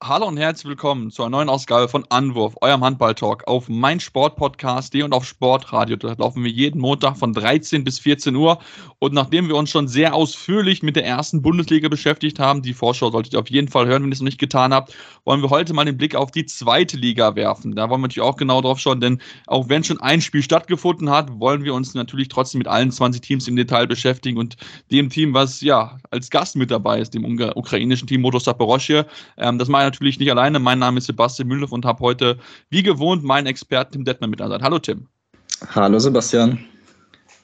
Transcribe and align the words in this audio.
Hallo 0.00 0.28
und 0.28 0.36
herzlich 0.36 0.68
willkommen 0.68 1.10
zu 1.10 1.24
einer 1.24 1.30
neuen 1.30 1.48
Ausgabe 1.48 1.88
von 1.88 2.04
Anwurf, 2.08 2.54
eurem 2.60 2.84
Handball-Talk 2.84 3.48
auf 3.48 3.68
meinsportpodcast.de 3.68 5.02
und 5.02 5.12
auf 5.12 5.24
Sportradio. 5.24 5.96
Da 5.96 6.14
laufen 6.16 6.44
wir 6.44 6.52
jeden 6.52 6.80
Montag 6.80 7.16
von 7.16 7.32
13 7.32 7.82
bis 7.82 7.98
14 7.98 8.36
Uhr. 8.36 8.60
Und 9.00 9.12
nachdem 9.12 9.48
wir 9.48 9.56
uns 9.56 9.70
schon 9.70 9.88
sehr 9.88 10.14
ausführlich 10.14 10.84
mit 10.84 10.94
der 10.94 11.04
ersten 11.04 11.42
Bundesliga 11.42 11.88
beschäftigt 11.88 12.38
haben, 12.38 12.62
die 12.62 12.74
Vorschau 12.74 13.10
solltet 13.10 13.32
ihr 13.32 13.40
auf 13.40 13.50
jeden 13.50 13.66
Fall 13.66 13.88
hören, 13.88 14.04
wenn 14.04 14.10
ihr 14.10 14.12
es 14.12 14.20
noch 14.20 14.26
nicht 14.26 14.38
getan 14.38 14.72
habt, 14.72 14.94
wollen 15.24 15.42
wir 15.42 15.50
heute 15.50 15.74
mal 15.74 15.84
den 15.84 15.98
Blick 15.98 16.14
auf 16.14 16.30
die 16.30 16.46
zweite 16.46 16.96
Liga 16.96 17.34
werfen. 17.34 17.74
Da 17.74 17.90
wollen 17.90 18.00
wir 18.00 18.06
natürlich 18.06 18.28
auch 18.28 18.36
genau 18.36 18.60
drauf 18.62 18.78
schauen, 18.78 19.00
denn 19.00 19.20
auch 19.48 19.68
wenn 19.68 19.82
schon 19.82 20.00
ein 20.00 20.20
Spiel 20.20 20.44
stattgefunden 20.44 21.10
hat, 21.10 21.40
wollen 21.40 21.64
wir 21.64 21.74
uns 21.74 21.94
natürlich 21.94 22.28
trotzdem 22.28 22.58
mit 22.58 22.68
allen 22.68 22.92
20 22.92 23.20
Teams 23.20 23.48
im 23.48 23.56
Detail 23.56 23.88
beschäftigen 23.88 24.38
und 24.38 24.56
dem 24.92 25.10
Team, 25.10 25.34
was 25.34 25.60
ja 25.60 25.98
als 26.12 26.30
Gast 26.30 26.54
mit 26.54 26.70
dabei 26.70 27.00
ist, 27.00 27.14
dem 27.14 27.24
ukrainischen 27.24 28.06
Team 28.06 28.20
Motor 28.20 28.38
Saporoschje. 28.40 29.04
Ähm, 29.38 29.58
das 29.58 29.66
meine 29.66 29.87
natürlich 29.88 30.18
nicht 30.18 30.30
alleine. 30.30 30.58
Mein 30.58 30.78
Name 30.78 30.98
ist 30.98 31.06
Sebastian 31.06 31.48
Müller 31.48 31.70
und 31.72 31.84
habe 31.84 32.00
heute, 32.00 32.38
wie 32.70 32.82
gewohnt, 32.82 33.24
meinen 33.24 33.46
Experten 33.46 33.92
Tim 33.92 34.04
Detmer 34.04 34.26
mit 34.26 34.40
an 34.40 34.50
der 34.50 34.60
Hallo 34.60 34.78
Tim. 34.78 35.06
Hallo 35.74 35.98
Sebastian. 35.98 36.64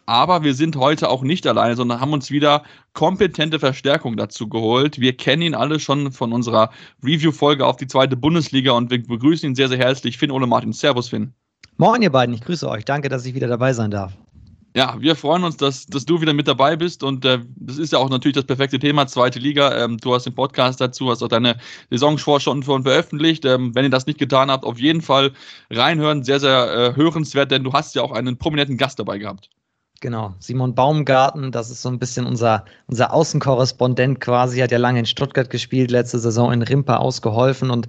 Aber 0.07 0.43
wir 0.43 0.55
sind 0.55 0.77
heute 0.77 1.09
auch 1.09 1.23
nicht 1.23 1.47
alleine, 1.47 1.77
sondern 1.77 2.01
haben 2.01 2.13
uns 2.13 2.31
wieder 2.31 2.63
kompetente 2.93 3.59
Verstärkung 3.59 4.17
dazu 4.17 4.49
geholt. 4.49 5.01
Wir 5.01 5.17
kennen 5.17 5.43
ihn 5.43 5.55
alle 5.55 5.81
schon 5.81 6.13
von 6.13 6.33
unserer 6.33 6.71
Review-Folge 7.03 7.65
auf 7.67 7.77
die 7.77 7.87
zweite 7.87 8.17
Bundesliga 8.17 8.73
und 8.73 8.91
wir 8.91 9.03
begrüßen 9.03 9.49
ihn 9.49 9.55
sehr, 9.55 9.69
sehr 9.69 9.79
herzlich. 9.79 10.19
Finn 10.19 10.31
Ole 10.31 10.47
Martin. 10.47 10.73
Servus, 10.73 11.09
Finn. 11.09 11.33
Moin, 11.79 12.03
ihr 12.03 12.13
beiden. 12.13 12.35
Ich 12.35 12.43
grüße 12.43 12.69
euch. 12.69 12.85
Danke, 12.85 13.09
dass 13.09 13.25
ich 13.25 13.35
wieder 13.35 13.49
dabei 13.49 13.73
sein 13.73 13.91
darf. 13.91 14.13
Ja, 14.77 14.97
wir 14.99 15.15
freuen 15.15 15.45
uns, 15.45 15.57
dass, 15.57 15.87
dass 15.87 16.05
du 16.05 16.21
wieder 16.21 16.33
mit 16.33 16.49
dabei 16.49 16.75
bist 16.75 17.05
und 17.05 17.25
äh, 17.25 17.39
das 17.55 17.79
ist 17.79 17.93
ja 17.93 18.01
auch 18.01 18.11
natürlich 18.11 18.35
das 18.35 18.45
perfekte 18.45 18.81
Thema, 18.81 19.07
zweite 19.07 19.39
Liga. 19.39 19.73
Ähm, 19.85 19.99
du 19.99 20.13
hast 20.13 20.27
den 20.27 20.35
Podcast 20.35 20.81
dazu, 20.81 21.11
hast 21.11 21.23
auch 21.23 21.29
deine 21.29 21.59
Saisonvorschau 21.91 22.63
schon 22.63 22.83
veröffentlicht. 22.83 23.45
Ähm, 23.45 23.73
wenn 23.77 23.85
ihr 23.85 23.91
das 23.91 24.07
nicht 24.07 24.19
getan 24.19 24.51
habt, 24.51 24.65
auf 24.65 24.81
jeden 24.81 25.01
Fall 25.01 25.33
reinhören, 25.71 26.25
sehr, 26.25 26.41
sehr 26.41 26.75
äh, 26.75 26.97
hörenswert, 26.97 27.53
denn 27.53 27.63
du 27.63 27.73
hast 27.73 27.95
ja 27.95 28.03
auch 28.03 28.11
einen 28.11 28.37
prominenten 28.37 28.77
Gast 28.77 28.99
dabei 28.99 29.19
gehabt. 29.19 29.49
Genau, 30.01 30.35
Simon 30.41 30.75
Baumgarten, 30.75 31.53
das 31.53 31.71
ist 31.71 31.81
so 31.81 31.89
ein 31.89 32.01
bisschen 32.01 32.27
unser, 32.27 32.65
unser 32.89 33.13
Außenkorrespondent 33.15 34.21
quasi, 34.21 34.59
hat 34.59 34.73
ja 34.73 34.79
lange 34.79 34.99
in 34.99 35.07
Stuttgart 35.07 35.49
gespielt, 35.49 35.91
letzte 35.91 36.19
Saison 36.19 36.53
in 36.53 36.63
Rimpa 36.63 36.97
ausgeholfen 36.97 37.71
und 37.71 37.87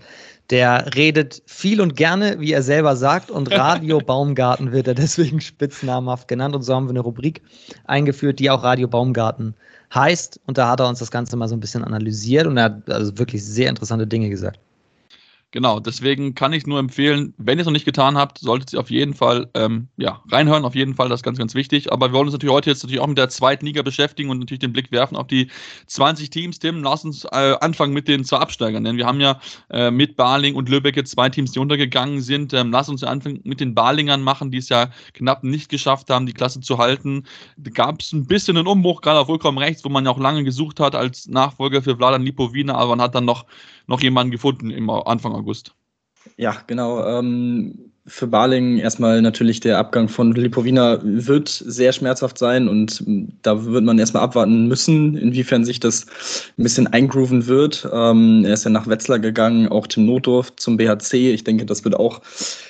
der 0.50 0.96
redet 0.96 1.42
viel 1.46 1.82
und 1.82 1.96
gerne, 1.96 2.40
wie 2.40 2.52
er 2.52 2.62
selber 2.62 2.96
sagt, 2.96 3.32
und 3.32 3.52
Radio 3.58 4.00
Baumgarten 4.00 4.72
wird 4.72 4.88
er 4.88 4.94
deswegen 4.94 5.42
spitznamhaft 5.42 6.28
genannt. 6.28 6.56
Und 6.56 6.64
so 6.64 6.76
haben 6.76 6.86
wir 6.86 6.92
eine 6.92 7.00
Rubrik 7.00 7.42
eingeführt, 7.86 8.40
die 8.40 8.50
auch 8.50 8.64
Radio 8.64 8.88
Baumgarten 8.88 9.56
heißt. 9.94 10.40
Und 10.46 10.58
da 10.58 10.70
hat 10.70 10.80
er 10.80 10.88
uns 10.88 11.00
das 11.00 11.12
Ganze 11.12 11.38
mal 11.38 11.48
so 11.48 11.56
ein 11.56 11.60
bisschen 11.60 11.84
analysiert 11.84 12.48
und 12.48 12.58
er 12.58 12.66
hat 12.66 12.90
also 12.90 13.18
wirklich 13.18 13.44
sehr 13.44 13.70
interessante 13.70 14.08
Dinge 14.08 14.30
gesagt. 14.30 14.60
Genau, 15.56 15.80
deswegen 15.80 16.36
kann 16.36 16.52
ich 16.52 16.67
nur 16.67 16.80
empfehlen, 16.80 17.34
wenn 17.38 17.58
ihr 17.58 17.61
es 17.61 17.66
noch 17.66 17.72
nicht 17.72 17.86
getan 17.86 18.17
habt, 18.17 18.39
solltet 18.39 18.73
ihr 18.73 18.80
auf 18.81 18.92
jeden 18.92 19.14
Fall 19.14 19.50
ähm, 19.53 19.88
ja, 19.95 20.22
reinhören, 20.30 20.66
auf 20.66 20.75
jeden 20.75 20.95
Fall, 20.95 21.08
das 21.08 21.20
ist 21.20 21.23
ganz, 21.23 21.38
ganz 21.38 21.56
wichtig. 21.56 21.94
Aber 21.94 22.09
wir 22.09 22.13
wollen 22.16 22.25
uns 22.25 22.34
natürlich 22.34 22.53
heute 22.53 22.69
jetzt 22.72 22.84
natürlich 22.84 23.00
auch 23.00 23.07
mit 23.07 23.18
der 23.18 23.30
zweiten 23.30 23.66
Liga 23.66 23.81
beschäftigen 23.81 24.30
und 24.30 24.40
natürlich 24.40 24.59
den 24.59 24.74
Blick 24.74 24.91
werfen 24.91 25.16
auf 25.16 25.28
die 25.28 25.50
20 25.88 26.30
Teams. 26.30 26.59
Tim, 26.59 26.84
lass 26.84 27.06
uns 27.06 27.24
äh, 27.31 27.56
anfangen 27.62 27.94
mit 27.94 28.09
den 28.09 28.25
zwei 28.25 28.40
Absteigern, 28.40 28.84
denn 28.84 28.97
wir 28.97 29.06
haben 29.06 29.22
ja 29.22 29.40
äh, 29.69 29.91
mit 29.91 30.18
Barling 30.18 30.56
und 30.56 30.68
Lübeck 30.68 30.97
jetzt 30.97 31.12
zwei 31.12 31.30
Teams, 31.30 31.53
die 31.53 31.59
untergegangen 31.59 32.19
sind. 32.19 32.53
Ähm, 32.53 32.74
lass 32.74 32.90
uns 32.90 33.06
anfangen 33.06 33.40
mit 33.46 33.62
den 33.62 33.74
Barlingern 33.74 34.24
machen, 34.24 34.51
die 34.51 34.57
es 34.57 34.68
ja 34.68 34.90
knapp 35.13 35.46
nicht 35.46 35.69
geschafft 35.69 36.09
haben, 36.09 36.25
die 36.25 36.34
Klasse 36.34 36.59
zu 36.59 36.80
halten. 36.80 37.24
Da 37.56 37.72
gab 37.72 38.01
es 38.01 38.12
ein 38.12 38.25
bisschen 38.25 38.57
einen 38.57 38.68
Umbruch, 38.68 39.00
gerade 39.00 39.19
auf 39.19 39.28
vollkommen 39.28 39.59
rechts, 39.59 39.85
wo 39.85 39.90
man 39.90 40.03
ja 40.03 40.12
auch 40.12 40.19
lange 40.19 40.44
gesucht 40.44 40.81
hat 40.81 40.96
als 40.96 41.30
Nachfolger 41.30 41.81
für 41.81 41.96
Vladan 41.96 42.24
Lipovina, 42.24 42.75
aber 42.75 42.97
man 42.97 43.01
hat 43.01 43.16
dann 43.16 43.24
noch 43.24 43.46
noch 43.88 44.01
jemanden 44.01 44.31
gefunden 44.31 44.72
im 44.72 44.90
Anfang 44.90 45.34
August. 45.34 45.75
Ja, 46.38 46.63
genau. 46.68 47.06
Ähm, 47.06 47.91
für 48.08 48.28
Barling 48.28 48.78
erstmal 48.78 49.22
natürlich 49.22 49.62
der 49.62 49.80
Abgang 49.80 50.08
von 50.10 50.32
Lipovina 50.34 51.00
wird 51.04 51.50
sehr 51.50 51.92
schmerzhaft 51.92 52.38
sein 52.38 52.68
und 52.68 53.04
da 53.42 53.66
wird 53.66 53.84
man 53.84 53.98
erstmal 53.98 54.22
abwarten 54.22 54.68
müssen, 54.68 55.18
inwiefern 55.18 55.66
sich 55.66 55.80
das 55.80 56.06
ein 56.58 56.64
bisschen 56.64 56.86
eingrooven 56.86 57.48
wird. 57.48 57.88
Ähm, 57.92 58.46
er 58.46 58.54
ist 58.54 58.64
ja 58.64 58.70
nach 58.70 58.88
Wetzlar 58.88 59.18
gegangen, 59.18 59.70
auch 59.70 59.88
Tim 59.88 60.06
Notdorf 60.06 60.56
zum 60.56 60.78
BHC. 60.78 61.34
Ich 61.34 61.44
denke, 61.44 61.66
das 61.66 61.84
wird 61.84 61.96
auch 61.96 62.22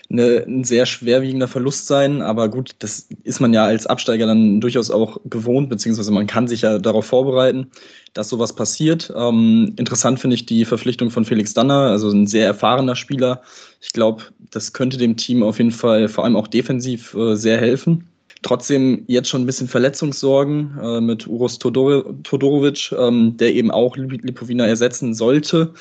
eine, 0.09 0.45
ein 0.47 0.63
sehr 0.63 0.85
schwerwiegender 0.85 1.49
Verlust 1.49 1.87
sein, 1.87 2.21
aber 2.21 2.47
gut, 2.47 2.75
das 2.79 3.09
ist 3.23 3.41
man 3.41 3.53
ja 3.53 3.65
als 3.65 3.87
Absteiger 3.87 4.27
dann 4.27 4.61
durchaus 4.61 4.89
auch 4.89 5.17
gewohnt, 5.25 5.69
beziehungsweise 5.69 6.11
man 6.11 6.27
kann 6.27 6.47
sich 6.47 6.61
ja 6.61 6.79
darauf 6.79 7.07
vorbereiten 7.07 7.71
dass 8.15 8.29
sowas 8.29 8.53
passiert. 8.53 9.13
Ähm, 9.15 9.73
interessant 9.75 10.19
finde 10.19 10.35
ich 10.35 10.45
die 10.45 10.65
Verpflichtung 10.65 11.11
von 11.11 11.25
Felix 11.25 11.53
Danner, 11.53 11.91
also 11.91 12.09
ein 12.09 12.27
sehr 12.27 12.47
erfahrener 12.47 12.95
Spieler. 12.95 13.41
Ich 13.85 13.93
glaube, 13.93 14.23
das 14.49 14.73
könnte 14.73 14.97
dem 14.97 15.15
Team 15.15 15.43
auf 15.43 15.59
jeden 15.59 15.71
Fall 15.71 16.07
vor 16.09 16.23
allem 16.23 16.35
auch 16.35 16.47
defensiv 16.47 17.13
äh, 17.13 17.35
sehr 17.35 17.59
helfen. 17.59 18.07
Trotzdem 18.41 19.03
jetzt 19.07 19.29
schon 19.29 19.43
ein 19.43 19.45
bisschen 19.45 19.67
Verletzungssorgen 19.67 20.77
äh, 20.81 21.01
mit 21.01 21.27
Uros 21.27 21.59
Todor 21.59 22.03
Todorovic, 22.23 22.91
ähm, 22.97 23.37
der 23.37 23.53
eben 23.53 23.69
auch 23.69 23.95
Lipovina 23.95 24.65
ersetzen 24.65 25.13
sollte, 25.13 25.71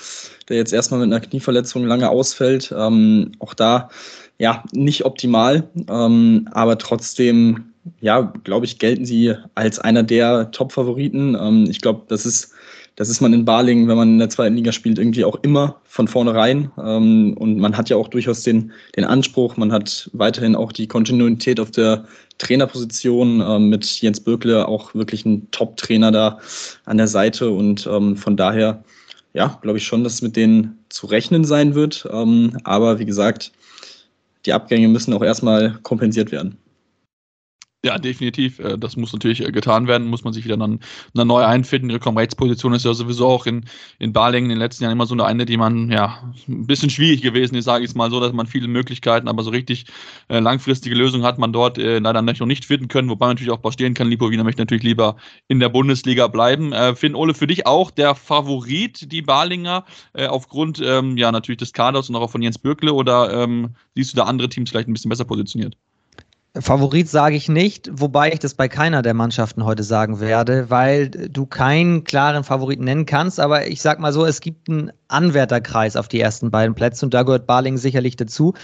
der 0.49 0.59
jetzt 0.59 0.73
erstmal 0.73 1.01
mit 1.01 1.07
einer 1.07 1.21
Knieverletzung 1.21 1.87
lange 1.87 2.11
ausfällt. 2.11 2.75
Ähm, 2.77 3.33
auch 3.39 3.55
da 3.55 3.89
ja 4.39 4.63
nicht 4.73 5.07
optimal, 5.07 5.69
ähm, 5.89 6.49
aber 6.53 6.77
trotzdem 6.77 7.73
ja, 8.01 8.33
glaube 8.45 8.67
ich, 8.67 8.79
gelten 8.79 9.05
sie 9.05 9.35
als 9.55 9.79
einer 9.79 10.03
der 10.03 10.51
Top-Favoriten. 10.51 11.37
Ähm, 11.39 11.67
ich 11.69 11.81
glaube, 11.81 12.03
das 12.09 12.27
ist, 12.27 12.54
das 12.97 13.09
ist 13.09 13.21
man 13.21 13.33
in 13.33 13.45
Balingen, 13.45 13.89
wenn 13.89 13.97
man 13.97 14.09
in 14.11 14.19
der 14.19 14.29
zweiten 14.29 14.55
Liga 14.55 14.71
spielt, 14.71 14.99
irgendwie 14.99 15.25
auch 15.25 15.37
immer 15.43 15.81
von 15.85 16.07
vornherein. 16.07 16.71
Ähm, 16.79 17.35
und 17.37 17.59
man 17.59 17.77
hat 17.77 17.91
ja 17.91 17.97
auch 17.97 18.09
durchaus 18.09 18.43
den, 18.43 18.73
den 18.97 19.05
Anspruch, 19.05 19.57
man 19.57 19.73
hat 19.73 20.11
weiterhin 20.13 20.55
auch 20.55 20.71
die 20.71 20.87
Kontinuität 20.87 21.59
auf 21.59 21.73
der 21.73 22.05
Trainerposition 22.39 23.41
ähm, 23.41 23.69
mit 23.69 24.01
Jens 24.01 24.21
Böckle, 24.21 24.69
auch 24.69 24.95
wirklich 24.95 25.25
ein 25.27 25.51
Top-Trainer 25.51 26.13
da 26.13 26.39
an 26.85 26.99
der 26.99 27.09
Seite. 27.09 27.51
Und 27.51 27.89
ähm, 27.91 28.17
von 28.17 28.37
daher, 28.37 28.85
ja, 29.33 29.59
glaube 29.63 29.79
ich 29.79 29.87
schon, 29.87 30.05
dass 30.05 30.23
mit 30.23 30.37
denen 30.37 30.79
zu 30.89 31.07
rechnen 31.07 31.45
sein 31.45 31.75
wird. 31.75 32.09
Ähm, 32.13 32.59
aber 32.63 33.01
wie 33.01 33.07
gesagt, 33.07 33.51
die 34.47 34.53
Abgänge 34.53 34.87
müssen 34.87 35.15
auch 35.15 35.23
erstmal 35.23 35.79
kompensiert 35.83 36.31
werden. 36.31 36.59
Ja, 37.85 37.99
definitiv. 37.99 38.61
Äh, 38.61 38.79
das 38.79 38.97
muss 38.97 39.13
natürlich 39.13 39.47
äh, 39.47 39.53
getan 39.53 39.87
werden, 39.87 40.07
muss 40.07 40.25
man 40.25 40.33
sich 40.33 40.47
wieder 40.47 40.57
dann, 40.57 40.81
dann 41.13 41.29
neu 41.29 41.45
einfinden. 41.45 41.91
Die 41.91 41.97
Rechtsposition 41.97 42.73
ist 42.73 42.87
ja 42.87 42.95
sowieso 42.95 43.27
auch 43.27 43.45
in, 43.45 43.67
in 43.99 44.15
Balingen 44.15 44.51
in 44.51 44.57
den 44.57 44.59
letzten 44.59 44.85
Jahren 44.85 44.95
immer 44.95 45.05
so 45.05 45.15
eine, 45.23 45.45
die 45.45 45.59
man, 45.59 45.91
ja, 45.91 46.33
ein 46.49 46.67
bisschen 46.67 46.89
schwierig 46.89 47.21
gewesen 47.21 47.57
ist, 47.57 47.67
sage 47.67 47.85
ich 47.85 47.91
es 47.91 47.95
mal 47.95 48.11
so, 48.11 48.21
dass 48.21 48.33
man 48.33 48.47
viele 48.47 48.69
Möglichkeiten, 48.69 49.29
aber 49.29 49.43
so 49.43 49.51
richtig 49.51 49.85
äh, 50.29 50.39
langfristige 50.39 50.95
Lösungen 50.95 51.27
hat 51.27 51.39
man 51.39 51.53
dort 51.53 51.77
äh, 51.77 51.99
leider 51.99 52.23
noch 52.23 52.47
nicht 52.47 52.65
finden 52.65 52.89
können, 52.89 53.11
wobei 53.11 53.27
man 53.27 53.35
natürlich 53.35 53.53
auch 53.53 53.61
verstehen 53.61 53.93
kann, 53.93 54.09
Lipovina 54.09 54.45
möchte 54.45 54.63
natürlich 54.63 54.83
lieber 54.83 55.17
in 55.49 55.61
der 55.61 55.69
Bundesliga 55.69 56.29
bleiben. 56.29 56.73
Äh, 56.73 56.97
Finn 56.97 57.15
Ole, 57.15 57.35
für 57.35 57.47
dich 57.47 57.67
auch 57.67 57.91
der 57.91 58.15
Favorit, 58.15 59.13
die 59.13 59.21
Balinger, 59.21 59.85
äh, 60.15 60.27
aufgrund, 60.27 60.81
ähm, 60.83 61.19
ja, 61.19 61.31
natürlich 61.31 61.59
des 61.59 61.75
Kaders 61.75 62.09
und 62.09 62.17
auch 62.17 62.31
von 62.31 62.41
Jens 62.41 62.57
Bürkle 62.59 62.95
oder 62.95 63.43
ähm, 63.43 63.75
siehst 63.95 64.15
du 64.15 64.17
da 64.17 64.25
andere 64.25 64.49
Teams 64.49 64.71
vielleicht 64.71 64.89
ein 64.89 64.95
bisschen 64.95 65.11
besser 65.11 65.27
positioniert? 65.27 65.77
Favorit 66.57 67.09
sage 67.09 67.35
ich 67.35 67.49
nicht, 67.49 67.91
wobei 67.93 68.33
ich 68.33 68.39
das 68.39 68.55
bei 68.55 68.69
keiner 68.69 69.03
der 69.03 69.15
Mannschaften 69.15 69.65
heute 69.65 69.83
sagen 69.83 70.21
werde, 70.21 70.71
weil 70.71 71.09
du 71.09 71.47
keinen 71.47 72.05
klaren 72.05 72.45
Favoriten 72.45 72.85
nennen 72.85 73.07
kannst. 73.07 73.41
Aber 73.41 73.67
ich 73.67 73.83
sag 73.83 73.99
mal 73.99 74.13
so, 74.13 74.25
es 74.25 74.41
gibt 74.41 74.69
einen 74.69 74.93
Anwärterkreis 75.09 75.97
auf 75.97 76.07
die 76.07 76.21
ersten 76.21 76.53
beiden 76.53 76.77
Plätze 76.77 77.05
und 77.07 77.13
da 77.13 77.25
gehört 77.25 77.49
Barling 77.49 77.77
sicherlich 77.77 78.15
dazu. 78.15 78.55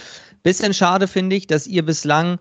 Bisschen 0.41 0.73
schade 0.73 1.07
finde 1.09 1.35
ich, 1.35 1.47
dass 1.47 1.67
ihr 1.67 1.85
bislang 1.85 2.39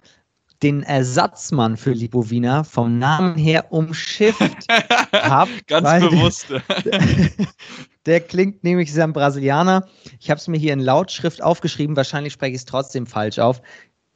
den 0.63 0.83
Ersatzmann 0.83 1.77
für 1.77 1.93
Lipovina 1.93 2.65
vom 2.65 2.99
Namen 2.99 3.35
her 3.37 3.73
umschifft 3.73 4.67
habt. 5.13 5.67
Ganz 5.67 6.05
bewusst. 6.05 6.47
Der, 6.85 7.01
der, 8.07 8.21
klingt 8.21 8.63
nämlich, 8.63 8.93
sehr 8.93 9.09
Brasilianer. 9.09 9.89
Ich 10.21 10.31
habe 10.31 10.39
es 10.39 10.49
mir 10.49 10.59
hier 10.59 10.75
in 10.75 10.81
Lautschrift 10.81 11.43
aufgeschrieben, 11.43 11.97
wahrscheinlich 11.97 12.35
spreche 12.35 12.53
ich 12.53 12.59
es 12.59 12.67
trotzdem 12.67 13.07
falsch 13.07 13.39
auf. 13.39 13.63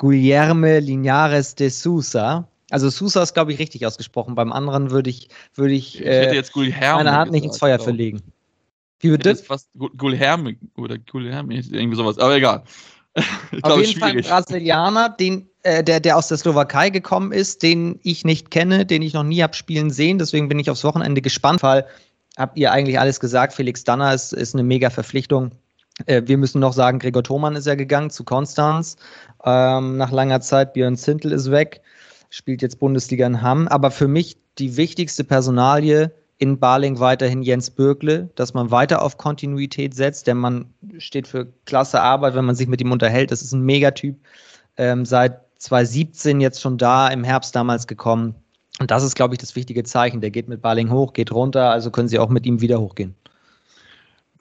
Guilherme 0.05 0.81
Linares 0.81 1.55
de 1.55 1.71
Sousa. 1.71 2.47
Also 2.71 2.91
Sousa 2.91 3.23
ist, 3.23 3.33
glaube 3.33 3.53
ich, 3.53 3.59
richtig 3.59 3.87
ausgesprochen. 3.87 4.35
Beim 4.35 4.53
anderen 4.53 4.91
würde 4.91 5.09
ich, 5.09 5.29
würde 5.55 5.73
ich, 5.73 5.99
ich 5.99 6.07
hätte 6.07 6.33
äh, 6.33 6.35
jetzt 6.35 6.55
meine 6.55 7.13
Hand 7.13 7.33
nicht 7.33 7.45
ins 7.45 7.59
Feuer 7.59 7.79
verlegen. 7.79 8.21
Wie 9.01 9.11
wird 9.11 9.25
das? 9.25 9.41
Fast 9.41 9.71
Gulherme 9.97 10.57
oder 10.77 10.99
Gulherme, 10.99 11.55
irgendwie 11.55 11.97
sowas, 11.97 12.19
aber 12.19 12.37
egal. 12.37 12.65
ich 13.53 13.65
Auf 13.65 13.81
jeden 13.81 13.99
Fall 13.99 14.11
ein 14.11 14.23
Brasilianer, 14.23 15.09
den, 15.09 15.49
äh, 15.63 15.83
der, 15.83 16.01
der 16.01 16.19
aus 16.19 16.29
der 16.29 16.37
Slowakei 16.37 16.91
gekommen 16.91 17.33
ist, 17.33 17.63
den 17.63 17.99
ich 18.03 18.25
nicht 18.25 18.51
kenne, 18.51 18.85
den 18.85 19.01
ich 19.01 19.15
noch 19.15 19.23
nie 19.23 19.43
habe 19.43 19.55
spielen 19.55 19.91
sehen. 19.91 20.19
Deswegen 20.19 20.49
bin 20.49 20.59
ich 20.59 20.69
aufs 20.69 20.85
Wochenende 20.85 21.23
gespannt, 21.23 21.63
weil 21.63 21.87
habt 22.37 22.59
ihr 22.59 22.73
eigentlich 22.73 22.99
alles 22.99 23.21
gesagt. 23.21 23.55
Felix 23.55 23.85
Danner 23.85 24.13
ist, 24.13 24.33
ist 24.33 24.55
eine 24.55 24.65
mega 24.65 24.91
Verpflichtung. 24.91 25.53
Äh, 26.07 26.23
wir 26.27 26.39
müssen 26.39 26.61
noch 26.61 26.73
sagen, 26.73 26.99
Gregor 26.99 27.23
Thomann 27.23 27.57
ist 27.57 27.67
ja 27.67 27.75
gegangen 27.75 28.11
zu 28.11 28.25
Konstanz. 28.25 28.97
Ähm, 29.45 29.97
nach 29.97 30.11
langer 30.11 30.41
Zeit, 30.41 30.73
Björn 30.73 30.97
Zintel 30.97 31.33
ist 31.33 31.51
weg, 31.51 31.81
spielt 32.31 32.63
jetzt 32.63 32.79
Bundesliga 32.79 33.27
in 33.27 33.43
Hamm. 33.43 33.69
Aber 33.69 33.91
für 33.91 34.09
mich 34.09 34.37
die 34.59 34.77
wichtigste 34.77 35.25
Personalie 35.25 36.13
in 36.39 36.59
Baling 36.59 36.99
weiterhin 36.99 37.43
Jens 37.43 37.71
Bürgle, 37.71 38.29
dass 38.35 38.55
man 38.55 38.71
weiter 38.71 39.03
auf 39.03 39.19
Kontinuität 39.19 39.95
setzt. 39.95 40.27
Der 40.27 40.35
Mann 40.35 40.67
steht 40.99 41.29
für 41.29 41.47
klasse 41.65 42.01
Arbeit, 42.01 42.35
wenn 42.35 42.45
man 42.45 42.57
sich 42.57 42.67
mit 42.67 42.81
ihm 42.81 42.93
unterhält. 42.93 43.31
Das 43.31 43.43
ist 43.43 43.53
ein 43.53 43.63
Megatyp. 43.63 44.17
Ähm, 44.77 45.05
seit 45.05 45.41
2017 45.59 46.41
jetzt 46.41 46.61
schon 46.61 46.77
da, 46.77 47.09
im 47.09 47.25
Herbst 47.25 47.55
damals 47.55 47.87
gekommen. 47.87 48.35
Und 48.81 48.91
das 48.91 49.05
ist, 49.05 49.15
glaube 49.15 49.35
ich, 49.35 49.39
das 49.39 49.55
wichtige 49.55 49.85
Zeichen. 49.85 50.21
Der 50.21 50.31
geht 50.31 50.49
mit 50.49 50.61
Baling 50.61 50.91
hoch, 50.91 51.13
geht 51.13 51.31
runter, 51.31 51.71
also 51.71 51.91
können 51.91 52.09
sie 52.09 52.19
auch 52.19 52.29
mit 52.29 52.45
ihm 52.45 52.61
wieder 52.61 52.81
hochgehen. 52.81 53.15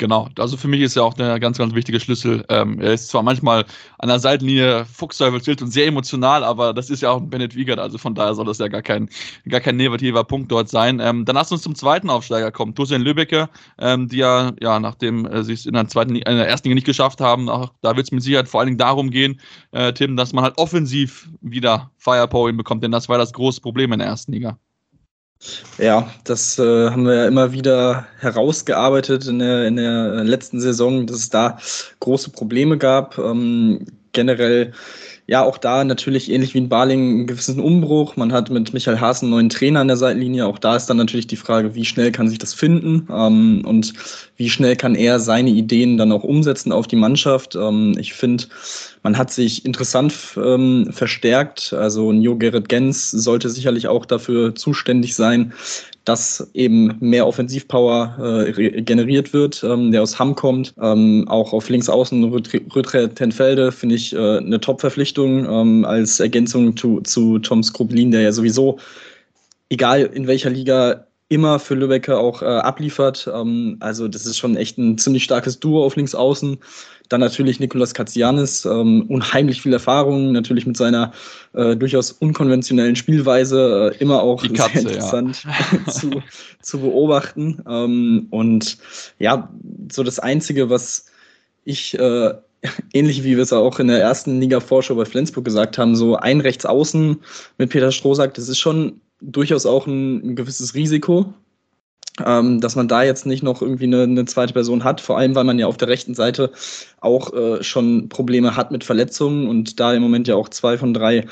Genau, 0.04 0.28
also 0.38 0.58
für 0.58 0.68
mich 0.68 0.82
ist 0.82 0.96
ja 0.98 1.04
auch 1.04 1.14
der 1.14 1.40
ganz, 1.40 1.58
ganz 1.58 1.74
wichtige 1.74 1.98
Schlüssel. 1.98 2.44
Ähm, 2.50 2.78
er 2.82 2.92
ist 2.92 3.08
zwar 3.08 3.24
manchmal 3.24 3.64
an 4.00 4.10
der 4.10 4.20
Seitenlinie 4.20 4.84
fuchsteufelswild 4.84 5.62
und 5.62 5.72
sehr 5.72 5.88
emotional, 5.88 6.44
aber 6.44 6.74
das 6.74 6.90
ist 6.90 7.04
ja 7.04 7.12
auch 7.12 7.22
ein 7.22 7.30
Bennett 7.30 7.56
Wiegert, 7.56 7.80
also 7.80 7.98
von 7.98 8.14
daher 8.14 8.36
soll 8.36 8.44
das 8.44 8.58
ja 8.58 8.68
gar 8.68 8.82
kein, 8.82 9.08
gar 9.48 9.62
kein 9.62 9.78
negativer 9.78 10.26
Punkt 10.26 10.52
dort 10.52 10.68
sein. 10.68 11.00
Ähm, 11.00 11.24
dann 11.24 11.38
lass 11.38 11.54
uns 11.54 11.62
zum 11.62 11.74
zweiten 11.74 12.10
Aufsteiger 12.10 12.52
kommen, 12.52 12.76
Tusen 12.76 13.02
Lübbecke, 13.02 13.48
ähm, 13.80 14.10
die 14.10 14.18
ja, 14.18 14.52
ja, 14.60 14.78
nachdem 14.78 15.26
äh, 15.26 15.42
sie 15.46 15.54
es 15.54 15.66
in 15.66 15.72
der 15.72 15.88
zweiten, 15.88 16.18
in 16.18 16.22
der 16.26 16.50
ersten 16.50 16.68
Liga 16.68 16.76
nicht 16.76 16.86
geschafft 16.86 17.22
haben, 17.22 17.48
auch, 17.48 17.72
da 17.82 17.96
wird 17.96 18.08
es 18.08 18.12
mit 18.12 18.24
Sicherheit 18.24 18.50
vor 18.50 18.60
allen 18.60 18.68
Dingen 18.68 18.80
darum 18.80 19.10
gehen, 19.10 19.40
äh, 19.72 19.94
Tim, 19.94 20.18
dass 20.18 20.34
man 20.34 20.44
halt 20.44 20.58
offensiv 20.58 21.30
wieder 21.40 21.92
Firepower 21.98 22.50
hinbekommt, 22.50 22.84
denn 22.84 22.92
das 22.92 23.08
war 23.08 23.18
das 23.18 23.32
große 23.32 23.62
Problem 23.62 23.94
in 23.94 24.00
der 24.00 24.10
ersten 24.10 24.34
Liga. 24.34 24.58
Ja, 25.78 26.10
das 26.24 26.58
äh, 26.60 26.90
haben 26.90 27.06
wir 27.06 27.16
ja 27.16 27.28
immer 27.28 27.52
wieder 27.52 28.08
herausgearbeitet 28.20 29.28
in 29.28 29.40
der, 29.40 29.68
in 29.68 29.76
der 29.76 30.24
letzten 30.24 30.60
Saison, 30.60 31.06
dass 31.08 31.18
es 31.18 31.30
da 31.30 31.58
große 32.00 32.30
Probleme 32.30 32.78
gab. 32.78 33.18
Ähm, 33.18 33.86
generell 34.14 34.74
ja, 35.26 35.42
auch 35.42 35.58
da 35.58 35.86
natürlich 35.86 36.30
ähnlich 36.30 36.54
wie 36.54 36.58
in 36.58 36.68
Baling 36.68 37.00
einen 37.00 37.28
gewissen 37.28 37.60
Umbruch. 37.62 38.18
Man 38.18 38.34
hat 38.34 38.50
mit 38.50 38.74
Michael 38.74 39.00
Haas 39.00 39.22
einen 39.22 39.32
neuen 39.32 39.48
Trainer 39.48 39.80
an 39.80 39.88
der 39.88 39.96
Seitenlinie. 39.96 40.46
Auch 40.46 40.60
da 40.60 40.76
ist 40.76 40.88
dann 40.88 40.98
natürlich 40.98 41.28
die 41.28 41.38
Frage, 41.38 41.76
wie 41.76 41.86
schnell 41.86 42.12
kann 42.12 42.28
sich 42.28 42.40
das 42.40 42.54
finden 42.54 43.08
ähm, 43.10 43.64
und 43.66 43.94
wie 44.36 44.50
schnell 44.50 44.76
kann 44.76 44.96
er 44.96 45.22
seine 45.22 45.52
Ideen 45.52 45.98
dann 45.98 46.12
auch 46.12 46.26
umsetzen 46.26 46.74
auf 46.74 46.88
die 46.88 46.98
Mannschaft. 46.98 47.56
Ähm, 47.56 47.96
ich 47.98 48.14
finde, 48.14 48.46
man 49.02 49.18
hat 49.18 49.32
sich 49.32 49.66
interessant 49.66 50.14
ähm, 50.36 50.90
verstärkt. 50.92 51.72
Also 51.72 52.12
Jo 52.12 52.36
Gerrit 52.36 52.68
Gens 52.68 53.10
sollte 53.12 53.50
sicherlich 53.50 53.88
auch 53.88 54.06
dafür 54.06 54.56
zuständig 54.56 55.16
sein, 55.16 55.54
dass 56.06 56.50
eben 56.54 56.98
mehr 57.00 57.26
Offensivpower 57.26 58.46
äh, 58.46 58.82
generiert 58.82 59.34
wird, 59.34 59.64
ähm, 59.64 59.92
der 59.92 60.02
aus 60.02 60.20
Hamm 60.20 60.36
kommt. 60.36 60.74
Ähm, 60.82 61.26
auch 61.30 61.54
auf 61.54 61.70
links 61.70 61.90
außen 61.90 62.24
Rütre 62.24 63.14
Tenfelde 63.14 63.72
finde 63.72 63.96
ich 63.96 64.14
äh, 64.14 64.38
eine 64.38 64.60
Top-Verpflichtung 64.60 65.46
ähm, 65.46 65.86
als 65.86 66.20
Ergänzung 66.20 66.76
zu, 66.76 67.02
zu 67.02 67.40
Tom 67.40 67.64
Skrublin, 67.64 68.12
der 68.12 68.22
ja 68.22 68.32
sowieso, 68.32 68.80
egal 69.70 70.02
in 70.14 70.28
welcher 70.28 70.50
Liga, 70.50 71.06
immer 71.30 71.58
für 71.58 71.76
Lübecker 71.76 72.20
auch 72.20 72.42
äh, 72.42 72.46
abliefert. 72.46 73.30
Ähm, 73.34 73.78
also 73.80 74.08
das 74.08 74.26
ist 74.26 74.38
schon 74.38 74.56
echt 74.56 74.78
ein 74.78 74.98
ziemlich 74.98 75.24
starkes 75.24 75.60
Duo 75.60 75.86
auf 75.86 75.96
links 75.96 76.14
außen. 76.14 76.58
Dann 77.10 77.22
natürlich 77.22 77.60
Nikolas 77.60 77.94
Katsianis, 77.94 78.66
ähm, 78.66 79.06
unheimlich 79.08 79.62
viel 79.62 79.74
Erfahrung, 79.74 80.32
natürlich 80.32 80.66
mit 80.66 80.78
seiner 80.78 81.12
äh, 81.54 81.76
durchaus 81.76 82.12
unkonventionellen 82.12 82.96
Spielweise, 82.96 83.94
äh, 83.94 83.98
immer 84.02 84.22
auch 84.22 84.44
Katze, 84.54 84.82
sehr 84.82 84.82
interessant 84.82 85.44
ja. 85.44 85.92
zu, 85.92 86.22
zu 86.62 86.80
beobachten. 86.80 87.62
Ähm, 87.70 88.28
und 88.30 88.78
ja, 89.20 89.50
so 89.92 90.04
das 90.04 90.20
Einzige, 90.20 90.70
was 90.70 91.06
ich 91.66 91.98
äh, 92.00 92.34
ähnlich 92.94 93.24
wie 93.24 93.36
wir 93.36 93.44
es 93.44 93.54
auch 93.54 93.80
in 93.80 93.88
der 93.88 94.00
ersten 94.00 94.40
Liga-Vorschau 94.40 94.96
bei 94.96 95.06
Flensburg 95.06 95.46
gesagt 95.46 95.78
haben, 95.78 95.96
so 95.96 96.16
ein 96.16 96.42
Rechtsaußen 96.42 97.18
mit 97.58 97.70
Peter 97.70 97.92
Strohsack, 97.92 98.34
das 98.34 98.50
ist 98.50 98.60
schon 98.60 99.02
durchaus 99.22 99.66
auch 99.66 99.88
ein, 99.88 100.32
ein 100.32 100.36
gewisses 100.36 100.76
Risiko, 100.76 101.34
ähm, 102.24 102.62
dass 102.62 102.76
man 102.76 102.88
da 102.88 103.04
jetzt 103.04 103.26
nicht 103.26 103.44
noch 103.44 103.62
irgendwie 103.62 103.86
eine, 103.86 104.04
eine, 104.04 104.26
zweite 104.26 104.54
Person 104.54 104.84
hat, 104.84 105.02
vor 105.02 105.18
allem 105.18 105.36
weil 105.36 105.44
man 105.44 105.58
ja 105.58 105.68
auf 105.68 105.78
der 105.78 105.88
rechten 105.88 106.14
Seite 106.14 106.52
auch 107.02 107.34
äh, 107.34 107.64
schon 107.64 108.10
Probleme 108.10 108.56
hat 108.56 108.72
mit 108.72 108.84
Verletzungen 108.84 109.48
und 109.48 109.80
da 109.80 109.94
im 109.94 110.04
Moment 110.04 110.28
ja 110.28 110.36
auch 110.36 110.50
zwei 110.50 110.78
von 110.78 110.94
drei 110.94 111.26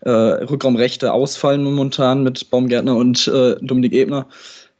äh, 0.00 0.10
Rückraumrechte 0.10 1.12
ausfallen 1.12 1.62
momentan 1.62 2.22
mit 2.22 2.50
Baumgärtner 2.50 2.96
und 2.96 3.28
äh, 3.28 3.56
Dominik 3.60 3.92
Ebner. 3.92 4.26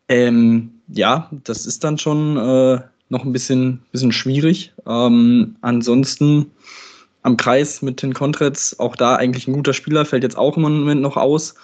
Ähm, 0.09 0.71
ja, 0.89 1.31
das 1.45 1.67
ist 1.67 1.85
dann 1.85 1.99
schon 1.99 2.37
äh, 2.37 2.81
noch 3.09 3.25
ein 3.25 3.33
bisschen, 3.33 3.81
bisschen 3.93 4.12
schwierig. 4.12 4.73
Ähm, 4.87 5.56
ansonsten 5.62 6.51
am 7.23 7.37
Kreis 7.37 7.81
mit 7.81 8.03
den 8.03 8.12
Kontretz, 8.12 8.77
auch 8.79 8.97
da 8.97 9.17
eigentlich 9.17 9.49
ein 9.49 9.55
guter 9.55 9.73
Spieler, 9.73 10.05
fällt 10.05 10.25
jetzt 10.25 10.37
auch 10.37 10.56
im 10.56 10.62
Moment 10.65 11.01
noch 11.01 11.17
aus. 11.17 11.55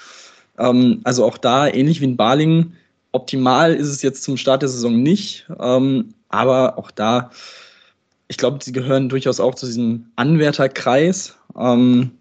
Ähm, 0.59 1.01
also 1.05 1.25
auch 1.25 1.37
da, 1.37 1.69
ähnlich 1.69 2.01
wie 2.01 2.07
in 2.07 2.17
Balingen, 2.17 2.77
optimal 3.13 3.75
ist 3.75 3.89
es 3.89 4.03
jetzt 4.03 4.23
zum 4.23 4.37
Start 4.37 4.63
der 4.63 4.69
Saison 4.69 5.03
nicht. 5.03 5.47
Ähm, 5.59 6.15
aber 6.29 6.79
auch 6.79 6.91
da, 6.91 7.31
ich 8.29 8.37
glaube, 8.37 8.59
sie 8.63 8.73
gehören 8.73 9.09
durchaus 9.09 9.41
auch 9.41 9.55
zu 9.55 9.67
diesem 9.67 10.07
Anwärterkreis. 10.17 11.37
Ähm, 11.59 12.13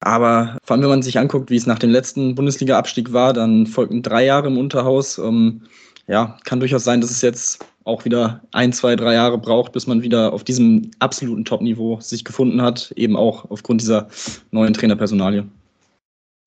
aber 0.00 0.56
vor 0.64 0.74
allem, 0.74 0.82
wenn 0.82 0.90
man 0.90 1.02
sich 1.02 1.18
anguckt, 1.18 1.50
wie 1.50 1.56
es 1.56 1.66
nach 1.66 1.78
dem 1.78 1.90
letzten 1.90 2.34
Bundesliga-Abstieg 2.34 3.12
war, 3.12 3.32
dann 3.32 3.66
folgten 3.66 4.02
drei 4.02 4.24
Jahre 4.24 4.46
im 4.46 4.58
Unterhaus. 4.58 5.18
Ähm, 5.18 5.62
ja, 6.06 6.38
kann 6.44 6.60
durchaus 6.60 6.84
sein, 6.84 7.00
dass 7.00 7.10
es 7.10 7.20
jetzt 7.20 7.64
auch 7.84 8.04
wieder 8.04 8.40
ein, 8.52 8.72
zwei, 8.72 8.96
drei 8.96 9.14
Jahre 9.14 9.38
braucht, 9.38 9.72
bis 9.72 9.86
man 9.86 10.02
wieder 10.02 10.32
auf 10.32 10.44
diesem 10.44 10.90
absoluten 10.98 11.44
Top-Niveau 11.44 12.00
sich 12.00 12.24
gefunden 12.24 12.62
hat, 12.62 12.92
eben 12.96 13.16
auch 13.16 13.50
aufgrund 13.50 13.80
dieser 13.80 14.08
neuen 14.50 14.74
Trainerpersonalie. 14.74 15.46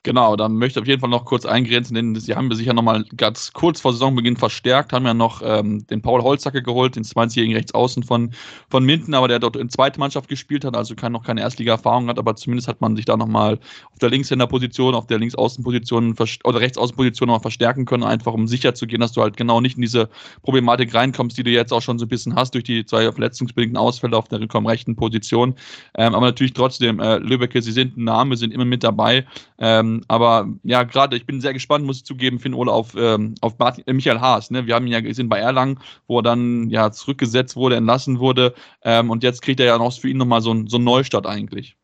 Genau, 0.04 0.36
da 0.36 0.50
möchte 0.50 0.80
ich 0.80 0.82
auf 0.82 0.88
jeden 0.88 1.00
Fall 1.00 1.12
noch 1.12 1.26
kurz 1.26 1.46
eingrenzen, 1.46 1.94
denn 1.94 2.16
sie 2.16 2.36
haben 2.36 2.52
sich 2.56 2.66
ja 2.66 2.74
nochmal 2.74 3.06
ganz 3.18 3.54
kurz 3.54 3.80
vor 3.80 3.94
Saisonbeginn 3.94 4.36
verstärkt, 4.36 4.94
haben 4.94 5.06
ja 5.06 5.14
noch 5.14 5.44
ähm, 5.46 5.86
den 5.86 6.02
Paul 6.02 6.24
Holzacke 6.24 6.64
geholt, 6.64 6.96
den 6.96 7.04
20-jährigen 7.04 7.56
Rechtsaußen 7.56 8.02
von, 8.02 8.32
von 8.72 8.84
Minden, 8.84 9.14
aber 9.14 9.28
der 9.28 9.38
dort 9.38 9.58
in 9.58 9.70
zweite 9.70 10.00
Mannschaft 10.00 10.28
gespielt 10.28 10.66
hat, 10.66 10.76
also 10.76 10.96
kein, 10.96 11.12
noch 11.12 11.24
keine 11.24 11.42
Erstliga-Erfahrung 11.42 12.08
hat, 12.08 12.18
aber 12.18 12.36
zumindest 12.36 12.68
hat 12.68 12.82
man 12.82 12.96
sich 12.96 13.06
da 13.06 13.16
nochmal 13.16 13.60
auf 13.92 14.00
der 14.00 14.10
Linkshänderposition, 14.10 14.96
auf 14.96 15.06
der 15.06 15.20
Linksaußenposition 15.20 16.16
oder 16.46 16.60
Rechtsaußenposition 16.60 17.28
nochmal 17.28 17.42
verstärken 17.42 17.86
können, 17.86 18.04
einfach 18.04 18.34
um 18.34 18.48
sicher 18.48 18.74
zu 18.74 18.88
gehen, 18.88 19.02
dass 19.02 19.12
du 19.12 19.22
halt 19.22 19.38
genau 19.38 19.62
nicht 19.62 19.76
in 19.76 19.84
diese 19.84 20.10
Problematik 20.42 20.96
reinkommst, 20.96 21.38
die 21.38 21.44
du 21.44 21.52
jetzt 21.52 21.72
auch 21.72 21.84
schon 21.84 22.00
so 22.00 22.06
ein 22.06 22.10
bisschen 22.10 22.36
hast 22.36 22.56
durch 22.56 22.64
die 22.64 22.84
zwei 22.88 23.12
verletzungsbedingten 23.12 23.78
Ausfälle 23.78 24.18
auf 24.18 24.28
der 24.30 24.40
rechten 24.40 24.96
Position. 24.96 25.54
Ähm, 25.96 26.16
aber 26.16 26.26
natürlich 26.26 26.54
trotzdem, 26.54 27.00
äh, 27.00 27.20
Lübecke, 27.20 27.62
sie 27.62 27.72
sind 27.72 27.98
ein 27.98 28.06
Name, 28.06 28.36
sind 28.36 28.52
immer 28.52 28.66
mit 28.66 28.84
dabei. 28.84 29.28
Ähm, 29.60 29.91
ähm, 29.92 30.06
aber 30.08 30.48
ja, 30.64 30.84
gerade 30.84 31.16
ich 31.18 31.26
bin 31.26 31.42
sehr 31.42 31.54
gespannt, 31.54 31.86
muss 31.86 31.98
ich 31.98 32.06
zugeben, 32.06 32.40
Finn 32.40 32.54
Ole, 32.54 32.72
auf, 32.72 32.96
ähm, 32.96 33.36
auf 33.42 33.58
Martin, 33.58 33.86
äh, 33.88 33.94
Michael 33.94 34.20
Haas. 34.20 34.52
Ne? 34.52 34.66
Wir 34.66 34.76
haben 34.76 34.86
ihn 34.88 34.94
ja 34.94 35.02
gesehen 35.02 35.30
bei 35.30 35.40
Erlangen, 35.40 35.80
wo 36.08 36.20
er 36.20 36.24
dann 36.24 36.70
ja 36.70 36.92
zurückgesetzt 36.92 37.56
wurde, 37.56 37.76
entlassen 37.76 38.20
wurde. 38.20 38.54
Ähm, 38.84 39.10
und 39.10 39.24
jetzt 39.24 39.42
kriegt 39.42 39.60
er 39.60 39.66
ja 39.66 39.78
noch 39.78 39.94
für 39.94 40.10
ihn 40.10 40.18
nochmal 40.18 40.42
so, 40.42 40.56
so 40.68 40.78
einen 40.78 40.86
Neustart 40.86 41.26
eigentlich. 41.26 41.76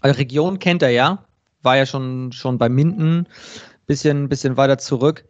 Also 0.00 0.18
Region 0.18 0.58
kennt 0.58 0.82
er 0.82 0.90
ja, 0.90 1.24
war 1.62 1.76
ja 1.76 1.86
schon, 1.86 2.32
schon 2.32 2.58
bei 2.58 2.68
Minden, 2.68 3.26
bisschen, 3.86 4.28
bisschen 4.28 4.56
weiter 4.56 4.78
zurück. 4.78 5.24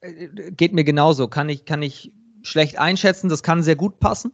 Äh, 0.00 0.28
geht 0.52 0.72
mir 0.72 0.84
genauso, 0.84 1.28
kann 1.28 1.48
ich, 1.48 1.64
kann 1.64 1.82
ich 1.82 2.12
schlecht 2.42 2.78
einschätzen, 2.78 3.28
das 3.28 3.42
kann 3.42 3.62
sehr 3.62 3.76
gut 3.76 4.00
passen. 4.00 4.32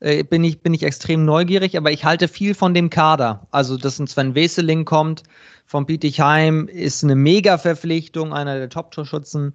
Äh, 0.00 0.24
bin, 0.24 0.44
ich, 0.44 0.60
bin 0.60 0.74
ich 0.74 0.82
extrem 0.82 1.24
neugierig, 1.24 1.76
aber 1.76 1.90
ich 1.90 2.04
halte 2.04 2.28
viel 2.28 2.54
von 2.54 2.74
dem 2.74 2.90
Kader. 2.90 3.46
Also, 3.50 3.76
dass 3.76 3.98
ein 3.98 4.06
Sven 4.06 4.34
Weseling 4.34 4.84
kommt, 4.84 5.22
von 5.66 5.86
Bietigheim 5.86 6.68
ist 6.68 7.02
eine 7.02 7.14
Mega-Verpflichtung, 7.16 8.32
einer 8.32 8.58
der 8.58 8.68
Top-Torschützen 8.68 9.54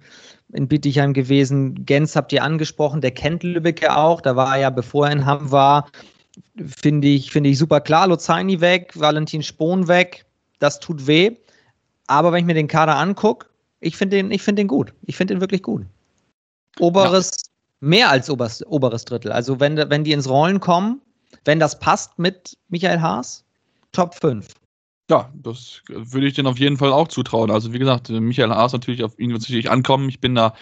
in 0.52 0.68
Bietigheim 0.68 1.12
gewesen. 1.12 1.86
Gens 1.86 2.16
habt 2.16 2.32
ihr 2.32 2.42
angesprochen, 2.42 3.00
der 3.00 3.12
kennt 3.12 3.42
Lübbecke 3.42 3.96
auch, 3.96 4.20
da 4.20 4.36
war 4.36 4.54
er 4.54 4.62
ja, 4.62 4.70
bevor 4.70 5.06
er 5.06 5.12
in 5.12 5.26
Hamm 5.26 5.50
war, 5.50 5.88
finde 6.64 7.08
ich, 7.08 7.30
finde 7.30 7.50
ich 7.50 7.58
super 7.58 7.80
klar. 7.80 8.08
Lozaini 8.08 8.60
weg, 8.60 8.92
Valentin 8.94 9.42
Spohn 9.42 9.88
weg, 9.88 10.24
das 10.58 10.80
tut 10.80 11.06
weh. 11.06 11.36
Aber 12.06 12.32
wenn 12.32 12.40
ich 12.40 12.46
mir 12.46 12.54
den 12.54 12.68
Kader 12.68 12.96
angucke, 12.96 13.46
ich 13.80 13.96
finde 13.96 14.16
den, 14.16 14.38
find 14.38 14.58
den 14.58 14.68
gut. 14.68 14.92
Ich 15.06 15.16
finde 15.16 15.34
den 15.34 15.40
wirklich 15.40 15.62
gut. 15.62 15.86
Oberes, 16.78 17.30
ja. 17.30 17.88
mehr 17.88 18.10
als 18.10 18.28
oberes, 18.28 18.66
oberes 18.66 19.04
Drittel. 19.04 19.32
Also 19.32 19.60
wenn, 19.60 19.76
wenn 19.76 20.04
die 20.04 20.12
ins 20.12 20.28
Rollen 20.28 20.60
kommen, 20.60 21.00
wenn 21.44 21.60
das 21.60 21.78
passt 21.78 22.18
mit 22.18 22.56
Michael 22.68 23.00
Haas, 23.00 23.44
Top 23.92 24.14
5. 24.14 24.46
Ja, 25.10 25.28
das 25.34 25.82
würde 25.88 26.28
ich 26.28 26.34
dir 26.34 26.46
auf 26.46 26.60
jeden 26.60 26.76
Fall 26.76 26.92
auch 26.92 27.08
zutrauen. 27.08 27.50
Also 27.50 27.72
wie 27.72 27.80
gesagt, 27.80 28.10
Michael 28.10 28.50
Haas 28.50 28.72
natürlich 28.72 29.02
auf 29.02 29.18
ihn 29.18 29.32
wird 29.32 29.42
es 29.42 29.48
natürlich 29.48 29.68
ankommen. 29.68 30.08
Ich 30.08 30.20
bin 30.20 30.36
da 30.36 30.54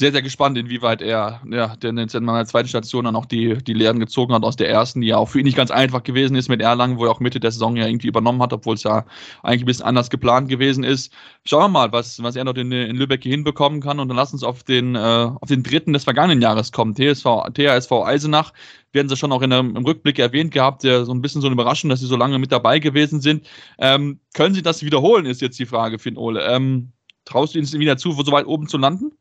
sehr, 0.00 0.12
sehr 0.12 0.22
gespannt, 0.22 0.56
inwieweit 0.56 1.02
er 1.02 1.42
ja, 1.50 1.76
denn 1.76 1.98
jetzt 1.98 2.14
in 2.14 2.24
meiner 2.24 2.46
zweiten 2.46 2.68
Station 2.68 3.04
dann 3.04 3.16
auch 3.16 3.26
die, 3.26 3.58
die 3.62 3.74
Lehren 3.74 4.00
gezogen 4.00 4.32
hat 4.32 4.44
aus 4.44 4.56
der 4.56 4.70
ersten, 4.70 5.02
die 5.02 5.08
ja 5.08 5.18
auch 5.18 5.28
für 5.28 5.40
ihn 5.40 5.44
nicht 5.44 5.58
ganz 5.58 5.70
einfach 5.70 6.02
gewesen 6.02 6.36
ist 6.36 6.48
mit 6.48 6.62
Erlangen, 6.62 6.98
wo 6.98 7.04
er 7.04 7.10
auch 7.10 7.20
Mitte 7.20 7.38
der 7.38 7.52
Saison 7.52 7.76
ja 7.76 7.86
irgendwie 7.86 8.08
übernommen 8.08 8.40
hat, 8.40 8.54
obwohl 8.54 8.76
es 8.76 8.82
ja 8.82 9.04
eigentlich 9.42 9.62
ein 9.62 9.66
bisschen 9.66 9.84
anders 9.84 10.08
geplant 10.08 10.48
gewesen 10.48 10.84
ist. 10.84 11.12
Schauen 11.44 11.64
wir 11.64 11.68
mal, 11.68 11.92
was, 11.92 12.22
was 12.22 12.34
er 12.34 12.44
noch 12.44 12.54
in, 12.54 12.72
in 12.72 12.96
Lübeck 12.96 13.22
hier 13.22 13.32
hinbekommen 13.32 13.82
kann 13.82 14.00
und 14.00 14.08
dann 14.08 14.16
lass 14.16 14.32
uns 14.32 14.42
auf 14.42 14.62
den, 14.62 14.96
äh, 14.96 14.98
auf 14.98 15.48
den 15.48 15.62
dritten 15.62 15.92
des 15.92 16.04
vergangenen 16.04 16.40
Jahres 16.40 16.72
kommen, 16.72 16.94
TSV, 16.94 17.50
THSV 17.52 17.92
Eisenach. 17.92 18.54
Werden 18.92 19.10
sie 19.10 19.16
schon 19.16 19.32
auch 19.32 19.42
in 19.42 19.52
einem, 19.52 19.76
im 19.76 19.84
Rückblick 19.84 20.18
erwähnt 20.18 20.52
gehabt, 20.52 20.82
der 20.82 21.04
so 21.04 21.12
ein 21.12 21.20
bisschen 21.20 21.42
so 21.42 21.46
eine 21.46 21.54
Überraschung, 21.54 21.90
dass 21.90 22.00
sie 22.00 22.06
so 22.06 22.16
lange 22.16 22.38
mit 22.38 22.50
dabei 22.50 22.78
gewesen 22.78 23.20
sind. 23.20 23.46
Ähm, 23.78 24.18
können 24.32 24.54
sie 24.54 24.62
das 24.62 24.82
wiederholen, 24.82 25.26
ist 25.26 25.42
jetzt 25.42 25.58
die 25.58 25.66
Frage, 25.66 25.98
Finn 25.98 26.16
Ole. 26.16 26.42
Ähm, 26.42 26.92
traust 27.26 27.54
du 27.54 27.58
ihnen 27.58 27.70
wieder 27.74 27.98
zu, 27.98 28.12
so 28.12 28.32
weit 28.32 28.46
oben 28.46 28.66
zu 28.66 28.78
landen? 28.78 29.12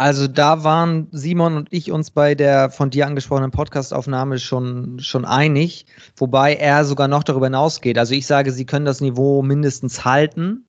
Also 0.00 0.28
da 0.28 0.64
waren 0.64 1.08
Simon 1.12 1.56
und 1.56 1.68
ich 1.70 1.92
uns 1.92 2.10
bei 2.10 2.34
der 2.34 2.70
von 2.70 2.88
dir 2.88 3.06
angesprochenen 3.06 3.50
Podcastaufnahme 3.50 4.38
schon, 4.38 4.98
schon 4.98 5.26
einig, 5.26 5.84
wobei 6.16 6.54
er 6.54 6.86
sogar 6.86 7.06
noch 7.06 7.22
darüber 7.22 7.44
hinausgeht. 7.44 7.98
Also 7.98 8.14
ich 8.14 8.26
sage, 8.26 8.50
sie 8.50 8.64
können 8.64 8.86
das 8.86 9.02
Niveau 9.02 9.42
mindestens 9.42 10.06
halten, 10.06 10.64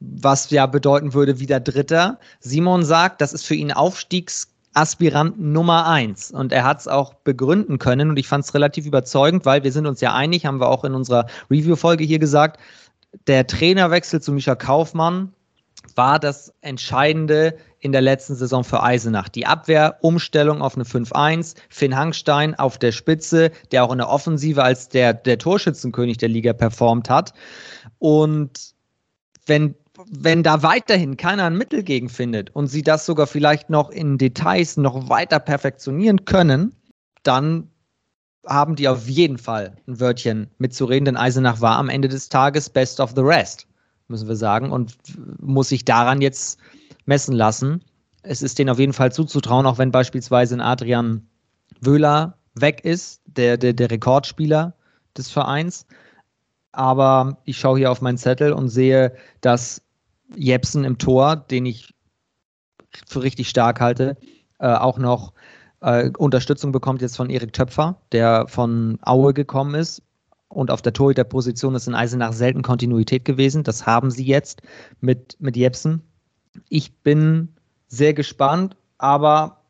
was 0.00 0.50
ja 0.50 0.66
bedeuten 0.66 1.14
würde 1.14 1.40
wieder 1.40 1.60
Dritter. 1.60 2.18
Simon 2.40 2.84
sagt, 2.84 3.22
das 3.22 3.32
ist 3.32 3.46
für 3.46 3.54
ihn 3.54 3.72
Aufstiegsaspirant 3.72 5.40
Nummer 5.40 5.86
eins. 5.86 6.30
Und 6.30 6.52
er 6.52 6.64
hat 6.64 6.80
es 6.80 6.86
auch 6.86 7.14
begründen 7.14 7.78
können 7.78 8.10
und 8.10 8.18
ich 8.18 8.28
fand 8.28 8.44
es 8.44 8.52
relativ 8.52 8.84
überzeugend, 8.84 9.46
weil 9.46 9.64
wir 9.64 9.72
sind 9.72 9.86
uns 9.86 10.02
ja 10.02 10.12
einig, 10.12 10.44
haben 10.44 10.60
wir 10.60 10.68
auch 10.68 10.84
in 10.84 10.92
unserer 10.92 11.24
Review-Folge 11.50 12.04
hier 12.04 12.18
gesagt, 12.18 12.60
der 13.28 13.46
Trainerwechsel 13.46 14.20
zu 14.20 14.30
Micha 14.30 14.56
Kaufmann 14.56 15.32
war 15.96 16.18
das 16.18 16.52
Entscheidende 16.60 17.56
in 17.84 17.92
der 17.92 18.00
letzten 18.00 18.34
Saison 18.34 18.64
für 18.64 18.82
Eisenach. 18.82 19.28
Die 19.28 19.44
Abwehrumstellung 19.44 20.62
auf 20.62 20.74
eine 20.74 20.84
5-1, 20.84 21.54
Finn 21.68 21.94
Hangstein 21.94 22.54
auf 22.54 22.78
der 22.78 22.92
Spitze, 22.92 23.50
der 23.72 23.84
auch 23.84 23.92
in 23.92 23.98
der 23.98 24.08
Offensive 24.08 24.62
als 24.62 24.88
der, 24.88 25.12
der 25.12 25.36
Torschützenkönig 25.36 26.16
der 26.16 26.30
Liga 26.30 26.54
performt 26.54 27.10
hat. 27.10 27.34
Und 27.98 28.72
wenn, 29.44 29.74
wenn 30.10 30.42
da 30.42 30.62
weiterhin 30.62 31.18
keiner 31.18 31.44
ein 31.44 31.58
Mittel 31.58 31.82
gegen 31.82 32.08
findet 32.08 32.56
und 32.56 32.68
sie 32.68 32.82
das 32.82 33.04
sogar 33.04 33.26
vielleicht 33.26 33.68
noch 33.68 33.90
in 33.90 34.16
Details 34.16 34.78
noch 34.78 35.10
weiter 35.10 35.38
perfektionieren 35.38 36.24
können, 36.24 36.74
dann 37.22 37.70
haben 38.46 38.76
die 38.76 38.88
auf 38.88 39.06
jeden 39.08 39.36
Fall 39.36 39.76
ein 39.86 40.00
Wörtchen 40.00 40.48
mitzureden, 40.56 41.04
denn 41.04 41.16
Eisenach 41.18 41.60
war 41.60 41.76
am 41.76 41.90
Ende 41.90 42.08
des 42.08 42.30
Tages 42.30 42.70
best 42.70 42.98
of 42.98 43.12
the 43.14 43.22
rest 43.22 43.66
müssen 44.08 44.28
wir 44.28 44.36
sagen, 44.36 44.70
und 44.70 44.96
muss 45.40 45.70
sich 45.70 45.84
daran 45.84 46.20
jetzt 46.20 46.58
messen 47.06 47.34
lassen. 47.34 47.84
Es 48.22 48.42
ist 48.42 48.58
denen 48.58 48.70
auf 48.70 48.78
jeden 48.78 48.92
Fall 48.92 49.12
zuzutrauen, 49.12 49.66
auch 49.66 49.78
wenn 49.78 49.90
beispielsweise 49.90 50.54
ein 50.54 50.60
Adrian 50.60 51.26
Wöhler 51.80 52.38
weg 52.54 52.84
ist, 52.84 53.22
der, 53.26 53.56
der, 53.56 53.72
der 53.72 53.90
Rekordspieler 53.90 54.74
des 55.16 55.30
Vereins. 55.30 55.86
Aber 56.72 57.38
ich 57.44 57.58
schaue 57.58 57.78
hier 57.78 57.90
auf 57.90 58.00
meinen 58.00 58.18
Zettel 58.18 58.52
und 58.52 58.68
sehe, 58.68 59.14
dass 59.40 59.82
Jepsen 60.34 60.84
im 60.84 60.98
Tor, 60.98 61.36
den 61.36 61.66
ich 61.66 61.94
für 63.06 63.22
richtig 63.22 63.48
stark 63.48 63.80
halte, 63.80 64.16
äh, 64.58 64.68
auch 64.68 64.98
noch 64.98 65.32
äh, 65.80 66.10
Unterstützung 66.16 66.72
bekommt 66.72 67.02
jetzt 67.02 67.16
von 67.16 67.30
Erik 67.30 67.52
Töpfer, 67.52 68.00
der 68.12 68.48
von 68.48 68.98
Aue 69.02 69.34
gekommen 69.34 69.74
ist 69.74 70.02
und 70.48 70.70
auf 70.70 70.82
der 70.82 70.92
Torhüterposition 70.92 71.74
ist 71.74 71.88
in 71.88 71.94
Eisenach 71.94 72.32
selten 72.32 72.62
Kontinuität 72.62 73.24
gewesen. 73.24 73.64
Das 73.64 73.86
haben 73.86 74.10
sie 74.10 74.24
jetzt 74.24 74.62
mit, 75.00 75.36
mit 75.40 75.56
Jepsen. 75.56 76.02
Ich 76.68 76.94
bin 76.98 77.48
sehr 77.88 78.14
gespannt, 78.14 78.76
aber 78.98 79.62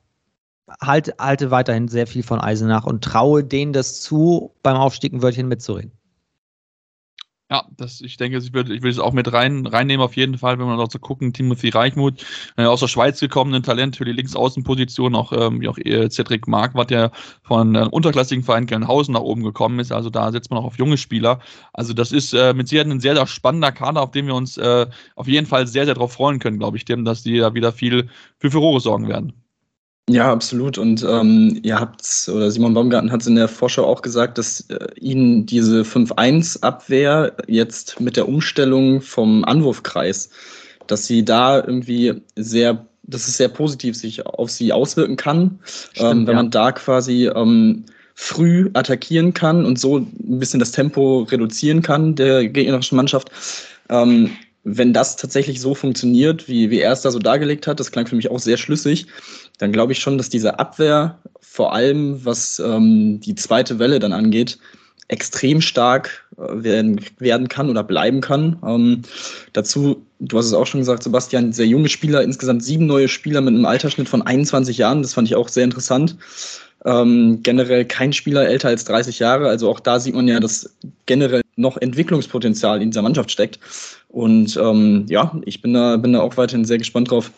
halte, 0.81 1.15
halte 1.19 1.51
weiterhin 1.51 1.89
sehr 1.89 2.07
viel 2.07 2.23
von 2.23 2.41
Eisenach 2.41 2.87
und 2.87 3.05
traue 3.05 3.45
denen 3.45 3.73
das 3.73 4.01
zu, 4.01 4.55
beim 4.63 4.77
Aufstieg 4.77 5.13
ein 5.13 5.23
Wörtchen 5.23 5.49
mitzureden. 5.49 5.93
Ja, 7.51 7.67
das, 7.77 8.01
ich 8.01 8.17
denke, 8.17 8.39
ich 8.39 8.55
würde 8.55 8.75
ich 8.75 8.83
will 8.83 8.91
es 8.91 8.99
auch 8.99 9.13
mit 9.13 9.31
rein, 9.33 9.67
reinnehmen 9.67 10.03
auf 10.03 10.17
jeden 10.17 10.39
Fall, 10.39 10.59
wenn 10.59 10.67
wir 10.67 10.77
noch 10.77 10.91
so 10.91 10.99
gucken. 10.99 11.35
Timothy 11.35 11.69
Reichmuth, 11.69 12.25
äh, 12.57 12.65
aus 12.65 12.81
der 12.81 12.89
Schweiz 12.89 13.21
gekommen, 13.21 13.55
ein 13.55 13.63
Talent 13.63 13.97
für 13.97 14.07
die 14.07 14.13
Linksaußenposition, 14.13 15.15
auch 15.15 15.31
ähm, 15.33 15.61
wie 15.61 15.69
auch 15.69 15.77
äh, 15.77 16.09
Cedric 16.09 16.49
Marquardt, 16.49 16.91
der 16.91 17.13
von 17.43 17.75
äh, 17.75 17.87
unterklassigen 17.91 18.43
Verein 18.43 18.65
Gelnhausen 18.65 19.13
nach 19.13 19.21
oben 19.21 19.43
gekommen 19.43 19.79
ist. 19.79 19.93
Also 19.93 20.09
da 20.09 20.33
setzt 20.33 20.51
man 20.51 20.59
auch 20.59 20.65
auf 20.65 20.79
junge 20.79 20.97
Spieler. 20.97 21.39
Also 21.75 21.93
das 21.93 22.13
ist 22.13 22.33
äh, 22.33 22.55
mit 22.55 22.67
Sicherheit 22.69 22.91
ein 22.91 23.01
sehr, 23.01 23.15
sehr 23.15 23.27
spannender 23.27 23.73
Kader, 23.73 24.01
auf 24.01 24.11
den 24.13 24.27
wir 24.27 24.35
uns 24.35 24.57
äh, 24.57 24.87
auf 25.15 25.29
jeden 25.29 25.47
Fall 25.47 25.67
sehr, 25.67 25.85
sehr 25.85 25.95
darauf 25.95 26.13
freuen 26.15 26.39
können, 26.39 26.59
glaube 26.59 26.79
ich, 26.79 26.87
dem, 26.87 27.05
dass 27.05 27.23
die 27.23 27.39
da 27.39 27.53
wieder 27.53 27.73
viel 27.73 28.09
für 28.39 28.51
Furore 28.51 28.81
sorgen 28.81 29.07
werden. 29.09 29.44
Ja, 30.09 30.31
absolut. 30.31 30.77
Und 30.77 31.03
ähm, 31.03 31.61
ihr 31.63 31.81
habt, 31.81 32.29
oder 32.29 32.51
Simon 32.51 32.75
Baumgarten 32.75 33.11
hat 33.11 33.23
es 33.23 33.27
in 33.27 33.37
der 33.37 33.49
Vorschau 33.49 33.87
auch 33.87 34.03
gesagt, 34.03 34.37
dass 34.37 34.61
äh, 34.69 34.87
Ihnen 35.01 35.47
diese 35.47 35.83
5-1-Abwehr 35.83 37.35
jetzt 37.47 38.01
mit 38.01 38.17
der 38.17 38.29
Umstellung 38.29 39.01
vom 39.01 39.45
Anwurfkreis, 39.45 40.29
dass 40.87 41.07
sie 41.07 41.25
da 41.25 41.57
irgendwie 41.57 42.21
sehr, 42.37 42.87
dass 43.05 43.29
es 43.29 43.39
sehr 43.39 43.49
positiv 43.49 43.97
sich 43.97 44.27
auf 44.27 44.51
sie 44.51 44.75
auswirken 44.75 45.17
kann, 45.17 45.59
Stimmt, 45.65 46.11
ähm, 46.11 46.27
wenn 46.27 46.35
ja. 46.35 46.43
man 46.43 46.51
da 46.51 46.73
quasi 46.73 47.31
ähm, 47.35 47.85
früh 48.15 48.71
attackieren 48.75 49.33
kann 49.33 49.65
und 49.65 49.79
so 49.79 49.99
ein 49.99 50.39
bisschen 50.39 50.61
das 50.61 50.73
Tempo 50.73 51.23
reduzieren 51.23 51.81
kann 51.81 52.15
der 52.15 52.47
gegnerischen 52.47 52.97
Mannschaft. 52.97 53.31
Ähm, 53.89 54.31
wenn 54.65 54.95
das 54.95 55.17
tatsächlich 55.17 55.61
so 55.61 55.75
funktioniert, 55.75 56.49
wie, 56.49 56.71
wie 56.71 56.81
er 56.81 56.93
es 56.93 57.03
da 57.03 57.11
so 57.11 57.19
dargelegt 57.19 57.67
hat, 57.67 57.81
das 57.81 57.93
klang 57.93 58.07
für 58.07 58.17
mich 58.17 58.31
auch 58.31 58.39
sehr 58.39 58.57
schlüssig, 58.57 59.07
dann 59.59 59.73
glaube 59.73 59.93
ich 59.93 59.99
schon, 59.99 60.19
dass 60.19 60.29
diese 60.29 60.59
Abwehr, 60.59 61.19
vor 61.41 61.73
allem 61.73 62.25
was 62.25 62.59
ähm, 62.59 63.21
die 63.21 63.35
zweite 63.35 63.79
Welle 63.79 63.99
dann 63.99 64.13
angeht, 64.13 64.59
extrem 65.09 65.61
stark 65.61 66.27
äh, 66.37 66.63
werden, 66.63 67.01
werden 67.19 67.49
kann 67.49 67.71
oder 67.71 67.85
bleiben 67.85 68.21
kann. 68.21 68.59
Ähm, 68.67 69.03
dazu, 69.53 70.05
du 70.19 70.39
hast 70.39 70.47
es 70.47 70.55
auch 70.55 70.67
schon 70.67 70.81
gesagt, 70.81 71.03
Sebastian, 71.03 71.53
sehr 71.53 71.67
junge 71.67 71.89
Spieler, 71.89 72.23
insgesamt 72.23 72.65
sieben 72.65 72.87
neue 72.87 73.09
Spieler 73.09 73.41
mit 73.41 73.55
einem 73.55 73.67
Altersschnitt 73.67 74.09
von 74.09 74.23
21 74.23 74.79
Jahren, 74.79 75.03
das 75.03 75.15
fand 75.15 75.29
ich 75.29 75.37
auch 75.37 75.49
sehr 75.49 75.65
interessant. 75.65 76.17
Ähm, 76.87 77.41
generell 77.43 77.87
kein 77.87 78.13
Spieler 78.13 78.47
älter 78.47 78.69
als 78.69 78.85
30 78.85 79.19
Jahre, 79.19 79.49
also 79.49 79.71
auch 79.71 79.81
da 79.81 80.01
sieht 80.01 80.15
man 80.15 80.29
ja, 80.29 80.39
dass 80.39 80.75
generell 81.07 81.41
noch 81.57 81.79
Entwicklungspotenzial 81.79 82.83
in 82.83 82.91
dieser 82.91 83.03
Mannschaft 83.03 83.31
steckt. 83.31 83.59
Und 84.09 84.57
ähm, 84.57 85.07
ja, 85.09 85.35
ich 85.45 85.63
bin 85.63 85.73
da, 85.73 85.97
bin 85.97 86.13
da 86.13 86.21
auch 86.21 86.37
weiterhin 86.37 86.65
sehr 86.65 86.79
gespannt 86.79 87.11
drauf, 87.11 87.31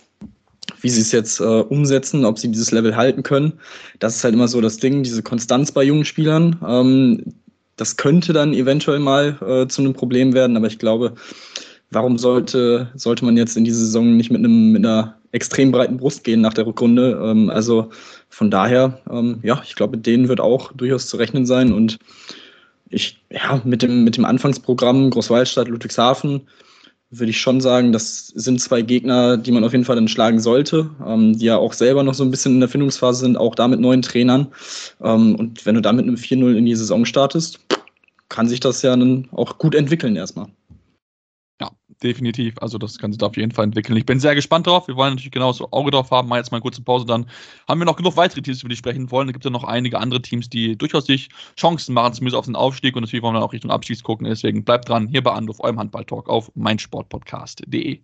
wie 0.80 0.88
sie 0.88 1.00
es 1.00 1.12
jetzt 1.12 1.40
äh, 1.40 1.44
umsetzen, 1.44 2.24
ob 2.24 2.38
sie 2.38 2.48
dieses 2.48 2.70
Level 2.70 2.96
halten 2.96 3.22
können. 3.22 3.54
Das 3.98 4.16
ist 4.16 4.24
halt 4.24 4.34
immer 4.34 4.48
so 4.48 4.60
das 4.60 4.76
Ding, 4.78 5.02
diese 5.02 5.22
Konstanz 5.22 5.72
bei 5.72 5.82
jungen 5.82 6.04
Spielern. 6.04 6.56
Ähm, 6.66 7.22
das 7.76 7.96
könnte 7.96 8.32
dann 8.32 8.54
eventuell 8.54 8.98
mal 8.98 9.38
äh, 9.46 9.68
zu 9.68 9.82
einem 9.82 9.92
Problem 9.92 10.32
werden, 10.32 10.56
aber 10.56 10.66
ich 10.66 10.78
glaube, 10.78 11.14
warum 11.90 12.18
sollte, 12.18 12.90
sollte 12.94 13.24
man 13.24 13.36
jetzt 13.36 13.56
in 13.56 13.64
diese 13.64 13.78
Saison 13.78 14.16
nicht 14.16 14.30
mit, 14.30 14.40
einem, 14.40 14.72
mit 14.72 14.84
einer 14.84 15.16
extrem 15.32 15.72
breiten 15.72 15.98
Brust 15.98 16.24
gehen 16.24 16.40
nach 16.40 16.54
der 16.54 16.66
Rückrunde? 16.66 17.20
Ähm, 17.22 17.50
also 17.50 17.90
von 18.28 18.50
daher, 18.50 19.00
ähm, 19.10 19.40
ja, 19.42 19.62
ich 19.64 19.74
glaube, 19.74 19.98
denen 19.98 20.28
wird 20.28 20.40
auch 20.40 20.72
durchaus 20.72 21.06
zu 21.06 21.16
rechnen 21.16 21.46
sein 21.46 21.72
und 21.72 21.98
ich, 22.88 23.20
ja, 23.30 23.60
mit 23.64 23.82
dem, 23.82 24.04
mit 24.04 24.16
dem 24.16 24.24
Anfangsprogramm 24.24 25.10
Großwaldstadt, 25.10 25.68
Ludwigshafen, 25.68 26.42
würde 27.18 27.30
ich 27.30 27.40
schon 27.40 27.60
sagen, 27.60 27.92
das 27.92 28.28
sind 28.28 28.60
zwei 28.60 28.82
Gegner, 28.82 29.36
die 29.36 29.52
man 29.52 29.64
auf 29.64 29.72
jeden 29.72 29.84
Fall 29.84 29.96
dann 29.96 30.08
schlagen 30.08 30.40
sollte, 30.40 30.90
ähm, 31.06 31.38
die 31.38 31.46
ja 31.46 31.56
auch 31.56 31.72
selber 31.72 32.02
noch 32.02 32.14
so 32.14 32.24
ein 32.24 32.30
bisschen 32.30 32.54
in 32.54 32.60
der 32.60 32.68
Findungsphase 32.68 33.20
sind, 33.20 33.36
auch 33.36 33.54
da 33.54 33.68
mit 33.68 33.80
neuen 33.80 34.02
Trainern. 34.02 34.48
Ähm, 35.02 35.34
und 35.36 35.64
wenn 35.66 35.74
du 35.74 35.82
da 35.82 35.92
mit 35.92 36.04
einem 36.04 36.16
4-0 36.16 36.56
in 36.56 36.66
die 36.66 36.74
Saison 36.74 37.04
startest, 37.04 37.60
kann 38.28 38.48
sich 38.48 38.60
das 38.60 38.82
ja 38.82 38.96
dann 38.96 39.28
auch 39.32 39.58
gut 39.58 39.74
entwickeln 39.74 40.16
erstmal 40.16 40.46
definitiv. 42.02 42.54
Also 42.60 42.78
das 42.78 42.98
kann 42.98 43.12
sich 43.12 43.18
da 43.18 43.26
auf 43.26 43.36
jeden 43.36 43.52
Fall 43.52 43.64
entwickeln. 43.64 43.96
Ich 43.96 44.06
bin 44.06 44.20
sehr 44.20 44.34
gespannt 44.34 44.66
drauf. 44.66 44.88
Wir 44.88 44.96
wollen 44.96 45.14
natürlich 45.14 45.32
genauso 45.32 45.70
Auge 45.70 45.90
drauf 45.90 46.10
haben. 46.10 46.28
Mal 46.28 46.38
jetzt 46.38 46.50
mal 46.50 46.56
eine 46.56 46.62
kurze 46.62 46.82
Pause. 46.82 47.06
Dann 47.06 47.26
haben 47.68 47.80
wir 47.80 47.84
noch 47.84 47.96
genug 47.96 48.16
weitere 48.16 48.42
Teams, 48.42 48.62
über 48.62 48.68
die 48.68 48.76
sprechen 48.76 49.10
wollen. 49.10 49.26
Da 49.28 49.32
gibt 49.32 49.44
es 49.44 49.48
ja 49.48 49.52
noch 49.52 49.64
einige 49.64 49.98
andere 49.98 50.22
Teams, 50.22 50.48
die 50.48 50.76
durchaus 50.76 51.06
sich 51.06 51.28
Chancen 51.58 51.94
machen, 51.94 52.14
zumindest 52.14 52.36
auf 52.36 52.46
den 52.46 52.56
Aufstieg. 52.56 52.96
Und 52.96 53.02
natürlich 53.02 53.22
wollen 53.22 53.34
wir 53.34 53.42
auch 53.42 53.52
Richtung 53.52 53.70
Abstieg 53.70 54.02
gucken. 54.02 54.26
Deswegen 54.26 54.64
bleibt 54.64 54.88
dran 54.88 55.08
hier 55.08 55.22
bei 55.22 55.32
Anruf, 55.32 55.60
eurem 55.60 55.78
Handball-Talk 55.78 56.28
auf 56.28 56.50
meinsportpodcast.de. 56.54 58.00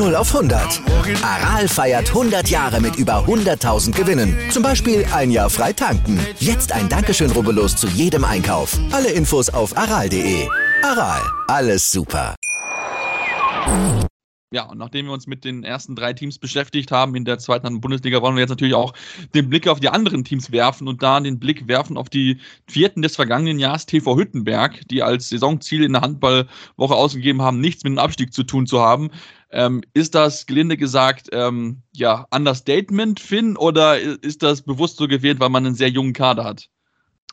0 0.00 0.16
auf 0.16 0.34
100. 0.34 0.80
Aral 1.22 1.68
feiert 1.68 2.08
100 2.08 2.48
Jahre 2.48 2.80
mit 2.80 2.96
über 2.96 3.26
100.000 3.26 3.92
Gewinnen. 3.92 4.34
Zum 4.50 4.62
Beispiel 4.62 5.04
ein 5.12 5.30
Jahr 5.30 5.50
frei 5.50 5.74
tanken. 5.74 6.18
Jetzt 6.38 6.72
ein 6.72 6.88
Dankeschön, 6.88 7.30
rubbellos 7.32 7.76
zu 7.76 7.86
jedem 7.88 8.24
Einkauf. 8.24 8.78
Alle 8.92 9.10
Infos 9.10 9.50
auf 9.50 9.76
aral.de. 9.76 10.48
Aral, 10.82 11.20
alles 11.48 11.90
super. 11.90 12.34
ja, 14.52 14.64
und 14.64 14.78
nachdem 14.78 15.06
wir 15.06 15.12
uns 15.12 15.28
mit 15.28 15.44
den 15.44 15.62
ersten 15.62 15.94
drei 15.94 16.12
Teams 16.12 16.38
beschäftigt 16.38 16.90
haben 16.90 17.14
in 17.14 17.24
der 17.24 17.38
zweiten 17.38 17.80
Bundesliga, 17.80 18.20
wollen 18.20 18.34
wir 18.34 18.40
jetzt 18.40 18.50
natürlich 18.50 18.74
auch 18.74 18.94
den 19.34 19.48
Blick 19.48 19.68
auf 19.68 19.78
die 19.78 19.90
anderen 19.90 20.24
Teams 20.24 20.50
werfen 20.50 20.88
und 20.88 21.02
da 21.02 21.20
den 21.20 21.38
Blick 21.38 21.68
werfen 21.68 21.96
auf 21.96 22.08
die 22.08 22.40
vierten 22.66 23.02
des 23.02 23.14
vergangenen 23.14 23.60
Jahres, 23.60 23.86
TV 23.86 24.16
Hüttenberg, 24.16 24.80
die 24.88 25.04
als 25.04 25.28
Saisonziel 25.28 25.84
in 25.84 25.92
der 25.92 26.02
Handballwoche 26.02 26.94
ausgegeben 26.94 27.42
haben, 27.42 27.60
nichts 27.60 27.84
mit 27.84 27.92
dem 27.92 27.98
Abstieg 27.98 28.32
zu 28.32 28.42
tun 28.42 28.66
zu 28.66 28.80
haben. 28.80 29.10
Ähm, 29.52 29.82
ist 29.94 30.14
das, 30.14 30.46
gelinde 30.46 30.76
gesagt, 30.76 31.28
ähm, 31.32 31.82
ja, 31.92 32.26
Understatement, 32.30 33.18
Finn, 33.18 33.56
oder 33.56 33.98
ist 33.98 34.42
das 34.42 34.62
bewusst 34.62 34.96
so 34.96 35.08
gewählt, 35.08 35.40
weil 35.40 35.48
man 35.48 35.66
einen 35.66 35.74
sehr 35.74 35.88
jungen 35.88 36.12
Kader 36.12 36.44
hat? 36.44 36.68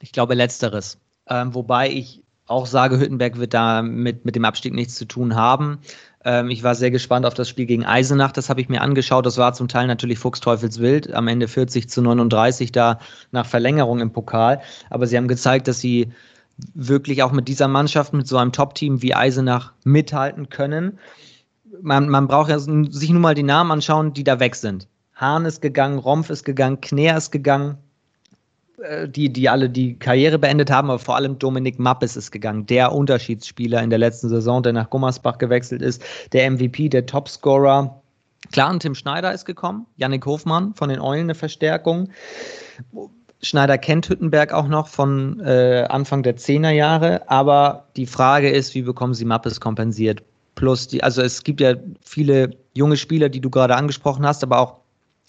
Ich 0.01 0.11
glaube, 0.11 0.33
letzteres. 0.33 0.99
Ähm, 1.29 1.53
wobei 1.53 1.91
ich 1.91 2.23
auch 2.47 2.65
sage, 2.65 2.99
Hüttenberg 2.99 3.37
wird 3.37 3.53
da 3.53 3.81
mit, 3.81 4.25
mit 4.25 4.35
dem 4.35 4.45
Abstieg 4.45 4.73
nichts 4.73 4.95
zu 4.95 5.05
tun 5.05 5.35
haben. 5.35 5.79
Ähm, 6.23 6.49
ich 6.49 6.63
war 6.63 6.75
sehr 6.75 6.91
gespannt 6.91 7.25
auf 7.25 7.33
das 7.33 7.49
Spiel 7.49 7.65
gegen 7.65 7.85
Eisenach. 7.85 8.31
Das 8.31 8.49
habe 8.49 8.61
ich 8.61 8.69
mir 8.69 8.81
angeschaut. 8.81 9.25
Das 9.25 9.37
war 9.37 9.53
zum 9.53 9.67
Teil 9.67 9.87
natürlich 9.87 10.17
Fuchsteufelswild. 10.17 11.13
Am 11.13 11.27
Ende 11.27 11.47
40 11.47 11.89
zu 11.89 12.01
39 12.01 12.71
da 12.71 12.99
nach 13.31 13.45
Verlängerung 13.45 13.99
im 13.99 14.11
Pokal. 14.11 14.61
Aber 14.89 15.07
sie 15.07 15.17
haben 15.17 15.27
gezeigt, 15.27 15.67
dass 15.67 15.79
sie 15.79 16.11
wirklich 16.73 17.21
auch 17.21 17.31
mit 17.31 17.47
dieser 17.47 17.67
Mannschaft, 17.67 18.13
mit 18.13 18.27
so 18.27 18.37
einem 18.37 18.51
Top-Team 18.51 19.01
wie 19.01 19.13
Eisenach 19.13 19.73
mithalten 19.83 20.49
können. 20.49 20.99
Man, 21.81 22.09
man 22.09 22.27
braucht 22.27 22.49
ja 22.49 22.59
sich 22.59 23.09
nur 23.09 23.21
mal 23.21 23.35
die 23.35 23.43
Namen 23.43 23.71
anschauen, 23.71 24.13
die 24.13 24.23
da 24.23 24.39
weg 24.39 24.55
sind. 24.55 24.87
Hahn 25.15 25.45
ist 25.45 25.61
gegangen, 25.61 25.97
Rompf 25.97 26.29
ist 26.29 26.43
gegangen, 26.43 26.79
Kner 26.81 27.17
ist 27.17 27.31
gegangen, 27.31 27.77
äh, 28.83 29.09
die, 29.09 29.31
die 29.31 29.49
alle 29.49 29.69
die 29.69 29.97
Karriere 29.97 30.37
beendet 30.37 30.69
haben, 30.69 30.89
aber 30.89 30.99
vor 30.99 31.15
allem 31.15 31.39
Dominik 31.39 31.79
Mappes 31.79 32.15
ist 32.15 32.31
gegangen, 32.31 32.65
der 32.67 32.93
Unterschiedsspieler 32.93 33.81
in 33.81 33.89
der 33.89 33.99
letzten 33.99 34.29
Saison, 34.29 34.61
der 34.61 34.73
nach 34.73 34.89
Gummersbach 34.89 35.39
gewechselt 35.39 35.81
ist, 35.81 36.03
der 36.33 36.49
MVP, 36.51 36.89
der 36.89 37.05
Topscorer. 37.05 38.01
Klar, 38.51 38.71
und 38.71 38.81
Tim 38.81 38.95
Schneider 38.95 39.33
ist 39.33 39.45
gekommen, 39.45 39.87
Yannick 39.97 40.25
Hofmann 40.25 40.73
von 40.75 40.89
den 40.89 41.01
Eulen 41.01 41.23
eine 41.23 41.35
Verstärkung. 41.35 42.09
Schneider 43.41 43.77
kennt 43.77 44.09
Hüttenberg 44.09 44.53
auch 44.53 44.67
noch 44.67 44.87
von 44.87 45.39
äh, 45.39 45.85
Anfang 45.89 46.23
der 46.23 46.37
10er 46.37 46.71
Jahre, 46.71 47.29
aber 47.29 47.87
die 47.95 48.05
Frage 48.05 48.49
ist, 48.49 48.73
wie 48.75 48.81
bekommen 48.83 49.13
sie 49.13 49.25
Mappes 49.25 49.59
kompensiert? 49.59 50.23
Plus 50.57 50.87
die, 50.87 51.03
also 51.03 51.21
es 51.21 51.43
gibt 51.43 51.61
ja 51.61 51.75
viele 52.03 52.49
junge 52.73 52.97
Spieler, 52.97 53.29
die 53.29 53.39
du 53.39 53.49
gerade 53.51 53.75
angesprochen 53.75 54.25
hast, 54.25 54.43
aber 54.43 54.59
auch 54.59 54.79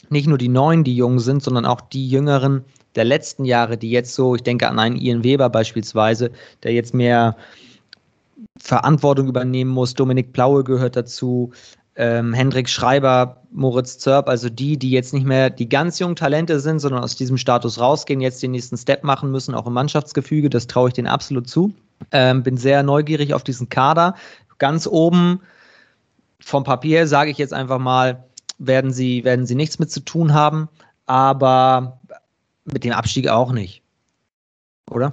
nicht 0.08 0.26
nur 0.26 0.38
die 0.38 0.49
Neuen, 0.49 0.85
die 0.85 0.97
jung 0.97 1.20
sind, 1.20 1.42
sondern 1.42 1.66
auch 1.66 1.82
die 1.82 2.08
Jüngeren, 2.08 2.64
der 2.94 3.04
letzten 3.04 3.44
Jahre, 3.44 3.76
die 3.76 3.90
jetzt 3.90 4.14
so, 4.14 4.35
ich 4.35 4.42
denke 4.42 4.66
an 4.66 4.78
einen 4.78 4.97
Ian 4.97 5.23
Weber 5.23 5.50
beispielsweise, 5.50 6.30
der 6.62 6.73
jetzt 6.73 6.94
mehr 6.94 7.37
Verantwortung 8.58 9.28
übernehmen 9.28 9.70
muss. 9.70 9.92
Dominik 9.92 10.32
Blaue 10.32 10.64
gehört 10.64 10.97
dazu. 10.97 11.52
Ähm, 11.97 12.32
Hendrik 12.32 12.70
Schreiber, 12.70 13.42
Moritz 13.52 13.99
Zörb, 13.99 14.30
also 14.30 14.49
die, 14.49 14.78
die 14.78 14.92
jetzt 14.92 15.12
nicht 15.12 15.26
mehr 15.26 15.50
die 15.50 15.68
ganz 15.68 15.99
jungen 15.99 16.16
Talente 16.16 16.58
sind, 16.58 16.78
sondern 16.78 17.02
aus 17.02 17.16
diesem 17.16 17.37
Status 17.37 17.78
rausgehen, 17.78 18.23
jetzt 18.23 18.42
den 18.42 18.52
nächsten 18.52 18.78
Step 18.78 19.04
machen 19.04 19.30
müssen, 19.30 19.54
auch 19.54 19.66
im 19.66 19.75
Mannschaftsgefüge, 19.75 20.49
das 20.49 20.68
traue 20.68 20.88
ich 20.88 20.94
denen 20.94 21.08
absolut 21.08 21.50
zu. 21.50 21.75
Ähm, 22.12 22.42
bin 22.42 22.56
sehr 22.56 22.82
neugierig 22.82 23.35
auf 23.35 23.44
diesen 23.44 23.68
Kader. 23.68 24.14
Ganz 24.58 24.86
oben 24.86 25.40
vom 26.40 26.64
Papier 26.64 27.06
sage 27.06 27.30
ich 27.30 27.38
jetzt 27.38 27.54
einfach 27.54 27.78
mal, 27.78 28.24
werden 28.58 28.92
sie, 28.92 29.24
werden 29.24 29.46
sie 29.46 29.54
nichts 29.54 29.78
mit 29.78 29.90
zu 29.90 30.00
tun 30.00 30.34
haben. 30.34 30.68
Aber 31.06 32.00
mit 32.64 32.84
dem 32.84 32.92
Abstieg 32.92 33.28
auch 33.28 33.52
nicht. 33.52 33.82
Oder? 34.90 35.12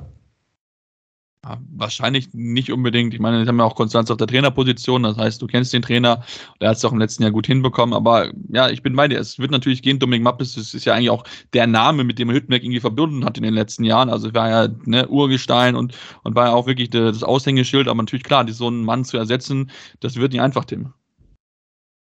Wahrscheinlich 1.75 2.33
nicht 2.33 2.71
unbedingt. 2.71 3.13
Ich 3.13 3.19
meine, 3.19 3.43
sie 3.43 3.47
haben 3.47 3.59
ja 3.59 3.65
auch 3.65 3.75
Konstanz 3.75 4.09
auf 4.09 4.17
der 4.17 4.25
Trainerposition. 4.25 5.03
Das 5.03 5.17
heißt, 5.17 5.41
du 5.41 5.47
kennst 5.47 5.73
den 5.73 5.83
Trainer. 5.83 6.23
Der 6.59 6.69
hat 6.69 6.77
es 6.77 6.85
auch 6.85 6.91
im 6.91 6.97
letzten 6.97 7.21
Jahr 7.21 7.31
gut 7.31 7.45
hinbekommen. 7.45 7.93
Aber 7.93 8.31
ja, 8.49 8.69
ich 8.69 8.81
bin 8.81 8.95
bei 8.95 9.07
dir. 9.07 9.19
Es 9.19 9.37
wird 9.37 9.51
natürlich 9.51 9.83
gehen. 9.83 9.99
Dominik 9.99 10.23
Mappes 10.23 10.55
das 10.55 10.73
ist 10.73 10.85
ja 10.85 10.93
eigentlich 10.93 11.11
auch 11.11 11.23
der 11.53 11.67
Name, 11.67 12.03
mit 12.03 12.17
dem 12.17 12.31
Hüttenberg 12.31 12.63
irgendwie 12.63 12.79
verbunden 12.79 13.25
hat 13.25 13.37
in 13.37 13.43
den 13.43 13.53
letzten 13.53 13.83
Jahren. 13.83 14.09
Also 14.09 14.33
war 14.33 14.49
ja 14.49 14.67
ne, 14.85 15.07
Urgestein 15.07 15.75
und, 15.75 15.93
und 16.23 16.35
war 16.35 16.47
ja 16.47 16.53
auch 16.53 16.65
wirklich 16.65 16.89
das 16.89 17.23
Aushängeschild. 17.23 17.87
Aber 17.87 18.01
natürlich 18.01 18.23
klar, 18.23 18.45
so 18.51 18.67
einen 18.67 18.83
Mann 18.83 19.05
zu 19.05 19.17
ersetzen, 19.17 19.69
das 19.99 20.15
wird 20.15 20.31
nicht 20.31 20.41
einfach, 20.41 20.65
Tim. 20.65 20.93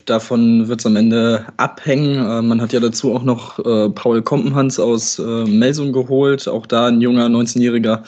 Davon 0.06 0.68
wird 0.68 0.80
es 0.80 0.86
am 0.86 0.96
Ende 0.96 1.46
abhängen. 1.56 2.16
Äh, 2.16 2.42
man 2.42 2.60
hat 2.60 2.72
ja 2.72 2.80
dazu 2.80 3.14
auch 3.14 3.22
noch 3.22 3.58
äh, 3.60 3.90
Paul 3.90 4.22
Kompenhans 4.22 4.78
aus 4.78 5.18
äh, 5.18 5.44
Melsung 5.44 5.92
geholt. 5.92 6.48
Auch 6.48 6.66
da 6.66 6.86
ein 6.86 7.00
junger 7.00 7.26
19-jähriger 7.26 8.02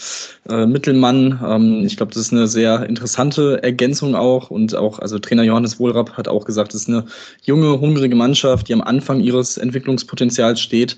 äh, 0.49 0.67
Mittelmann. 0.67 1.41
Ähm, 1.47 1.85
ich 1.85 1.97
glaube, 1.97 2.13
das 2.13 2.23
ist 2.23 2.33
eine 2.33 2.47
sehr 2.47 2.89
interessante 2.89 3.63
Ergänzung 3.63 4.15
auch. 4.15 4.51
Und 4.51 4.75
auch, 4.75 4.99
also 4.99 5.19
Trainer 5.19 5.45
Johannes 5.45 5.79
Wohlrapp 5.79 6.13
hat 6.17 6.29
auch 6.29 6.45
gesagt, 6.45 6.75
das 6.75 6.83
ist 6.83 6.89
eine 6.89 7.05
junge, 7.43 7.81
hungrige 7.81 8.17
Mannschaft, 8.17 8.69
die 8.69 8.75
am 8.75 8.83
Anfang 8.83 9.21
ihres 9.21 9.57
Entwicklungspotenzials 9.57 10.61
steht. 10.61 10.97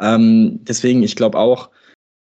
Ähm, 0.00 0.60
deswegen, 0.64 1.02
ich 1.02 1.16
glaube 1.16 1.38
auch, 1.38 1.70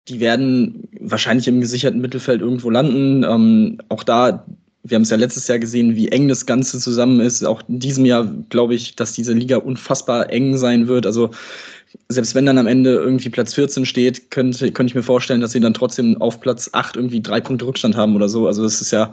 die 0.07 0.19
werden 0.19 0.87
wahrscheinlich 0.99 1.47
im 1.47 1.61
gesicherten 1.61 2.01
Mittelfeld 2.01 2.41
irgendwo 2.41 2.69
landen. 2.69 3.23
Ähm, 3.23 3.77
auch 3.89 4.03
da 4.03 4.45
wir 4.89 4.95
haben 4.95 5.03
es 5.03 5.09
ja 5.09 5.17
letztes 5.17 5.47
Jahr 5.47 5.59
gesehen, 5.59 5.95
wie 5.95 6.09
eng 6.09 6.27
das 6.27 6.45
Ganze 6.45 6.79
zusammen 6.79 7.19
ist. 7.19 7.43
Auch 7.43 7.61
in 7.67 7.79
diesem 7.79 8.05
Jahr 8.05 8.25
glaube 8.49 8.75
ich, 8.75 8.95
dass 8.95 9.13
diese 9.13 9.33
Liga 9.33 9.57
unfassbar 9.57 10.29
eng 10.29 10.57
sein 10.57 10.87
wird. 10.87 11.05
Also 11.05 11.31
selbst 12.09 12.35
wenn 12.35 12.45
dann 12.45 12.57
am 12.57 12.67
Ende 12.67 12.91
irgendwie 12.91 13.29
Platz 13.29 13.53
14 13.53 13.85
steht, 13.85 14.31
könnte, 14.31 14.71
könnte 14.71 14.91
ich 14.91 14.95
mir 14.95 15.03
vorstellen, 15.03 15.41
dass 15.41 15.51
sie 15.51 15.59
dann 15.59 15.73
trotzdem 15.73 16.21
auf 16.21 16.39
Platz 16.39 16.69
8 16.73 16.95
irgendwie 16.95 17.21
drei 17.21 17.41
Punkte 17.41 17.65
Rückstand 17.65 17.95
haben 17.95 18.15
oder 18.15 18.29
so. 18.29 18.47
Also 18.47 18.63
das 18.63 18.81
ist 18.81 18.91
ja 18.91 19.11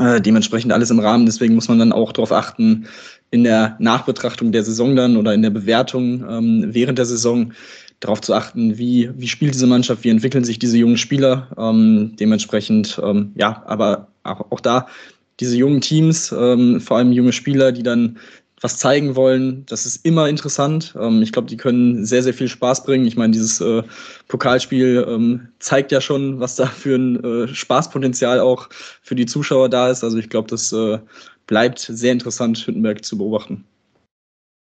äh, 0.00 0.20
dementsprechend 0.20 0.72
alles 0.72 0.90
im 0.90 0.98
Rahmen. 0.98 1.26
Deswegen 1.26 1.54
muss 1.54 1.68
man 1.68 1.78
dann 1.78 1.92
auch 1.92 2.12
darauf 2.12 2.32
achten, 2.32 2.86
in 3.30 3.44
der 3.44 3.76
Nachbetrachtung 3.78 4.52
der 4.52 4.64
Saison 4.64 4.96
dann 4.96 5.16
oder 5.16 5.34
in 5.34 5.42
der 5.42 5.50
Bewertung 5.50 6.24
ähm, 6.28 6.66
während 6.68 6.98
der 6.98 7.06
Saison 7.06 7.52
darauf 8.00 8.20
zu 8.20 8.34
achten, 8.34 8.78
wie, 8.78 9.10
wie 9.16 9.28
spielt 9.28 9.54
diese 9.54 9.66
Mannschaft, 9.66 10.04
wie 10.04 10.10
entwickeln 10.10 10.44
sich 10.44 10.58
diese 10.58 10.76
jungen 10.76 10.98
Spieler. 10.98 11.48
Ähm, 11.58 12.14
dementsprechend, 12.18 13.00
ähm, 13.02 13.32
ja, 13.36 13.62
aber 13.66 14.08
auch, 14.26 14.50
auch 14.50 14.60
da 14.60 14.86
diese 15.40 15.56
jungen 15.56 15.80
Teams, 15.80 16.32
ähm, 16.32 16.80
vor 16.80 16.96
allem 16.96 17.12
junge 17.12 17.32
Spieler, 17.32 17.72
die 17.72 17.82
dann 17.82 18.18
was 18.62 18.78
zeigen 18.78 19.16
wollen, 19.16 19.66
das 19.66 19.84
ist 19.84 20.04
immer 20.06 20.28
interessant. 20.28 20.94
Ähm, 20.98 21.22
ich 21.22 21.32
glaube, 21.32 21.48
die 21.48 21.58
können 21.58 22.06
sehr, 22.06 22.22
sehr 22.22 22.32
viel 22.32 22.48
Spaß 22.48 22.84
bringen. 22.84 23.06
Ich 23.06 23.16
meine, 23.16 23.32
dieses 23.32 23.60
äh, 23.60 23.82
Pokalspiel 24.28 25.06
ähm, 25.08 25.48
zeigt 25.58 25.92
ja 25.92 26.00
schon, 26.00 26.40
was 26.40 26.56
da 26.56 26.66
für 26.66 26.96
ein 26.96 27.22
äh, 27.22 27.48
Spaßpotenzial 27.48 28.40
auch 28.40 28.68
für 29.02 29.14
die 29.14 29.26
Zuschauer 29.26 29.68
da 29.68 29.90
ist. 29.90 30.02
Also 30.02 30.16
ich 30.16 30.30
glaube, 30.30 30.48
das 30.48 30.72
äh, 30.72 30.98
bleibt 31.46 31.80
sehr 31.80 32.12
interessant, 32.12 32.66
Hüttenberg 32.66 33.04
zu 33.04 33.18
beobachten. 33.18 33.64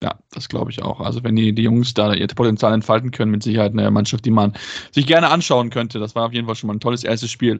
Ja, 0.01 0.17
das 0.31 0.47
glaube 0.47 0.71
ich 0.71 0.81
auch. 0.81 1.01
Also 1.01 1.23
wenn 1.23 1.35
die, 1.35 1.51
die 1.51 1.63
Jungs 1.63 1.93
da 1.93 2.13
ihr 2.13 2.27
Potenzial 2.27 2.73
entfalten 2.73 3.11
können, 3.11 3.31
mit 3.31 3.43
Sicherheit 3.43 3.73
eine 3.73 3.91
Mannschaft, 3.91 4.23
die 4.23 4.31
man 4.31 4.53
sich 4.91 5.07
gerne 5.07 5.29
anschauen 5.29 5.71
könnte. 5.71 5.99
Das 5.99 6.15
war 6.15 6.27
auf 6.27 6.33
jeden 6.33 6.45
Fall 6.45 6.55
schon 6.55 6.67
mal 6.67 6.75
ein 6.75 6.79
tolles 6.79 7.03
erstes 7.03 7.31
Spiel. 7.31 7.59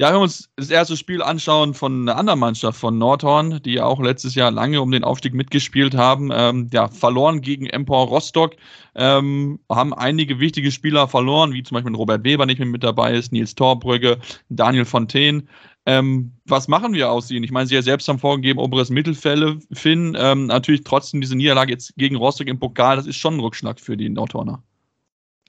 Ja, 0.00 0.08
wenn 0.08 0.16
wir 0.16 0.20
uns 0.20 0.48
das 0.54 0.70
erste 0.70 0.96
Spiel 0.96 1.22
anschauen 1.22 1.74
von 1.74 2.02
einer 2.02 2.16
anderen 2.16 2.38
Mannschaft, 2.38 2.78
von 2.78 2.98
Nordhorn, 2.98 3.60
die 3.64 3.72
ja 3.74 3.84
auch 3.84 4.00
letztes 4.00 4.36
Jahr 4.36 4.52
lange 4.52 4.80
um 4.80 4.92
den 4.92 5.02
Aufstieg 5.02 5.34
mitgespielt 5.34 5.96
haben. 5.96 6.30
Ähm, 6.32 6.70
ja, 6.72 6.86
verloren 6.86 7.40
gegen 7.40 7.66
Empor 7.66 8.06
Rostock, 8.06 8.54
ähm, 8.94 9.58
haben 9.68 9.92
einige 9.92 10.38
wichtige 10.38 10.70
Spieler 10.70 11.08
verloren, 11.08 11.52
wie 11.52 11.64
zum 11.64 11.74
Beispiel 11.74 11.96
Robert 11.96 12.22
Weber 12.22 12.46
nicht 12.46 12.60
mehr 12.60 12.68
mit 12.68 12.84
dabei 12.84 13.12
ist, 13.12 13.32
Nils 13.32 13.56
Torbrügge, 13.56 14.18
Daniel 14.50 14.84
Fontaine. 14.84 15.42
Ähm, 15.84 16.30
was 16.44 16.68
machen 16.68 16.92
wir 16.92 17.10
aus 17.10 17.28
ihnen? 17.32 17.42
Ich 17.42 17.50
meine, 17.50 17.66
sie 17.66 17.74
ja 17.74 17.82
selbst 17.82 18.06
haben 18.06 18.20
vorgegeben, 18.20 18.60
oberes 18.60 18.90
Mittelfeld, 18.90 19.64
Finn. 19.72 20.16
Ähm, 20.16 20.46
natürlich 20.46 20.84
trotzdem 20.84 21.20
diese 21.20 21.34
Niederlage 21.34 21.72
jetzt 21.72 21.96
gegen 21.96 22.14
Rostock 22.14 22.46
im 22.46 22.60
Pokal, 22.60 22.98
das 22.98 23.08
ist 23.08 23.16
schon 23.16 23.34
ein 23.34 23.40
Rückschlag 23.40 23.80
für 23.80 23.96
die 23.96 24.10
Nordhorner. 24.10 24.62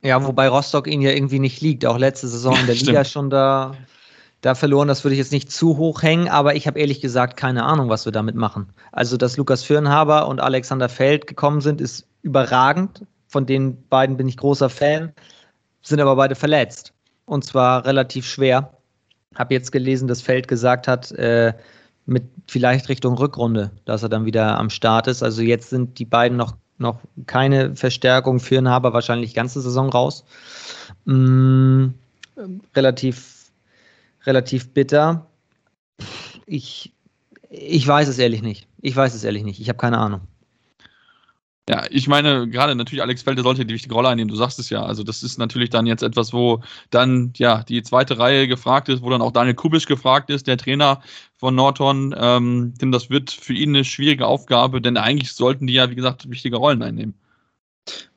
Ja, 0.02 0.26
wobei 0.26 0.48
Rostock 0.48 0.88
ihnen 0.88 1.04
ja 1.04 1.12
irgendwie 1.12 1.40
nicht 1.40 1.62
liegt. 1.62 1.86
Auch 1.86 2.00
letzte 2.00 2.28
Saison 2.28 2.56
in 2.56 2.66
der 2.66 2.76
Liga 2.80 3.06
schon 3.06 3.30
da 3.30 3.76
da 4.42 4.56
verloren. 4.56 4.88
Das 4.88 5.04
würde 5.04 5.14
ich 5.14 5.20
jetzt 5.20 5.32
nicht 5.32 5.52
zu 5.52 5.78
hoch 5.78 6.02
hängen, 6.02 6.30
aber 6.30 6.56
ich 6.56 6.68
habe 6.68 6.80
ehrlich 6.80 7.02
gesagt 7.02 7.38
keine 7.38 7.64
Ahnung, 7.64 7.90
was 7.90 8.06
wir 8.06 8.12
damit 8.12 8.36
machen. 8.36 8.70
Also, 8.92 9.18
dass 9.18 9.38
Lukas 9.38 9.64
Firnhaber 9.64 10.28
und 10.28 10.40
Alexander 10.40 10.90
Feld 10.90 11.28
gekommen 11.28 11.62
sind, 11.62 11.82
ist 11.82 12.08
überragend. 12.22 13.06
Von 13.28 13.46
den 13.46 13.88
beiden 13.90 14.18
bin 14.18 14.28
ich 14.28 14.38
großer 14.38 14.70
Fan, 14.70 15.14
sind 15.82 16.00
aber 16.00 16.16
beide 16.16 16.36
verletzt. 16.36 16.94
Und 17.26 17.44
zwar 17.44 17.86
relativ 17.86 18.26
schwer. 18.26 18.74
Habe 19.36 19.54
jetzt 19.54 19.72
gelesen, 19.72 20.08
dass 20.08 20.22
Feld 20.22 20.48
gesagt 20.48 20.88
hat, 20.88 21.12
äh, 21.12 21.54
mit 22.08 22.24
vielleicht 22.48 22.90
Richtung 22.90 23.14
Rückrunde, 23.14 23.72
dass 23.86 24.02
er 24.02 24.10
dann 24.10 24.26
wieder 24.26 24.58
am 24.58 24.72
Start 24.72 25.06
ist. 25.08 25.22
Also 25.22 25.44
jetzt 25.44 25.70
sind 25.70 26.00
die 26.00 26.06
beiden 26.06 26.38
noch, 26.38 26.56
noch 26.80 27.00
keine 27.28 27.76
Verstärkung. 27.76 28.40
Firnhaber 28.40 28.94
wahrscheinlich 28.94 29.36
ganze 29.36 29.62
Saison 29.62 29.90
raus. 29.90 30.26
Mm, 31.06 31.90
relativ 32.76 33.39
relativ 34.26 34.74
bitter. 34.74 35.28
Ich, 36.46 36.94
ich 37.50 37.88
weiß 37.88 38.08
es 38.08 38.20
ehrlich 38.20 38.42
nicht. 38.42 38.68
Ich 38.82 38.96
weiß 38.96 39.14
es 39.14 39.24
ehrlich 39.24 39.44
nicht. 39.44 39.60
Ich 39.60 39.70
habe 39.70 39.78
keine 39.78 39.98
Ahnung. 39.98 40.22
Ja, 41.70 41.86
ich 41.92 42.08
meine, 42.08 42.48
gerade 42.48 42.74
natürlich 42.74 43.04
Alex 43.04 43.22
Felder 43.22 43.44
sollte 43.44 43.64
die 43.64 43.76
wichtige 43.76 43.94
Rolle 43.94 44.10
einnehmen, 44.10 44.30
du 44.30 44.36
sagst 44.36 44.58
es 44.58 44.72
ja. 44.72 44.82
Also 44.82 45.04
das 45.04 45.22
ist 45.22 45.38
natürlich 45.38 45.70
dann 45.70 45.86
jetzt 45.86 46.02
etwas, 46.02 46.34
wo 46.34 46.64
dann 46.90 47.32
ja 47.38 47.62
die 47.62 47.84
zweite 47.84 48.18
Reihe 48.18 48.48
gefragt 48.48 48.90
ist, 48.90 49.04
wo 49.04 49.10
dann 49.12 49.22
auch 49.22 49.32
Daniel 49.32 49.54
Kubisch 49.54 49.86
gefragt 49.86 50.32
ist, 50.32 50.48
der 50.48 50.58
Trainer 50.58 51.04
von 51.38 51.54
Norton. 51.54 52.16
Ähm, 52.18 52.74
denn 52.82 52.92
das 52.92 53.12
wird 53.12 53.30
für 53.30 53.54
ihn 53.54 53.70
eine 53.70 53.86
schwierige 53.86 54.26
Aufgabe, 54.26 54.82
denn 54.82 54.98
eigentlich 54.98 55.34
sollten 55.34 55.68
die 55.68 55.74
ja, 55.74 55.92
wie 55.92 55.96
gesagt, 55.96 56.28
wichtige 56.32 56.58
Rollen 56.58 56.82
einnehmen. 56.82 57.14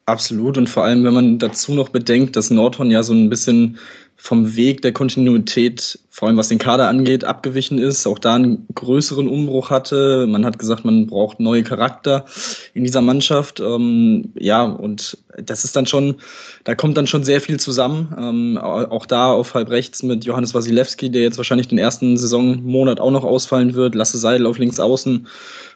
Absolut 0.06 0.56
und 0.56 0.70
vor 0.70 0.84
allem, 0.84 1.04
wenn 1.04 1.12
man 1.12 1.38
dazu 1.38 1.74
noch 1.74 1.90
bedenkt, 1.90 2.36
dass 2.36 2.50
Nordhorn 2.50 2.90
ja 2.90 3.02
so 3.02 3.12
ein 3.12 3.28
bisschen 3.28 3.78
vom 4.22 4.54
Weg 4.54 4.82
der 4.82 4.92
Kontinuität, 4.92 5.98
vor 6.08 6.28
allem 6.28 6.36
was 6.36 6.46
den 6.46 6.60
Kader 6.60 6.86
angeht, 6.86 7.24
abgewichen 7.24 7.78
ist, 7.78 8.06
auch 8.06 8.20
da 8.20 8.36
einen 8.36 8.68
größeren 8.72 9.26
Umbruch 9.26 9.70
hatte. 9.70 10.28
Man 10.28 10.46
hat 10.46 10.60
gesagt, 10.60 10.84
man 10.84 11.08
braucht 11.08 11.40
neue 11.40 11.64
Charakter 11.64 12.24
in 12.72 12.84
dieser 12.84 13.00
Mannschaft. 13.00 13.58
Ähm, 13.58 14.30
ja, 14.38 14.62
und 14.62 15.18
das 15.44 15.64
ist 15.64 15.74
dann 15.74 15.86
schon, 15.86 16.20
da 16.62 16.76
kommt 16.76 16.96
dann 16.96 17.08
schon 17.08 17.24
sehr 17.24 17.40
viel 17.40 17.58
zusammen. 17.58 18.14
Ähm, 18.16 18.58
auch 18.58 19.06
da 19.06 19.32
auf 19.32 19.54
halb 19.54 19.70
rechts 19.70 20.04
mit 20.04 20.24
Johannes 20.24 20.54
Wasilewski, 20.54 21.10
der 21.10 21.22
jetzt 21.22 21.38
wahrscheinlich 21.38 21.66
den 21.66 21.78
ersten 21.78 22.16
Saisonmonat 22.16 23.00
auch 23.00 23.10
noch 23.10 23.24
ausfallen 23.24 23.74
wird. 23.74 23.96
Lasse 23.96 24.18
Seidel 24.18 24.46
auf 24.46 24.56
links 24.56 24.78
außen 24.78 25.26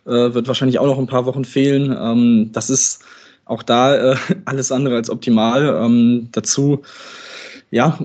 äh, 0.07 0.11
wird 0.11 0.47
wahrscheinlich 0.47 0.79
auch 0.79 0.87
noch 0.87 1.01
ein 1.01 1.09
paar 1.09 1.27
Wochen 1.27 1.45
fehlen. 1.45 1.91
Ähm, 2.01 2.51
das 2.53 2.71
ist 2.71 3.01
auch 3.45 3.65
da 3.65 4.13
äh, 4.13 4.17
alles 4.45 4.71
andere 4.71 4.95
als 4.95 5.11
optimal. 5.11 5.83
Ähm, 5.83 6.29
dazu, 6.31 6.83
ja, 7.71 7.99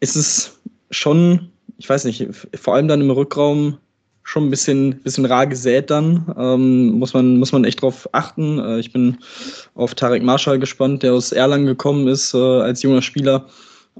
ist 0.00 0.16
es 0.16 0.58
schon, 0.90 1.50
ich 1.78 1.88
weiß 1.88 2.04
nicht, 2.04 2.28
vor 2.54 2.74
allem 2.74 2.88
dann 2.88 3.00
im 3.00 3.10
Rückraum 3.10 3.78
schon 4.24 4.46
ein 4.46 4.50
bisschen, 4.50 5.00
bisschen 5.02 5.26
rar 5.26 5.46
gesät 5.46 5.90
dann. 5.90 6.32
Ähm, 6.38 6.92
muss, 6.92 7.12
man, 7.12 7.38
muss 7.38 7.52
man 7.52 7.64
echt 7.64 7.82
drauf 7.82 8.08
achten. 8.12 8.58
Äh, 8.58 8.78
ich 8.78 8.92
bin 8.92 9.18
auf 9.74 9.94
Tarek 9.94 10.22
Marschall 10.22 10.58
gespannt, 10.58 11.02
der 11.02 11.14
aus 11.14 11.32
Erlangen 11.32 11.66
gekommen 11.66 12.06
ist 12.08 12.34
äh, 12.34 12.38
als 12.38 12.82
junger 12.82 13.02
Spieler. 13.02 13.46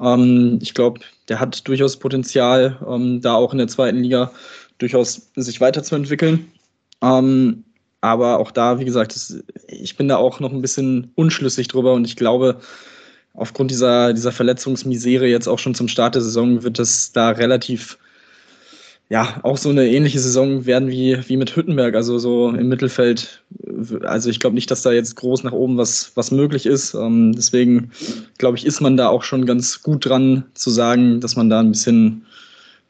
Ähm, 0.00 0.58
ich 0.62 0.74
glaube, 0.74 1.00
der 1.28 1.40
hat 1.40 1.66
durchaus 1.66 1.98
Potenzial, 1.98 2.78
ähm, 2.88 3.20
da 3.20 3.34
auch 3.34 3.52
in 3.52 3.58
der 3.58 3.68
zweiten 3.68 3.98
Liga 3.98 4.30
durchaus 4.78 5.30
sich 5.36 5.60
weiterzuentwickeln. 5.60 6.50
Ähm, 7.02 7.64
aber 8.00 8.38
auch 8.38 8.50
da, 8.50 8.80
wie 8.80 8.84
gesagt, 8.84 9.14
das, 9.14 9.42
ich 9.68 9.96
bin 9.96 10.08
da 10.08 10.16
auch 10.16 10.40
noch 10.40 10.52
ein 10.52 10.62
bisschen 10.62 11.12
unschlüssig 11.14 11.68
drüber 11.68 11.94
und 11.94 12.04
ich 12.04 12.16
glaube, 12.16 12.60
aufgrund 13.34 13.70
dieser, 13.70 14.12
dieser 14.12 14.32
Verletzungsmisere 14.32 15.26
jetzt 15.26 15.48
auch 15.48 15.58
schon 15.58 15.74
zum 15.74 15.88
Start 15.88 16.14
der 16.14 16.22
Saison 16.22 16.62
wird 16.62 16.78
es 16.78 17.12
da 17.12 17.30
relativ, 17.30 17.98
ja, 19.08 19.40
auch 19.42 19.56
so 19.56 19.70
eine 19.70 19.88
ähnliche 19.88 20.20
Saison 20.20 20.66
werden 20.66 20.90
wie, 20.90 21.18
wie 21.28 21.36
mit 21.36 21.54
Hüttenberg, 21.56 21.94
also 21.94 22.18
so 22.18 22.48
im 22.50 22.68
Mittelfeld. 22.68 23.42
Also 24.02 24.30
ich 24.30 24.40
glaube 24.40 24.54
nicht, 24.54 24.70
dass 24.70 24.82
da 24.82 24.92
jetzt 24.92 25.16
groß 25.16 25.44
nach 25.44 25.52
oben 25.52 25.76
was, 25.76 26.12
was 26.14 26.30
möglich 26.30 26.66
ist. 26.66 26.94
Ähm, 26.94 27.32
deswegen 27.34 27.90
glaube 28.38 28.58
ich, 28.58 28.66
ist 28.66 28.80
man 28.80 28.96
da 28.96 29.08
auch 29.08 29.22
schon 29.22 29.46
ganz 29.46 29.82
gut 29.82 30.06
dran 30.06 30.44
zu 30.54 30.70
sagen, 30.70 31.20
dass 31.20 31.36
man 31.36 31.50
da 31.50 31.60
ein 31.60 31.72
bisschen 31.72 32.26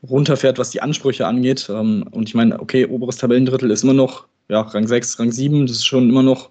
runterfährt, 0.08 0.58
was 0.58 0.70
die 0.70 0.82
Ansprüche 0.82 1.26
angeht. 1.26 1.68
Ähm, 1.70 2.04
und 2.10 2.28
ich 2.28 2.34
meine, 2.34 2.60
okay, 2.60 2.86
oberes 2.86 3.16
Tabellendrittel 3.16 3.70
ist 3.70 3.84
immer 3.84 3.94
noch 3.94 4.26
ja, 4.48 4.60
Rang 4.60 4.86
6, 4.86 5.18
Rang 5.18 5.32
7, 5.32 5.66
das 5.66 5.76
ist 5.76 5.86
schon 5.86 6.08
immer 6.08 6.22
noch 6.22 6.50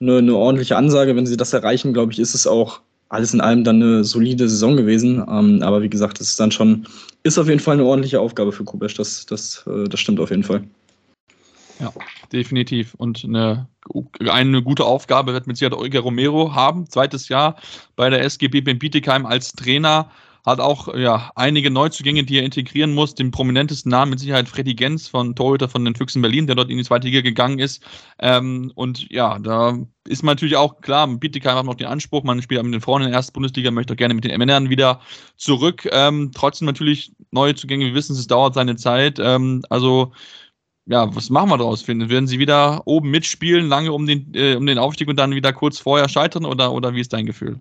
eine, 0.00 0.18
eine 0.18 0.34
ordentliche 0.34 0.76
Ansage. 0.76 1.14
Wenn 1.14 1.26
sie 1.26 1.36
das 1.36 1.52
erreichen, 1.52 1.92
glaube 1.92 2.12
ich, 2.12 2.18
ist 2.18 2.34
es 2.34 2.46
auch 2.46 2.80
alles 3.08 3.34
in 3.34 3.40
allem 3.40 3.64
dann 3.64 3.82
eine 3.82 4.04
solide 4.04 4.48
Saison 4.48 4.76
gewesen. 4.76 5.24
Ähm, 5.28 5.62
aber 5.62 5.82
wie 5.82 5.88
gesagt, 5.88 6.20
das 6.20 6.28
ist 6.28 6.40
dann 6.40 6.50
schon, 6.50 6.86
ist 7.22 7.38
auf 7.38 7.48
jeden 7.48 7.60
Fall 7.60 7.74
eine 7.74 7.84
ordentliche 7.84 8.20
Aufgabe 8.20 8.52
für 8.52 8.64
Kubesch. 8.64 8.94
Das, 8.94 9.26
das, 9.26 9.64
äh, 9.66 9.88
das 9.88 10.00
stimmt 10.00 10.20
auf 10.20 10.30
jeden 10.30 10.44
Fall. 10.44 10.64
Ja, 11.80 11.92
definitiv. 12.32 12.94
Und 12.94 13.24
eine, 13.24 13.68
eine 14.18 14.62
gute 14.62 14.84
Aufgabe 14.84 15.32
wird 15.32 15.46
mit 15.46 15.56
Sicherheit 15.56 15.78
Olga 15.78 16.00
Romero 16.00 16.54
haben. 16.54 16.88
Zweites 16.88 17.28
Jahr 17.28 17.56
bei 17.94 18.10
der 18.10 18.22
SGB 18.24 18.60
Bietigheim 18.60 19.26
als 19.26 19.52
Trainer 19.52 20.10
hat 20.48 20.60
auch 20.60 20.94
ja, 20.96 21.30
einige 21.34 21.70
Neuzugänge, 21.70 22.24
die 22.24 22.38
er 22.38 22.42
integrieren 22.42 22.94
muss. 22.94 23.14
Den 23.14 23.30
prominentesten 23.30 23.90
Namen 23.90 24.10
mit 24.10 24.20
Sicherheit 24.20 24.48
Freddy 24.48 24.74
Gens 24.74 25.06
von 25.06 25.34
Torhüter 25.34 25.68
von 25.68 25.84
den 25.84 25.94
Füchsen 25.94 26.22
Berlin, 26.22 26.46
der 26.46 26.56
dort 26.56 26.70
in 26.70 26.78
die 26.78 26.84
zweite 26.84 27.06
Liga 27.06 27.20
gegangen 27.20 27.58
ist. 27.58 27.82
Ähm, 28.18 28.72
und 28.74 29.10
ja, 29.10 29.38
da 29.38 29.78
ist 30.08 30.22
man 30.22 30.32
natürlich 30.32 30.56
auch 30.56 30.80
klar, 30.80 31.06
Bietigheim 31.06 31.56
hat 31.56 31.66
noch 31.66 31.74
den 31.74 31.86
Anspruch, 31.86 32.24
man 32.24 32.40
spielt 32.40 32.62
mit 32.62 32.74
den 32.74 32.80
Frauen 32.80 33.02
in 33.02 33.08
der 33.08 33.16
ersten 33.16 33.34
Bundesliga, 33.34 33.70
möchte 33.70 33.92
auch 33.92 33.98
gerne 33.98 34.14
mit 34.14 34.24
den 34.24 34.38
MNRen 34.38 34.70
wieder 34.70 35.00
zurück. 35.36 35.86
Ähm, 35.92 36.30
trotzdem 36.34 36.66
natürlich 36.66 37.12
neue 37.30 37.54
Zugänge, 37.54 37.84
wir 37.84 37.94
wissen 37.94 38.12
es, 38.12 38.20
es 38.20 38.26
dauert 38.26 38.54
seine 38.54 38.76
Zeit. 38.76 39.18
Ähm, 39.20 39.62
also 39.70 40.12
ja, 40.86 41.14
was 41.14 41.28
machen 41.28 41.50
wir 41.50 41.58
daraus, 41.58 41.82
finden? 41.82 42.08
Werden 42.08 42.26
sie 42.26 42.38
wieder 42.38 42.82
oben 42.86 43.10
mitspielen, 43.10 43.68
lange 43.68 43.92
um 43.92 44.06
den, 44.06 44.32
äh, 44.34 44.54
um 44.56 44.64
den 44.64 44.78
Aufstieg 44.78 45.08
und 45.08 45.16
dann 45.16 45.34
wieder 45.34 45.52
kurz 45.52 45.78
vorher 45.78 46.08
scheitern 46.08 46.46
oder, 46.46 46.72
oder 46.72 46.94
wie 46.94 47.00
ist 47.00 47.12
dein 47.12 47.26
Gefühl? 47.26 47.60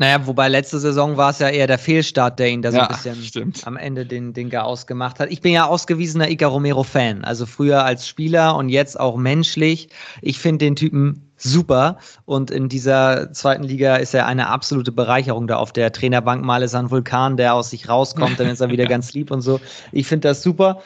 Naja, 0.00 0.24
wobei 0.28 0.48
letzte 0.48 0.78
Saison 0.78 1.16
war 1.16 1.30
es 1.30 1.40
ja 1.40 1.48
eher 1.48 1.66
der 1.66 1.78
Fehlstart, 1.78 2.38
der 2.38 2.50
ihn 2.50 2.62
da 2.62 2.70
so 2.70 2.76
ja, 2.76 2.84
ein 2.84 2.88
bisschen 2.88 3.16
stimmt. 3.16 3.66
am 3.66 3.76
Ende 3.76 4.06
den, 4.06 4.32
den 4.32 4.48
Chaos 4.48 4.86
gemacht 4.86 5.18
hat. 5.18 5.28
Ich 5.32 5.40
bin 5.40 5.52
ja 5.52 5.66
ausgewiesener 5.66 6.30
Ica 6.30 6.46
Romero-Fan. 6.46 7.24
Also 7.24 7.46
früher 7.46 7.84
als 7.84 8.06
Spieler 8.06 8.54
und 8.54 8.68
jetzt 8.68 8.98
auch 8.98 9.16
menschlich. 9.16 9.88
Ich 10.22 10.38
finde 10.38 10.66
den 10.66 10.76
Typen 10.76 11.28
super. 11.36 11.98
Und 12.26 12.52
in 12.52 12.68
dieser 12.68 13.32
zweiten 13.32 13.64
Liga 13.64 13.96
ist 13.96 14.14
er 14.14 14.26
eine 14.26 14.46
absolute 14.46 14.92
Bereicherung 14.92 15.48
da 15.48 15.56
auf 15.56 15.72
der 15.72 15.90
Trainerbank. 15.90 16.44
Mal 16.44 16.62
ist 16.62 16.74
er 16.74 16.80
ein 16.80 16.92
Vulkan, 16.92 17.36
der 17.36 17.54
aus 17.54 17.70
sich 17.70 17.88
rauskommt, 17.88 18.38
dann 18.38 18.46
ist 18.46 18.60
er 18.60 18.70
wieder 18.70 18.86
ganz 18.86 19.14
lieb 19.14 19.32
und 19.32 19.40
so. 19.40 19.60
Ich 19.90 20.06
finde 20.06 20.28
das 20.28 20.44
super. 20.44 20.80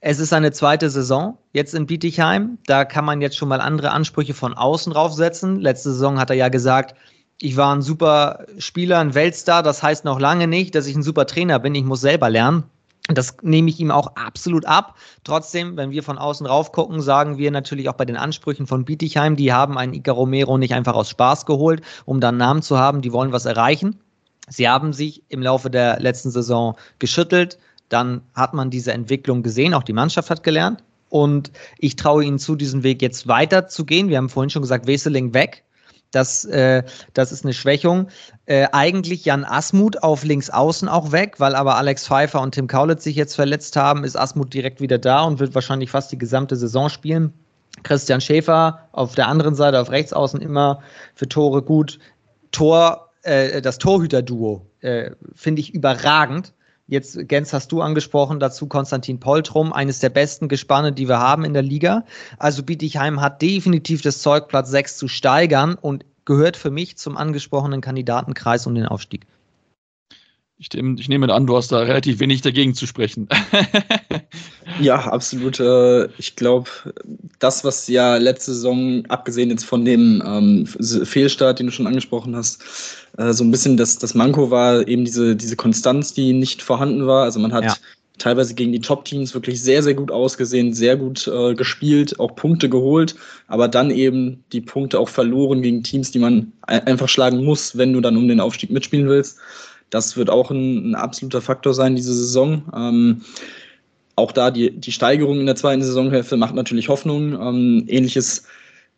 Es 0.00 0.18
ist 0.18 0.32
eine 0.32 0.50
zweite 0.50 0.90
Saison 0.90 1.38
jetzt 1.52 1.72
in 1.72 1.86
Bietigheim. 1.86 2.58
Da 2.66 2.84
kann 2.84 3.04
man 3.04 3.20
jetzt 3.20 3.36
schon 3.36 3.48
mal 3.48 3.60
andere 3.60 3.92
Ansprüche 3.92 4.34
von 4.34 4.54
außen 4.54 4.92
draufsetzen. 4.92 5.60
Letzte 5.60 5.92
Saison 5.92 6.18
hat 6.18 6.30
er 6.30 6.36
ja 6.36 6.48
gesagt, 6.48 6.96
ich 7.40 7.56
war 7.56 7.74
ein 7.74 7.82
super 7.82 8.46
Spieler, 8.58 8.98
ein 8.98 9.14
Weltstar. 9.14 9.62
Das 9.62 9.82
heißt 9.82 10.04
noch 10.04 10.18
lange 10.20 10.46
nicht, 10.46 10.74
dass 10.74 10.86
ich 10.86 10.96
ein 10.96 11.02
super 11.02 11.26
Trainer 11.26 11.58
bin. 11.58 11.74
Ich 11.74 11.84
muss 11.84 12.00
selber 12.00 12.30
lernen. 12.30 12.64
Das 13.08 13.36
nehme 13.42 13.70
ich 13.70 13.78
ihm 13.78 13.92
auch 13.92 14.16
absolut 14.16 14.64
ab. 14.64 14.96
Trotzdem, 15.22 15.76
wenn 15.76 15.92
wir 15.92 16.02
von 16.02 16.18
außen 16.18 16.46
rauf 16.46 16.72
gucken, 16.72 17.00
sagen 17.00 17.38
wir 17.38 17.50
natürlich 17.52 17.88
auch 17.88 17.94
bei 17.94 18.04
den 18.04 18.16
Ansprüchen 18.16 18.66
von 18.66 18.84
Bietigheim, 18.84 19.36
die 19.36 19.52
haben 19.52 19.78
einen 19.78 19.94
Ica 19.94 20.10
Romero 20.10 20.58
nicht 20.58 20.74
einfach 20.74 20.94
aus 20.94 21.10
Spaß 21.10 21.46
geholt, 21.46 21.82
um 22.04 22.20
dann 22.20 22.36
Namen 22.36 22.62
zu 22.62 22.78
haben. 22.78 23.02
Die 23.02 23.12
wollen 23.12 23.30
was 23.30 23.44
erreichen. 23.44 24.00
Sie 24.48 24.68
haben 24.68 24.92
sich 24.92 25.22
im 25.28 25.42
Laufe 25.42 25.70
der 25.70 26.00
letzten 26.00 26.30
Saison 26.30 26.76
geschüttelt. 26.98 27.58
Dann 27.88 28.22
hat 28.34 28.54
man 28.54 28.70
diese 28.70 28.92
Entwicklung 28.92 29.42
gesehen. 29.42 29.74
Auch 29.74 29.84
die 29.84 29.92
Mannschaft 29.92 30.30
hat 30.30 30.42
gelernt. 30.42 30.82
Und 31.08 31.52
ich 31.78 31.94
traue 31.94 32.24
ihnen 32.24 32.40
zu, 32.40 32.56
diesen 32.56 32.82
Weg 32.82 33.02
jetzt 33.02 33.28
weiter 33.28 33.68
zu 33.68 33.84
gehen. 33.84 34.08
Wir 34.08 34.16
haben 34.16 34.28
vorhin 34.28 34.50
schon 34.50 34.62
gesagt, 34.62 34.88
Weseling 34.88 35.32
weg. 35.32 35.62
Das, 36.10 36.44
äh, 36.44 36.82
das 37.14 37.32
ist 37.32 37.44
eine 37.44 37.52
Schwächung. 37.52 38.08
Äh, 38.46 38.68
eigentlich 38.72 39.24
Jan 39.24 39.44
Asmuth 39.44 40.02
auf 40.02 40.24
links 40.24 40.50
außen 40.50 40.88
auch 40.88 41.12
weg, 41.12 41.34
weil 41.38 41.54
aber 41.54 41.76
Alex 41.76 42.06
Pfeiffer 42.06 42.40
und 42.40 42.54
Tim 42.54 42.68
Kaulitz 42.68 43.04
sich 43.04 43.16
jetzt 43.16 43.34
verletzt 43.34 43.76
haben, 43.76 44.04
ist 44.04 44.16
Asmuth 44.16 44.54
direkt 44.54 44.80
wieder 44.80 44.98
da 44.98 45.22
und 45.22 45.38
wird 45.40 45.54
wahrscheinlich 45.54 45.90
fast 45.90 46.12
die 46.12 46.18
gesamte 46.18 46.56
Saison 46.56 46.88
spielen. 46.88 47.32
Christian 47.82 48.20
Schäfer 48.20 48.88
auf 48.92 49.14
der 49.14 49.28
anderen 49.28 49.54
Seite, 49.54 49.80
auf 49.80 49.90
rechts 49.90 50.12
außen 50.12 50.40
immer 50.40 50.80
für 51.14 51.28
Tore 51.28 51.62
gut. 51.62 51.98
Tor, 52.52 53.10
äh, 53.22 53.60
das 53.60 53.78
Torhüter-Duo 53.78 54.66
äh, 54.80 55.10
finde 55.34 55.60
ich 55.60 55.74
überragend. 55.74 56.54
Jetzt, 56.88 57.18
Gens, 57.26 57.52
hast 57.52 57.72
du 57.72 57.82
angesprochen, 57.82 58.38
dazu 58.38 58.68
Konstantin 58.68 59.18
Poltrum, 59.18 59.72
eines 59.72 59.98
der 59.98 60.08
besten 60.08 60.46
Gespanne, 60.46 60.92
die 60.92 61.08
wir 61.08 61.18
haben 61.18 61.44
in 61.44 61.52
der 61.52 61.62
Liga. 61.62 62.04
Also 62.38 62.62
Bietigheim 62.62 63.20
hat 63.20 63.42
definitiv 63.42 64.02
das 64.02 64.22
Zeug, 64.22 64.46
Platz 64.46 64.70
6 64.70 64.96
zu 64.96 65.08
steigern 65.08 65.74
und 65.74 66.04
gehört 66.24 66.56
für 66.56 66.70
mich 66.70 66.96
zum 66.96 67.16
angesprochenen 67.16 67.80
Kandidatenkreis 67.80 68.68
um 68.68 68.74
den 68.76 68.86
Aufstieg. 68.86 69.26
Ich, 70.58 70.72
ich, 70.72 71.08
nehme 71.08 71.32
an, 71.32 71.46
du 71.46 71.54
hast 71.54 71.70
da 71.70 71.80
relativ 71.80 72.18
wenig 72.18 72.40
dagegen 72.40 72.74
zu 72.74 72.86
sprechen. 72.86 73.28
ja, 74.80 74.96
absolut. 74.96 75.60
Äh, 75.60 76.06
ich 76.16 76.34
glaube, 76.34 76.70
das, 77.38 77.62
was 77.62 77.86
ja 77.88 78.16
letzte 78.16 78.54
Saison, 78.54 79.04
abgesehen 79.06 79.50
jetzt 79.50 79.66
von 79.66 79.84
dem 79.84 80.22
ähm, 80.26 80.66
Fehlstart, 80.66 81.58
den 81.58 81.66
du 81.66 81.72
schon 81.72 81.86
angesprochen 81.86 82.34
hast, 82.34 82.62
äh, 83.18 83.34
so 83.34 83.44
ein 83.44 83.50
bisschen 83.50 83.76
das, 83.76 83.98
das 83.98 84.14
Manko 84.14 84.50
war, 84.50 84.88
eben 84.88 85.04
diese, 85.04 85.36
diese 85.36 85.56
Konstanz, 85.56 86.14
die 86.14 86.32
nicht 86.32 86.62
vorhanden 86.62 87.06
war. 87.06 87.24
Also 87.24 87.38
man 87.38 87.52
hat 87.52 87.64
ja. 87.64 87.76
teilweise 88.16 88.54
gegen 88.54 88.72
die 88.72 88.80
Top-Teams 88.80 89.34
wirklich 89.34 89.62
sehr, 89.62 89.82
sehr 89.82 89.94
gut 89.94 90.10
ausgesehen, 90.10 90.72
sehr 90.72 90.96
gut 90.96 91.28
äh, 91.28 91.54
gespielt, 91.54 92.18
auch 92.18 92.34
Punkte 92.34 92.70
geholt, 92.70 93.14
aber 93.46 93.68
dann 93.68 93.90
eben 93.90 94.42
die 94.52 94.62
Punkte 94.62 95.00
auch 95.00 95.10
verloren 95.10 95.60
gegen 95.60 95.82
Teams, 95.82 96.12
die 96.12 96.18
man 96.18 96.52
einfach 96.62 97.10
schlagen 97.10 97.44
muss, 97.44 97.76
wenn 97.76 97.92
du 97.92 98.00
dann 98.00 98.16
um 98.16 98.26
den 98.26 98.40
Aufstieg 98.40 98.70
mitspielen 98.70 99.06
willst. 99.06 99.38
Das 99.90 100.16
wird 100.16 100.30
auch 100.30 100.50
ein, 100.50 100.90
ein 100.90 100.94
absoluter 100.94 101.40
Faktor 101.40 101.74
sein, 101.74 101.96
diese 101.96 102.14
Saison. 102.14 102.62
Ähm, 102.74 103.22
auch 104.16 104.32
da 104.32 104.50
die, 104.50 104.70
die 104.70 104.92
Steigerung 104.92 105.40
in 105.40 105.46
der 105.46 105.56
zweiten 105.56 105.82
Saisonhälfte 105.82 106.36
macht 106.36 106.54
natürlich 106.54 106.88
Hoffnung. 106.88 107.34
Ähm, 107.40 107.84
ähnliches 107.86 108.44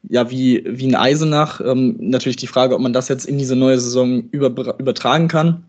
ja, 0.09 0.31
wie, 0.31 0.65
wie 0.67 0.87
ein 0.87 0.95
Eisenach. 0.95 1.61
Ähm, 1.61 1.97
natürlich 1.99 2.37
die 2.37 2.47
Frage, 2.47 2.75
ob 2.75 2.81
man 2.81 2.93
das 2.93 3.09
jetzt 3.09 3.27
in 3.27 3.39
diese 3.39 3.57
neue 3.57 3.81
Saison 3.81 4.23
über, 4.31 4.79
übertragen 4.79 5.29
kann 5.29 5.65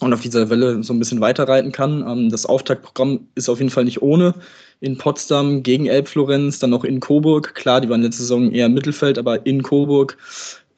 und 0.00 0.12
auf 0.12 0.20
dieser 0.20 0.48
Welle 0.48 0.82
so 0.82 0.92
ein 0.92 0.98
bisschen 0.98 1.20
weiterreiten 1.20 1.72
kann. 1.72 2.06
Ähm, 2.06 2.30
das 2.30 2.46
Auftaktprogramm 2.46 3.26
ist 3.34 3.48
auf 3.48 3.58
jeden 3.58 3.70
Fall 3.70 3.84
nicht 3.84 4.00
ohne. 4.02 4.34
in 4.80 4.96
Potsdam 4.96 5.64
gegen 5.64 5.86
Elbflorenz, 5.86 6.60
dann 6.60 6.70
noch 6.70 6.84
in 6.84 7.00
Coburg. 7.00 7.54
Klar, 7.56 7.80
die 7.80 7.88
waren 7.88 8.02
letzte 8.02 8.22
Saison 8.22 8.52
eher 8.52 8.66
im 8.66 8.74
Mittelfeld, 8.74 9.18
aber 9.18 9.44
in 9.44 9.62
Coburg 9.62 10.16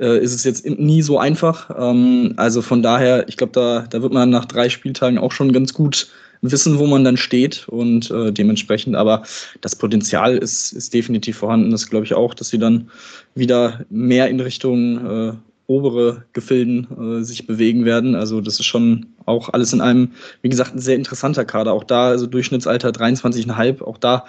äh, 0.00 0.18
ist 0.18 0.34
es 0.34 0.44
jetzt 0.44 0.66
nie 0.66 1.02
so 1.02 1.18
einfach. 1.18 1.70
Ähm, 1.78 2.34
also 2.36 2.62
von 2.62 2.82
daher, 2.82 3.28
ich 3.28 3.36
glaube, 3.36 3.52
da, 3.52 3.86
da 3.88 4.02
wird 4.02 4.12
man 4.12 4.30
nach 4.30 4.46
drei 4.46 4.68
Spieltagen 4.68 5.18
auch 5.18 5.32
schon 5.32 5.52
ganz 5.52 5.74
gut 5.74 6.08
wissen, 6.42 6.78
wo 6.78 6.86
man 6.86 7.04
dann 7.04 7.16
steht 7.16 7.68
und 7.68 8.10
äh, 8.10 8.32
dementsprechend, 8.32 8.96
aber 8.96 9.24
das 9.60 9.76
Potenzial 9.76 10.38
ist, 10.38 10.72
ist 10.72 10.94
definitiv 10.94 11.36
vorhanden. 11.36 11.70
Das 11.70 11.88
glaube 11.88 12.06
ich 12.06 12.14
auch, 12.14 12.34
dass 12.34 12.48
sie 12.48 12.58
dann 12.58 12.90
wieder 13.34 13.84
mehr 13.90 14.28
in 14.28 14.40
Richtung 14.40 15.06
äh, 15.06 15.32
obere 15.66 16.24
Gefilden 16.32 17.20
äh, 17.20 17.24
sich 17.24 17.46
bewegen 17.46 17.84
werden. 17.84 18.14
Also 18.14 18.40
das 18.40 18.54
ist 18.54 18.66
schon 18.66 19.06
auch 19.26 19.50
alles 19.50 19.72
in 19.72 19.80
einem, 19.80 20.12
wie 20.42 20.48
gesagt, 20.48 20.74
ein 20.74 20.80
sehr 20.80 20.96
interessanter 20.96 21.44
Kader. 21.44 21.72
Auch 21.72 21.84
da, 21.84 22.08
also 22.08 22.26
Durchschnittsalter 22.26 22.88
23,5, 22.88 23.82
auch 23.82 23.98
da 23.98 24.24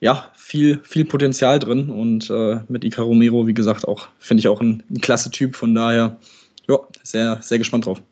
ja, 0.00 0.30
viel, 0.36 0.80
viel 0.82 1.04
Potenzial 1.04 1.58
drin. 1.58 1.90
Und 1.90 2.30
äh, 2.30 2.60
mit 2.68 2.84
Ica 2.84 3.02
Romero, 3.02 3.46
wie 3.46 3.54
gesagt, 3.54 3.86
auch, 3.86 4.08
finde 4.18 4.40
ich 4.40 4.48
auch 4.48 4.60
ein, 4.60 4.82
ein 4.90 5.00
klasse 5.00 5.30
Typ. 5.30 5.56
Von 5.56 5.74
daher, 5.74 6.18
ja, 6.68 6.78
sehr, 7.02 7.40
sehr 7.42 7.58
gespannt 7.58 7.86
drauf. 7.86 8.02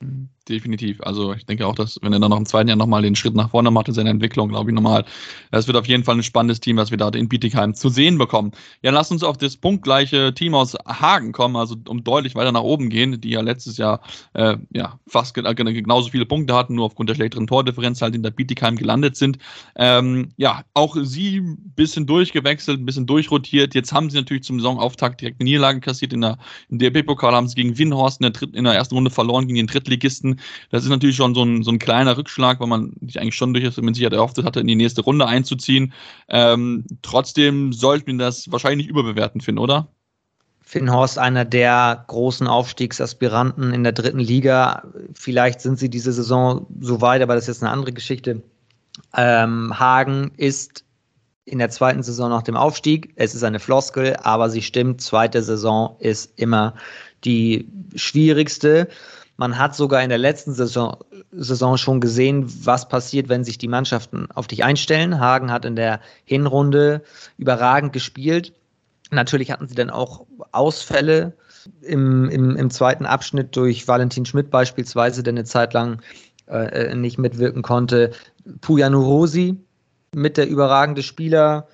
Mhm 0.00 0.28
definitiv. 0.48 1.00
Also 1.02 1.32
ich 1.32 1.46
denke 1.46 1.66
auch, 1.66 1.74
dass 1.74 1.98
wenn 2.02 2.12
er 2.12 2.20
dann 2.20 2.30
noch 2.30 2.38
im 2.38 2.46
zweiten 2.46 2.68
Jahr 2.68 2.76
nochmal 2.76 3.02
den 3.02 3.16
Schritt 3.16 3.34
nach 3.34 3.50
vorne 3.50 3.70
macht 3.70 3.88
in 3.88 3.94
seiner 3.94 4.10
Entwicklung, 4.10 4.48
glaube 4.48 4.70
ich 4.70 4.74
nochmal, 4.74 5.04
es 5.50 5.66
wird 5.66 5.76
auf 5.76 5.86
jeden 5.86 6.04
Fall 6.04 6.16
ein 6.16 6.22
spannendes 6.22 6.60
Team, 6.60 6.76
was 6.76 6.90
wir 6.90 6.98
da 6.98 7.08
in 7.08 7.28
Bietigheim 7.28 7.74
zu 7.74 7.88
sehen 7.88 8.18
bekommen. 8.18 8.52
Ja, 8.82 8.90
lass 8.90 9.10
uns 9.10 9.22
auf 9.22 9.36
das 9.36 9.56
punktgleiche 9.56 10.34
Team 10.34 10.54
aus 10.54 10.74
Hagen 10.86 11.32
kommen, 11.32 11.56
also 11.56 11.76
um 11.88 12.04
deutlich 12.04 12.34
weiter 12.34 12.52
nach 12.52 12.62
oben 12.62 12.90
gehen, 12.90 13.20
die 13.20 13.30
ja 13.30 13.40
letztes 13.40 13.76
Jahr 13.76 14.00
äh, 14.34 14.56
ja 14.72 14.98
fast 15.06 15.34
genauso 15.34 16.10
viele 16.10 16.26
Punkte 16.26 16.54
hatten, 16.54 16.74
nur 16.74 16.86
aufgrund 16.86 17.08
der 17.08 17.14
schlechteren 17.14 17.46
Tordifferenz 17.46 18.02
halt 18.02 18.14
in 18.14 18.22
der 18.22 18.30
Bietigheim 18.30 18.76
gelandet 18.76 19.16
sind. 19.16 19.38
Ähm, 19.76 20.32
ja, 20.36 20.62
auch 20.74 20.96
sie 21.00 21.38
ein 21.38 21.72
bisschen 21.76 22.06
durchgewechselt, 22.06 22.80
ein 22.80 22.86
bisschen 22.86 23.06
durchrotiert. 23.06 23.74
Jetzt 23.74 23.92
haben 23.92 24.10
sie 24.10 24.16
natürlich 24.16 24.44
zum 24.44 24.60
Saisonauftakt 24.60 25.20
direkt 25.20 25.40
eine 25.40 25.48
Niederlage 25.48 25.80
kassiert. 25.80 26.12
In 26.12 26.20
der 26.20 26.38
in 26.68 26.78
DRB-Pokal 26.78 27.34
haben 27.34 27.48
sie 27.48 27.54
gegen 27.54 27.78
Winhorst 27.78 28.20
in 28.20 28.24
der, 28.24 28.32
dritten, 28.32 28.54
in 28.54 28.64
der 28.64 28.74
ersten 28.74 28.94
Runde 28.94 29.10
verloren 29.10 29.46
gegen 29.46 29.56
den 29.56 29.66
Drittligisten. 29.66 30.37
Das 30.70 30.84
ist 30.84 30.90
natürlich 30.90 31.16
schon 31.16 31.34
so 31.34 31.42
ein, 31.44 31.62
so 31.62 31.70
ein 31.70 31.78
kleiner 31.78 32.16
Rückschlag, 32.16 32.60
weil 32.60 32.68
man 32.68 32.92
sich 33.00 33.20
eigentlich 33.20 33.34
schon 33.34 33.54
durchaus 33.54 33.76
mit 33.78 33.94
Sicherheit 33.94 34.14
erhofft 34.14 34.42
hatte, 34.42 34.60
in 34.60 34.66
die 34.66 34.74
nächste 34.74 35.02
Runde 35.02 35.26
einzuziehen. 35.26 35.92
Ähm, 36.28 36.84
trotzdem 37.02 37.72
sollten 37.72 38.18
wir 38.18 38.24
das 38.26 38.50
wahrscheinlich 38.50 38.86
nicht 38.86 38.90
überbewerten, 38.90 39.40
Finn, 39.40 39.58
oder? 39.58 39.88
Finn 40.68 40.92
Horst, 40.92 41.18
einer 41.18 41.46
der 41.46 42.04
großen 42.08 42.46
Aufstiegsaspiranten 42.46 43.72
in 43.72 43.84
der 43.84 43.92
dritten 43.92 44.18
Liga. 44.18 44.82
Vielleicht 45.14 45.62
sind 45.62 45.78
sie 45.78 45.88
diese 45.88 46.12
Saison 46.12 46.66
so 46.80 47.00
weit, 47.00 47.22
aber 47.22 47.34
das 47.34 47.44
ist 47.44 47.48
jetzt 47.48 47.62
eine 47.62 47.72
andere 47.72 47.92
Geschichte. 47.94 48.42
Ähm, 49.16 49.78
Hagen 49.78 50.32
ist 50.36 50.84
in 51.46 51.58
der 51.58 51.70
zweiten 51.70 52.02
Saison 52.02 52.28
nach 52.28 52.42
dem 52.42 52.56
Aufstieg. 52.56 53.12
Es 53.16 53.34
ist 53.34 53.42
eine 53.42 53.60
Floskel, 53.60 54.16
aber 54.22 54.50
sie 54.50 54.60
stimmt. 54.60 55.00
Zweite 55.00 55.42
Saison 55.42 55.96
ist 56.00 56.38
immer 56.38 56.74
die 57.24 57.66
schwierigste. 57.94 58.88
Man 59.40 59.56
hat 59.56 59.76
sogar 59.76 60.02
in 60.02 60.08
der 60.08 60.18
letzten 60.18 60.52
Saison, 60.52 60.96
Saison 61.30 61.76
schon 61.76 62.00
gesehen, 62.00 62.52
was 62.66 62.88
passiert, 62.88 63.28
wenn 63.28 63.44
sich 63.44 63.56
die 63.56 63.68
Mannschaften 63.68 64.28
auf 64.32 64.48
dich 64.48 64.64
einstellen. 64.64 65.20
Hagen 65.20 65.52
hat 65.52 65.64
in 65.64 65.76
der 65.76 66.00
Hinrunde 66.24 67.04
überragend 67.36 67.92
gespielt. 67.92 68.52
Natürlich 69.12 69.52
hatten 69.52 69.68
sie 69.68 69.76
dann 69.76 69.90
auch 69.90 70.26
Ausfälle 70.50 71.34
im, 71.82 72.28
im, 72.28 72.56
im 72.56 72.70
zweiten 72.70 73.06
Abschnitt 73.06 73.54
durch 73.54 73.86
Valentin 73.86 74.26
Schmidt 74.26 74.50
beispielsweise, 74.50 75.22
der 75.22 75.34
eine 75.34 75.44
Zeit 75.44 75.72
lang 75.72 76.02
äh, 76.48 76.96
nicht 76.96 77.18
mitwirken 77.18 77.62
konnte. 77.62 78.10
Pujanu 78.60 79.00
Rosi 79.00 79.56
mit 80.16 80.36
der 80.36 80.48
überragende 80.48 81.04
Spieler. 81.04 81.68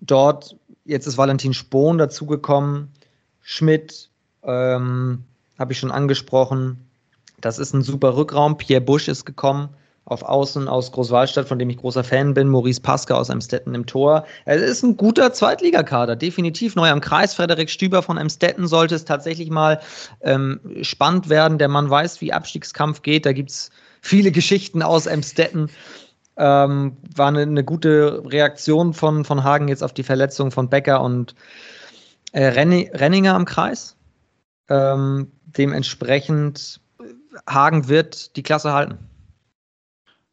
Dort, 0.00 0.56
jetzt 0.86 1.06
ist 1.06 1.18
Valentin 1.18 1.52
Spohn 1.52 1.98
dazugekommen. 1.98 2.88
Schmidt 3.42 4.08
ähm, 4.42 5.24
habe 5.58 5.74
ich 5.74 5.78
schon 5.78 5.90
angesprochen. 5.90 6.88
Das 7.42 7.58
ist 7.58 7.74
ein 7.74 7.82
super 7.82 8.16
Rückraum. 8.16 8.56
Pierre 8.56 8.80
Busch 8.80 9.08
ist 9.08 9.26
gekommen 9.26 9.68
auf 10.04 10.22
Außen 10.22 10.68
aus 10.68 10.90
Großwallstadt, 10.90 11.46
von 11.46 11.58
dem 11.58 11.70
ich 11.70 11.76
großer 11.76 12.02
Fan 12.02 12.34
bin. 12.34 12.48
Maurice 12.48 12.80
Pasca 12.80 13.14
aus 13.14 13.28
Emstetten 13.28 13.74
im 13.74 13.86
Tor. 13.86 14.24
Es 14.46 14.60
ist 14.60 14.82
ein 14.82 14.96
guter 14.96 15.32
Zweitligakader, 15.32 16.16
definitiv 16.16 16.74
neu 16.74 16.90
am 16.90 17.00
Kreis. 17.00 17.34
Frederik 17.34 17.70
Stüber 17.70 18.02
von 18.02 18.18
Emstetten 18.18 18.66
sollte 18.66 18.96
es 18.96 19.04
tatsächlich 19.04 19.50
mal 19.50 19.80
ähm, 20.22 20.60
spannend 20.82 21.28
werden. 21.28 21.58
Der 21.58 21.68
Mann 21.68 21.88
weiß, 21.88 22.20
wie 22.20 22.32
Abstiegskampf 22.32 23.02
geht. 23.02 23.26
Da 23.26 23.32
gibt 23.32 23.50
es 23.50 23.70
viele 24.00 24.32
Geschichten 24.32 24.82
aus 24.82 25.06
Emstetten. 25.06 25.70
Ähm, 26.36 26.96
war 27.14 27.28
eine, 27.28 27.42
eine, 27.42 27.62
gute 27.62 28.22
Reaktion 28.26 28.94
von, 28.94 29.24
von 29.24 29.44
Hagen 29.44 29.68
jetzt 29.68 29.84
auf 29.84 29.92
die 29.92 30.02
Verletzung 30.02 30.50
von 30.50 30.68
Becker 30.68 31.02
und 31.02 31.34
äh, 32.32 32.46
Renninger 32.46 33.34
am 33.34 33.44
Kreis. 33.44 33.96
Ähm, 34.68 35.30
dementsprechend 35.44 36.80
Hagen 37.48 37.88
wird 37.88 38.36
die 38.36 38.42
Klasse 38.42 38.72
halten. 38.72 38.98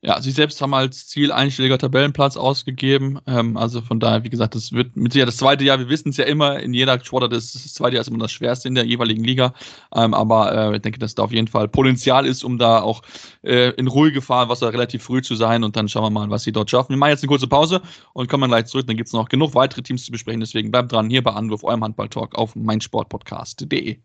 Ja, 0.01 0.21
sie 0.21 0.31
selbst 0.31 0.61
haben 0.61 0.73
als 0.73 1.07
Ziel 1.07 1.29
einstelliger 1.29 1.77
Tabellenplatz 1.77 2.37
ausgegeben. 2.37 3.19
Ähm, 3.27 3.57
also 3.57 3.81
von 3.81 3.99
daher, 3.99 4.23
wie 4.23 4.29
gesagt, 4.29 4.55
das 4.55 4.71
wird 4.71 4.95
mit 4.95 5.11
Sicherheit 5.11 5.27
das 5.27 5.35
zweite 5.35 5.65
Jahr. 5.65 5.77
Wir 5.77 5.89
wissen 5.89 6.09
es 6.09 6.17
ja 6.17 6.23
immer, 6.23 6.57
in 6.61 6.73
jeder 6.73 7.03
Sportart 7.03 7.33
ist 7.33 7.53
das 7.53 7.73
zweite 7.73 7.95
Jahr 7.95 8.01
ist 8.01 8.07
immer 8.07 8.19
das 8.19 8.31
schwerste 8.31 8.69
in 8.69 8.75
der 8.75 8.85
jeweiligen 8.85 9.25
Liga. 9.25 9.53
Ähm, 9.93 10.13
aber 10.13 10.71
äh, 10.71 10.75
ich 10.77 10.81
denke, 10.83 10.99
dass 10.99 11.15
da 11.15 11.23
auf 11.23 11.33
jeden 11.33 11.49
Fall 11.49 11.67
Potenzial 11.67 12.25
ist, 12.25 12.45
um 12.45 12.57
da 12.57 12.81
auch 12.81 13.01
äh, 13.41 13.71
in 13.71 13.87
ruhige 13.87 14.21
Fahrwasser 14.21 14.71
relativ 14.71 15.03
früh 15.03 15.21
zu 15.21 15.35
sein. 15.35 15.65
Und 15.65 15.75
dann 15.75 15.89
schauen 15.89 16.03
wir 16.03 16.11
mal, 16.11 16.29
was 16.29 16.43
sie 16.43 16.53
dort 16.53 16.69
schaffen. 16.69 16.91
Wir 16.91 16.97
machen 16.97 17.09
jetzt 17.09 17.23
eine 17.23 17.29
kurze 17.29 17.47
Pause 17.47 17.81
und 18.13 18.29
kommen 18.29 18.49
gleich 18.49 18.67
zurück. 18.67 18.87
Dann 18.87 18.95
gibt 18.95 19.07
es 19.07 19.13
noch 19.13 19.27
genug 19.27 19.53
weitere 19.53 19.81
Teams 19.81 20.05
zu 20.05 20.13
besprechen. 20.13 20.39
Deswegen 20.39 20.71
bleibt 20.71 20.93
dran 20.93 21.09
hier 21.09 21.23
bei 21.23 21.33
Anwurf, 21.33 21.65
eurem 21.65 21.83
Handball-Talk 21.83 22.35
auf 22.35 22.55
meinsportpodcast.de. 22.55 23.99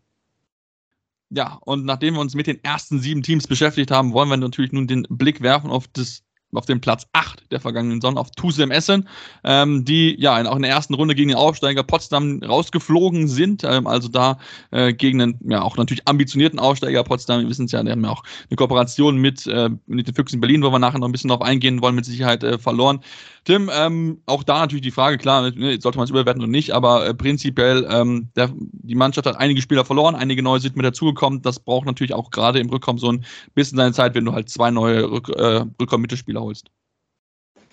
Ja, 1.35 1.59
und 1.65 1.83
nachdem 1.83 2.13
wir 2.13 2.21
uns 2.21 2.33
mit 2.33 2.47
den 2.47 2.63
ersten 2.63 2.99
sieben 2.99 3.21
Teams 3.21 3.45
beschäftigt 3.45 3.91
haben, 3.91 4.13
wollen 4.13 4.29
wir 4.29 4.37
natürlich 4.37 4.71
nun 4.71 4.87
den 4.87 5.05
Blick 5.09 5.41
werfen 5.41 5.69
auf 5.69 5.85
das 5.89 6.23
auf 6.57 6.65
den 6.65 6.81
Platz 6.81 7.07
8 7.13 7.51
der 7.51 7.59
vergangenen 7.59 8.01
Saison 8.01 8.17
auf 8.17 8.31
Tusem 8.31 8.71
Essen, 8.71 9.07
ähm, 9.43 9.85
die 9.85 10.15
ja 10.19 10.35
auch 10.49 10.55
in 10.55 10.61
der 10.61 10.71
ersten 10.71 10.93
Runde 10.93 11.15
gegen 11.15 11.29
den 11.29 11.37
Aufsteiger 11.37 11.83
Potsdam 11.83 12.41
rausgeflogen 12.43 13.27
sind. 13.27 13.63
Ähm, 13.63 13.87
also 13.87 14.07
da 14.07 14.37
äh, 14.71 14.93
gegen 14.93 15.21
einen 15.21 15.39
ja 15.47 15.61
auch 15.61 15.77
natürlich 15.77 16.07
ambitionierten 16.07 16.59
Aufsteiger 16.59 17.03
Potsdam. 17.03 17.41
Wir 17.41 17.49
wissen 17.49 17.65
es 17.65 17.71
ja, 17.71 17.83
die 17.83 17.91
haben 17.91 18.03
ja 18.03 18.11
auch 18.11 18.23
eine 18.49 18.57
Kooperation 18.57 19.17
mit, 19.17 19.47
äh, 19.47 19.69
mit 19.87 20.07
den 20.07 20.15
Füchsen 20.15 20.39
Berlin, 20.39 20.63
wo 20.63 20.71
wir 20.71 20.79
nachher 20.79 20.99
noch 20.99 21.07
ein 21.07 21.11
bisschen 21.11 21.29
drauf 21.29 21.41
eingehen 21.41 21.81
wollen, 21.81 21.95
mit 21.95 22.05
Sicherheit 22.05 22.43
äh, 22.43 22.57
verloren. 22.57 22.99
Tim, 23.45 23.69
ähm, 23.71 24.21
auch 24.25 24.41
da 24.41 24.59
natürlich 24.59 24.81
die 24.81 24.91
Frage, 24.91 25.19
klar, 25.19 25.51
ne, 25.51 25.77
sollte 25.79 25.99
man 25.99 26.05
es 26.05 26.09
überwerten 26.09 26.41
oder 26.41 26.51
nicht, 26.51 26.71
aber 26.71 27.05
äh, 27.05 27.13
prinzipiell, 27.13 27.87
ähm, 27.91 28.29
der, 28.35 28.51
die 28.55 28.95
Mannschaft 28.95 29.27
hat 29.27 29.37
einige 29.37 29.61
Spieler 29.61 29.85
verloren, 29.85 30.15
einige 30.15 30.41
neue 30.41 30.59
sind 30.59 30.75
mit 30.75 30.83
dazugekommen. 30.83 31.43
Das 31.43 31.59
braucht 31.59 31.85
natürlich 31.85 32.13
auch 32.15 32.31
gerade 32.31 32.59
im 32.59 32.69
Rückkommen 32.69 32.97
so 32.97 33.11
ein 33.11 33.23
bisschen 33.53 33.77
seine 33.77 33.93
Zeit, 33.93 34.15
wenn 34.15 34.25
du 34.25 34.33
halt 34.33 34.49
zwei 34.49 34.71
neue 34.71 35.11
Rück, 35.11 35.29
äh, 35.29 35.63
Rückkommen-Mittelspieler 35.79 36.41
holst. 36.45 36.69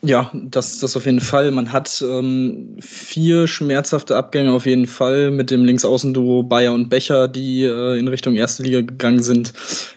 Ja, 0.04 0.32
das, 0.34 0.80
das 0.80 0.96
auf 0.96 1.06
jeden 1.06 1.20
Fall. 1.20 1.52
Man 1.52 1.72
hat 1.72 2.02
ähm, 2.04 2.76
vier 2.80 3.46
schmerzhafte 3.46 4.16
Abgänge 4.16 4.52
auf 4.52 4.66
jeden 4.66 4.88
Fall 4.88 5.30
mit 5.30 5.48
dem 5.52 5.64
Linksaußenduo 5.64 6.42
Bayer 6.42 6.72
und 6.72 6.88
Becher, 6.88 7.28
die 7.28 7.62
äh, 7.62 7.96
in 8.00 8.08
Richtung 8.08 8.34
erste 8.34 8.64
Liga 8.64 8.80
gegangen 8.80 9.22
sind. 9.22 9.52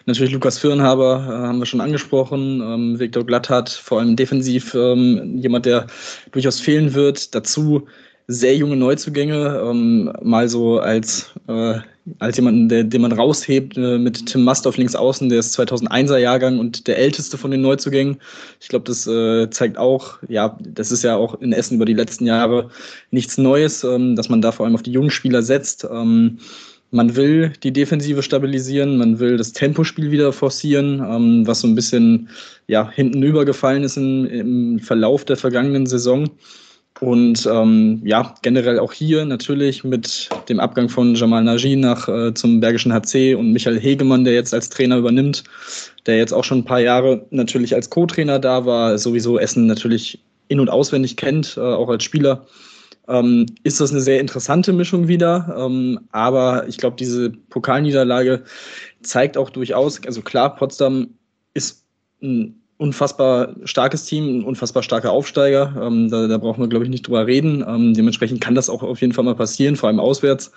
Natürlich 0.06 0.32
Lukas 0.32 0.58
Firnhaber, 0.58 1.26
äh, 1.28 1.46
haben 1.48 1.58
wir 1.58 1.66
schon 1.66 1.80
angesprochen. 1.80 2.60
Ähm, 2.60 3.00
Viktor 3.00 3.26
Glatthardt, 3.26 3.68
vor 3.68 3.98
allem 3.98 4.14
defensiv 4.14 4.74
ähm, 4.74 5.38
jemand, 5.38 5.66
der 5.66 5.88
durchaus 6.30 6.60
fehlen 6.60 6.94
wird. 6.94 7.34
Dazu 7.34 7.88
sehr 8.28 8.56
junge 8.56 8.76
Neuzugänge, 8.76 9.60
ähm, 9.68 10.12
mal 10.22 10.48
so 10.48 10.78
als, 10.78 11.34
äh, 11.48 11.80
als 12.18 12.36
jemanden, 12.36 12.68
der, 12.68 12.84
den 12.84 13.02
man 13.02 13.12
raushebt 13.12 13.76
äh, 13.76 13.98
mit 13.98 14.26
Tim 14.26 14.44
Mast 14.44 14.66
auf 14.66 14.76
links 14.76 14.94
außen, 14.94 15.28
der 15.28 15.40
ist 15.40 15.58
2001er 15.58 16.18
Jahrgang 16.18 16.58
und 16.58 16.86
der 16.86 16.98
älteste 16.98 17.36
von 17.36 17.50
den 17.50 17.62
Neuzugängen. 17.62 18.18
Ich 18.60 18.68
glaube, 18.68 18.84
das 18.84 19.06
äh, 19.06 19.50
zeigt 19.50 19.76
auch, 19.76 20.18
ja, 20.28 20.56
das 20.60 20.92
ist 20.92 21.02
ja 21.02 21.16
auch 21.16 21.40
in 21.40 21.52
Essen 21.52 21.76
über 21.76 21.84
die 21.84 21.94
letzten 21.94 22.26
Jahre 22.26 22.70
nichts 23.10 23.38
Neues, 23.38 23.82
ähm, 23.84 24.16
dass 24.16 24.28
man 24.28 24.40
da 24.40 24.52
vor 24.52 24.66
allem 24.66 24.74
auf 24.74 24.82
die 24.82 24.92
jungen 24.92 25.10
Spieler 25.10 25.42
setzt. 25.42 25.86
Ähm, 25.90 26.38
man 26.92 27.16
will 27.16 27.52
die 27.62 27.72
Defensive 27.72 28.22
stabilisieren, 28.22 28.98
man 28.98 29.18
will 29.18 29.36
das 29.36 29.52
Tempospiel 29.52 30.12
wieder 30.12 30.32
forcieren, 30.32 31.00
ähm, 31.00 31.46
was 31.46 31.60
so 31.60 31.66
ein 31.66 31.74
bisschen 31.74 32.28
ja, 32.68 32.88
hinten 32.90 33.22
übergefallen 33.22 33.82
ist 33.82 33.96
in, 33.96 34.26
im 34.26 34.78
Verlauf 34.78 35.24
der 35.24 35.36
vergangenen 35.36 35.86
Saison. 35.86 36.30
Und 37.00 37.46
ähm, 37.46 38.00
ja, 38.04 38.34
generell 38.40 38.78
auch 38.78 38.92
hier 38.92 39.24
natürlich 39.26 39.84
mit 39.84 40.30
dem 40.48 40.60
Abgang 40.60 40.88
von 40.88 41.14
Jamal 41.14 41.44
Nagy 41.44 41.76
nach 41.76 42.08
äh, 42.08 42.32
zum 42.32 42.60
Bergischen 42.60 42.92
HC 42.92 43.34
und 43.34 43.52
Michael 43.52 43.78
Hegemann, 43.78 44.24
der 44.24 44.32
jetzt 44.32 44.54
als 44.54 44.70
Trainer 44.70 44.96
übernimmt, 44.96 45.44
der 46.06 46.16
jetzt 46.16 46.32
auch 46.32 46.44
schon 46.44 46.58
ein 46.58 46.64
paar 46.64 46.80
Jahre 46.80 47.26
natürlich 47.30 47.74
als 47.74 47.90
Co-Trainer 47.90 48.38
da 48.38 48.64
war, 48.64 48.96
sowieso 48.96 49.38
Essen 49.38 49.66
natürlich 49.66 50.22
in- 50.48 50.60
und 50.60 50.70
auswendig 50.70 51.16
kennt, 51.16 51.56
äh, 51.56 51.60
auch 51.60 51.90
als 51.90 52.04
Spieler, 52.04 52.46
ähm, 53.08 53.46
ist 53.62 53.80
das 53.80 53.90
eine 53.90 54.00
sehr 54.00 54.20
interessante 54.20 54.72
Mischung 54.72 55.06
wieder. 55.06 55.54
Ähm, 55.58 56.00
aber 56.12 56.66
ich 56.66 56.78
glaube, 56.78 56.96
diese 56.96 57.30
Pokalniederlage 57.30 58.42
zeigt 59.02 59.36
auch 59.36 59.50
durchaus, 59.50 60.00
also 60.06 60.22
klar, 60.22 60.56
Potsdam 60.56 61.08
ist 61.52 61.84
ein 62.22 62.62
unfassbar 62.78 63.54
starkes 63.64 64.04
Team, 64.04 64.40
ein 64.40 64.44
unfassbar 64.44 64.82
starker 64.82 65.10
Aufsteiger. 65.10 65.74
Ähm, 65.80 66.10
da, 66.10 66.26
da 66.26 66.38
brauchen 66.38 66.62
wir, 66.62 66.68
glaube 66.68 66.84
ich, 66.84 66.90
nicht 66.90 67.06
drüber 67.06 67.26
reden. 67.26 67.64
Ähm, 67.66 67.94
dementsprechend 67.94 68.40
kann 68.40 68.54
das 68.54 68.68
auch 68.68 68.82
auf 68.82 69.00
jeden 69.00 69.12
Fall 69.12 69.24
mal 69.24 69.34
passieren, 69.34 69.76
vor 69.76 69.88
allem 69.88 70.00
auswärts. 70.00 70.52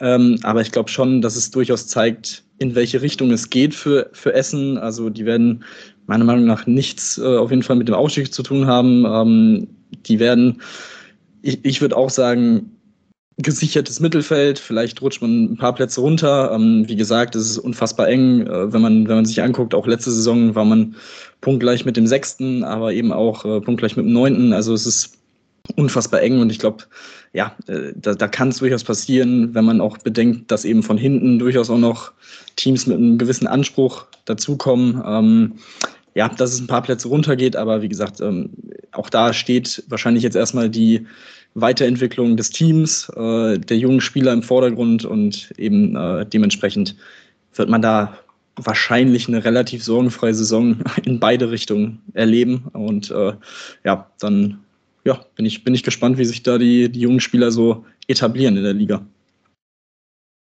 Ähm, 0.00 0.38
aber 0.42 0.60
ich 0.60 0.70
glaube 0.70 0.88
schon, 0.88 1.20
dass 1.20 1.36
es 1.36 1.50
durchaus 1.50 1.88
zeigt, 1.88 2.44
in 2.58 2.74
welche 2.74 3.02
Richtung 3.02 3.30
es 3.32 3.50
geht 3.50 3.74
für, 3.74 4.08
für 4.12 4.32
Essen. 4.34 4.78
Also 4.78 5.10
die 5.10 5.26
werden 5.26 5.64
meiner 6.06 6.24
Meinung 6.24 6.44
nach 6.44 6.66
nichts 6.66 7.18
äh, 7.18 7.36
auf 7.36 7.50
jeden 7.50 7.62
Fall 7.62 7.76
mit 7.76 7.88
dem 7.88 7.94
Aufstieg 7.94 8.32
zu 8.32 8.42
tun 8.42 8.66
haben. 8.66 9.04
Ähm, 9.04 9.68
die 10.06 10.20
werden, 10.20 10.62
ich, 11.42 11.64
ich 11.64 11.80
würde 11.80 11.96
auch 11.96 12.10
sagen, 12.10 12.77
gesichertes 13.38 14.00
Mittelfeld. 14.00 14.58
Vielleicht 14.58 15.00
rutscht 15.00 15.22
man 15.22 15.52
ein 15.52 15.56
paar 15.56 15.74
Plätze 15.74 16.00
runter. 16.00 16.52
Ähm, 16.52 16.88
wie 16.88 16.96
gesagt, 16.96 17.36
es 17.36 17.50
ist 17.50 17.58
unfassbar 17.58 18.08
eng, 18.08 18.46
äh, 18.46 18.72
wenn 18.72 18.82
man 18.82 19.08
wenn 19.08 19.16
man 19.16 19.26
sich 19.26 19.42
anguckt. 19.42 19.74
Auch 19.74 19.86
letzte 19.86 20.10
Saison 20.10 20.54
war 20.54 20.64
man 20.64 20.96
punktgleich 21.40 21.84
mit 21.84 21.96
dem 21.96 22.06
Sechsten, 22.06 22.64
aber 22.64 22.92
eben 22.92 23.12
auch 23.12 23.44
äh, 23.44 23.60
punktgleich 23.60 23.96
mit 23.96 24.06
dem 24.06 24.12
Neunten. 24.12 24.52
Also 24.52 24.74
es 24.74 24.86
ist 24.86 25.14
unfassbar 25.76 26.22
eng 26.22 26.40
und 26.40 26.50
ich 26.50 26.58
glaube, 26.58 26.84
ja, 27.32 27.54
äh, 27.68 27.92
da, 27.94 28.14
da 28.14 28.26
kann 28.26 28.48
es 28.48 28.58
durchaus 28.58 28.84
passieren, 28.84 29.54
wenn 29.54 29.64
man 29.64 29.80
auch 29.80 29.98
bedenkt, 29.98 30.50
dass 30.50 30.64
eben 30.64 30.82
von 30.82 30.98
hinten 30.98 31.38
durchaus 31.38 31.70
auch 31.70 31.78
noch 31.78 32.12
Teams 32.56 32.86
mit 32.86 32.96
einem 32.96 33.18
gewissen 33.18 33.46
Anspruch 33.46 34.06
dazukommen. 34.24 35.02
Ähm, 35.06 35.52
ja, 36.14 36.28
dass 36.28 36.52
es 36.52 36.60
ein 36.60 36.66
paar 36.66 36.82
Plätze 36.82 37.06
runtergeht, 37.06 37.54
aber 37.54 37.82
wie 37.82 37.88
gesagt, 37.88 38.20
ähm, 38.20 38.50
auch 38.90 39.08
da 39.08 39.32
steht 39.32 39.84
wahrscheinlich 39.88 40.24
jetzt 40.24 40.34
erstmal 40.34 40.68
die 40.68 41.06
Weiterentwicklung 41.60 42.36
des 42.36 42.50
Teams, 42.50 43.08
äh, 43.16 43.58
der 43.58 43.78
jungen 43.78 44.00
Spieler 44.00 44.32
im 44.32 44.42
Vordergrund 44.42 45.04
und 45.04 45.52
eben 45.56 45.96
äh, 45.96 46.26
dementsprechend 46.26 46.96
wird 47.54 47.68
man 47.68 47.82
da 47.82 48.18
wahrscheinlich 48.56 49.28
eine 49.28 49.44
relativ 49.44 49.84
sorgenfreie 49.84 50.34
Saison 50.34 50.78
in 51.04 51.20
beide 51.20 51.50
Richtungen 51.50 52.00
erleben. 52.14 52.64
Und 52.72 53.10
äh, 53.10 53.32
ja, 53.84 54.10
dann 54.20 54.58
ja, 55.04 55.24
bin, 55.36 55.46
ich, 55.46 55.64
bin 55.64 55.74
ich 55.74 55.82
gespannt, 55.82 56.18
wie 56.18 56.24
sich 56.24 56.42
da 56.42 56.58
die, 56.58 56.90
die 56.90 57.00
jungen 57.00 57.20
Spieler 57.20 57.50
so 57.50 57.84
etablieren 58.08 58.56
in 58.56 58.64
der 58.64 58.74
Liga. 58.74 59.06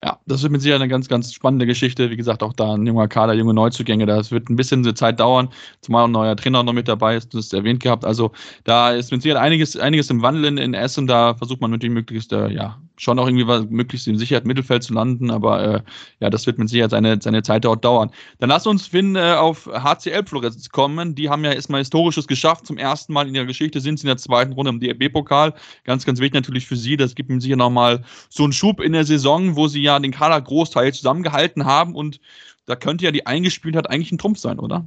Ja, 0.03 0.19
das 0.27 0.43
wird 0.43 0.53
mit 0.53 0.63
Sicherheit 0.63 0.81
eine 0.81 0.89
ganz, 0.89 1.09
ganz 1.09 1.31
spannende 1.35 1.67
Geschichte. 1.67 2.09
Wie 2.09 2.17
gesagt, 2.17 2.43
auch 2.43 2.55
da 2.55 2.73
ein 2.75 2.87
junger 2.87 3.07
Kader, 3.07 3.35
junge 3.35 3.53
Neuzugänge. 3.53 4.07
Das 4.07 4.31
wird 4.31 4.49
ein 4.49 4.57
bisschen 4.57 4.83
Zeit 4.97 5.21
dauern, 5.21 5.51
zumal 5.83 6.07
ein 6.07 6.11
neuer 6.11 6.37
Trainer 6.37 6.63
noch 6.63 6.73
mit 6.73 6.89
dabei 6.89 7.17
ist, 7.17 7.35
du 7.35 7.39
hast 7.39 7.47
es 7.47 7.53
erwähnt 7.53 7.83
gehabt. 7.83 8.07
Also 8.07 8.33
da 8.65 8.93
ist 8.93 9.13
mit 9.13 9.21
Sicherheit 9.21 9.43
einiges, 9.43 9.77
einiges 9.77 10.09
im 10.09 10.23
Wandel 10.23 10.47
in, 10.47 10.57
in 10.57 10.73
Essen. 10.73 11.07
Da 11.07 11.35
versucht 11.35 11.61
man 11.61 11.71
natürlich 11.71 11.93
möglichst, 11.93 12.33
äh, 12.33 12.49
ja, 12.49 12.81
schon 13.01 13.19
auch 13.19 13.27
irgendwie 13.27 13.75
möglichst 13.75 14.07
im 14.07 14.17
Mittelfeld 14.17 14.83
zu 14.83 14.93
landen. 14.93 15.31
Aber 15.31 15.63
äh, 15.63 15.83
ja, 16.21 16.31
das 16.31 16.47
wird 16.47 16.59
mit 16.59 16.69
Sicherheit 16.69 16.91
seine, 16.91 17.21
seine 17.21 17.43
Zeit 17.43 17.65
dort 17.65 17.85
dauern. 17.85 18.11
Dann 18.39 18.51
lass 18.51 18.67
uns, 18.67 18.87
Finn, 18.87 19.17
äh, 19.17 19.35
auf 19.35 19.67
HCL 19.67 20.27
Florenz 20.27 20.69
kommen. 20.69 21.15
Die 21.15 21.31
haben 21.31 21.45
ja 21.45 21.53
erstmal 21.53 21.81
Historisches 21.81 22.27
geschafft. 22.27 22.67
Zum 22.67 22.77
ersten 22.77 23.13
Mal 23.13 23.27
in 23.27 23.35
ihrer 23.35 23.47
Geschichte 23.47 23.81
sind 23.81 23.99
sie 23.99 24.05
in 24.05 24.09
der 24.09 24.19
zweiten 24.19 24.53
Runde 24.53 24.71
im 24.71 24.81
DRB-Pokal. 24.81 25.55
Ganz, 25.85 26.05
ganz 26.05 26.21
wichtig 26.21 26.35
natürlich 26.35 26.67
für 26.67 26.77
sie. 26.77 26.97
Das 26.97 27.15
gibt 27.15 27.31
ihnen 27.31 27.41
sicher 27.41 27.57
nochmal 27.57 28.03
so 28.29 28.45
einen 28.45 28.53
Schub 28.53 28.81
in 28.81 28.93
der 28.93 29.05
Saison, 29.05 29.57
wo 29.57 29.67
sie 29.67 29.83
ja 29.83 29.99
den 29.99 30.13
Kader 30.13 30.41
Großteil 30.41 30.93
zusammengehalten 30.93 31.65
haben 31.65 31.95
und 31.95 32.21
da 32.67 32.77
könnte 32.77 33.05
ja 33.05 33.11
die 33.11 33.27
Eingespieltheit 33.27 33.91
eigentlich 33.91 34.13
ein 34.13 34.19
Trumpf 34.19 34.39
sein, 34.39 34.59
oder? 34.61 34.87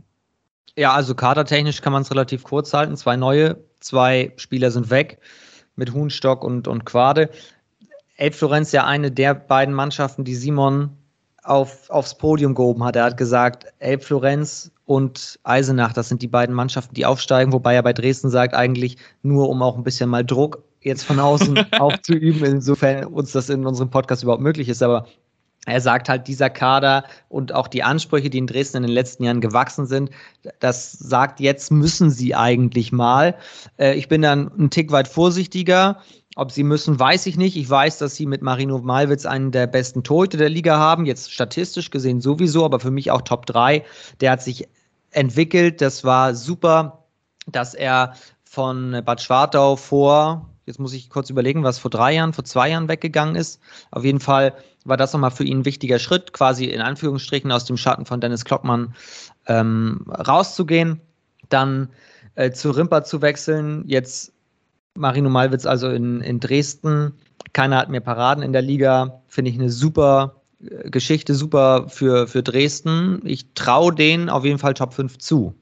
Ja, 0.77 0.93
also 0.93 1.13
kadertechnisch 1.15 1.81
kann 1.81 1.93
man 1.93 2.03
es 2.03 2.11
relativ 2.11 2.43
kurz 2.43 2.73
halten. 2.73 2.95
Zwei 2.95 3.15
neue, 3.15 3.57
zwei 3.79 4.31
Spieler 4.37 4.71
sind 4.71 4.89
weg 4.89 5.19
mit 5.75 5.93
Huhnstock 5.93 6.43
und, 6.43 6.67
und 6.67 6.85
Quade. 6.85 7.29
Elb 8.15 8.35
Florenz 8.35 8.71
ja 8.71 8.85
eine 8.85 9.11
der 9.11 9.33
beiden 9.33 9.73
Mannschaften, 9.73 10.23
die 10.23 10.35
Simon 10.35 10.91
auf, 11.43 11.89
aufs 11.89 12.17
Podium 12.17 12.55
gehoben 12.55 12.83
hat. 12.83 12.95
Er 12.95 13.05
hat 13.05 13.17
gesagt, 13.17 13.65
Elb 13.79 14.03
Florenz 14.03 14.71
und 14.85 15.39
Eisenach, 15.43 15.93
das 15.93 16.09
sind 16.09 16.21
die 16.21 16.27
beiden 16.27 16.55
Mannschaften, 16.55 16.93
die 16.93 17.05
aufsteigen, 17.05 17.53
wobei 17.53 17.75
er 17.75 17.83
bei 17.83 17.93
Dresden 17.93 18.29
sagt, 18.29 18.53
eigentlich 18.53 18.97
nur, 19.21 19.49
um 19.49 19.61
auch 19.61 19.77
ein 19.77 19.83
bisschen 19.83 20.09
mal 20.09 20.25
Druck 20.25 20.63
jetzt 20.81 21.03
von 21.03 21.19
außen 21.19 21.71
aufzuüben, 21.79 22.43
insofern 22.43 23.05
uns 23.05 23.31
das 23.31 23.49
in 23.49 23.65
unserem 23.65 23.89
Podcast 23.89 24.23
überhaupt 24.23 24.43
möglich 24.43 24.69
ist. 24.69 24.83
Aber 24.83 25.07
er 25.65 25.79
sagt 25.79 26.09
halt, 26.09 26.27
dieser 26.27 26.49
Kader 26.49 27.05
und 27.29 27.53
auch 27.53 27.69
die 27.69 27.83
Ansprüche, 27.83 28.29
die 28.29 28.37
in 28.37 28.47
Dresden 28.47 28.77
in 28.77 28.83
den 28.83 28.91
letzten 28.91 29.23
Jahren 29.23 29.39
gewachsen 29.39 29.85
sind, 29.85 30.09
das 30.59 30.91
sagt, 30.91 31.39
jetzt 31.39 31.71
müssen 31.71 32.09
sie 32.09 32.35
eigentlich 32.35 32.91
mal. 32.91 33.35
Äh, 33.77 33.93
ich 33.95 34.09
bin 34.09 34.21
dann 34.21 34.51
ein 34.59 34.69
Tick 34.69 34.91
weit 34.91 35.07
vorsichtiger. 35.07 36.01
Ob 36.35 36.51
sie 36.51 36.63
müssen, 36.63 36.99
weiß 36.99 37.27
ich 37.27 37.37
nicht. 37.37 37.55
Ich 37.55 37.69
weiß, 37.69 37.99
dass 37.99 38.15
sie 38.15 38.25
mit 38.25 38.41
Marino 38.41 38.79
Malwitz 38.79 39.25
einen 39.25 39.51
der 39.51 39.67
besten 39.67 40.03
Torhüter 40.03 40.37
der 40.37 40.49
Liga 40.49 40.77
haben, 40.77 41.05
jetzt 41.05 41.31
statistisch 41.31 41.91
gesehen 41.91 42.21
sowieso, 42.21 42.65
aber 42.65 42.79
für 42.79 42.91
mich 42.91 43.11
auch 43.11 43.21
Top 43.21 43.45
3. 43.45 43.83
Der 44.19 44.31
hat 44.31 44.41
sich 44.41 44.67
entwickelt. 45.11 45.79
Das 45.81 46.03
war 46.03 46.33
super, 46.33 47.05
dass 47.45 47.75
er 47.75 48.13
von 48.43 49.01
Bad 49.05 49.21
Schwartau 49.21 49.75
vor, 49.75 50.49
jetzt 50.65 50.79
muss 50.79 50.93
ich 50.93 51.09
kurz 51.09 51.29
überlegen, 51.29 51.63
was 51.63 51.79
vor 51.79 51.91
drei 51.91 52.13
Jahren, 52.13 52.33
vor 52.33 52.45
zwei 52.45 52.69
Jahren 52.69 52.87
weggegangen 52.87 53.35
ist. 53.35 53.59
Auf 53.91 54.03
jeden 54.03 54.19
Fall 54.19 54.53
war 54.85 54.97
das 54.97 55.13
nochmal 55.13 55.31
für 55.31 55.43
ihn 55.43 55.59
ein 55.59 55.65
wichtiger 55.65 55.99
Schritt, 55.99 56.33
quasi 56.33 56.65
in 56.65 56.81
Anführungsstrichen 56.81 57.51
aus 57.51 57.65
dem 57.65 57.77
Schatten 57.77 58.05
von 58.05 58.21
Dennis 58.21 58.45
Klockmann 58.45 58.95
ähm, 59.47 60.05
rauszugehen, 60.07 61.01
dann 61.49 61.89
äh, 62.35 62.51
zu 62.51 62.71
Rimper 62.71 63.03
zu 63.03 63.21
wechseln, 63.21 63.83
jetzt 63.87 64.33
Marino 64.95 65.29
Malwitz 65.29 65.65
also 65.65 65.89
in, 65.89 66.21
in 66.21 66.39
Dresden. 66.39 67.13
Keiner 67.53 67.77
hat 67.77 67.89
mehr 67.89 68.01
Paraden 68.01 68.43
in 68.43 68.53
der 68.53 68.61
Liga. 68.61 69.21
Finde 69.27 69.51
ich 69.51 69.59
eine 69.59 69.69
super 69.69 70.41
äh, 70.59 70.89
Geschichte, 70.89 71.35
super 71.35 71.89
für, 71.89 72.27
für 72.27 72.43
Dresden. 72.43 73.21
Ich 73.25 73.53
traue 73.53 73.93
denen 73.93 74.29
auf 74.29 74.45
jeden 74.45 74.59
Fall 74.59 74.73
Top 74.73 74.93
5 74.93 75.17
zu. 75.17 75.55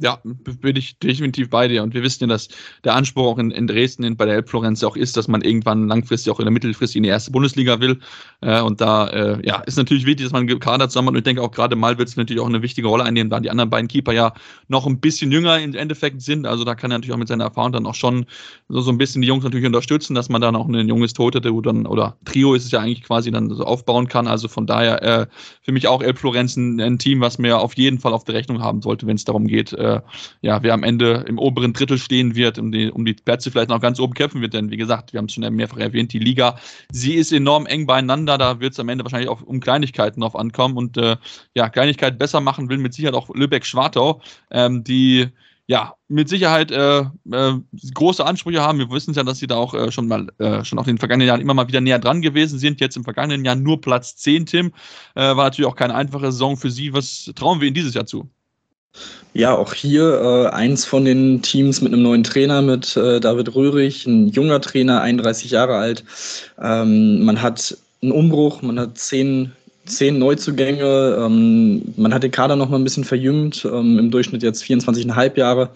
Ja, 0.00 0.20
bin 0.22 0.76
ich 0.76 0.96
definitiv 1.00 1.50
bei 1.50 1.66
dir. 1.66 1.82
Und 1.82 1.92
wir 1.92 2.04
wissen 2.04 2.22
ja, 2.22 2.28
dass 2.28 2.46
der 2.84 2.94
Anspruch 2.94 3.26
auch 3.26 3.38
in, 3.38 3.50
in 3.50 3.66
Dresden, 3.66 4.04
in, 4.04 4.16
bei 4.16 4.26
der 4.26 4.36
Elbflorenz 4.36 4.84
auch 4.84 4.94
ist, 4.94 5.16
dass 5.16 5.26
man 5.26 5.40
irgendwann 5.40 5.88
langfristig 5.88 6.32
auch 6.32 6.38
in 6.38 6.44
der 6.44 6.52
Mittelfristig 6.52 6.98
in 6.98 7.02
die 7.02 7.08
erste 7.08 7.32
Bundesliga 7.32 7.80
will. 7.80 7.98
Äh, 8.40 8.60
und 8.60 8.80
da 8.80 9.08
äh, 9.08 9.44
ja, 9.44 9.56
ist 9.62 9.76
natürlich 9.76 10.06
wichtig, 10.06 10.26
dass 10.26 10.32
man 10.32 10.48
einen 10.48 10.60
Kader 10.60 10.88
zusammen 10.88 11.08
hat. 11.08 11.14
Und 11.14 11.18
ich 11.18 11.24
denke 11.24 11.42
auch 11.42 11.50
gerade 11.50 11.74
mal 11.74 11.98
wird 11.98 12.08
es 12.08 12.16
natürlich 12.16 12.40
auch 12.40 12.46
eine 12.46 12.62
wichtige 12.62 12.86
Rolle 12.86 13.02
einnehmen, 13.02 13.28
da 13.28 13.40
die 13.40 13.50
anderen 13.50 13.70
beiden 13.70 13.88
Keeper 13.88 14.12
ja 14.12 14.34
noch 14.68 14.86
ein 14.86 15.00
bisschen 15.00 15.32
jünger 15.32 15.58
im 15.58 15.74
Endeffekt 15.74 16.22
sind. 16.22 16.46
Also 16.46 16.62
da 16.62 16.76
kann 16.76 16.92
er 16.92 16.98
natürlich 16.98 17.14
auch 17.14 17.18
mit 17.18 17.26
seiner 17.26 17.44
Erfahrung 17.44 17.72
dann 17.72 17.86
auch 17.86 17.96
schon 17.96 18.26
so, 18.68 18.80
so 18.80 18.92
ein 18.92 18.98
bisschen 18.98 19.20
die 19.22 19.26
Jungs 19.26 19.42
natürlich 19.42 19.66
unterstützen, 19.66 20.14
dass 20.14 20.28
man 20.28 20.40
dann 20.40 20.54
auch 20.54 20.68
ein 20.68 20.88
junges 20.88 21.12
Tote 21.12 21.40
dann, 21.40 21.86
oder 21.86 22.16
Trio 22.24 22.54
ist 22.54 22.66
es 22.66 22.70
ja 22.70 22.78
eigentlich 22.78 23.02
quasi 23.02 23.32
dann 23.32 23.50
so 23.50 23.64
aufbauen 23.64 24.06
kann. 24.06 24.28
Also 24.28 24.46
von 24.46 24.64
daher 24.64 25.02
äh, 25.02 25.26
für 25.62 25.72
mich 25.72 25.88
auch 25.88 26.02
Elbflorenz 26.02 26.56
ein, 26.56 26.80
ein 26.80 27.00
Team, 27.00 27.20
was 27.20 27.38
mir 27.38 27.58
auf 27.58 27.76
jeden 27.76 27.98
Fall 27.98 28.12
auf 28.12 28.22
der 28.22 28.36
Rechnung 28.36 28.62
haben 28.62 28.80
sollte, 28.80 29.08
wenn 29.08 29.16
es 29.16 29.24
darum 29.24 29.48
geht, 29.48 29.72
äh, 29.96 30.00
ja, 30.42 30.62
wer 30.62 30.74
am 30.74 30.82
Ende 30.82 31.24
im 31.26 31.38
oberen 31.38 31.72
Drittel 31.72 31.98
stehen 31.98 32.34
wird, 32.34 32.58
um 32.58 32.72
die, 32.72 32.90
um 32.90 33.04
die 33.04 33.14
Plätze 33.14 33.50
vielleicht 33.50 33.70
noch 33.70 33.80
ganz 33.80 34.00
oben 34.00 34.14
kämpfen 34.14 34.40
wird. 34.40 34.54
Denn 34.54 34.70
wie 34.70 34.76
gesagt, 34.76 35.12
wir 35.12 35.18
haben 35.18 35.26
es 35.26 35.32
schon 35.32 35.54
mehrfach 35.54 35.78
erwähnt, 35.78 36.12
die 36.12 36.18
Liga, 36.18 36.58
sie 36.92 37.14
ist 37.14 37.32
enorm 37.32 37.66
eng 37.66 37.86
beieinander. 37.86 38.38
Da 38.38 38.60
wird 38.60 38.72
es 38.72 38.80
am 38.80 38.88
Ende 38.88 39.04
wahrscheinlich 39.04 39.28
auch 39.28 39.42
um 39.42 39.60
Kleinigkeiten 39.60 40.20
drauf 40.20 40.36
ankommen. 40.36 40.76
Und 40.76 40.96
äh, 40.96 41.16
ja, 41.54 41.68
Kleinigkeit 41.68 42.18
besser 42.18 42.40
machen 42.40 42.68
will 42.68 42.78
mit 42.78 42.94
Sicherheit 42.94 43.14
auch 43.14 43.28
Lübeck-Schwartau, 43.34 44.20
ähm, 44.50 44.84
die 44.84 45.28
ja, 45.68 45.94
mit 46.08 46.30
Sicherheit 46.30 46.70
äh, 46.70 47.00
äh, 47.00 47.52
große 47.92 48.24
Ansprüche 48.24 48.62
haben. 48.62 48.78
Wir 48.78 48.90
wissen 48.90 49.12
ja, 49.12 49.22
dass 49.22 49.38
sie 49.38 49.46
da 49.46 49.56
auch 49.56 49.74
äh, 49.74 49.92
schon 49.92 50.08
mal 50.08 50.26
äh, 50.38 50.64
schon 50.64 50.78
in 50.78 50.84
den 50.84 50.98
vergangenen 50.98 51.28
Jahren 51.28 51.42
immer 51.42 51.52
mal 51.52 51.68
wieder 51.68 51.82
näher 51.82 51.98
dran 51.98 52.22
gewesen 52.22 52.58
sind. 52.58 52.80
Jetzt 52.80 52.96
im 52.96 53.04
vergangenen 53.04 53.44
Jahr 53.44 53.54
nur 53.54 53.78
Platz 53.78 54.16
10, 54.16 54.46
Tim. 54.46 54.72
Äh, 55.14 55.20
war 55.20 55.44
natürlich 55.44 55.70
auch 55.70 55.76
keine 55.76 55.94
einfache 55.94 56.32
Saison 56.32 56.56
für 56.56 56.70
sie. 56.70 56.94
Was 56.94 57.30
trauen 57.34 57.60
wir 57.60 57.68
ihnen 57.68 57.74
dieses 57.74 57.92
Jahr 57.92 58.06
zu? 58.06 58.30
Ja, 59.34 59.54
auch 59.54 59.72
hier 59.72 60.20
äh, 60.20 60.54
eins 60.54 60.84
von 60.84 61.04
den 61.04 61.42
Teams 61.42 61.80
mit 61.80 61.92
einem 61.92 62.02
neuen 62.02 62.24
Trainer, 62.24 62.60
mit 62.60 62.96
äh, 62.96 63.20
David 63.20 63.54
Röhrig, 63.54 64.06
ein 64.06 64.28
junger 64.28 64.60
Trainer, 64.60 65.00
31 65.00 65.50
Jahre 65.50 65.76
alt. 65.76 66.04
Ähm, 66.60 67.24
man 67.24 67.40
hat 67.40 67.76
einen 68.02 68.12
Umbruch, 68.12 68.62
man 68.62 68.80
hat 68.80 68.98
zehn, 68.98 69.52
zehn 69.84 70.18
Neuzugänge, 70.18 71.18
ähm, 71.20 71.82
man 71.96 72.12
hat 72.12 72.22
den 72.22 72.30
Kader 72.30 72.56
noch 72.56 72.68
mal 72.68 72.78
ein 72.78 72.84
bisschen 72.84 73.04
verjüngt, 73.04 73.64
ähm, 73.64 73.98
im 73.98 74.10
Durchschnitt 74.10 74.42
jetzt 74.42 74.64
24,5 74.64 75.36
Jahre. 75.36 75.70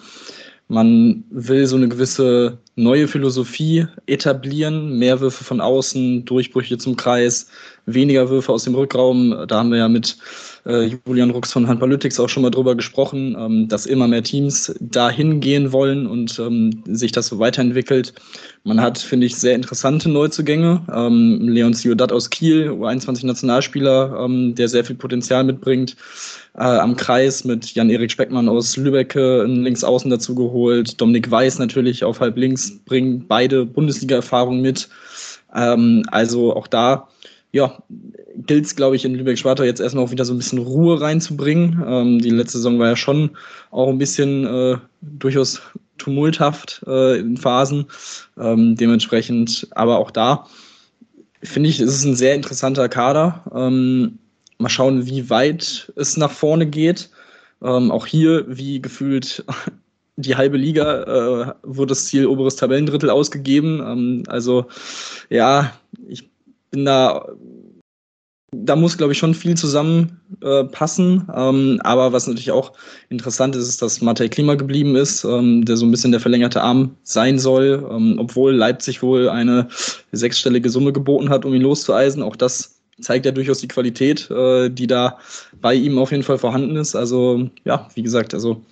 Man 0.69 1.23
will 1.31 1.67
so 1.67 1.77
eine 1.77 1.89
gewisse 1.89 2.59
neue 2.77 3.07
Philosophie 3.07 3.87
etablieren, 4.07 4.99
mehr 4.99 5.21
Würfe 5.21 5.45
von 5.45 5.61
außen, 5.61 6.25
Durchbrüche 6.25 6.79
zum 6.79 6.97
Kreis, 6.97 7.49
weniger 7.87 8.31
Würfe 8.31 8.53
aus 8.53 8.65
dem 8.65 8.75
Rückraum. 8.75 9.45
Da 9.47 9.59
haben 9.59 9.71
wir 9.71 9.79
ja 9.79 9.89
mit 9.89 10.17
äh, 10.67 10.97
Julian 11.07 11.31
Rux 11.31 11.53
von 11.53 11.67
Handballytics 11.67 12.21
auch 12.21 12.29
schon 12.29 12.43
mal 12.43 12.51
drüber 12.51 12.75
gesprochen, 12.75 13.37
ähm, 13.39 13.69
dass 13.69 13.87
immer 13.87 14.07
mehr 14.09 14.23
Teams 14.23 14.75
dahin 14.81 15.41
gehen 15.41 15.73
wollen 15.73 16.07
und 16.07 16.39
ähm, 16.39 16.83
sich 16.87 17.13
das 17.13 17.27
so 17.27 17.39
weiterentwickelt. 17.39 18.15
Man 18.65 18.81
hat, 18.81 18.99
finde 18.99 19.27
ich, 19.27 19.37
sehr 19.37 19.55
interessante 19.55 20.09
Neuzugänge. 20.09 20.83
Ähm, 20.95 21.49
Leon 21.49 21.75
Ciodat 21.75 22.13
aus 22.13 22.31
Kiel, 22.31 22.71
U21-Nationalspieler, 22.71 24.25
ähm, 24.25 24.55
der 24.55 24.69
sehr 24.69 24.85
viel 24.85 24.97
Potenzial 24.97 25.43
mitbringt. 25.45 25.97
Äh, 26.55 26.63
am 26.63 26.97
Kreis 26.97 27.45
mit 27.45 27.75
Jan-Erik 27.75 28.13
Speckmann 28.13 28.49
aus 28.49 28.77
Lübeck 28.77 29.17
ein 29.17 29.65
Linksaußen 29.65 30.11
dazu 30.11 30.35
geholt. 30.35 31.01
Dominik 31.01 31.31
Weiß 31.31 31.59
natürlich 31.59 32.05
auf 32.05 32.21
halb 32.21 32.37
links 32.37 32.79
bringen 32.85 33.25
beide 33.27 33.65
Bundesliga-Erfahrungen 33.67 34.61
mit. 34.61 34.89
Ähm, 35.55 36.05
also 36.11 36.55
auch 36.55 36.67
da 36.67 37.09
ja, 37.53 37.83
gilt 38.35 38.65
es, 38.65 38.77
glaube 38.77 38.97
ich, 38.97 39.05
in 39.05 39.15
Lübeck-Schwartau 39.15 39.63
jetzt 39.63 39.81
erstmal 39.81 40.05
auch 40.05 40.11
wieder 40.11 40.25
so 40.25 40.35
ein 40.35 40.39
bisschen 40.39 40.59
Ruhe 40.59 41.01
reinzubringen. 41.01 41.83
Ähm, 41.87 42.19
die 42.19 42.31
letzte 42.31 42.59
Saison 42.59 42.79
war 42.79 42.89
ja 42.89 42.97
schon 42.97 43.31
auch 43.71 43.89
ein 43.89 43.99
bisschen 43.99 44.47
äh, 44.47 44.79
durchaus 45.03 45.63
tumulthaft 45.99 46.83
äh, 46.87 47.19
in 47.19 47.37
Phasen. 47.37 47.87
Ähm, 48.39 48.75
dementsprechend, 48.77 49.69
aber 49.73 49.99
auch 49.99 50.11
da 50.11 50.47
finde 51.43 51.69
ich, 51.69 51.81
ist 51.81 51.95
es 51.95 52.05
ein 52.05 52.17
sehr 52.17 52.35
interessanter 52.35 52.89
Kader. 52.89 53.45
Ähm, 53.55 54.19
mal 54.59 54.69
schauen, 54.69 55.07
wie 55.07 55.29
weit 55.29 55.93
es 55.97 56.17
nach 56.17 56.31
vorne 56.31 56.67
geht. 56.67 57.11
Ähm, 57.63 57.91
auch 57.91 58.07
hier, 58.07 58.45
wie 58.49 58.81
gefühlt 58.81 59.45
die 60.17 60.37
halbe 60.37 60.57
Liga, 60.57 61.03
äh, 61.03 61.55
wurde 61.63 61.91
das 61.91 62.07
Ziel 62.07 62.27
oberes 62.27 62.57
Tabellendrittel 62.57 63.11
ausgegeben. 63.11 63.81
Ähm, 63.81 64.23
also 64.29 64.67
ja, 65.31 65.73
bin 66.73 66.85
da, 66.85 67.25
da 68.51 68.77
muss, 68.77 68.99
glaube 68.99 69.13
ich, 69.13 69.19
schon 69.19 69.35
viel 69.35 69.57
zusammenpassen. 69.57 71.29
Äh, 71.29 71.49
ähm, 71.49 71.81
aber 71.85 72.13
was 72.13 72.27
natürlich 72.27 72.51
auch 72.51 72.73
interessant 73.09 73.55
ist, 73.55 73.69
ist, 73.69 73.81
dass 73.81 74.01
Matej 74.01 74.29
Klima 74.29 74.57
geblieben 74.57 74.97
ist, 74.97 75.25
ähm, 75.25 75.65
der 75.65 75.77
so 75.77 75.87
ein 75.87 75.91
bisschen 75.91 76.13
der 76.13 76.21
verlängerte 76.21 76.63
Arm 76.63 76.97
sein 77.05 77.39
soll, 77.39 77.87
ähm, 77.91 78.17
obwohl 78.19 78.55
Leipzig 78.55 79.03
wohl 79.03 79.29
eine 79.29 79.69
sechsstellige 80.13 80.69
Summe 80.69 80.93
geboten 80.93 81.31
hat, 81.31 81.45
um 81.45 81.55
ihn 81.55 81.63
loszueisen. 81.63 82.23
Auch 82.23 82.37
das 82.37 82.81
zeigt 83.01 83.27
ja 83.27 83.33
durchaus 83.33 83.59
die 83.59 83.69
Qualität, 83.69 84.31
äh, 84.31 84.69
die 84.69 84.87
da 84.87 85.19
bei 85.61 85.75
ihm 85.75 85.99
auf 85.99 86.11
jeden 86.11 86.23
Fall 86.23 86.39
vorhanden 86.39 86.77
ist. 86.77 86.95
Also 86.95 87.49
ja, 87.65 87.89
wie 87.95 88.03
gesagt, 88.03 88.35
also 88.35 88.63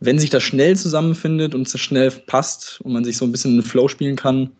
wenn 0.00 0.18
sich 0.18 0.30
das 0.30 0.42
schnell 0.42 0.76
zusammenfindet 0.76 1.54
und 1.54 1.66
es 1.66 1.78
schnell 1.78 2.10
passt 2.10 2.80
und 2.82 2.92
man 2.92 3.04
sich 3.04 3.16
so 3.16 3.24
ein 3.24 3.32
bisschen 3.32 3.52
in 3.52 3.58
den 3.58 3.66
Flow 3.66 3.88
spielen 3.88 4.16
kann, 4.16 4.50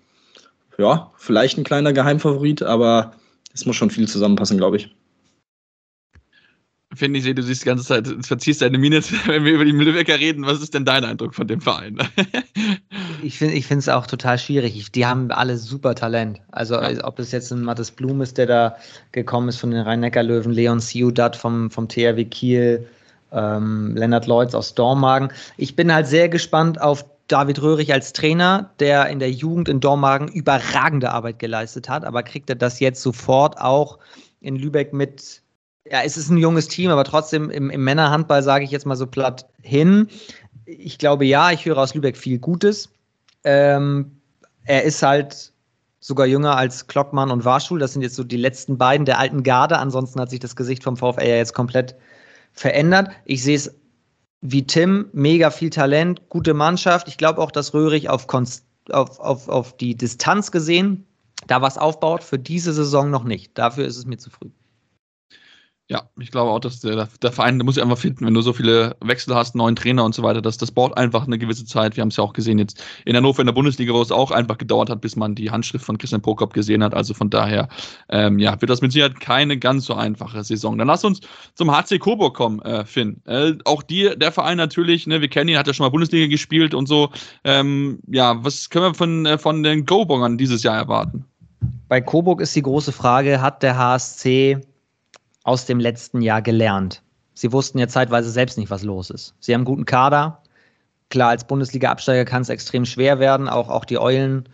ja, 0.80 1.12
vielleicht 1.16 1.58
ein 1.58 1.64
kleiner 1.64 1.92
Geheimfavorit, 1.92 2.62
aber 2.62 3.12
es 3.52 3.66
muss 3.66 3.76
schon 3.76 3.90
viel 3.90 4.08
zusammenpassen, 4.08 4.56
glaube 4.56 4.78
ich. 4.78 4.90
Finde 6.92 7.20
ich, 7.20 7.34
du 7.34 7.42
siehst 7.42 7.62
die 7.62 7.66
ganze 7.66 7.84
Zeit, 7.84 8.08
verziehst 8.26 8.62
deine 8.62 8.76
Miene, 8.76 9.00
wenn 9.26 9.44
wir 9.44 9.52
über 9.52 9.64
die 9.64 9.72
Müllwecker 9.72 10.18
reden. 10.18 10.44
Was 10.44 10.60
ist 10.60 10.74
denn 10.74 10.84
dein 10.84 11.04
Eindruck 11.04 11.36
von 11.36 11.46
dem 11.46 11.60
Verein? 11.60 11.98
ich 13.22 13.38
finde 13.38 13.56
es 13.56 13.88
auch 13.88 14.08
total 14.08 14.38
schwierig. 14.38 14.90
Die 14.90 15.06
haben 15.06 15.30
alle 15.30 15.56
super 15.56 15.94
Talent. 15.94 16.40
Also, 16.50 16.74
ja. 16.74 17.04
ob 17.04 17.20
es 17.20 17.30
jetzt 17.30 17.52
ein 17.52 17.62
Mattes 17.62 17.92
Blum 17.92 18.20
ist, 18.22 18.38
der 18.38 18.46
da 18.46 18.76
gekommen 19.12 19.48
ist 19.48 19.58
von 19.58 19.70
den 19.70 19.82
Rhein-Neckar-Löwen, 19.82 20.52
Leon 20.52 20.80
Ciudat 20.80 21.36
vom, 21.36 21.70
vom 21.70 21.88
THW 21.88 22.24
Kiel, 22.24 22.88
ähm, 23.30 23.94
Lennart 23.94 24.26
Leutz 24.26 24.54
aus 24.54 24.74
Dormagen. 24.74 25.30
Ich 25.58 25.76
bin 25.76 25.94
halt 25.94 26.08
sehr 26.08 26.28
gespannt 26.28 26.80
auf 26.80 27.04
David 27.30 27.62
Röhrig 27.62 27.92
als 27.92 28.12
Trainer, 28.12 28.70
der 28.80 29.08
in 29.08 29.20
der 29.20 29.30
Jugend 29.30 29.68
in 29.68 29.80
Dormagen 29.80 30.28
überragende 30.28 31.12
Arbeit 31.12 31.38
geleistet 31.38 31.88
hat, 31.88 32.04
aber 32.04 32.22
kriegt 32.22 32.50
er 32.50 32.56
das 32.56 32.80
jetzt 32.80 33.02
sofort 33.02 33.60
auch 33.60 33.98
in 34.40 34.56
Lübeck 34.56 34.92
mit? 34.92 35.42
Ja, 35.84 36.02
es 36.04 36.16
ist 36.16 36.30
ein 36.30 36.38
junges 36.38 36.68
Team, 36.68 36.90
aber 36.90 37.04
trotzdem 37.04 37.50
im, 37.50 37.70
im 37.70 37.84
Männerhandball 37.84 38.42
sage 38.42 38.64
ich 38.64 38.70
jetzt 38.70 38.86
mal 38.86 38.96
so 38.96 39.06
platt 39.06 39.46
hin. 39.62 40.08
Ich 40.66 40.98
glaube 40.98 41.24
ja, 41.24 41.50
ich 41.52 41.64
höre 41.64 41.78
aus 41.78 41.94
Lübeck 41.94 42.16
viel 42.16 42.38
Gutes. 42.38 42.90
Ähm, 43.44 44.20
er 44.64 44.82
ist 44.82 45.02
halt 45.02 45.52
sogar 46.00 46.26
jünger 46.26 46.56
als 46.56 46.86
Klockmann 46.86 47.30
und 47.30 47.44
Warschul. 47.44 47.78
Das 47.78 47.92
sind 47.92 48.02
jetzt 48.02 48.16
so 48.16 48.24
die 48.24 48.36
letzten 48.36 48.78
beiden 48.78 49.06
der 49.06 49.18
alten 49.18 49.42
Garde. 49.42 49.78
Ansonsten 49.78 50.20
hat 50.20 50.30
sich 50.30 50.40
das 50.40 50.56
Gesicht 50.56 50.82
vom 50.82 50.96
VfL 50.96 51.26
ja 51.26 51.36
jetzt 51.36 51.54
komplett 51.54 51.94
verändert. 52.52 53.10
Ich 53.24 53.42
sehe 53.42 53.56
es 53.56 53.74
wie 54.40 54.66
Tim, 54.66 55.08
mega 55.12 55.50
viel 55.50 55.70
Talent, 55.70 56.28
gute 56.28 56.54
Mannschaft. 56.54 57.08
Ich 57.08 57.18
glaube 57.18 57.40
auch, 57.40 57.50
dass 57.50 57.74
Röhrig 57.74 58.08
auf, 58.08 58.26
auf, 58.90 59.20
auf, 59.20 59.48
auf 59.48 59.76
die 59.76 59.94
Distanz 59.94 60.50
gesehen 60.50 61.06
da 61.46 61.62
was 61.62 61.78
aufbaut. 61.78 62.22
Für 62.22 62.38
diese 62.38 62.72
Saison 62.72 63.10
noch 63.10 63.24
nicht. 63.24 63.56
Dafür 63.58 63.86
ist 63.86 63.96
es 63.96 64.06
mir 64.06 64.18
zu 64.18 64.30
früh. 64.30 64.50
Ja, 65.90 66.08
ich 66.20 66.30
glaube 66.30 66.52
auch, 66.52 66.60
dass 66.60 66.78
der, 66.78 67.08
der 67.20 67.32
Verein, 67.32 67.58
der 67.58 67.64
muss 67.64 67.74
sich 67.74 67.82
einfach 67.82 67.98
finden, 67.98 68.24
wenn 68.24 68.32
du 68.32 68.42
so 68.42 68.52
viele 68.52 68.96
Wechsel 69.00 69.34
hast, 69.34 69.56
neuen 69.56 69.74
Trainer 69.74 70.04
und 70.04 70.14
so 70.14 70.22
weiter, 70.22 70.40
dass 70.40 70.56
das 70.56 70.70
braucht 70.70 70.96
einfach 70.96 71.26
eine 71.26 71.36
gewisse 71.36 71.64
Zeit. 71.64 71.96
Wir 71.96 72.02
haben 72.02 72.10
es 72.10 72.16
ja 72.16 72.22
auch 72.22 72.32
gesehen 72.32 72.60
jetzt 72.60 72.80
in 73.06 73.16
Hannover 73.16 73.40
in 73.40 73.46
der 73.46 73.54
Bundesliga, 73.54 73.92
wo 73.92 74.00
es 74.00 74.12
auch 74.12 74.30
einfach 74.30 74.56
gedauert 74.56 74.88
hat, 74.88 75.00
bis 75.00 75.16
man 75.16 75.34
die 75.34 75.50
Handschrift 75.50 75.84
von 75.84 75.98
Christian 75.98 76.22
Prokop 76.22 76.52
gesehen 76.52 76.84
hat. 76.84 76.94
Also 76.94 77.12
von 77.12 77.28
daher, 77.28 77.68
ähm, 78.08 78.38
ja, 78.38 78.60
wird 78.60 78.70
das 78.70 78.82
mit 78.82 78.92
Sicherheit 78.92 79.18
keine 79.18 79.58
ganz 79.58 79.86
so 79.86 79.94
einfache 79.94 80.44
Saison. 80.44 80.78
Dann 80.78 80.86
lass 80.86 81.04
uns 81.04 81.22
zum 81.54 81.72
HC 81.72 81.98
Coburg 81.98 82.36
kommen, 82.36 82.62
äh, 82.62 82.84
Finn. 82.84 83.20
Äh, 83.24 83.54
auch 83.64 83.82
dir, 83.82 84.14
der 84.14 84.30
Verein 84.30 84.58
natürlich, 84.58 85.08
ne, 85.08 85.20
wir 85.20 85.28
kennen 85.28 85.48
ihn, 85.48 85.58
hat 85.58 85.66
ja 85.66 85.74
schon 85.74 85.84
mal 85.84 85.90
Bundesliga 85.90 86.28
gespielt 86.28 86.72
und 86.72 86.86
so. 86.86 87.10
Ähm, 87.42 87.98
ja, 88.06 88.36
was 88.44 88.70
können 88.70 88.84
wir 88.84 88.94
von, 88.94 89.26
äh, 89.26 89.38
von 89.38 89.64
den 89.64 89.86
Go-Bongern 89.86 90.38
dieses 90.38 90.62
Jahr 90.62 90.76
erwarten? 90.76 91.24
Bei 91.88 92.00
Coburg 92.00 92.40
ist 92.40 92.54
die 92.54 92.62
große 92.62 92.92
Frage, 92.92 93.40
hat 93.40 93.64
der 93.64 93.76
HSC 93.76 94.60
aus 95.44 95.66
dem 95.66 95.80
letzten 95.80 96.20
Jahr 96.22 96.42
gelernt. 96.42 97.02
Sie 97.34 97.52
wussten 97.52 97.78
ja 97.78 97.88
zeitweise 97.88 98.30
selbst 98.30 98.58
nicht, 98.58 98.70
was 98.70 98.82
los 98.82 99.10
ist. 99.10 99.34
Sie 99.40 99.54
haben 99.54 99.60
einen 99.60 99.66
guten 99.66 99.86
Kader. 99.86 100.42
Klar, 101.08 101.30
als 101.30 101.46
Bundesliga-Absteiger 101.46 102.24
kann 102.24 102.42
es 102.42 102.48
extrem 102.48 102.84
schwer 102.84 103.18
werden. 103.18 103.48
Auch, 103.48 103.68
auch 103.68 103.84
die 103.84 103.98
Eulen 103.98 104.48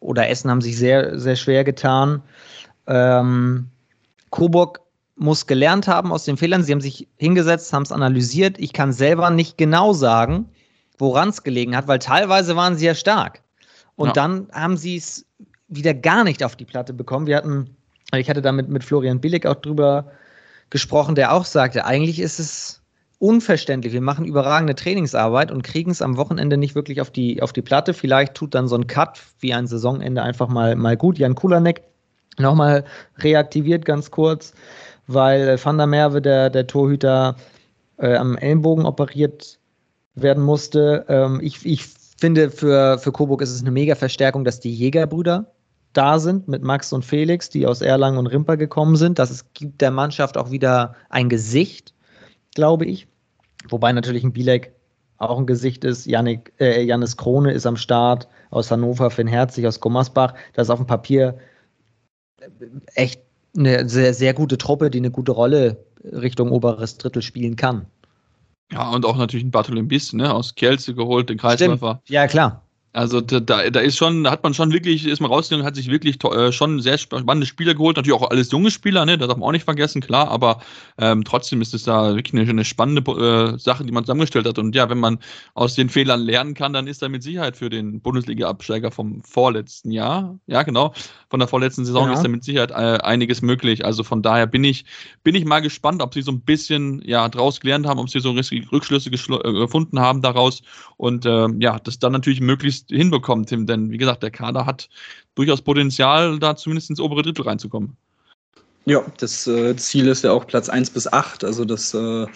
oder 0.00 0.28
Essen 0.28 0.50
haben 0.50 0.60
sich 0.60 0.78
sehr, 0.78 1.18
sehr 1.18 1.36
schwer 1.36 1.64
getan. 1.64 2.22
Ähm, 2.86 3.68
Coburg 4.30 4.80
muss 5.16 5.46
gelernt 5.46 5.88
haben 5.88 6.12
aus 6.12 6.24
den 6.24 6.36
Fehlern. 6.36 6.62
Sie 6.62 6.72
haben 6.72 6.80
sich 6.80 7.08
hingesetzt, 7.16 7.72
haben 7.72 7.82
es 7.82 7.92
analysiert. 7.92 8.58
Ich 8.58 8.72
kann 8.72 8.92
selber 8.92 9.30
nicht 9.30 9.58
genau 9.58 9.92
sagen, 9.92 10.48
woran 10.98 11.30
es 11.30 11.42
gelegen 11.42 11.76
hat, 11.76 11.88
weil 11.88 11.98
teilweise 11.98 12.56
waren 12.56 12.76
sie 12.76 12.86
ja 12.86 12.94
stark. 12.94 13.42
Und 13.96 14.08
ja. 14.08 14.12
dann 14.12 14.48
haben 14.52 14.76
sie 14.76 14.96
es 14.96 15.26
wieder 15.66 15.92
gar 15.92 16.24
nicht 16.24 16.44
auf 16.44 16.56
die 16.56 16.64
Platte 16.64 16.92
bekommen. 16.92 17.26
Wir 17.26 17.36
hatten, 17.36 17.76
ich 18.14 18.30
hatte 18.30 18.42
damit 18.42 18.68
mit 18.68 18.84
Florian 18.84 19.20
Billig 19.20 19.44
auch 19.44 19.56
drüber 19.56 20.10
gesprochen, 20.70 21.14
der 21.14 21.32
auch 21.32 21.44
sagte, 21.44 21.84
eigentlich 21.84 22.20
ist 22.20 22.38
es 22.38 22.82
unverständlich. 23.18 23.92
Wir 23.92 24.00
machen 24.00 24.24
überragende 24.24 24.74
Trainingsarbeit 24.74 25.50
und 25.50 25.62
kriegen 25.62 25.90
es 25.90 26.02
am 26.02 26.16
Wochenende 26.16 26.56
nicht 26.56 26.74
wirklich 26.74 27.00
auf 27.00 27.10
die, 27.10 27.42
auf 27.42 27.52
die 27.52 27.62
Platte. 27.62 27.94
Vielleicht 27.94 28.34
tut 28.34 28.54
dann 28.54 28.68
so 28.68 28.76
ein 28.76 28.86
Cut 28.86 29.20
wie 29.40 29.52
ein 29.52 29.66
Saisonende 29.66 30.22
einfach 30.22 30.48
mal, 30.48 30.76
mal 30.76 30.96
gut. 30.96 31.18
Jan 31.18 31.34
Kulanek 31.34 31.82
nochmal 32.38 32.84
reaktiviert 33.18 33.84
ganz 33.84 34.10
kurz, 34.10 34.52
weil 35.06 35.58
Van 35.62 35.78
der 35.78 35.86
Merwe, 35.88 36.22
der, 36.22 36.50
der 36.50 36.66
Torhüter, 36.66 37.36
äh, 37.96 38.14
am 38.14 38.36
Ellenbogen 38.36 38.86
operiert 38.86 39.58
werden 40.14 40.42
musste. 40.42 41.04
Ähm, 41.08 41.40
ich, 41.42 41.66
ich 41.66 41.86
finde, 42.18 42.50
für, 42.50 42.98
für 42.98 43.10
Coburg 43.12 43.42
ist 43.42 43.50
es 43.50 43.60
eine 43.60 43.72
mega 43.72 43.96
Verstärkung, 43.96 44.44
dass 44.44 44.60
die 44.60 44.72
Jägerbrüder 44.72 45.50
da 45.92 46.18
sind 46.18 46.48
mit 46.48 46.62
Max 46.62 46.92
und 46.92 47.04
Felix, 47.04 47.50
die 47.50 47.66
aus 47.66 47.80
Erlangen 47.80 48.18
und 48.18 48.26
Rimper 48.26 48.56
gekommen 48.56 48.96
sind. 48.96 49.18
Das 49.18 49.30
ist, 49.30 49.52
gibt 49.54 49.80
der 49.80 49.90
Mannschaft 49.90 50.36
auch 50.36 50.50
wieder 50.50 50.94
ein 51.08 51.28
Gesicht, 51.28 51.94
glaube 52.54 52.84
ich. 52.84 53.06
Wobei 53.68 53.92
natürlich 53.92 54.24
ein 54.24 54.32
Bielek 54.32 54.72
auch 55.18 55.38
ein 55.38 55.46
Gesicht 55.46 55.84
ist. 55.84 56.06
Janik, 56.06 56.52
äh, 56.60 56.82
Janis 56.82 57.16
Krone 57.16 57.52
ist 57.52 57.66
am 57.66 57.76
Start 57.76 58.28
aus 58.50 58.70
Hannover, 58.70 59.10
Finn 59.10 59.26
Herzig 59.26 59.66
aus 59.66 59.80
Gummersbach. 59.80 60.34
Das 60.52 60.68
ist 60.68 60.70
auf 60.70 60.78
dem 60.78 60.86
Papier 60.86 61.38
echt 62.94 63.22
eine 63.56 63.88
sehr, 63.88 64.14
sehr 64.14 64.34
gute 64.34 64.58
Truppe, 64.58 64.90
die 64.90 64.98
eine 64.98 65.10
gute 65.10 65.32
Rolle 65.32 65.84
Richtung 66.04 66.50
oberes 66.50 66.96
Drittel 66.98 67.22
spielen 67.22 67.56
kann. 67.56 67.86
Ja, 68.70 68.90
und 68.90 69.04
auch 69.04 69.16
natürlich 69.16 69.44
ein 69.44 69.50
Bartolomé 69.50 69.88
Biss, 69.88 70.12
ne, 70.12 70.32
aus 70.32 70.54
Kielce 70.54 70.94
geholt, 70.94 71.30
den 71.30 71.38
Kreisläufer. 71.38 72.02
Ja, 72.06 72.26
klar. 72.26 72.62
Also 72.94 73.20
da, 73.20 73.40
da 73.40 73.80
ist 73.80 73.98
schon, 73.98 74.24
da 74.24 74.30
hat 74.30 74.42
man 74.42 74.54
schon 74.54 74.72
wirklich, 74.72 75.06
ist 75.06 75.20
man 75.20 75.30
rausgegangen, 75.30 75.66
hat 75.66 75.76
sich 75.76 75.90
wirklich 75.90 76.22
äh, 76.24 76.52
schon 76.52 76.80
sehr 76.80 76.96
spannende 76.96 77.46
Spieler 77.46 77.74
geholt, 77.74 77.96
natürlich 77.96 78.18
auch 78.18 78.30
alles 78.30 78.50
junge 78.50 78.70
Spieler, 78.70 79.04
ne, 79.04 79.18
das 79.18 79.28
darf 79.28 79.36
man 79.36 79.46
auch 79.46 79.52
nicht 79.52 79.66
vergessen, 79.66 80.00
klar, 80.00 80.28
aber 80.28 80.62
ähm, 80.96 81.22
trotzdem 81.22 81.60
ist 81.60 81.74
es 81.74 81.82
da 81.84 82.16
wirklich 82.16 82.32
eine, 82.32 82.48
eine 82.48 82.64
spannende 82.64 83.02
äh, 83.12 83.58
Sache, 83.58 83.84
die 83.84 83.92
man 83.92 84.04
zusammengestellt 84.04 84.46
hat. 84.46 84.58
Und 84.58 84.74
ja, 84.74 84.88
wenn 84.88 84.98
man 84.98 85.18
aus 85.52 85.74
den 85.74 85.90
Fehlern 85.90 86.22
lernen 86.22 86.54
kann, 86.54 86.72
dann 86.72 86.86
ist 86.86 87.02
da 87.02 87.10
mit 87.10 87.22
Sicherheit 87.22 87.58
für 87.58 87.68
den 87.68 88.00
Bundesliga-Absteiger 88.00 88.90
vom 88.90 89.22
vorletzten 89.22 89.90
Jahr, 89.90 90.38
ja 90.46 90.62
genau, 90.62 90.94
von 91.28 91.40
der 91.40 91.48
vorletzten 91.48 91.84
Saison 91.84 92.08
ja. 92.08 92.14
ist 92.14 92.22
da 92.22 92.28
mit 92.28 92.42
Sicherheit 92.42 92.70
äh, 92.70 93.02
einiges 93.02 93.42
möglich. 93.42 93.84
Also 93.84 94.02
von 94.02 94.22
daher 94.22 94.46
bin 94.46 94.64
ich, 94.64 94.86
bin 95.22 95.34
ich 95.34 95.44
mal 95.44 95.60
gespannt, 95.60 96.00
ob 96.00 96.14
sie 96.14 96.22
so 96.22 96.32
ein 96.32 96.40
bisschen 96.40 97.02
ja 97.04 97.28
draus 97.28 97.60
gelernt 97.60 97.86
haben, 97.86 98.00
ob 98.00 98.08
sie 98.08 98.20
so 98.20 98.30
Rückschlüsse 98.30 99.10
äh, 99.10 99.52
gefunden 99.52 100.00
haben 100.00 100.22
daraus 100.22 100.62
und 100.96 101.26
ähm, 101.26 101.60
ja, 101.60 101.78
das 101.78 101.98
dann 101.98 102.12
natürlich 102.12 102.40
möglichst 102.40 102.77
möglichst 102.78 102.90
hinbekommen, 102.90 103.46
Tim. 103.46 103.66
Denn 103.66 103.90
wie 103.90 103.98
gesagt, 103.98 104.22
der 104.22 104.30
Kader 104.30 104.66
hat 104.66 104.88
durchaus 105.34 105.62
Potenzial, 105.62 106.38
da 106.38 106.56
zumindest 106.56 106.90
ins 106.90 107.00
obere 107.00 107.22
Drittel 107.22 107.42
reinzukommen. 107.42 107.96
Ja, 108.86 109.02
das 109.18 109.46
äh, 109.46 109.76
Ziel 109.76 110.08
ist 110.08 110.24
ja 110.24 110.32
auch 110.32 110.46
Platz 110.46 110.68
1 110.68 110.90
bis 110.90 111.12
8. 111.12 111.44
Also 111.44 111.64
das 111.64 111.92
äh, 111.92 112.26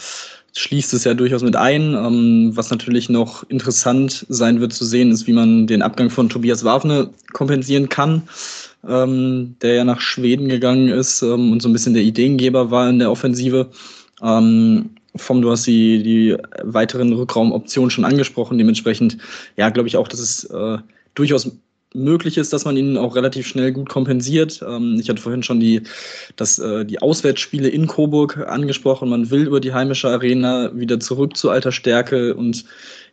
schließt 0.55 0.93
es 0.93 1.05
ja 1.05 1.14
durchaus 1.14 1.43
mit 1.43 1.57
ein. 1.57 1.95
Ähm, 1.95 2.53
was 2.55 2.70
natürlich 2.70 3.09
noch 3.09 3.43
interessant 3.49 4.26
sein 4.28 4.61
wird 4.61 4.72
zu 4.72 4.84
sehen, 4.84 5.11
ist, 5.11 5.26
wie 5.26 5.32
man 5.32 5.66
den 5.66 5.82
Abgang 5.82 6.11
von 6.11 6.28
Tobias 6.28 6.64
Wafne 6.64 7.11
kompensieren 7.32 7.88
kann. 7.88 8.22
Ähm, 8.86 9.55
der 9.62 9.74
ja 9.74 9.84
nach 9.84 10.01
Schweden 10.01 10.49
gegangen 10.49 10.88
ist 10.88 11.22
ähm, 11.22 11.53
und 11.53 11.62
so 11.62 11.68
ein 11.68 11.72
bisschen 11.72 11.95
der 11.95 12.03
Ideengeber 12.03 12.70
war 12.70 12.90
in 12.90 12.99
der 12.99 13.11
Offensive. 13.11 13.70
Ähm, 14.20 14.90
vom, 15.16 15.42
du 15.42 15.50
hast 15.50 15.66
die, 15.66 16.02
die 16.02 16.36
weiteren 16.62 17.12
Rückraumoptionen 17.12 17.90
schon 17.90 18.04
angesprochen. 18.04 18.58
Dementsprechend, 18.58 19.18
ja, 19.56 19.70
glaube 19.70 19.88
ich 19.88 19.96
auch, 19.96 20.08
dass 20.08 20.20
es 20.20 20.44
äh, 20.44 20.78
durchaus 21.14 21.50
möglich 21.94 22.38
ist, 22.38 22.52
dass 22.52 22.64
man 22.64 22.76
ihn 22.76 22.96
auch 22.96 23.16
relativ 23.16 23.46
schnell 23.46 23.72
gut 23.72 23.88
kompensiert. 23.88 24.64
Ähm, 24.66 24.98
ich 25.00 25.08
hatte 25.08 25.20
vorhin 25.20 25.42
schon 25.42 25.60
die, 25.60 25.82
das, 26.36 26.58
äh, 26.58 26.84
die 26.84 27.00
Auswärtsspiele 27.00 27.68
in 27.68 27.86
Coburg 27.86 28.38
angesprochen. 28.48 29.08
Man 29.08 29.30
will 29.30 29.46
über 29.46 29.60
die 29.60 29.74
heimische 29.74 30.08
Arena 30.08 30.70
wieder 30.74 31.00
zurück 31.00 31.36
zu 31.36 31.50
alter 31.50 31.72
Stärke 31.72 32.34
und 32.34 32.64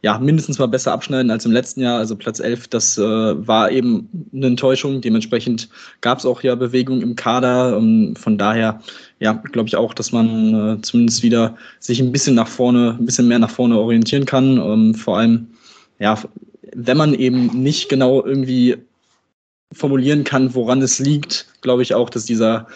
ja, 0.01 0.17
mindestens 0.17 0.59
mal 0.59 0.67
besser 0.67 0.93
abschneiden 0.93 1.29
als 1.29 1.45
im 1.45 1.51
letzten 1.51 1.81
Jahr. 1.81 1.97
Also 1.97 2.15
Platz 2.15 2.39
11, 2.39 2.69
das 2.69 2.97
äh, 2.97 3.01
war 3.01 3.69
eben 3.69 4.07
eine 4.33 4.47
Enttäuschung. 4.47 5.01
Dementsprechend 5.01 5.69
gab 5.99 6.19
es 6.19 6.25
auch 6.25 6.41
ja 6.41 6.55
Bewegung 6.55 7.01
im 7.01 7.15
Kader. 7.15 7.77
Um, 7.77 8.15
von 8.15 8.37
daher, 8.37 8.81
ja, 9.19 9.33
glaube 9.33 9.67
ich 9.67 9.75
auch, 9.75 9.93
dass 9.93 10.13
man 10.13 10.77
äh, 10.77 10.81
zumindest 10.81 11.21
wieder 11.21 11.57
sich 11.79 11.99
ein 11.99 12.13
bisschen 12.13 12.35
nach 12.35 12.47
vorne, 12.47 12.95
ein 12.97 13.05
bisschen 13.05 13.27
mehr 13.27 13.39
nach 13.39 13.49
vorne 13.49 13.77
orientieren 13.77 14.25
kann. 14.25 14.57
Um, 14.57 14.95
vor 14.95 15.17
allem, 15.17 15.47
ja, 15.99 16.17
wenn 16.73 16.97
man 16.97 17.13
eben 17.13 17.47
nicht 17.61 17.89
genau 17.89 18.25
irgendwie 18.25 18.77
formulieren 19.73 20.23
kann, 20.23 20.55
woran 20.55 20.81
es 20.81 20.99
liegt, 20.99 21.47
glaube 21.61 21.81
ich 21.81 21.93
auch, 21.93 22.09
dass 22.09 22.25
dieser, 22.25 22.67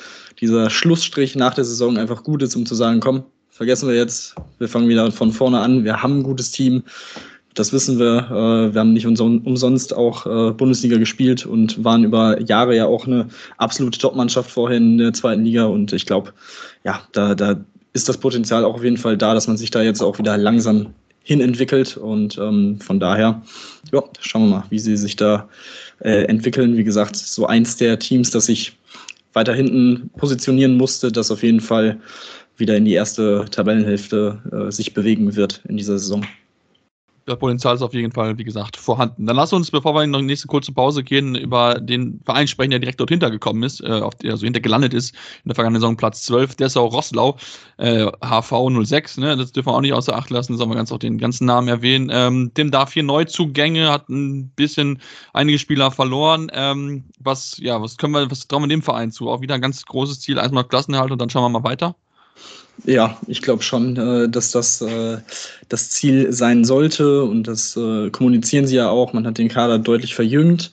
dieser 0.42 0.70
Schlussstrich 0.70 1.36
nach 1.36 1.54
der 1.54 1.64
Saison 1.64 1.98
einfach 1.98 2.24
gut 2.24 2.44
ist, 2.44 2.56
um 2.56 2.66
zu 2.66 2.76
sagen, 2.76 3.00
komm, 3.00 3.24
vergessen 3.54 3.88
wir 3.88 3.96
jetzt, 3.96 4.36
wir 4.58 4.68
fangen 4.68 4.90
wieder 4.90 5.12
von 5.12 5.32
vorne 5.32 5.60
an, 5.60 5.84
wir 5.84 6.02
haben 6.02 6.20
ein 6.20 6.24
gutes 6.24 6.52
Team, 6.52 6.84
das 7.54 7.72
wissen 7.72 8.00
wir. 8.00 8.28
Äh, 8.32 8.74
wir 8.74 8.80
haben 8.80 8.94
nicht 8.94 9.06
umsonst 9.06 9.96
auch 9.96 10.26
äh, 10.26 10.52
Bundesliga 10.54 10.98
gespielt 10.98 11.46
und 11.46 11.84
waren 11.84 12.04
über 12.04 12.42
Jahre 12.42 12.76
ja 12.76 12.88
auch 12.88 13.06
eine 13.06 13.28
absolute 13.58 14.00
Top-Mannschaft 14.00 14.50
vorher 14.50 14.78
in 14.78 14.98
der 14.98 15.14
zweiten 15.14 15.46
Liga. 15.46 15.66
Und 15.66 15.94
ich 15.94 16.08
glaube, 16.08 16.34
ja, 16.84 17.02
da, 17.12 17.36
da 17.36 17.64
ist 17.94 18.10
das 18.10 18.18
Potenzial 18.18 18.66
auch 18.66 18.74
auf 18.76 18.84
jeden 18.84 18.98
Fall 18.98 19.18
da, 19.18 19.36
dass 19.36 19.48
man 19.48 19.58
sich 19.58 19.70
da 19.70 19.84
jetzt 19.84 20.02
auch 20.02 20.18
wieder 20.18 20.36
langsam 20.36 20.88
hinentwickelt. 21.22 21.96
Und 21.96 22.40
ähm, 22.40 22.80
von 22.80 23.00
daher, 23.00 23.44
ja, 23.92 24.04
schauen 24.20 24.50
wir 24.50 24.58
mal, 24.58 24.64
wie 24.70 24.80
sie 24.80 24.98
sich 24.98 25.16
da 25.16 25.48
äh, 26.00 26.24
entwickeln. 26.24 26.76
Wie 26.76 26.84
gesagt, 26.84 27.16
so 27.16 27.46
eins 27.46 27.78
der 27.78 28.00
Teams, 28.00 28.32
das 28.32 28.48
sich 28.48 28.78
weiter 29.34 29.54
hinten 29.54 30.10
positionieren 30.18 30.76
musste, 30.78 31.12
das 31.12 31.32
auf 31.32 31.44
jeden 31.44 31.62
Fall 31.62 32.00
wieder 32.58 32.78
in 32.78 32.86
die 32.86 32.94
erste 32.94 33.46
Tabellenhälfte 33.50 34.68
äh, 34.68 34.72
sich 34.72 34.94
bewegen 34.94 35.36
wird 35.36 35.62
in 35.68 35.78
dieser 35.78 35.98
Saison 35.98 36.26
das 37.26 37.40
Potenzial 37.40 37.76
ist 37.76 37.82
auf 37.82 37.94
jeden 37.94 38.12
Fall, 38.12 38.38
wie 38.38 38.44
gesagt, 38.44 38.76
vorhanden. 38.76 39.26
Dann 39.26 39.36
lass 39.36 39.54
uns, 39.54 39.72
bevor 39.72 39.96
wir 39.96 40.04
in 40.04 40.12
die 40.12 40.22
nächste 40.22 40.48
kurze 40.48 40.74
Pause 40.74 41.04
gehen, 41.04 41.36
über 41.36 41.76
den 41.76 42.20
Verein 42.26 42.48
sprechen, 42.48 42.72
der 42.72 42.80
direkt 42.80 43.00
dort 43.00 43.10
hintergekommen 43.10 43.64
ist, 43.64 43.82
äh, 43.82 44.02
auf 44.02 44.14
also 44.24 44.46
hinter 44.46 44.60
gelandet 44.60 44.94
ist, 44.94 45.16
in 45.44 45.50
der 45.50 45.56
vergangenen 45.56 45.82
Saison 45.82 45.96
Platz 45.96 46.24
12, 46.24 46.56
Dessau 46.56 46.88
Rosslau, 46.88 47.38
äh, 47.78 48.08
HV 48.22 48.86
06, 48.86 49.18
ne, 49.18 49.38
das 49.38 49.52
dürfen 49.52 49.70
wir 49.70 49.76
auch 49.76 49.82
nicht 49.82 49.94
außer 49.94 50.16
Acht 50.16 50.30
lassen, 50.30 50.58
sollen 50.58 50.70
wir 50.70 50.76
ganz 50.76 50.92
auch 50.92 51.00
den 51.00 51.18
ganzen 51.18 51.46
Namen 51.46 51.68
erwähnen. 51.68 52.10
Ähm, 52.12 52.54
dem 52.56 52.72
darf 52.72 52.92
vier 52.92 53.04
Neuzugänge, 53.04 53.90
hat 53.90 54.10
ein 54.10 54.50
bisschen 54.50 55.02
einige 55.34 55.60
Spieler 55.60 55.92
verloren. 55.92 56.52
Ähm, 56.54 57.06
was, 57.20 57.58
ja, 57.60 57.82
was 57.82 57.98
können 57.98 58.14
wir, 58.14 58.30
was 58.30 58.48
trauen 58.48 58.64
wir 58.64 58.68
dem 58.68 58.82
Verein 58.82 59.12
zu? 59.12 59.30
Auch 59.30 59.42
wieder 59.42 59.56
ein 59.56 59.62
ganz 59.62 59.86
großes 59.86 60.20
Ziel, 60.20 60.38
erstmal 60.38 60.66
Klassenerhalt 60.66 61.12
und 61.12 61.22
dann 61.22 61.30
schauen 61.30 61.44
wir 61.44 61.60
mal 61.60 61.68
weiter. 61.68 61.96
Ja, 62.86 63.18
ich 63.28 63.42
glaube 63.42 63.64
schon, 63.64 63.96
äh, 63.98 64.30
dass 64.30 64.52
das 64.52 64.82
äh, 64.82 65.18
das 65.70 65.90
Ziel 65.90 66.34
sein 66.34 66.66
sollte 66.66 67.24
und 67.24 67.48
das 67.48 67.78
äh, 67.78 68.10
kommunizieren 68.10 68.68
sie 68.68 68.76
ja 68.76 68.90
auch. 68.90 69.14
Man 69.14 69.26
hat 69.26 69.38
den 69.38 69.48
Kader 69.48 69.80
deutlich 69.80 70.16
verjüngt. 70.16 70.72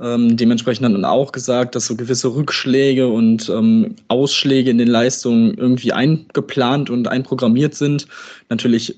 Ähm, 0.00 0.36
dementsprechend 0.36 0.84
hat 0.84 0.92
man 0.92 1.04
auch 1.04 1.30
gesagt, 1.30 1.76
dass 1.76 1.86
so 1.86 1.94
gewisse 1.94 2.34
Rückschläge 2.34 3.06
und 3.06 3.48
ähm, 3.48 3.94
Ausschläge 4.08 4.70
in 4.70 4.78
den 4.78 4.88
Leistungen 4.88 5.54
irgendwie 5.54 5.92
eingeplant 5.92 6.90
und 6.90 7.06
einprogrammiert 7.06 7.76
sind. 7.76 8.08
Natürlich 8.48 8.96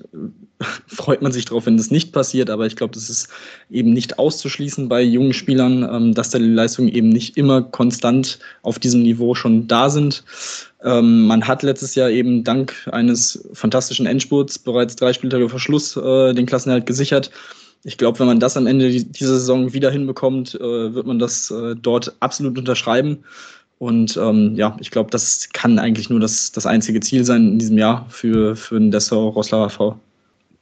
freut 0.87 1.21
man 1.21 1.31
sich 1.31 1.45
darauf, 1.45 1.67
wenn 1.67 1.77
das 1.77 1.91
nicht 1.91 2.11
passiert, 2.11 2.49
aber 2.49 2.65
ich 2.65 2.75
glaube, 2.75 2.95
das 2.95 3.09
ist 3.11 3.29
eben 3.69 3.93
nicht 3.93 4.17
auszuschließen 4.17 4.89
bei 4.89 5.03
jungen 5.03 5.33
Spielern, 5.33 5.83
ähm, 5.83 6.13
dass 6.15 6.31
da 6.31 6.39
die 6.39 6.45
Leistungen 6.45 6.89
eben 6.89 7.09
nicht 7.09 7.37
immer 7.37 7.61
konstant 7.61 8.39
auf 8.63 8.79
diesem 8.79 9.03
Niveau 9.03 9.35
schon 9.35 9.67
da 9.67 9.91
sind. 9.91 10.23
Ähm, 10.85 11.25
man 11.25 11.47
hat 11.47 11.63
letztes 11.63 11.95
Jahr 11.95 12.11
eben 12.11 12.43
dank 12.43 12.87
eines 12.91 13.47
fantastischen 13.53 14.05
Endspurts 14.05 14.59
bereits 14.59 14.95
drei 14.95 15.13
Spieltage 15.13 15.49
vor 15.49 15.59
Schluss 15.59 15.97
äh, 15.97 16.33
den 16.33 16.45
Klassenerhalt 16.45 16.85
gesichert. 16.85 17.31
Ich 17.83 17.97
glaube, 17.97 18.19
wenn 18.19 18.27
man 18.27 18.39
das 18.39 18.55
am 18.55 18.67
Ende 18.67 18.89
dieser 18.91 19.33
Saison 19.33 19.73
wieder 19.73 19.89
hinbekommt, 19.89 20.55
äh, 20.55 20.93
wird 20.93 21.07
man 21.07 21.17
das 21.17 21.49
äh, 21.49 21.75
dort 21.75 22.15
absolut 22.19 22.57
unterschreiben. 22.57 23.23
Und 23.79 24.15
ähm, 24.17 24.55
ja, 24.55 24.77
ich 24.79 24.91
glaube, 24.91 25.09
das 25.09 25.49
kann 25.53 25.79
eigentlich 25.79 26.09
nur 26.09 26.19
das, 26.19 26.51
das 26.51 26.65
einzige 26.65 26.99
Ziel 26.99 27.25
sein 27.25 27.53
in 27.53 27.59
diesem 27.59 27.77
Jahr 27.77 28.05
für, 28.09 28.55
für 28.55 28.79
den 28.79 28.91
Dessau 28.91 29.29
Roslauer 29.29 29.69
V. 29.69 29.99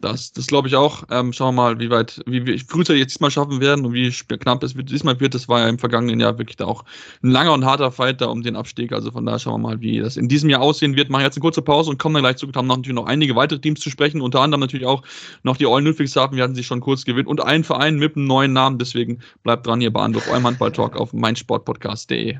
Das, 0.04 0.34
das 0.34 0.48
glaube 0.48 0.68
ich 0.68 0.76
auch. 0.76 1.04
Ähm, 1.12 1.32
schauen 1.32 1.56
wir 1.56 1.62
mal, 1.62 1.80
wie 1.80 1.90
weit, 1.90 2.22
wie 2.26 2.46
wir 2.46 2.58
Grüße 2.58 2.94
jetzt 2.94 3.14
diesmal 3.14 3.32
schaffen 3.32 3.62
werden 3.62 3.86
und 3.86 3.94
wie 3.94 4.12
knapp 4.12 4.62
es 4.62 4.74
diesmal 4.76 5.18
wird. 5.22 5.34
Das 5.34 5.48
war 5.48 5.62
ja 5.62 5.70
im 5.70 5.80
vergangenen 5.80 6.20
Jahr 6.20 6.38
wirklich 6.38 6.58
da 6.58 6.66
auch 6.66 6.84
ein 7.24 7.32
langer 7.32 7.54
und 7.54 7.64
harter 7.64 7.90
Fight 7.90 8.20
da 8.20 8.26
um 8.26 8.44
den 8.44 8.58
Abstieg. 8.58 8.92
Also 8.92 9.12
von 9.12 9.26
daher 9.26 9.40
schauen 9.40 9.62
wir 9.62 9.70
mal, 9.70 9.80
wie 9.80 10.00
das 10.00 10.18
in 10.18 10.28
diesem 10.28 10.50
Jahr 10.50 10.62
aussehen 10.62 10.98
wird. 10.98 11.10
Machen 11.10 11.24
jetzt 11.24 11.38
eine 11.38 11.42
kurze 11.42 11.62
Pause 11.62 11.90
und 11.90 12.00
kommen 12.00 12.16
dann 12.16 12.24
gleich 12.24 12.36
zurück. 12.36 12.54
Haben 12.54 12.68
natürlich 12.68 12.94
noch 12.94 13.06
einige 13.06 13.38
weitere 13.38 13.60
Teams 13.60 13.80
zu 13.80 13.90
sprechen. 13.90 14.20
Unter 14.20 14.42
anderem 14.42 14.60
natürlich 14.60 14.86
auch 14.86 15.04
noch 15.44 15.56
die 15.56 15.68
Eulen 15.68 15.86
Ludwigshafen. 15.86 16.36
Wir 16.36 16.44
hatten 16.44 16.56
sie 16.56 16.66
schon 16.66 16.82
kurz 16.82 17.06
gewinnt 17.06 17.30
und 17.30 17.42
einen 17.42 17.64
Verein 17.64 17.96
mit 17.96 18.18
einem 18.18 18.26
neuen 18.26 18.52
Namen. 18.52 18.80
Deswegen 18.80 19.20
bleibt 19.44 19.66
dran 19.66 19.80
hier 19.80 19.94
bei 19.94 20.02
Anruf, 20.02 20.28
eurem 20.28 20.46
Handball-Talk 20.46 20.98
auf 20.98 21.14
meinsportpodcast.de. 21.14 22.40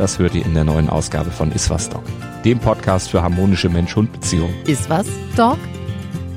das 0.00 0.18
hört 0.18 0.34
ihr 0.34 0.46
in 0.46 0.54
der 0.54 0.64
neuen 0.64 0.88
Ausgabe 0.88 1.30
von 1.30 1.52
Iswas 1.52 1.90
Dog, 1.90 2.02
dem 2.42 2.58
Podcast 2.58 3.10
für 3.10 3.22
harmonische 3.22 3.68
Mensch-Hund-Beziehungen. 3.68 4.54
Iswas 4.66 5.06
Dog 5.36 5.58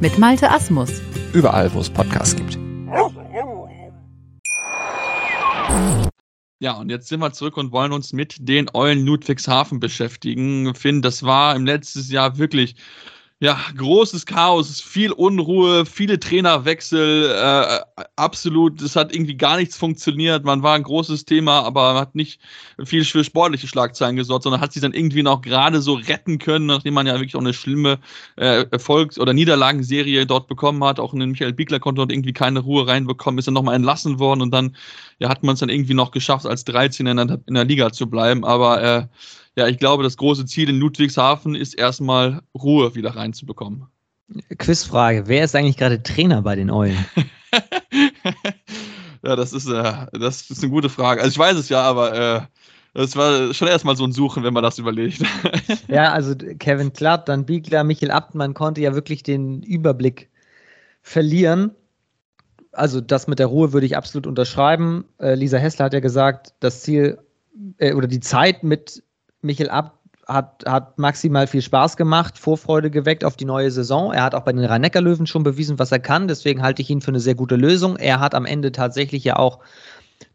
mit 0.02 0.20
Malte 0.20 0.52
Asmus. 0.52 1.02
Überall, 1.32 1.74
wo 1.74 1.80
es 1.80 1.90
Podcasts 1.90 2.36
gibt. 2.36 2.60
Ja, 6.60 6.74
und 6.74 6.90
jetzt 6.90 7.08
sind 7.08 7.22
wir 7.22 7.32
zurück 7.32 7.56
und 7.56 7.72
wollen 7.72 7.94
uns 7.94 8.12
mit 8.12 8.36
den 8.40 8.70
Eulen 8.74 9.06
Ludwigshafen 9.06 9.80
beschäftigen. 9.80 10.76
Finn, 10.76 11.02
das 11.02 11.24
war 11.24 11.56
im 11.56 11.66
letzten 11.66 12.02
Jahr 12.12 12.38
wirklich 12.38 12.76
ja, 13.44 13.60
großes 13.76 14.26
Chaos, 14.26 14.80
viel 14.80 15.12
Unruhe, 15.12 15.86
viele 15.86 16.18
Trainerwechsel, 16.18 17.30
äh, 17.30 18.04
absolut, 18.16 18.82
es 18.82 18.96
hat 18.96 19.14
irgendwie 19.14 19.36
gar 19.36 19.58
nichts 19.58 19.76
funktioniert. 19.76 20.46
Man 20.46 20.64
war 20.64 20.76
ein 20.76 20.84
großes 20.84 21.26
Thema, 21.26 21.60
aber 21.64 21.96
hat 21.96 22.16
nicht 22.16 22.40
viel 22.86 23.04
für 23.04 23.22
sportliche 23.26 23.68
Schlagzeilen 23.68 24.16
gesorgt, 24.16 24.44
sondern 24.44 24.62
hat 24.62 24.72
sich 24.72 24.82
dann 24.82 24.94
irgendwie 24.94 25.24
noch 25.24 25.42
gerade 25.42 25.82
so 25.82 25.96
retten 25.96 26.38
können, 26.38 26.68
nachdem 26.68 26.94
man 26.94 27.06
ja 27.06 27.16
wirklich 27.16 27.36
auch 27.36 27.42
eine 27.42 27.54
schlimme 27.54 28.00
äh, 28.38 28.64
Erfolgs- 28.72 29.20
oder 29.20 29.34
Niederlagenserie 29.34 30.26
dort 30.26 30.48
bekommen 30.48 30.82
hat. 30.82 31.02
Auch 31.02 31.14
in 31.14 31.32
Michael 31.32 31.52
Biegler 31.52 31.82
konnte 31.82 32.00
dort 32.00 32.14
irgendwie 32.14 32.32
keine 32.32 32.60
Ruhe 32.60 32.88
reinbekommen, 32.88 33.40
ist 33.40 33.48
dann 33.48 33.56
nochmal 33.56 33.76
entlassen 33.76 34.20
worden 34.20 34.42
und 34.42 34.52
dann 34.52 34.78
ja, 35.20 35.28
hat 35.28 35.44
man 35.44 35.56
es 35.56 35.60
dann 35.60 35.68
irgendwie 35.68 35.96
noch 35.96 36.12
geschafft, 36.12 36.46
als 36.46 36.64
13 36.64 37.08
in 37.08 37.18
der, 37.18 37.40
in 37.46 37.56
der 37.56 37.66
Liga 37.66 37.92
zu 37.92 38.10
bleiben. 38.10 38.46
Aber 38.46 38.82
äh, 38.82 39.08
ja, 39.56 39.68
ich 39.68 39.78
glaube, 39.78 40.04
das 40.04 40.18
große 40.18 40.46
Ziel 40.46 40.70
in 40.70 40.78
Ludwigshafen 40.78 41.56
ist 41.56 41.76
erstmal 41.76 42.42
Ruhe 42.56 42.96
wieder 42.96 43.16
reinzubekommen. 43.16 43.88
Quizfrage: 44.58 45.28
Wer 45.28 45.44
ist 45.44 45.56
eigentlich 45.56 45.78
gerade 45.78 46.02
Trainer 46.02 46.42
bei 46.42 46.56
den 46.56 46.72
Eulen? 46.72 47.06
ja, 49.24 49.36
das 49.36 49.54
ist, 49.54 49.68
äh, 49.68 50.08
das 50.14 50.50
ist 50.50 50.64
eine 50.64 50.72
gute 50.72 50.90
Frage. 50.90 51.22
Also, 51.22 51.32
ich 51.32 51.38
weiß 51.38 51.58
es 51.58 51.70
ja, 51.70 51.82
aber 51.82 52.16
äh, 52.16 52.42
das 52.96 53.16
war 53.16 53.54
schon 53.54 53.68
erstmal 53.68 53.96
so 53.96 54.06
ein 54.06 54.12
Suchen, 54.12 54.44
wenn 54.44 54.54
man 54.54 54.64
das 54.64 54.80
überlegt. 54.80 55.24
ja, 55.88 56.12
also 56.12 56.36
Kevin 56.36 56.94
Klatt, 56.94 57.30
dann 57.30 57.46
Biegler, 57.46 57.84
Michael 57.84 58.12
Abtmann 58.12 58.54
konnte 58.54 58.82
ja 58.82 58.96
wirklich 58.96 59.22
den 59.22 59.62
Überblick 59.62 60.30
verlieren. 61.02 61.72
Also, 62.72 63.02
das 63.02 63.28
mit 63.28 63.38
der 63.38 63.48
Ruhe 63.48 63.72
würde 63.72 63.86
ich 63.86 63.98
absolut 63.98 64.26
unterschreiben. 64.26 65.06
Äh, 65.20 65.36
Lisa 65.36 65.58
Hessler 65.58 65.86
hat 65.86 65.94
ja 65.94 66.00
gesagt, 66.00 66.56
das 66.60 66.82
Ziel 66.82 67.20
äh, 67.78 67.94
oder 67.94 68.08
die 68.08 68.20
Zeit 68.20 68.64
mit 68.64 69.03
Michael 69.44 69.70
Abt 69.70 69.92
hat, 70.28 70.64
hat 70.66 70.98
maximal 70.98 71.48
viel 71.48 71.62
Spaß 71.62 71.98
gemacht, 71.98 72.38
Vorfreude 72.38 72.90
geweckt 72.90 73.26
auf 73.26 73.36
die 73.36 73.46
neue 73.46 73.72
Saison. 73.72 74.14
Er 74.14 74.24
hat 74.24 74.36
auch 74.36 74.42
bei 74.42 74.54
den 74.54 74.64
Rhein-Neckar-Löwen 74.64 75.28
schon 75.28 75.44
bewiesen, 75.44 75.80
was 75.80 75.92
er 75.92 76.00
kann. 76.00 76.28
Deswegen 76.28 76.62
halte 76.62 76.82
ich 76.82 76.90
ihn 76.90 77.02
für 77.02 77.10
eine 77.10 77.20
sehr 77.20 77.36
gute 77.36 77.56
Lösung. 77.56 77.98
Er 77.98 78.20
hat 78.20 78.34
am 78.36 78.46
Ende 78.46 78.72
tatsächlich 78.72 79.24
ja 79.24 79.36
auch 79.36 79.60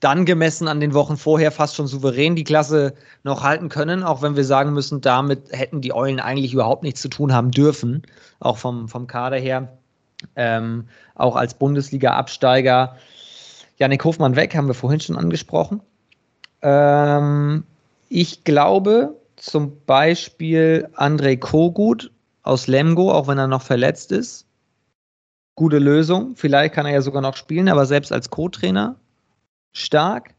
dann 0.00 0.26
gemessen 0.26 0.68
an 0.68 0.80
den 0.80 0.94
Wochen 0.94 1.16
vorher 1.16 1.50
fast 1.50 1.74
schon 1.74 1.86
souverän 1.86 2.36
die 2.36 2.44
Klasse 2.44 2.94
noch 3.24 3.42
halten 3.42 3.68
können, 3.68 4.02
auch 4.02 4.22
wenn 4.22 4.36
wir 4.36 4.44
sagen 4.44 4.72
müssen, 4.72 5.00
damit 5.00 5.50
hätten 5.50 5.80
die 5.80 5.94
Eulen 5.94 6.20
eigentlich 6.20 6.52
überhaupt 6.52 6.82
nichts 6.82 7.00
zu 7.00 7.08
tun 7.08 7.32
haben 7.32 7.50
dürfen, 7.50 8.02
auch 8.40 8.58
vom, 8.58 8.88
vom 8.88 9.06
Kader 9.06 9.38
her. 9.38 9.68
Ähm, 10.36 10.88
auch 11.14 11.36
als 11.36 11.54
Bundesliga-Absteiger. 11.54 12.96
Janik 13.78 14.04
Hofmann 14.04 14.36
weg, 14.36 14.54
haben 14.56 14.66
wir 14.66 14.74
vorhin 14.74 15.00
schon 15.00 15.16
angesprochen. 15.16 15.80
Ähm, 16.60 17.64
ich 18.08 18.44
glaube 18.44 19.16
zum 19.36 19.84
Beispiel 19.84 20.88
Andrei 20.94 21.36
Kogut 21.36 22.10
aus 22.42 22.66
Lemgo, 22.66 23.12
auch 23.12 23.28
wenn 23.28 23.38
er 23.38 23.46
noch 23.46 23.62
verletzt 23.62 24.12
ist. 24.12 24.46
Gute 25.54 25.78
Lösung. 25.78 26.34
Vielleicht 26.36 26.74
kann 26.74 26.86
er 26.86 26.92
ja 26.92 27.02
sogar 27.02 27.22
noch 27.22 27.36
spielen, 27.36 27.68
aber 27.68 27.86
selbst 27.86 28.12
als 28.12 28.30
Co-Trainer 28.30 28.96
stark. 29.72 30.34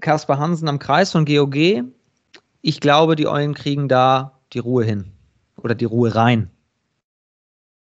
Kaspar 0.00 0.38
Hansen 0.38 0.68
am 0.68 0.78
Kreis 0.78 1.12
von 1.12 1.24
GOG. 1.24 1.84
Ich 2.60 2.80
glaube, 2.80 3.16
die 3.16 3.26
Eulen 3.26 3.54
kriegen 3.54 3.88
da 3.88 4.38
die 4.52 4.58
Ruhe 4.58 4.84
hin. 4.84 5.12
Oder 5.62 5.74
die 5.74 5.84
Ruhe 5.84 6.14
rein. 6.14 6.50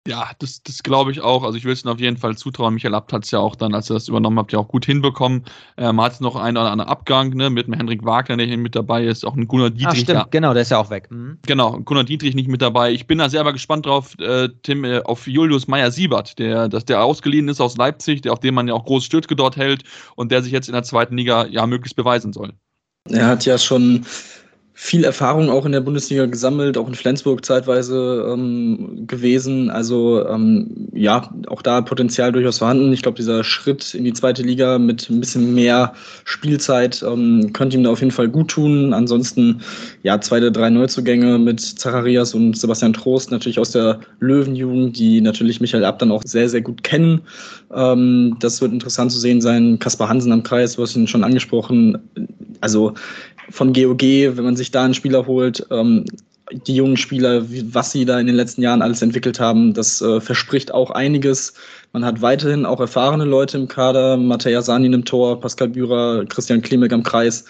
Ja, 0.09 0.31
das, 0.39 0.63
das 0.63 0.81
glaube 0.81 1.11
ich 1.11 1.21
auch. 1.21 1.43
Also 1.43 1.55
ich 1.55 1.65
will 1.65 1.73
es 1.73 1.85
Ihnen 1.85 1.93
auf 1.93 1.99
jeden 1.99 2.17
Fall 2.17 2.35
zutrauen. 2.35 2.73
Michael 2.73 2.95
Abt 2.95 3.13
hat 3.13 3.25
es 3.25 3.31
ja 3.31 3.37
auch 3.37 3.55
dann, 3.55 3.75
als 3.75 3.91
er 3.91 3.93
das 3.93 4.07
übernommen 4.07 4.39
hat, 4.39 4.51
ja 4.51 4.57
auch 4.57 4.67
gut 4.67 4.83
hinbekommen. 4.83 5.45
Ähm, 5.77 6.01
hat 6.01 6.19
noch 6.19 6.35
einen 6.35 6.57
oder 6.57 6.71
anderen 6.71 6.89
Abgang, 6.89 7.29
ne, 7.35 7.51
mit 7.51 7.67
dem 7.67 7.75
Henrik 7.75 8.03
Wagner, 8.03 8.35
der 8.37 8.47
hier 8.47 8.57
mit 8.57 8.73
dabei 8.75 9.05
ist, 9.05 9.23
auch 9.23 9.35
ein 9.35 9.47
Gunnar 9.47 9.69
Dietrich. 9.69 9.87
Ach, 9.87 9.95
stimmt, 9.95 10.09
ja. 10.09 10.27
genau, 10.31 10.53
der 10.53 10.63
ist 10.63 10.71
ja 10.71 10.79
auch 10.79 10.89
weg. 10.89 11.11
Mhm. 11.11 11.37
Genau, 11.45 11.79
Gunnar 11.81 12.05
Dietrich 12.05 12.33
nicht 12.33 12.49
mit 12.49 12.59
dabei. 12.59 12.91
Ich 12.91 13.05
bin 13.05 13.19
da 13.19 13.29
selber 13.29 13.53
gespannt 13.53 13.85
drauf, 13.85 14.17
äh, 14.19 14.49
Tim, 14.63 14.83
äh, 14.83 15.01
auf 15.03 15.27
Julius 15.27 15.67
Meyer-Siebert, 15.67 16.39
der, 16.39 16.69
dass 16.69 16.85
der 16.85 17.03
ausgeliehen 17.03 17.47
ist 17.47 17.61
aus 17.61 17.77
Leipzig, 17.77 18.21
der, 18.21 18.33
auf 18.33 18.39
dem 18.39 18.55
man 18.55 18.67
ja 18.67 18.73
auch 18.73 18.85
groß 18.85 19.05
Stütke 19.05 19.35
dort 19.35 19.57
hält 19.57 19.83
und 20.15 20.31
der 20.31 20.41
sich 20.41 20.51
jetzt 20.51 20.69
in 20.69 20.73
der 20.73 20.83
zweiten 20.83 21.17
Liga 21.17 21.45
ja 21.45 21.67
möglichst 21.67 21.95
beweisen 21.95 22.33
soll. 22.33 22.53
Er 23.09 23.27
hat 23.27 23.45
ja 23.45 23.57
schon 23.57 24.05
viel 24.81 25.03
Erfahrung 25.03 25.49
auch 25.49 25.65
in 25.65 25.73
der 25.73 25.81
Bundesliga 25.81 26.25
gesammelt, 26.25 26.77
auch 26.77 26.87
in 26.87 26.95
Flensburg 26.95 27.43
zeitweise 27.43 28.31
ähm, 28.31 29.05
gewesen. 29.07 29.69
Also 29.69 30.25
ähm, 30.25 30.87
ja, 30.93 31.29
auch 31.47 31.61
da 31.61 31.81
Potenzial 31.81 32.31
durchaus 32.31 32.59
vorhanden. 32.59 32.93
Ich 32.93 33.01
glaube, 33.01 33.17
dieser 33.17 33.43
Schritt 33.43 33.93
in 33.93 34.05
die 34.05 34.13
zweite 34.13 34.41
Liga 34.41 34.79
mit 34.79 35.09
ein 35.09 35.19
bisschen 35.19 35.53
mehr 35.53 35.91
Spielzeit 36.23 37.03
ähm, 37.03 37.51
könnte 37.51 37.75
ihm 37.75 37.83
da 37.83 37.89
auf 37.89 37.99
jeden 37.99 38.13
Fall 38.13 38.29
gut 38.29 38.51
tun. 38.51 38.93
Ansonsten 38.93 39.59
ja, 40.03 40.21
zweite, 40.21 40.49
drei 40.49 40.69
Neuzugänge 40.69 41.37
mit 41.37 41.59
Zacharias 41.59 42.33
und 42.33 42.57
Sebastian 42.57 42.93
Trost 42.93 43.31
natürlich 43.31 43.59
aus 43.59 43.71
der 43.71 43.99
Löwenjugend, 44.21 44.97
die 44.97 45.19
natürlich 45.19 45.59
Michael 45.59 45.83
Abt 45.83 46.01
dann 46.01 46.11
auch 46.13 46.23
sehr, 46.23 46.47
sehr 46.47 46.61
gut 46.61 46.83
kennen. 46.83 47.19
Ähm, 47.75 48.37
das 48.39 48.61
wird 48.61 48.71
interessant 48.71 49.11
zu 49.11 49.19
sehen 49.19 49.41
sein. 49.41 49.77
Kaspar 49.77 50.07
Hansen 50.07 50.31
am 50.31 50.43
Kreis, 50.43 50.77
du 50.77 50.83
hast 50.83 50.95
ihn 50.95 51.05
schon 51.05 51.25
angesprochen. 51.25 51.97
Also 52.61 52.93
von 53.49 53.73
GOG, 53.73 54.01
wenn 54.01 54.43
man 54.43 54.55
sich 54.55 54.71
da 54.71 54.83
einen 54.83 54.93
Spieler 54.93 55.25
holt, 55.25 55.65
ähm, 55.71 56.05
die 56.51 56.75
jungen 56.75 56.97
Spieler, 56.97 57.49
wie, 57.51 57.73
was 57.73 57.91
sie 57.91 58.05
da 58.05 58.19
in 58.19 58.27
den 58.27 58.35
letzten 58.35 58.61
Jahren 58.61 58.81
alles 58.81 59.01
entwickelt 59.01 59.39
haben, 59.39 59.73
das 59.73 60.01
äh, 60.01 60.19
verspricht 60.19 60.73
auch 60.73 60.91
einiges. 60.91 61.53
Man 61.93 62.05
hat 62.05 62.21
weiterhin 62.21 62.65
auch 62.65 62.79
erfahrene 62.79 63.25
Leute 63.25 63.57
im 63.57 63.67
Kader, 63.67 64.17
Matej 64.17 64.61
Sanin 64.61 64.93
im 64.93 65.05
Tor, 65.05 65.39
Pascal 65.39 65.69
Bührer, 65.69 66.25
Christian 66.25 66.61
Klimek 66.61 66.91
am 66.91 67.03
Kreis. 67.03 67.45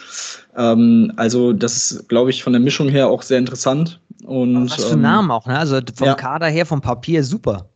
Ähm, 0.56 1.14
also 1.16 1.54
das 1.54 1.92
ist, 1.92 2.10
glaube 2.10 2.30
ich, 2.30 2.44
von 2.44 2.54
der 2.54 2.62
Mischung 2.62 2.90
her 2.90 3.10
auch 3.10 3.22
sehr 3.22 3.38
interessant. 3.38 4.00
Und, 4.26 4.70
was 4.70 4.84
für 4.84 4.94
ähm, 4.94 5.02
Namen 5.02 5.32
auch, 5.32 5.46
ne? 5.46 5.58
Also 5.58 5.80
vom 5.96 6.08
ja. 6.08 6.16
Kader 6.16 6.48
her, 6.48 6.66
vom 6.66 6.82
Papier 6.82 7.24
super. 7.24 7.70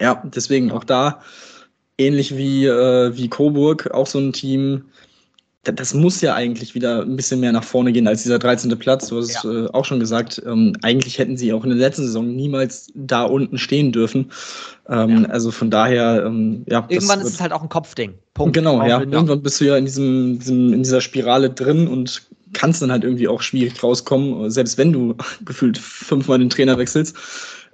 Ja, 0.00 0.22
deswegen 0.24 0.70
auch 0.72 0.84
da 0.84 1.20
ähnlich 2.00 2.36
wie, 2.36 2.66
äh, 2.66 3.16
wie 3.16 3.28
Coburg, 3.28 3.90
auch 3.92 4.06
so 4.06 4.18
ein 4.18 4.32
Team, 4.32 4.84
das 5.62 5.92
muss 5.92 6.22
ja 6.22 6.34
eigentlich 6.34 6.74
wieder 6.74 7.02
ein 7.02 7.16
bisschen 7.16 7.40
mehr 7.40 7.52
nach 7.52 7.64
vorne 7.64 7.92
gehen 7.92 8.08
als 8.08 8.22
dieser 8.22 8.38
13. 8.38 8.78
Platz. 8.78 9.08
Du 9.08 9.18
hast 9.18 9.44
ja. 9.44 9.50
äh, 9.50 9.68
auch 9.72 9.84
schon 9.84 10.00
gesagt, 10.00 10.42
ähm, 10.46 10.74
eigentlich 10.82 11.18
hätten 11.18 11.36
sie 11.36 11.52
auch 11.52 11.64
in 11.64 11.70
der 11.70 11.78
letzten 11.78 12.04
Saison 12.04 12.34
niemals 12.34 12.90
da 12.94 13.24
unten 13.24 13.58
stehen 13.58 13.92
dürfen. 13.92 14.30
Ähm, 14.88 15.24
ja. 15.24 15.28
Also 15.28 15.50
von 15.50 15.70
daher, 15.70 16.24
ähm, 16.24 16.64
ja. 16.66 16.86
Irgendwann 16.88 17.20
ist 17.20 17.34
es 17.34 17.40
halt 17.40 17.52
auch 17.52 17.62
ein 17.62 17.68
Kopfding. 17.68 18.14
Punkt. 18.32 18.54
Genau, 18.54 18.82
ja. 18.86 19.00
Irgendwann 19.00 19.42
bist 19.42 19.60
du 19.60 19.66
ja 19.66 19.76
in, 19.76 19.84
diesem, 19.84 20.38
diesem, 20.38 20.72
in 20.72 20.82
dieser 20.82 21.02
Spirale 21.02 21.50
drin 21.50 21.88
und 21.88 22.22
kannst 22.54 22.80
dann 22.80 22.90
halt 22.90 23.04
irgendwie 23.04 23.28
auch 23.28 23.42
schwierig 23.42 23.82
rauskommen, 23.82 24.50
selbst 24.50 24.78
wenn 24.78 24.92
du 24.92 25.14
gefühlt 25.44 25.76
fünfmal 25.76 26.38
den 26.38 26.48
Trainer 26.48 26.78
wechselst. 26.78 27.14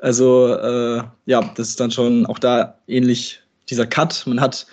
Also 0.00 0.54
äh, 0.54 1.02
ja, 1.26 1.52
das 1.54 1.68
ist 1.68 1.80
dann 1.80 1.92
schon 1.92 2.26
auch 2.26 2.40
da 2.40 2.78
ähnlich 2.88 3.40
dieser 3.68 3.86
Cut. 3.86 4.24
Man 4.26 4.40
hat 4.40 4.66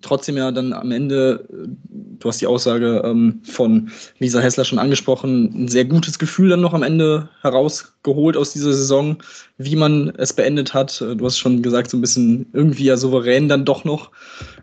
trotzdem 0.00 0.36
ja 0.36 0.50
dann 0.50 0.72
am 0.72 0.90
Ende, 0.92 1.46
du 1.48 2.28
hast 2.28 2.40
die 2.40 2.46
Aussage 2.46 3.02
ähm, 3.04 3.40
von 3.44 3.90
Lisa 4.18 4.40
Hessler 4.40 4.64
schon 4.64 4.78
angesprochen, 4.78 5.64
ein 5.64 5.68
sehr 5.68 5.84
gutes 5.84 6.18
Gefühl 6.18 6.50
dann 6.50 6.60
noch 6.60 6.74
am 6.74 6.82
Ende 6.82 7.28
herausgeholt 7.42 8.36
aus 8.36 8.52
dieser 8.52 8.72
Saison, 8.72 9.16
wie 9.58 9.76
man 9.76 10.12
es 10.16 10.32
beendet 10.32 10.74
hat. 10.74 11.00
Du 11.00 11.24
hast 11.24 11.38
schon 11.38 11.62
gesagt, 11.62 11.90
so 11.90 11.96
ein 11.96 12.00
bisschen 12.00 12.46
irgendwie 12.52 12.84
ja 12.84 12.96
souverän 12.96 13.48
dann 13.48 13.64
doch 13.64 13.84
noch. 13.84 14.10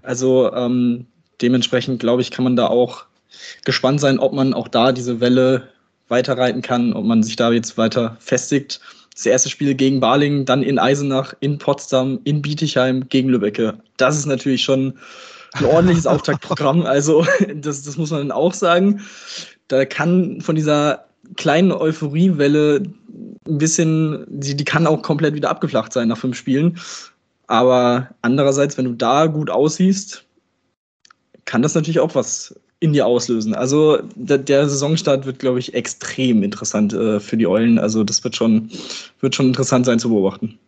Also 0.01 0.51
ähm, 0.53 1.05
dementsprechend, 1.41 1.99
glaube 1.99 2.21
ich, 2.21 2.31
kann 2.31 2.43
man 2.43 2.55
da 2.55 2.67
auch 2.67 3.05
gespannt 3.65 3.99
sein, 3.99 4.19
ob 4.19 4.33
man 4.33 4.53
auch 4.53 4.67
da 4.67 4.91
diese 4.91 5.19
Welle 5.19 5.69
weiterreiten 6.07 6.61
kann, 6.61 6.93
ob 6.93 7.05
man 7.05 7.21
sich 7.21 7.35
da 7.35 7.51
jetzt 7.51 7.77
weiter 7.77 8.15
festigt 8.19 8.79
das 9.17 9.25
erste 9.25 9.49
Spiel 9.49 9.73
gegen 9.73 9.99
Balingen, 9.99 10.45
dann 10.45 10.61
in 10.61 10.77
Eisenach, 10.77 11.33
in 11.39 11.57
Potsdam, 11.57 12.19
in 12.23 12.43
Bietigheim 12.43 13.09
gegen 13.09 13.29
Lübbecke. 13.29 13.79
Das 13.97 14.15
ist 14.15 14.27
natürlich 14.27 14.63
schon 14.63 14.93
ein 15.53 15.65
ordentliches 15.65 16.05
Auftaktprogramm. 16.07 16.85
Also, 16.85 17.25
das, 17.55 17.81
das 17.81 17.97
muss 17.97 18.11
man 18.11 18.31
auch 18.31 18.53
sagen. 18.53 19.01
Da 19.69 19.85
kann 19.85 20.39
von 20.39 20.55
dieser 20.55 21.05
kleinen 21.35 21.71
Euphoriewelle 21.71 22.83
ein 23.47 23.57
bisschen, 23.57 24.23
die, 24.29 24.55
die 24.55 24.65
kann 24.65 24.85
auch 24.85 25.01
komplett 25.01 25.33
wieder 25.33 25.49
abgeflacht 25.49 25.93
sein 25.93 26.09
nach 26.09 26.17
fünf 26.17 26.37
Spielen. 26.37 26.79
Aber 27.47 28.09
andererseits, 28.21 28.77
wenn 28.77 28.85
du 28.85 28.93
da 28.93 29.25
gut 29.25 29.49
aussiehst, 29.49 30.25
kann 31.45 31.63
das 31.63 31.73
natürlich 31.73 31.99
auch 31.99 32.13
was 32.13 32.53
in 32.79 32.93
dir 32.93 33.07
auslösen. 33.07 33.55
Also 33.55 33.99
der, 34.15 34.37
der 34.37 34.69
Saisonstart 34.69 35.25
wird, 35.25 35.39
glaube 35.39 35.59
ich, 35.59 35.73
extrem 35.73 36.43
interessant 36.43 36.93
äh, 36.93 37.19
für 37.19 37.37
die 37.37 37.47
Eulen. 37.47 37.79
Also 37.79 38.03
das 38.03 38.23
wird 38.23 38.35
schon, 38.35 38.69
wird 39.19 39.35
schon 39.35 39.47
interessant 39.47 39.85
sein 39.85 39.99
zu 39.99 40.09
beobachten. 40.09 40.59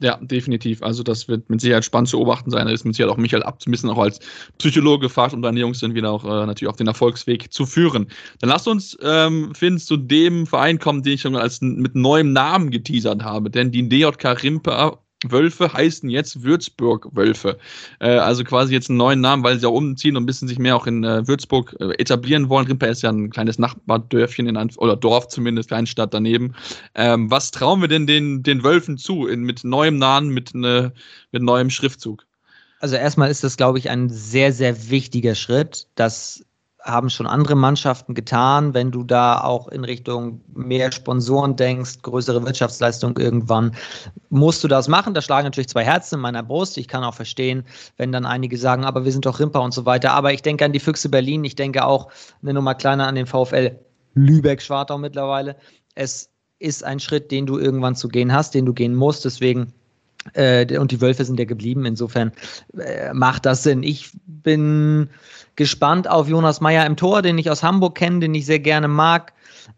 Ja, 0.00 0.18
definitiv. 0.20 0.82
Also 0.82 1.02
das 1.02 1.28
wird 1.28 1.48
mit 1.48 1.60
Sicherheit 1.60 1.84
spannend 1.84 2.08
zu 2.08 2.18
beobachten 2.18 2.50
sein. 2.50 2.66
Da 2.66 2.72
ist 2.72 2.84
mit 2.84 2.94
Sicherheit 2.94 3.14
auch 3.14 3.16
Michael 3.16 3.44
bisschen 3.66 3.88
auch 3.88 3.98
als 3.98 4.18
Psychologe 4.58 5.08
um 5.32 5.40
deine 5.40 5.60
Jungs 5.60 5.80
dann 5.80 5.94
wieder 5.94 6.10
auch 6.10 6.24
äh, 6.24 6.46
natürlich 6.46 6.68
auf 6.68 6.76
den 6.76 6.88
Erfolgsweg 6.88 7.52
zu 7.52 7.64
führen. 7.64 8.08
Dann 8.40 8.50
lasst 8.50 8.66
uns, 8.68 8.98
ähm, 9.02 9.54
Finn, 9.54 9.78
zu 9.78 9.96
dem 9.96 10.46
Verein 10.46 10.78
kommen, 10.78 11.02
den 11.02 11.14
ich 11.14 11.22
schon 11.22 11.36
als 11.36 11.60
mit 11.62 11.94
neuem 11.94 12.32
Namen 12.32 12.70
geteasert 12.70 13.22
habe. 13.22 13.50
Denn 13.50 13.70
die 13.70 13.88
DJK 13.88 14.42
Rimper 14.42 15.03
Wölfe 15.30 15.72
heißen 15.72 16.08
jetzt 16.10 16.42
Würzburg-Wölfe. 16.42 17.58
Äh, 18.00 18.16
also 18.16 18.44
quasi 18.44 18.72
jetzt 18.72 18.90
einen 18.90 18.98
neuen 18.98 19.20
Namen, 19.20 19.42
weil 19.42 19.58
sie 19.58 19.66
auch 19.66 19.74
umziehen 19.74 20.16
und 20.16 20.22
ein 20.22 20.26
bisschen 20.26 20.48
sich 20.48 20.58
mehr 20.58 20.76
auch 20.76 20.86
in 20.86 21.04
äh, 21.04 21.26
Würzburg 21.26 21.76
äh, 21.80 21.92
etablieren 21.98 22.48
wollen. 22.48 22.66
Rimper 22.66 22.88
ist 22.88 23.02
ja 23.02 23.10
ein 23.10 23.30
kleines 23.30 23.58
Nachbardörfchen 23.58 24.46
in 24.46 24.56
ein, 24.56 24.70
oder 24.76 24.96
Dorf 24.96 25.28
zumindest, 25.28 25.68
Kleinstadt 25.68 26.14
daneben. 26.14 26.54
Ähm, 26.94 27.30
was 27.30 27.50
trauen 27.50 27.80
wir 27.80 27.88
denn 27.88 28.06
den, 28.06 28.42
den 28.42 28.62
Wölfen 28.64 28.98
zu 28.98 29.26
in, 29.26 29.42
mit 29.42 29.64
neuem 29.64 29.98
Namen, 29.98 30.30
mit, 30.30 30.54
ne, 30.54 30.92
mit 31.32 31.42
neuem 31.42 31.70
Schriftzug? 31.70 32.26
Also 32.80 32.96
erstmal 32.96 33.30
ist 33.30 33.42
das, 33.42 33.56
glaube 33.56 33.78
ich, 33.78 33.88
ein 33.88 34.10
sehr, 34.10 34.52
sehr 34.52 34.90
wichtiger 34.90 35.34
Schritt, 35.34 35.86
dass 35.94 36.44
haben 36.84 37.08
schon 37.08 37.26
andere 37.26 37.54
Mannschaften 37.54 38.14
getan. 38.14 38.74
Wenn 38.74 38.90
du 38.90 39.04
da 39.04 39.40
auch 39.40 39.68
in 39.68 39.84
Richtung 39.84 40.42
mehr 40.54 40.92
Sponsoren 40.92 41.56
denkst, 41.56 42.02
größere 42.02 42.44
Wirtschaftsleistung 42.44 43.16
irgendwann, 43.16 43.72
musst 44.28 44.62
du 44.62 44.68
das 44.68 44.86
machen. 44.86 45.14
Da 45.14 45.22
schlagen 45.22 45.46
natürlich 45.46 45.68
zwei 45.68 45.82
Herzen 45.82 46.16
in 46.16 46.20
meiner 46.20 46.42
Brust. 46.42 46.76
Ich 46.76 46.86
kann 46.86 47.02
auch 47.02 47.14
verstehen, 47.14 47.64
wenn 47.96 48.12
dann 48.12 48.26
einige 48.26 48.58
sagen, 48.58 48.84
aber 48.84 49.04
wir 49.04 49.12
sind 49.12 49.24
doch 49.24 49.40
Rimper 49.40 49.62
und 49.62 49.72
so 49.72 49.86
weiter. 49.86 50.12
Aber 50.12 50.32
ich 50.32 50.42
denke 50.42 50.64
an 50.64 50.72
die 50.72 50.80
Füchse 50.80 51.08
Berlin. 51.08 51.42
Ich 51.44 51.56
denke 51.56 51.86
auch 51.86 52.10
eine 52.42 52.52
Nummer 52.52 52.74
kleiner 52.74 53.06
an 53.06 53.14
den 53.14 53.26
VfL 53.26 53.78
Lübeck-Schwartau 54.14 54.98
mittlerweile. 54.98 55.56
Es 55.94 56.30
ist 56.58 56.84
ein 56.84 57.00
Schritt, 57.00 57.30
den 57.30 57.46
du 57.46 57.58
irgendwann 57.58 57.96
zu 57.96 58.08
gehen 58.08 58.32
hast, 58.32 58.54
den 58.54 58.66
du 58.66 58.74
gehen 58.74 58.94
musst. 58.94 59.24
Deswegen 59.24 59.72
äh, 60.32 60.78
und 60.78 60.90
die 60.90 61.00
Wölfe 61.00 61.24
sind 61.24 61.38
ja 61.38 61.44
geblieben. 61.44 61.84
Insofern 61.84 62.32
äh, 62.78 63.12
macht 63.12 63.46
das 63.46 63.62
Sinn. 63.62 63.82
Ich 63.82 64.10
bin 64.26 65.10
gespannt 65.56 66.08
auf 66.08 66.28
Jonas 66.28 66.60
Meyer 66.60 66.86
im 66.86 66.96
Tor, 66.96 67.22
den 67.22 67.38
ich 67.38 67.50
aus 67.50 67.62
Hamburg 67.62 67.94
kenne, 67.94 68.20
den 68.20 68.34
ich 68.34 68.46
sehr 68.46 68.58
gerne 68.58 68.88
mag, 68.88 69.32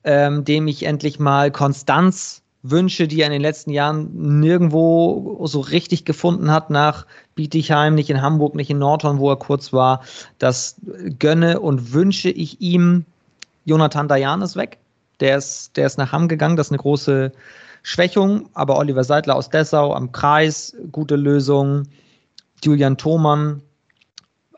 ähm, 0.05 0.44
dem 0.44 0.68
ich 0.68 0.84
endlich 0.84 1.18
mal 1.18 1.51
Konstanz 1.51 2.42
wünsche, 2.62 3.07
die 3.07 3.20
er 3.20 3.26
in 3.26 3.32
den 3.32 3.42
letzten 3.42 3.70
Jahren 3.70 4.40
nirgendwo 4.40 5.47
so 5.47 5.61
richtig 5.61 6.05
gefunden 6.05 6.51
hat, 6.51 6.70
nach 6.70 7.07
Bietigheim, 7.34 7.94
nicht 7.94 8.11
in 8.11 8.22
Hamburg, 8.22 8.55
nicht 8.55 8.70
in 8.70 8.78
Nordhorn, 8.78 9.18
wo 9.18 9.30
er 9.30 9.36
kurz 9.36 9.72
war. 9.72 10.03
Das 10.38 10.76
gönne 11.18 11.61
und 11.61 11.92
wünsche 11.92 12.30
ich 12.30 12.61
ihm. 12.61 13.05
Jonathan 13.64 14.09
Dayan 14.09 14.42
ist 14.42 14.57
weg. 14.57 14.78
Der 15.20 15.38
ist, 15.38 15.76
der 15.76 15.86
ist 15.86 15.99
nach 15.99 16.12
Hamm 16.12 16.28
gegangen. 16.28 16.57
Das 16.57 16.68
ist 16.68 16.72
eine 16.72 16.78
große 16.78 17.32
Schwächung. 17.87 18.51
Aber 18.53 18.78
Oliver 18.78 19.05
Seidler 19.05 19.37
aus 19.37 19.49
Dessau 19.49 19.95
am 19.95 20.11
Kreis, 20.11 20.76
gute 20.91 21.14
Lösung. 21.14 21.84
Julian 22.64 22.97
Thomann 22.97 23.62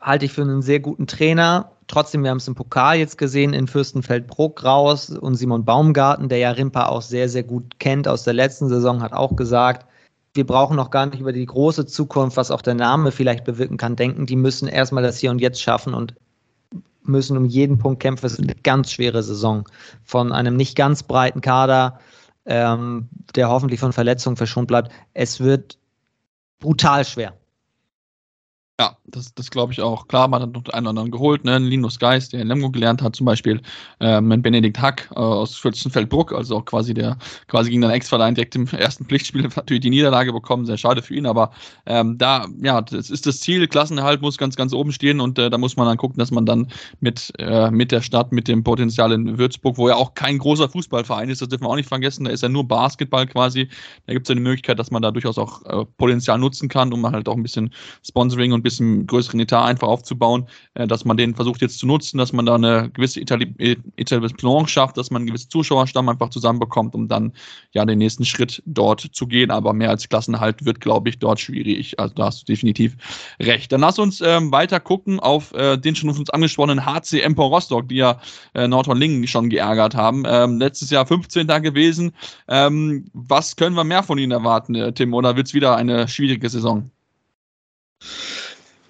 halte 0.01 0.25
ich 0.25 0.33
für 0.33 0.41
einen 0.41 0.63
sehr 0.63 0.79
guten 0.79 1.05
Trainer. 1.05 1.71
Trotzdem, 1.87 2.23
wir 2.23 2.31
haben 2.31 2.37
es 2.37 2.47
im 2.47 2.55
Pokal 2.55 2.97
jetzt 2.97 3.19
gesehen, 3.19 3.53
in 3.53 3.67
Fürstenfeldbruck 3.67 4.63
raus 4.63 5.11
und 5.11 5.35
Simon 5.35 5.63
Baumgarten, 5.63 6.27
der 6.27 6.39
ja 6.39 6.51
Rimpa 6.51 6.87
auch 6.87 7.03
sehr, 7.03 7.29
sehr 7.29 7.43
gut 7.43 7.77
kennt 7.77 8.07
aus 8.07 8.23
der 8.23 8.33
letzten 8.33 8.67
Saison, 8.67 9.03
hat 9.03 9.13
auch 9.13 9.35
gesagt, 9.35 9.85
wir 10.33 10.45
brauchen 10.45 10.75
noch 10.75 10.89
gar 10.89 11.05
nicht 11.05 11.19
über 11.19 11.31
die 11.31 11.45
große 11.45 11.85
Zukunft, 11.85 12.35
was 12.35 12.49
auch 12.49 12.63
der 12.63 12.75
Name 12.75 13.11
vielleicht 13.11 13.43
bewirken 13.43 13.77
kann, 13.77 13.95
denken. 13.95 14.25
Die 14.25 14.35
müssen 14.35 14.67
erstmal 14.67 15.03
das 15.03 15.19
Hier 15.19 15.29
und 15.29 15.39
Jetzt 15.39 15.61
schaffen 15.61 15.93
und 15.93 16.15
müssen 17.03 17.37
um 17.37 17.45
jeden 17.45 17.77
Punkt 17.77 18.01
kämpfen. 18.01 18.25
Es 18.25 18.33
ist 18.33 18.41
eine 18.41 18.55
ganz 18.55 18.91
schwere 18.91 19.21
Saison 19.21 19.67
von 20.03 20.31
einem 20.31 20.55
nicht 20.55 20.75
ganz 20.75 21.03
breiten 21.03 21.41
Kader, 21.41 21.99
ähm, 22.49 23.07
der 23.35 23.47
hoffentlich 23.47 23.79
von 23.79 23.93
Verletzungen 23.93 24.35
verschont 24.35 24.67
bleibt. 24.67 24.91
Es 25.13 25.39
wird 25.39 25.77
brutal 26.59 27.05
schwer. 27.05 27.37
Ja, 28.79 28.95
das, 29.07 29.33
das 29.33 29.51
glaube 29.51 29.73
ich 29.73 29.81
auch. 29.81 30.07
Klar, 30.07 30.29
man 30.29 30.41
hat 30.41 30.53
noch 30.53 30.63
einen 30.69 30.85
oder 30.87 30.91
anderen 30.91 31.11
geholt, 31.11 31.43
ne? 31.43 31.57
Linus 31.59 31.99
Geist, 31.99 32.31
der 32.31 32.39
in 32.39 32.47
Lemgo 32.47 32.71
gelernt 32.71 33.01
hat, 33.01 33.13
zum 33.13 33.25
Beispiel 33.25 33.61
ähm, 33.99 34.29
Benedikt 34.41 34.79
Hack 34.79 35.09
äh, 35.11 35.19
aus 35.19 35.57
Fürstenfeldbruck, 35.57 36.31
also 36.31 36.55
auch 36.55 36.63
quasi 36.63 36.93
der, 36.93 37.17
quasi 37.49 37.71
gegen 37.71 37.81
den 37.81 37.91
Ex-Verein 37.91 38.35
direkt 38.35 38.55
im 38.55 38.67
ersten 38.67 39.03
Pflichtspiel 39.03 39.41
natürlich 39.55 39.81
die 39.81 39.89
Niederlage 39.89 40.31
bekommen, 40.31 40.65
sehr 40.65 40.77
schade 40.77 41.01
für 41.01 41.13
ihn, 41.13 41.25
aber 41.25 41.51
ähm, 41.87 42.17
da, 42.17 42.47
ja, 42.61 42.81
das 42.81 43.09
ist 43.09 43.25
das 43.25 43.41
Ziel, 43.41 43.67
Klassenerhalt 43.67 44.21
muss 44.21 44.37
ganz, 44.37 44.55
ganz 44.55 44.71
oben 44.71 44.93
stehen 44.93 45.19
und 45.19 45.37
äh, 45.39 45.49
da 45.49 45.57
muss 45.57 45.75
man 45.75 45.85
dann 45.85 45.97
gucken, 45.97 46.17
dass 46.17 46.31
man 46.31 46.45
dann 46.45 46.69
mit, 47.01 47.33
äh, 47.37 47.69
mit 47.71 47.91
der 47.91 47.99
Stadt, 48.01 48.31
mit 48.31 48.47
dem 48.47 48.63
Potenzial 48.63 49.11
in 49.11 49.37
Würzburg, 49.37 49.77
wo 49.77 49.89
ja 49.89 49.95
auch 49.95 50.13
kein 50.13 50.37
großer 50.37 50.69
Fußballverein 50.69 51.29
ist, 51.29 51.41
das 51.41 51.49
dürfen 51.49 51.65
wir 51.65 51.69
auch 51.69 51.75
nicht 51.75 51.89
vergessen, 51.89 52.23
da 52.23 52.31
ist 52.31 52.43
ja 52.43 52.47
nur 52.47 52.65
Basketball 52.65 53.27
quasi, 53.27 53.67
da 54.07 54.13
gibt 54.13 54.25
es 54.25 54.29
ja 54.29 54.35
eine 54.35 54.41
Möglichkeit, 54.41 54.79
dass 54.79 54.89
man 54.89 55.01
da 55.01 55.11
durchaus 55.11 55.37
auch 55.37 55.65
äh, 55.65 55.83
Potenzial 55.97 56.39
nutzen 56.39 56.69
kann, 56.69 56.93
um 56.93 57.05
halt 57.05 57.27
auch 57.27 57.35
ein 57.35 57.43
bisschen 57.43 57.73
Sponsoring 58.07 58.53
und 58.53 58.61
ein 58.61 58.63
bisschen 58.63 58.68
größeren 58.77 59.39
Etat 59.39 59.65
einfach 59.65 59.87
aufzubauen, 59.87 60.47
äh, 60.75 60.87
dass 60.87 61.05
man 61.05 61.17
den 61.17 61.35
versucht 61.35 61.61
jetzt 61.61 61.79
zu 61.79 61.87
nutzen, 61.87 62.17
dass 62.17 62.33
man 62.33 62.45
da 62.45 62.55
eine 62.55 62.89
gewisse 62.91 63.21
Etablissement 63.21 64.69
schafft, 64.69 64.97
dass 64.97 65.11
man 65.11 65.21
einen 65.21 65.27
gewissen 65.27 65.49
Zuschauerstamm 65.49 66.09
einfach 66.09 66.29
zusammenbekommt, 66.29 66.95
um 66.95 67.07
dann 67.07 67.33
ja 67.71 67.85
den 67.85 67.97
nächsten 67.97 68.25
Schritt 68.25 68.61
dort 68.65 69.01
zu 69.01 69.27
gehen. 69.27 69.51
Aber 69.51 69.73
mehr 69.73 69.89
als 69.89 70.07
Klassenhalt 70.07 70.65
wird, 70.65 70.79
glaube 70.79 71.09
ich, 71.09 71.19
dort 71.19 71.39
schwierig. 71.39 71.99
Also 71.99 72.13
da 72.15 72.25
hast 72.25 72.41
du 72.41 72.45
definitiv 72.45 72.95
recht. 73.39 73.71
Dann 73.71 73.81
lass 73.81 73.99
uns 73.99 74.21
ähm, 74.21 74.51
weiter 74.51 74.79
gucken 74.79 75.19
auf 75.19 75.53
äh, 75.53 75.77
den 75.77 75.95
schon 75.95 76.09
von 76.09 76.19
uns 76.19 76.29
angesprochenen 76.29 76.85
HC 76.85 77.21
Empor 77.21 77.49
Rostock, 77.49 77.89
die 77.89 77.95
ja 77.95 78.19
äh, 78.53 78.67
Nordhorn-Lingen 78.67 79.27
schon 79.27 79.49
geärgert 79.49 79.95
haben. 79.95 80.23
Ähm, 80.25 80.59
letztes 80.59 80.89
Jahr 80.89 81.05
15. 81.05 81.47
gewesen. 81.47 82.11
Ähm, 82.47 83.05
was 83.13 83.55
können 83.55 83.75
wir 83.75 83.83
mehr 83.83 84.03
von 84.03 84.17
ihnen 84.17 84.31
erwarten, 84.31 84.75
äh, 84.75 84.93
Tim? 84.93 85.13
Oder 85.13 85.35
wird 85.35 85.47
es 85.47 85.53
wieder 85.53 85.75
eine 85.75 86.07
schwierige 86.07 86.49
Saison? 86.49 86.91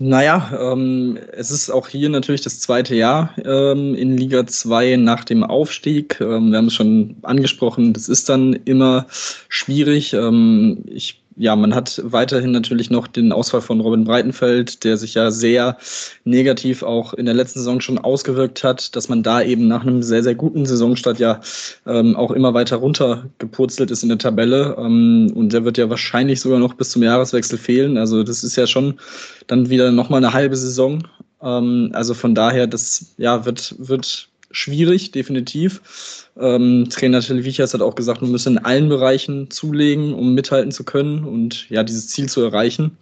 Naja, 0.02 0.58
ähm, 0.58 1.20
es 1.34 1.52
ist 1.52 1.70
auch 1.70 1.89
hier 1.89 2.08
natürlich 2.08 2.39
das 2.39 2.62
zweite 2.62 2.95
Jahr 2.95 3.36
ähm, 3.43 3.95
in 3.95 4.16
Liga 4.16 4.47
2 4.47 4.95
nach 4.95 5.26
dem 5.26 5.43
Aufstieg. 5.43 6.22
Ähm, 6.22 6.52
wir 6.52 6.58
haben 6.58 6.68
es 6.68 6.74
schon 6.74 7.18
angesprochen, 7.24 7.91
das 7.91 8.08
ist 8.08 8.30
dann 8.30 8.54
immer 8.54 9.08
schwierig. 9.50 10.14
Ähm, 10.14 10.86
ich 10.86 11.22
ja, 11.40 11.56
man 11.56 11.74
hat 11.74 12.02
weiterhin 12.04 12.52
natürlich 12.52 12.90
noch 12.90 13.08
den 13.08 13.32
Ausfall 13.32 13.62
von 13.62 13.80
Robin 13.80 14.04
Breitenfeld, 14.04 14.84
der 14.84 14.98
sich 14.98 15.14
ja 15.14 15.32
sehr 15.32 15.78
negativ 16.26 16.84
auch 16.84 17.14
in 17.14 17.26
der 17.26 17.34
letzten 17.34 17.60
Saison 17.60 17.80
schon 17.80 17.98
ausgewirkt 17.98 18.62
hat, 18.66 18.94
dass 18.94 19.08
man 19.08 19.24
da 19.24 19.42
eben 19.42 19.70
nach 19.70 19.84
einem 19.84 20.04
sehr, 20.04 20.22
sehr 20.22 20.36
guten 20.36 20.66
Saisonstart 20.66 21.18
ja 21.18 21.40
ähm, 21.88 22.18
auch 22.18 22.32
immer 22.32 22.54
weiter 22.54 22.76
runtergepurzelt 22.76 23.90
ist 23.90 24.04
in 24.04 24.10
der 24.10 24.18
Tabelle. 24.18 24.76
Ähm, 24.78 25.32
und 25.34 25.54
der 25.54 25.64
wird 25.64 25.78
ja 25.78 25.90
wahrscheinlich 25.90 26.42
sogar 26.42 26.60
noch 26.60 26.74
bis 26.74 26.90
zum 26.90 27.04
Jahreswechsel 27.04 27.58
fehlen. 27.58 27.98
Also 27.98 28.24
das 28.24 28.44
ist 28.44 28.58
ja 28.58 28.68
schon 28.68 29.00
dann 29.48 29.70
wieder 29.70 29.94
nochmal 29.94 30.22
eine 30.22 30.34
halbe 30.34 30.58
Saison. 30.58 31.08
Ähm, 31.42 31.92
also 31.94 32.14
von 32.16 32.36
daher, 32.36 32.68
das 32.68 33.14
ja, 33.18 33.46
wird, 33.46 33.76
wird 33.78 34.28
schwierig, 34.52 35.12
definitiv. 35.12 36.28
Ähm, 36.38 36.88
Trainer 36.89 37.22
Televichas 37.22 37.74
hat 37.74 37.82
auch 37.82 37.95
gesagt, 37.95 38.22
man 38.22 38.32
müsse 38.32 38.50
in 38.50 38.58
allen 38.58 38.89
Bereichen 38.89 39.50
zulegen, 39.52 40.14
um 40.14 40.34
mithalten 40.34 40.72
zu 40.72 40.84
können 40.84 41.24
und 41.24 41.70
ja, 41.70 41.84
dieses 41.84 42.08
Ziel 42.10 42.30
zu 42.30 42.41
erreichen. 42.41 42.97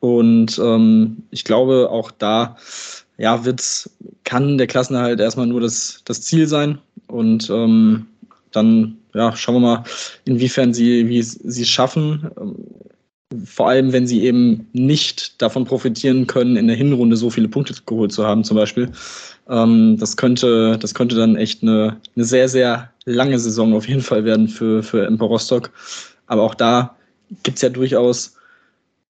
Und 0.00 0.58
ähm, 0.58 1.24
ich 1.30 1.44
glaube, 1.44 1.88
auch 1.90 2.10
da 2.10 2.56
ja, 3.16 3.44
wird's, 3.44 3.90
kann 4.24 4.58
der 4.58 4.68
Klassenerhalt 4.68 5.20
erstmal 5.20 5.46
nur 5.46 5.60
das, 5.60 6.02
das 6.04 6.22
Ziel 6.22 6.46
sein. 6.46 6.78
Und 7.08 7.50
ähm, 7.50 8.06
dann 8.52 8.98
ja, 9.14 9.34
schauen 9.34 9.56
wir 9.56 9.60
mal, 9.60 9.84
inwiefern 10.24 10.72
sie, 10.72 11.22
sie 11.22 11.62
es 11.62 11.68
schaffen. 11.68 12.30
Vor 13.44 13.68
allem, 13.68 13.92
wenn 13.92 14.06
sie 14.06 14.22
eben 14.22 14.68
nicht 14.72 15.40
davon 15.42 15.66
profitieren 15.66 16.26
können, 16.26 16.56
in 16.56 16.66
der 16.66 16.76
Hinrunde 16.76 17.16
so 17.16 17.28
viele 17.28 17.48
Punkte 17.48 17.74
geholt 17.84 18.10
zu 18.10 18.26
haben, 18.26 18.42
zum 18.42 18.56
Beispiel. 18.56 18.90
Ähm, 19.48 19.98
das, 19.98 20.16
könnte, 20.16 20.78
das 20.78 20.94
könnte 20.94 21.14
dann 21.14 21.36
echt 21.36 21.62
eine, 21.62 21.98
eine 22.16 22.24
sehr, 22.24 22.48
sehr 22.48 22.90
lange 23.04 23.38
Saison 23.38 23.74
auf 23.74 23.86
jeden 23.86 24.00
Fall 24.00 24.24
werden 24.24 24.48
für, 24.48 24.82
für 24.82 25.06
Empor 25.06 25.28
Rostock. 25.28 25.70
Aber 26.26 26.42
auch 26.42 26.54
da 26.54 26.96
gibt 27.42 27.56
es 27.56 27.62
ja 27.62 27.68
durchaus 27.68 28.34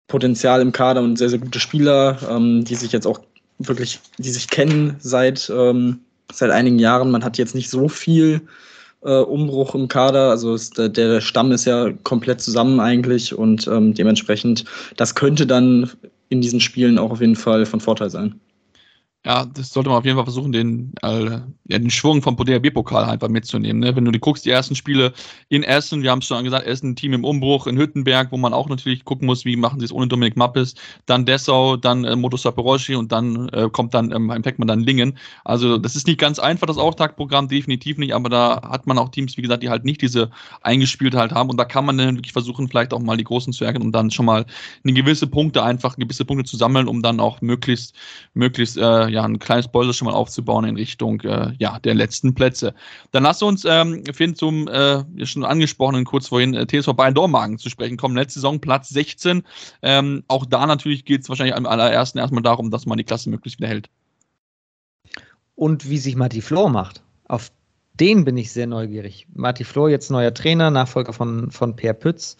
Potenzial 0.08 0.60
im 0.60 0.72
Kader 0.72 1.00
und 1.00 1.16
sehr, 1.16 1.30
sehr 1.30 1.38
gute 1.38 1.58
Spieler, 1.58 2.18
ähm, 2.28 2.64
die 2.64 2.74
sich 2.74 2.92
jetzt 2.92 3.06
auch 3.06 3.20
wirklich, 3.58 3.98
die 4.18 4.30
sich 4.30 4.48
kennen 4.48 4.96
seit, 5.00 5.50
ähm, 5.54 6.00
seit 6.30 6.50
einigen 6.50 6.78
Jahren. 6.78 7.10
Man 7.10 7.24
hat 7.24 7.38
jetzt 7.38 7.54
nicht 7.54 7.70
so 7.70 7.88
viel 7.88 8.42
äh, 9.04 9.20
Umbruch 9.20 9.74
im 9.74 9.88
Kader. 9.88 10.30
Also 10.30 10.54
ist, 10.54 10.78
der, 10.78 10.88
der, 10.88 11.20
Stamm 11.20 11.52
ist 11.52 11.64
ja 11.64 11.90
komplett 12.02 12.40
zusammen 12.40 12.80
eigentlich 12.80 13.36
und 13.36 13.66
ähm, 13.66 13.94
dementsprechend, 13.94 14.64
das 14.96 15.14
könnte 15.14 15.46
dann 15.46 15.90
in 16.28 16.40
diesen 16.40 16.60
Spielen 16.60 16.98
auch 16.98 17.10
auf 17.10 17.20
jeden 17.20 17.36
Fall 17.36 17.66
von 17.66 17.80
Vorteil 17.80 18.10
sein. 18.10 18.40
Ja, 19.24 19.46
das 19.46 19.70
sollte 19.70 19.88
man 19.88 19.98
auf 19.98 20.04
jeden 20.04 20.16
Fall 20.16 20.24
versuchen, 20.24 20.50
den, 20.50 20.94
äh, 21.00 21.30
ja, 21.68 21.78
den 21.78 21.90
Schwung 21.90 22.22
vom 22.22 22.36
DRB-Pokal 22.36 23.04
einfach 23.04 23.28
mitzunehmen. 23.28 23.78
Ne? 23.78 23.94
Wenn 23.94 24.04
du 24.04 24.10
die 24.10 24.18
guckst, 24.18 24.44
die 24.44 24.50
ersten 24.50 24.74
Spiele 24.74 25.12
in 25.48 25.62
Essen, 25.62 26.02
wir 26.02 26.10
haben 26.10 26.18
es 26.18 26.26
schon 26.26 26.42
gesagt, 26.42 26.66
Essen 26.66 26.90
ein 26.90 26.96
Team 26.96 27.12
im 27.12 27.24
Umbruch, 27.24 27.68
in 27.68 27.78
Hüttenberg, 27.78 28.32
wo 28.32 28.36
man 28.36 28.52
auch 28.52 28.68
natürlich 28.68 29.04
gucken 29.04 29.26
muss, 29.26 29.44
wie 29.44 29.54
machen 29.54 29.78
sie 29.78 29.84
es 29.84 29.92
ohne 29.92 30.08
Dominik 30.08 30.36
Mappes, 30.36 30.74
dann 31.06 31.24
Dessau, 31.24 31.76
dann 31.76 32.02
äh, 32.02 32.16
Moto 32.16 32.36
Saporoschi 32.36 32.96
und 32.96 33.12
dann 33.12 33.48
äh, 33.50 33.68
kommt 33.70 33.94
dann 33.94 34.10
ähm, 34.10 34.28
ein 34.32 34.42
Peckmann 34.42 34.66
dann 34.66 34.80
Lingen. 34.80 35.16
Also 35.44 35.78
das 35.78 35.94
ist 35.94 36.08
nicht 36.08 36.18
ganz 36.18 36.40
einfach, 36.40 36.66
das 36.66 36.76
Auftaktprogramm, 36.76 37.46
definitiv 37.46 37.98
nicht, 37.98 38.14
aber 38.14 38.28
da 38.28 38.60
hat 38.70 38.88
man 38.88 38.98
auch 38.98 39.10
Teams, 39.10 39.36
wie 39.36 39.42
gesagt, 39.42 39.62
die 39.62 39.70
halt 39.70 39.84
nicht 39.84 40.02
diese 40.02 40.32
eingespielt 40.62 41.14
halt 41.14 41.30
haben 41.30 41.48
und 41.48 41.58
da 41.58 41.64
kann 41.64 41.84
man 41.84 41.96
dann 41.96 42.16
wirklich 42.16 42.32
versuchen, 42.32 42.66
vielleicht 42.66 42.92
auch 42.92 42.98
mal 42.98 43.16
die 43.16 43.24
Großen 43.24 43.52
zu 43.52 43.64
ärgern 43.64 43.82
und 43.82 43.92
dann 43.92 44.10
schon 44.10 44.26
mal 44.26 44.46
eine 44.82 44.92
gewisse 44.94 45.28
Punkte 45.28 45.62
einfach, 45.62 45.96
gewisse 45.96 46.24
Punkte 46.24 46.44
zu 46.44 46.56
sammeln, 46.56 46.88
um 46.88 47.02
dann 47.02 47.20
auch 47.20 47.40
möglichst, 47.40 47.94
möglichst 48.34 48.76
äh, 48.78 49.11
ja, 49.12 49.22
ein 49.24 49.38
kleines 49.38 49.68
Bolster 49.68 49.92
schon 49.92 50.06
mal 50.06 50.14
aufzubauen 50.14 50.64
in 50.64 50.76
Richtung 50.76 51.20
äh, 51.20 51.52
ja, 51.58 51.78
der 51.80 51.94
letzten 51.94 52.34
Plätze. 52.34 52.74
Dann 53.10 53.22
lass 53.22 53.42
uns, 53.42 53.64
ähm, 53.64 54.02
Finn, 54.12 54.34
zum 54.34 54.68
äh, 54.68 55.04
schon 55.24 55.44
angesprochenen 55.44 56.04
kurz 56.04 56.28
vorhin 56.28 56.54
äh, 56.54 56.66
TSV 56.66 56.94
Bayern 56.94 57.14
Dormagen 57.14 57.58
zu 57.58 57.70
sprechen 57.70 57.96
kommen. 57.96 58.16
Letzte 58.16 58.40
Saison 58.40 58.60
Platz 58.60 58.88
16. 58.88 59.42
Ähm, 59.82 60.24
auch 60.28 60.46
da 60.46 60.66
natürlich 60.66 61.04
geht 61.04 61.22
es 61.22 61.28
wahrscheinlich 61.28 61.54
am 61.54 61.66
allerersten 61.66 62.18
erstmal 62.18 62.42
darum, 62.42 62.70
dass 62.70 62.86
man 62.86 62.98
die 62.98 63.04
Klasse 63.04 63.30
möglichst 63.30 63.60
wieder 63.60 63.68
hält. 63.68 63.88
Und 65.54 65.88
wie 65.88 65.98
sich 65.98 66.16
Matti 66.16 66.40
Flor 66.40 66.70
macht. 66.70 67.02
Auf 67.28 67.52
den 68.00 68.24
bin 68.24 68.36
ich 68.36 68.52
sehr 68.52 68.66
neugierig. 68.66 69.26
Matti 69.34 69.64
Flor, 69.64 69.90
jetzt 69.90 70.10
neuer 70.10 70.34
Trainer, 70.34 70.70
Nachfolger 70.70 71.12
von, 71.12 71.50
von 71.50 71.76
Per 71.76 71.92
Pütz. 71.92 72.36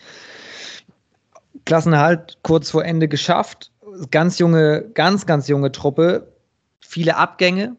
Klassenerhalt 1.65 2.39
kurz 2.43 2.71
vor 2.71 2.85
Ende 2.85 3.07
geschafft 3.07 3.73
ganz 4.11 4.39
junge, 4.39 4.85
ganz, 4.95 5.27
ganz 5.27 5.49
junge 5.49 5.73
Truppe 5.73 6.32
viele 6.83 7.17
Abgänge. 7.17 7.77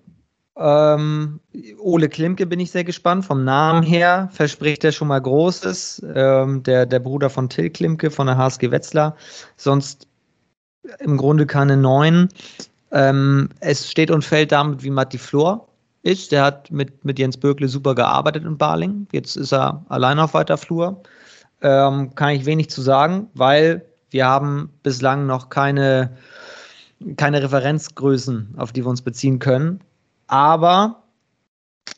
Ähm, 0.55 1.39
Ole 1.79 2.09
Klimke 2.09 2.45
bin 2.45 2.59
ich 2.59 2.71
sehr 2.71 2.83
gespannt. 2.83 3.25
Vom 3.25 3.43
Namen 3.43 3.83
her 3.83 4.29
verspricht 4.31 4.83
er 4.83 4.91
schon 4.91 5.07
mal 5.07 5.21
Großes. 5.21 6.05
Ähm, 6.15 6.63
der, 6.63 6.85
der 6.85 6.99
Bruder 6.99 7.29
von 7.29 7.49
Till 7.49 7.69
Klimke 7.69 8.11
von 8.11 8.27
der 8.27 8.37
HSG 8.37 8.71
Wetzlar. 8.71 9.15
Sonst 9.55 10.07
im 10.99 11.17
Grunde 11.17 11.45
keine 11.45 11.77
neuen. 11.77 12.29
Ähm, 12.91 13.49
es 13.59 13.89
steht 13.89 14.11
und 14.11 14.23
fällt 14.23 14.51
damit, 14.51 14.83
wie 14.83 14.89
Matti 14.89 15.17
Flor 15.17 15.67
ist. 16.03 16.31
Der 16.31 16.43
hat 16.43 16.69
mit, 16.69 17.03
mit 17.03 17.17
Jens 17.17 17.37
Böckle 17.37 17.67
super 17.67 17.95
gearbeitet 17.95 18.43
in 18.43 18.57
Baling. 18.57 19.07
Jetzt 19.11 19.35
ist 19.35 19.53
er 19.53 19.83
allein 19.89 20.19
auf 20.19 20.33
weiter 20.33 20.57
Flur. 20.57 21.01
Ähm, 21.61 22.13
kann 22.13 22.29
ich 22.29 22.45
wenig 22.45 22.69
zu 22.69 22.81
sagen, 22.81 23.29
weil 23.33 23.85
wir 24.11 24.27
haben 24.27 24.69
bislang 24.83 25.25
noch 25.25 25.49
keine 25.49 26.15
keine 27.17 27.41
Referenzgrößen, 27.41 28.55
auf 28.57 28.71
die 28.71 28.83
wir 28.83 28.89
uns 28.89 29.01
beziehen 29.01 29.39
können. 29.39 29.81
Aber 30.27 31.03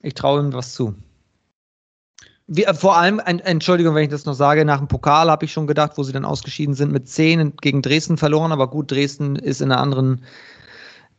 ich 0.02 0.14
traue 0.14 0.42
ihm 0.42 0.54
was 0.54 0.74
zu. 0.74 0.96
Wie, 2.48 2.64
äh, 2.64 2.74
vor 2.74 2.98
allem, 2.98 3.20
Entschuldigung, 3.20 3.96
wenn 3.96 4.04
ich 4.04 4.10
das 4.10 4.26
noch 4.26 4.34
sage, 4.34 4.66
nach 4.66 4.78
dem 4.78 4.88
Pokal 4.88 5.32
habe 5.32 5.46
ich 5.46 5.52
schon 5.52 5.68
gedacht, 5.68 5.94
wo 5.96 6.04
sie 6.04 6.14
dann 6.14 6.26
ausgeschieden 6.26 6.76
sind, 6.76 6.92
mit 6.92 7.10
10 7.10 7.58
gegen 7.58 7.82
Dresden 7.82 8.18
verloren. 8.18 8.52
Aber 8.52 8.70
gut, 8.70 8.92
Dresden 8.92 9.36
ist 9.36 9.62
in 9.62 9.72
einer 9.72 9.82
anderen 9.82 10.22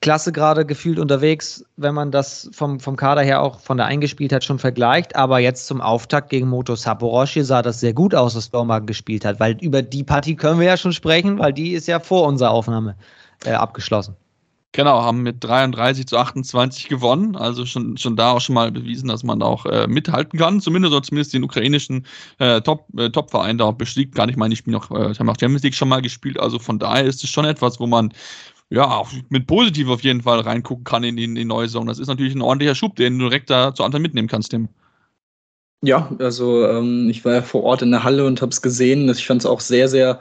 Klasse 0.02 0.30
gerade 0.30 0.66
gefühlt 0.66 0.98
unterwegs, 0.98 1.64
wenn 1.76 1.94
man 1.94 2.12
das 2.12 2.50
vom, 2.52 2.78
vom 2.78 2.96
Kader 2.96 3.22
her 3.22 3.42
auch 3.42 3.60
von 3.60 3.76
der 3.76 3.86
Eingespieltheit 3.86 4.44
schon 4.44 4.58
vergleicht. 4.58 5.16
Aber 5.16 5.38
jetzt 5.40 5.66
zum 5.66 5.80
Auftakt 5.80 6.30
gegen 6.30 6.48
Moto 6.48 6.76
Saporoshi 6.76 7.42
sah 7.42 7.62
das 7.62 7.80
sehr 7.80 7.94
gut 7.94 8.14
aus, 8.14 8.36
was 8.36 8.50
Dormagen 8.50 8.86
gespielt 8.86 9.24
hat, 9.24 9.40
weil 9.40 9.56
über 9.60 9.82
die 9.82 10.04
Partie 10.04 10.36
können 10.36 10.60
wir 10.60 10.66
ja 10.66 10.76
schon 10.76 10.92
sprechen, 10.92 11.38
weil 11.38 11.52
die 11.52 11.72
ist 11.72 11.88
ja 11.88 11.98
vor 11.98 12.28
unserer 12.28 12.50
Aufnahme 12.50 12.94
äh, 13.46 13.52
abgeschlossen. 13.52 14.16
Genau, 14.72 15.02
haben 15.02 15.22
mit 15.22 15.42
33 15.42 16.06
zu 16.06 16.18
28 16.18 16.88
gewonnen. 16.88 17.34
Also 17.34 17.64
schon, 17.64 17.96
schon 17.96 18.14
da 18.14 18.32
auch 18.32 18.42
schon 18.42 18.54
mal 18.54 18.70
bewiesen, 18.70 19.08
dass 19.08 19.22
man 19.22 19.40
da 19.40 19.46
auch 19.46 19.64
äh, 19.64 19.86
mithalten 19.86 20.38
kann. 20.38 20.60
Zumindest 20.60 20.92
oder 20.92 21.02
zumindest 21.02 21.32
den 21.32 21.44
ukrainischen 21.44 22.06
äh, 22.38 22.60
Top, 22.60 22.86
äh, 22.98 23.08
Top-Verein 23.08 23.56
da 23.56 23.70
bestiegt. 23.70 24.14
Gar 24.14 24.26
nicht 24.26 24.36
meine, 24.36 24.52
ich 24.52 24.64
bin 24.64 24.72
noch, 24.72 24.90
äh, 24.90 25.14
haben 25.14 25.30
auch 25.30 25.40
Champions 25.40 25.62
League 25.62 25.74
schon 25.74 25.88
mal 25.88 26.02
gespielt. 26.02 26.38
Also 26.38 26.58
von 26.58 26.78
daher 26.78 27.04
ist 27.04 27.24
es 27.24 27.30
schon 27.30 27.46
etwas, 27.46 27.80
wo 27.80 27.86
man 27.86 28.12
ja 28.68 28.84
auch 28.84 29.10
mit 29.30 29.46
positiv 29.46 29.88
auf 29.88 30.02
jeden 30.02 30.22
Fall 30.22 30.40
reingucken 30.40 30.84
kann 30.84 31.04
in 31.04 31.16
die, 31.16 31.24
in 31.24 31.36
die 31.36 31.46
neue 31.46 31.68
Saison. 31.68 31.86
Das 31.86 31.98
ist 31.98 32.08
natürlich 32.08 32.34
ein 32.34 32.42
ordentlicher 32.42 32.74
Schub, 32.74 32.96
den 32.96 33.18
du 33.18 33.30
direkt 33.30 33.48
da 33.48 33.74
zur 33.74 33.86
Anfang 33.86 34.02
mitnehmen 34.02 34.28
kannst, 34.28 34.50
Tim. 34.50 34.68
Ja, 35.82 36.10
also 36.18 36.66
ähm, 36.66 37.08
ich 37.08 37.24
war 37.24 37.32
ja 37.32 37.42
vor 37.42 37.62
Ort 37.62 37.80
in 37.80 37.92
der 37.92 38.04
Halle 38.04 38.26
und 38.26 38.42
habe 38.42 38.50
es 38.50 38.60
gesehen. 38.60 39.08
Ich 39.08 39.26
fand 39.26 39.40
es 39.40 39.46
auch 39.46 39.60
sehr, 39.60 39.88
sehr 39.88 40.20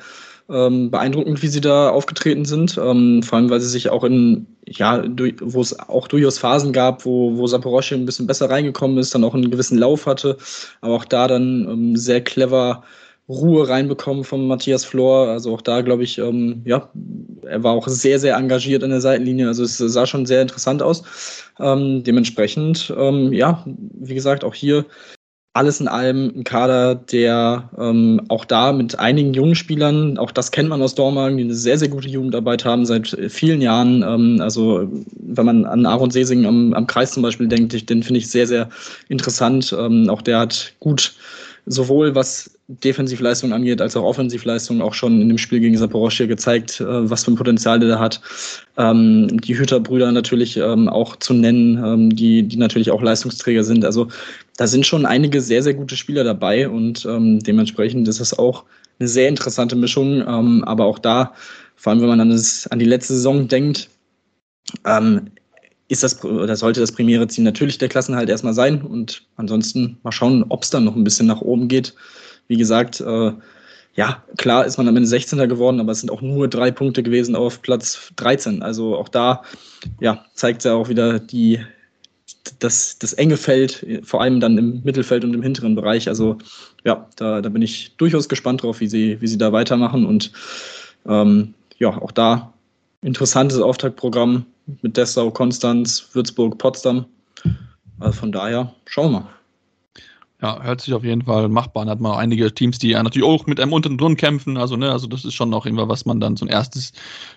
ähm, 0.49 0.91
beeindruckend, 0.91 1.41
wie 1.41 1.47
sie 1.47 1.61
da 1.61 1.89
aufgetreten 1.89 2.45
sind. 2.45 2.77
Ähm, 2.77 3.23
vor 3.23 3.37
allem, 3.37 3.49
weil 3.49 3.61
sie 3.61 3.69
sich 3.69 3.89
auch 3.89 4.03
in, 4.03 4.47
ja, 4.65 5.03
wo 5.41 5.61
es 5.61 5.77
auch 5.79 6.07
durchaus 6.07 6.37
Phasen 6.37 6.73
gab, 6.73 7.05
wo, 7.05 7.37
wo 7.37 7.47
Saporosche 7.47 7.95
ein 7.95 8.05
bisschen 8.05 8.27
besser 8.27 8.49
reingekommen 8.49 8.97
ist, 8.97 9.15
dann 9.15 9.23
auch 9.23 9.33
einen 9.33 9.51
gewissen 9.51 9.77
Lauf 9.77 10.05
hatte, 10.05 10.37
aber 10.81 10.95
auch 10.95 11.05
da 11.05 11.27
dann 11.27 11.67
ähm, 11.69 11.95
sehr 11.95 12.21
clever 12.21 12.83
Ruhe 13.27 13.67
reinbekommen 13.67 14.23
von 14.23 14.47
Matthias 14.47 14.85
Flor. 14.85 15.29
Also 15.29 15.53
auch 15.53 15.61
da, 15.61 15.81
glaube 15.81 16.03
ich, 16.03 16.19
ähm, 16.19 16.61
ja, 16.65 16.89
er 17.43 17.63
war 17.63 17.73
auch 17.73 17.87
sehr, 17.87 18.19
sehr 18.19 18.35
engagiert 18.35 18.83
in 18.83 18.91
der 18.91 19.01
Seitenlinie. 19.01 19.47
Also 19.47 19.63
es 19.63 19.77
sah 19.77 20.05
schon 20.05 20.27
sehr 20.27 20.43
interessant 20.43 20.83
aus. 20.83 21.03
Ähm, 21.59 22.03
dementsprechend, 22.03 22.93
ähm, 22.95 23.33
ja, 23.33 23.65
wie 23.65 24.13
gesagt, 24.13 24.43
auch 24.43 24.53
hier 24.53 24.85
alles 25.55 25.79
in 25.79 25.87
allem 25.87 26.33
ein 26.35 26.43
Kader, 26.43 26.95
der 26.95 27.69
ähm, 27.79 28.21
auch 28.27 28.43
da 28.43 28.73
mit 28.73 28.99
einigen 28.99 29.33
jungen 29.33 29.55
Spielern, 29.55 30.17
auch 30.17 30.31
das 30.31 30.51
kennt 30.51 30.67
man 30.67 30.81
aus 30.81 30.95
Dormagen, 30.95 31.37
die 31.37 31.45
eine 31.45 31.53
sehr, 31.53 31.77
sehr 31.77 31.87
gute 31.87 32.09
Jugendarbeit 32.09 32.65
haben 32.65 32.85
seit 32.85 33.17
vielen 33.29 33.61
Jahren. 33.61 34.03
Ähm, 34.03 34.41
also 34.41 34.85
wenn 35.17 35.45
man 35.45 35.65
an 35.65 35.85
Aaron 35.85 36.11
Sesing 36.11 36.45
am, 36.45 36.73
am 36.73 36.87
Kreis 36.87 37.11
zum 37.11 37.23
Beispiel 37.23 37.47
denkt, 37.47 37.73
ich, 37.73 37.85
den 37.85 38.03
finde 38.03 38.19
ich 38.19 38.29
sehr, 38.29 38.47
sehr 38.47 38.67
interessant. 39.07 39.73
Ähm, 39.79 40.09
auch 40.09 40.21
der 40.21 40.39
hat 40.39 40.73
gut 40.81 41.13
sowohl 41.65 42.15
was 42.15 42.51
Defensivleistung 42.67 43.53
angeht, 43.53 43.81
als 43.81 43.95
auch 43.95 44.03
Offensivleistung 44.03 44.81
auch 44.81 44.93
schon 44.93 45.21
in 45.21 45.27
dem 45.29 45.37
Spiel 45.37 45.59
gegen 45.59 45.77
Saporosche 45.77 46.27
gezeigt, 46.27 46.79
äh, 46.79 47.09
was 47.09 47.23
für 47.23 47.31
ein 47.31 47.35
Potenzial 47.35 47.79
der 47.79 47.89
da 47.89 47.99
hat. 47.99 48.21
Ähm, 48.77 49.39
die 49.41 49.57
Hüterbrüder 49.57 50.11
natürlich 50.11 50.57
ähm, 50.57 50.89
auch 50.89 51.15
zu 51.17 51.33
nennen, 51.33 51.83
ähm, 51.83 52.15
die, 52.15 52.43
die 52.43 52.57
natürlich 52.57 52.91
auch 52.91 53.01
Leistungsträger 53.01 53.63
sind. 53.63 53.85
Also 53.85 54.07
da 54.57 54.67
sind 54.67 54.85
schon 54.85 55.05
einige 55.05 55.41
sehr, 55.41 55.63
sehr 55.63 55.73
gute 55.73 55.97
Spieler 55.97 56.23
dabei 56.23 56.69
und 56.69 57.05
ähm, 57.05 57.39
dementsprechend 57.39 58.07
ist 58.07 58.19
es 58.19 58.37
auch 58.37 58.63
eine 58.99 59.07
sehr 59.07 59.29
interessante 59.29 59.75
Mischung. 59.75 60.21
Ähm, 60.21 60.63
aber 60.65 60.85
auch 60.85 60.99
da, 60.99 61.33
vor 61.75 61.91
allem 61.91 62.01
wenn 62.01 62.09
man 62.09 62.21
an, 62.21 62.29
das, 62.29 62.67
an 62.67 62.79
die 62.79 62.85
letzte 62.85 63.13
Saison 63.13 63.47
denkt, 63.47 63.89
ähm, 64.85 65.31
ist 65.87 66.03
das 66.03 66.23
oder 66.23 66.55
sollte 66.55 66.79
das 66.79 66.91
primäre 66.91 67.27
Ziel 67.27 67.43
natürlich 67.43 67.77
der 67.77 67.89
Klassenhalt 67.89 68.29
erstmal 68.29 68.53
sein 68.53 68.81
und 68.81 69.23
ansonsten 69.35 69.97
mal 70.03 70.11
schauen, 70.11 70.45
ob 70.49 70.63
es 70.63 70.69
dann 70.69 70.83
noch 70.83 70.95
ein 70.95 71.03
bisschen 71.03 71.27
nach 71.27 71.41
oben 71.41 71.67
geht. 71.67 71.93
Wie 72.47 72.57
gesagt, 72.57 73.01
äh, 73.01 73.31
ja, 73.95 74.23
klar 74.37 74.65
ist 74.65 74.77
man 74.77 74.87
am 74.87 74.97
Ende 74.97 75.07
16. 75.07 75.47
geworden, 75.47 75.79
aber 75.79 75.91
es 75.91 76.01
sind 76.01 76.09
auch 76.09 76.21
nur 76.21 76.47
drei 76.47 76.71
Punkte 76.71 77.01
gewesen 77.01 77.35
auf 77.35 77.61
Platz 77.61 78.11
13. 78.17 78.61
Also 78.61 78.95
auch 78.97 79.07
da 79.07 79.43
ja, 79.99 80.25
zeigt 80.33 80.65
ja 80.65 80.73
auch 80.73 80.89
wieder 80.89 81.19
die, 81.19 81.59
das, 82.59 82.99
das 82.99 83.13
enge 83.13 83.37
Feld, 83.37 83.85
vor 84.03 84.21
allem 84.21 84.39
dann 84.39 84.57
im 84.57 84.81
Mittelfeld 84.83 85.23
und 85.23 85.33
im 85.33 85.43
hinteren 85.43 85.75
Bereich. 85.75 86.09
Also 86.09 86.37
ja, 86.83 87.07
da, 87.15 87.41
da 87.41 87.49
bin 87.49 87.61
ich 87.61 87.95
durchaus 87.95 88.27
gespannt 88.27 88.63
drauf, 88.63 88.81
wie 88.81 88.87
sie, 88.87 89.21
wie 89.21 89.27
sie 89.27 89.37
da 89.37 89.53
weitermachen. 89.53 90.05
Und 90.05 90.31
ähm, 91.07 91.53
ja, 91.77 91.89
auch 91.89 92.11
da 92.11 92.53
interessantes 93.01 93.59
Auftaktprogramm 93.59 94.45
mit 94.81 94.97
Dessau, 94.97 95.31
Konstanz, 95.31 96.09
Würzburg, 96.13 96.57
Potsdam. 96.57 97.05
Also 97.99 98.19
von 98.19 98.31
daher, 98.31 98.73
schauen 98.85 99.11
wir 99.11 99.19
mal. 99.21 99.29
Ja, 100.41 100.61
hört 100.61 100.81
sich 100.81 100.93
auf 100.93 101.05
jeden 101.05 101.23
Fall 101.23 101.47
machbar 101.47 101.83
an. 101.83 101.89
Hat 101.89 102.01
man 102.01 102.11
auch 102.11 102.17
einige 102.17 102.53
Teams, 102.53 102.77
die 102.77 102.89
ja 102.89 103.01
natürlich 103.01 103.27
auch 103.27 103.47
mit 103.47 103.57
einem 103.59 103.71
unten 103.71 103.97
drin 103.97 104.17
kämpfen. 104.17 104.57
Also, 104.57 104.75
ne, 104.75 104.91
also 104.91 105.07
das 105.07 105.23
ist 105.23 105.33
schon 105.33 105.49
noch 105.49 105.65
irgendwas, 105.65 105.87
was 105.87 106.05
man 106.05 106.19
dann 106.19 106.35
so 106.35 106.45
ein 106.45 106.49
erstes, 106.49 106.91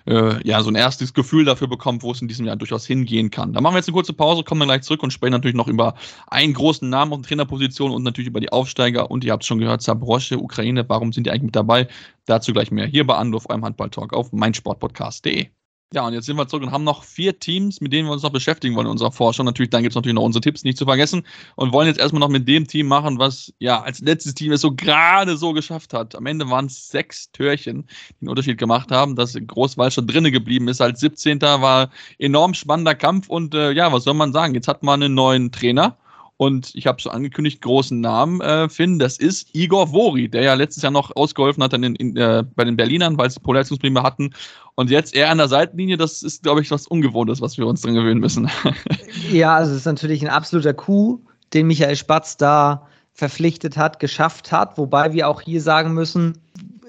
äh, 0.05 0.35
ja, 0.45 0.61
so 0.61 0.69
ein 0.69 0.75
erstes 0.75 1.13
Gefühl 1.13 1.45
dafür 1.45 1.67
bekommt, 1.67 2.03
wo 2.03 2.11
es 2.11 2.21
in 2.21 2.27
diesem 2.27 2.45
Jahr 2.45 2.57
durchaus 2.57 2.85
hingehen 2.85 3.31
kann. 3.31 3.53
Da 3.53 3.61
machen 3.61 3.73
wir 3.73 3.77
jetzt 3.79 3.87
eine 3.87 3.95
kurze 3.95 4.11
Pause, 4.11 4.43
kommen 4.43 4.59
dann 4.59 4.67
gleich 4.67 4.81
zurück 4.81 5.01
und 5.01 5.11
sprechen 5.11 5.31
natürlich 5.31 5.55
noch 5.55 5.69
über 5.69 5.95
einen 6.27 6.53
großen 6.53 6.89
Namen 6.89 7.13
auf 7.13 7.21
der 7.21 7.29
Trainerposition 7.29 7.91
und 7.91 8.03
natürlich 8.03 8.27
über 8.27 8.41
die 8.41 8.51
Aufsteiger. 8.51 9.09
Und 9.09 9.23
ihr 9.23 9.31
habt 9.31 9.43
es 9.43 9.47
schon 9.47 9.59
gehört, 9.59 9.81
Zabrosche, 9.81 10.37
Ukraine, 10.37 10.83
warum 10.89 11.13
sind 11.13 11.25
die 11.25 11.31
eigentlich 11.31 11.43
mit 11.43 11.55
dabei? 11.55 11.87
Dazu 12.25 12.51
gleich 12.51 12.69
mehr 12.69 12.85
hier 12.85 13.07
bei 13.07 13.15
Anruf, 13.15 13.49
eurem 13.49 13.63
Handball-Talk 13.63 14.13
auf 14.13 14.33
meinsportpodcast.de. 14.33 15.47
Ja, 15.91 16.05
und 16.05 16.13
jetzt 16.13 16.27
sind 16.27 16.37
wir 16.37 16.47
zurück 16.47 16.61
und 16.61 16.71
haben 16.71 16.83
noch 16.83 17.03
vier 17.03 17.39
Teams, 17.39 17.81
mit 17.81 17.91
denen 17.91 18.07
wir 18.07 18.11
uns 18.11 18.21
noch 18.21 18.29
beschäftigen 18.29 18.75
wollen 18.75 18.85
in 18.85 18.91
unserer 18.91 19.11
Forschung. 19.11 19.47
Natürlich, 19.47 19.71
dann 19.71 19.81
gibt 19.81 19.93
es 19.93 19.95
natürlich 19.95 20.13
noch 20.13 20.21
unsere 20.21 20.41
Tipps 20.41 20.63
nicht 20.63 20.77
zu 20.77 20.85
vergessen 20.85 21.23
und 21.55 21.73
wollen 21.73 21.87
jetzt 21.87 21.99
erstmal 21.99 22.19
noch 22.19 22.29
mit 22.29 22.47
dem 22.47 22.67
Team 22.67 22.85
machen, 22.87 23.17
was 23.17 23.51
ja 23.57 23.81
als 23.81 23.99
letztes 23.99 24.35
Team 24.35 24.51
es 24.51 24.61
so 24.61 24.71
gerade 24.71 25.35
so 25.35 25.51
geschafft 25.51 25.95
hat. 25.95 26.13
Am 26.13 26.27
Ende 26.27 26.47
waren 26.47 26.67
es 26.67 26.89
sechs 26.89 27.31
Türchen, 27.31 27.87
die 27.87 28.21
einen 28.21 28.29
Unterschied 28.29 28.59
gemacht 28.59 28.91
haben, 28.91 29.15
dass 29.15 29.33
Großwald 29.33 29.91
schon 29.91 30.05
drinnen 30.05 30.31
geblieben 30.31 30.67
ist. 30.67 30.79
Als 30.79 30.99
17. 30.99 31.41
war 31.41 31.89
enorm 32.19 32.53
spannender 32.53 32.93
Kampf 32.93 33.27
und 33.27 33.55
äh, 33.55 33.71
ja, 33.71 33.91
was 33.91 34.03
soll 34.03 34.13
man 34.13 34.31
sagen? 34.31 34.53
Jetzt 34.53 34.67
hat 34.67 34.83
man 34.83 35.01
einen 35.01 35.15
neuen 35.15 35.51
Trainer 35.51 35.97
und 36.39 36.73
ich 36.73 36.87
habe 36.87 37.01
so 37.01 37.09
angekündigt, 37.09 37.61
großen 37.61 37.99
Namen, 37.99 38.39
äh, 38.39 38.69
Finn, 38.69 38.97
das 38.97 39.17
ist 39.17 39.53
Igor 39.53 39.91
Vori, 39.91 40.29
der 40.29 40.41
ja 40.41 40.53
letztes 40.53 40.81
Jahr 40.81 40.91
noch 40.93 41.13
ausgeholfen 41.13 41.61
hat 41.61 41.73
in, 41.73 41.83
in, 41.83 42.15
äh, 42.15 42.45
bei 42.55 42.63
den 42.63 42.77
Berlinern, 42.77 43.17
weil 43.17 43.29
sie 43.29 43.41
Polleistungsprobleme 43.41 44.01
hatten. 44.03 44.29
Und 44.75 44.89
jetzt 44.89 45.13
eher 45.13 45.31
an 45.31 45.37
der 45.37 45.49
Seitenlinie, 45.49 45.97
das 45.97 46.23
ist, 46.23 46.43
glaube 46.43 46.61
ich, 46.61 46.71
was 46.71 46.87
Ungewohntes, 46.87 47.41
was 47.41 47.57
wir 47.57 47.67
uns 47.67 47.81
dran 47.81 47.93
gewöhnen 47.93 48.21
müssen. 48.21 48.49
ja, 49.31 49.53
also 49.53 49.71
es 49.71 49.79
ist 49.79 49.85
natürlich 49.85 50.21
ein 50.21 50.29
absoluter 50.29 50.73
Coup, 50.73 51.19
den 51.53 51.67
Michael 51.67 51.97
Spatz 51.97 52.37
da 52.37 52.87
verpflichtet 53.11 53.75
hat, 53.75 53.99
geschafft 53.99 54.53
hat, 54.53 54.77
wobei 54.77 55.11
wir 55.11 55.27
auch 55.27 55.41
hier 55.41 55.61
sagen 55.61 55.93
müssen, 55.93 56.37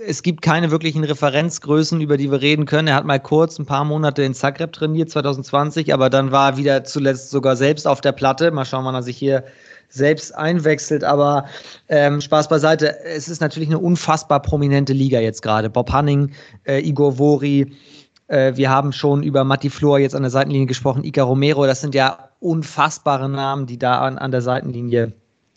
es 0.07 0.23
gibt 0.23 0.43
keine 0.43 0.71
wirklichen 0.71 1.05
Referenzgrößen, 1.05 2.01
über 2.01 2.17
die 2.17 2.31
wir 2.31 2.41
reden 2.41 2.65
können. 2.65 2.89
Er 2.89 2.95
hat 2.95 3.05
mal 3.05 3.21
kurz 3.21 3.59
ein 3.59 3.67
paar 3.67 3.85
Monate 3.85 4.23
in 4.23 4.35
Zagreb 4.35 4.73
trainiert, 4.73 5.11
2020, 5.11 5.93
aber 5.93 6.11
dann 6.11 6.33
war 6.33 6.53
er 6.53 6.57
wieder 6.57 6.85
zuletzt 6.85 7.31
sogar 7.31 7.57
selbst 7.57 7.87
auf 7.87 8.01
der 8.01 8.13
Platte. 8.13 8.51
Mal 8.51 8.65
schauen, 8.65 8.85
wann 8.85 8.95
er 8.95 9.03
sich 9.03 9.17
hier 9.17 9.45
selbst 9.89 10.35
einwechselt. 10.35 11.05
Aber 11.05 11.47
ähm, 11.89 12.21
Spaß 12.21 12.49
beiseite, 12.49 13.05
es 13.05 13.29
ist 13.29 13.41
natürlich 13.41 13.69
eine 13.69 13.79
unfassbar 13.79 14.41
prominente 14.41 14.93
Liga 14.93 15.21
jetzt 15.21 15.43
gerade. 15.43 15.69
Bob 15.69 15.93
Hanning, 15.93 16.31
äh, 16.65 16.81
Igor 16.81 17.19
Vori, 17.19 17.73
äh, 18.29 18.57
wir 18.57 18.71
haben 18.71 18.93
schon 18.93 19.23
über 19.23 19.45
Matti 19.45 19.71
Flor 19.71 19.99
jetzt 19.99 20.15
an 20.15 20.23
der 20.23 20.31
Seitenlinie 20.31 20.67
gesprochen, 20.67 21.05
Ica 21.05 21.25
Romero, 21.25 21.67
das 21.67 21.81
sind 21.81 21.95
ja 21.95 22.31
unfassbare 22.39 23.29
Namen, 23.29 23.67
die 23.67 23.79
da 23.79 24.01
an, 24.01 24.17
an 24.17 24.31
der 24.31 24.41
Seitenlinie 24.41 25.13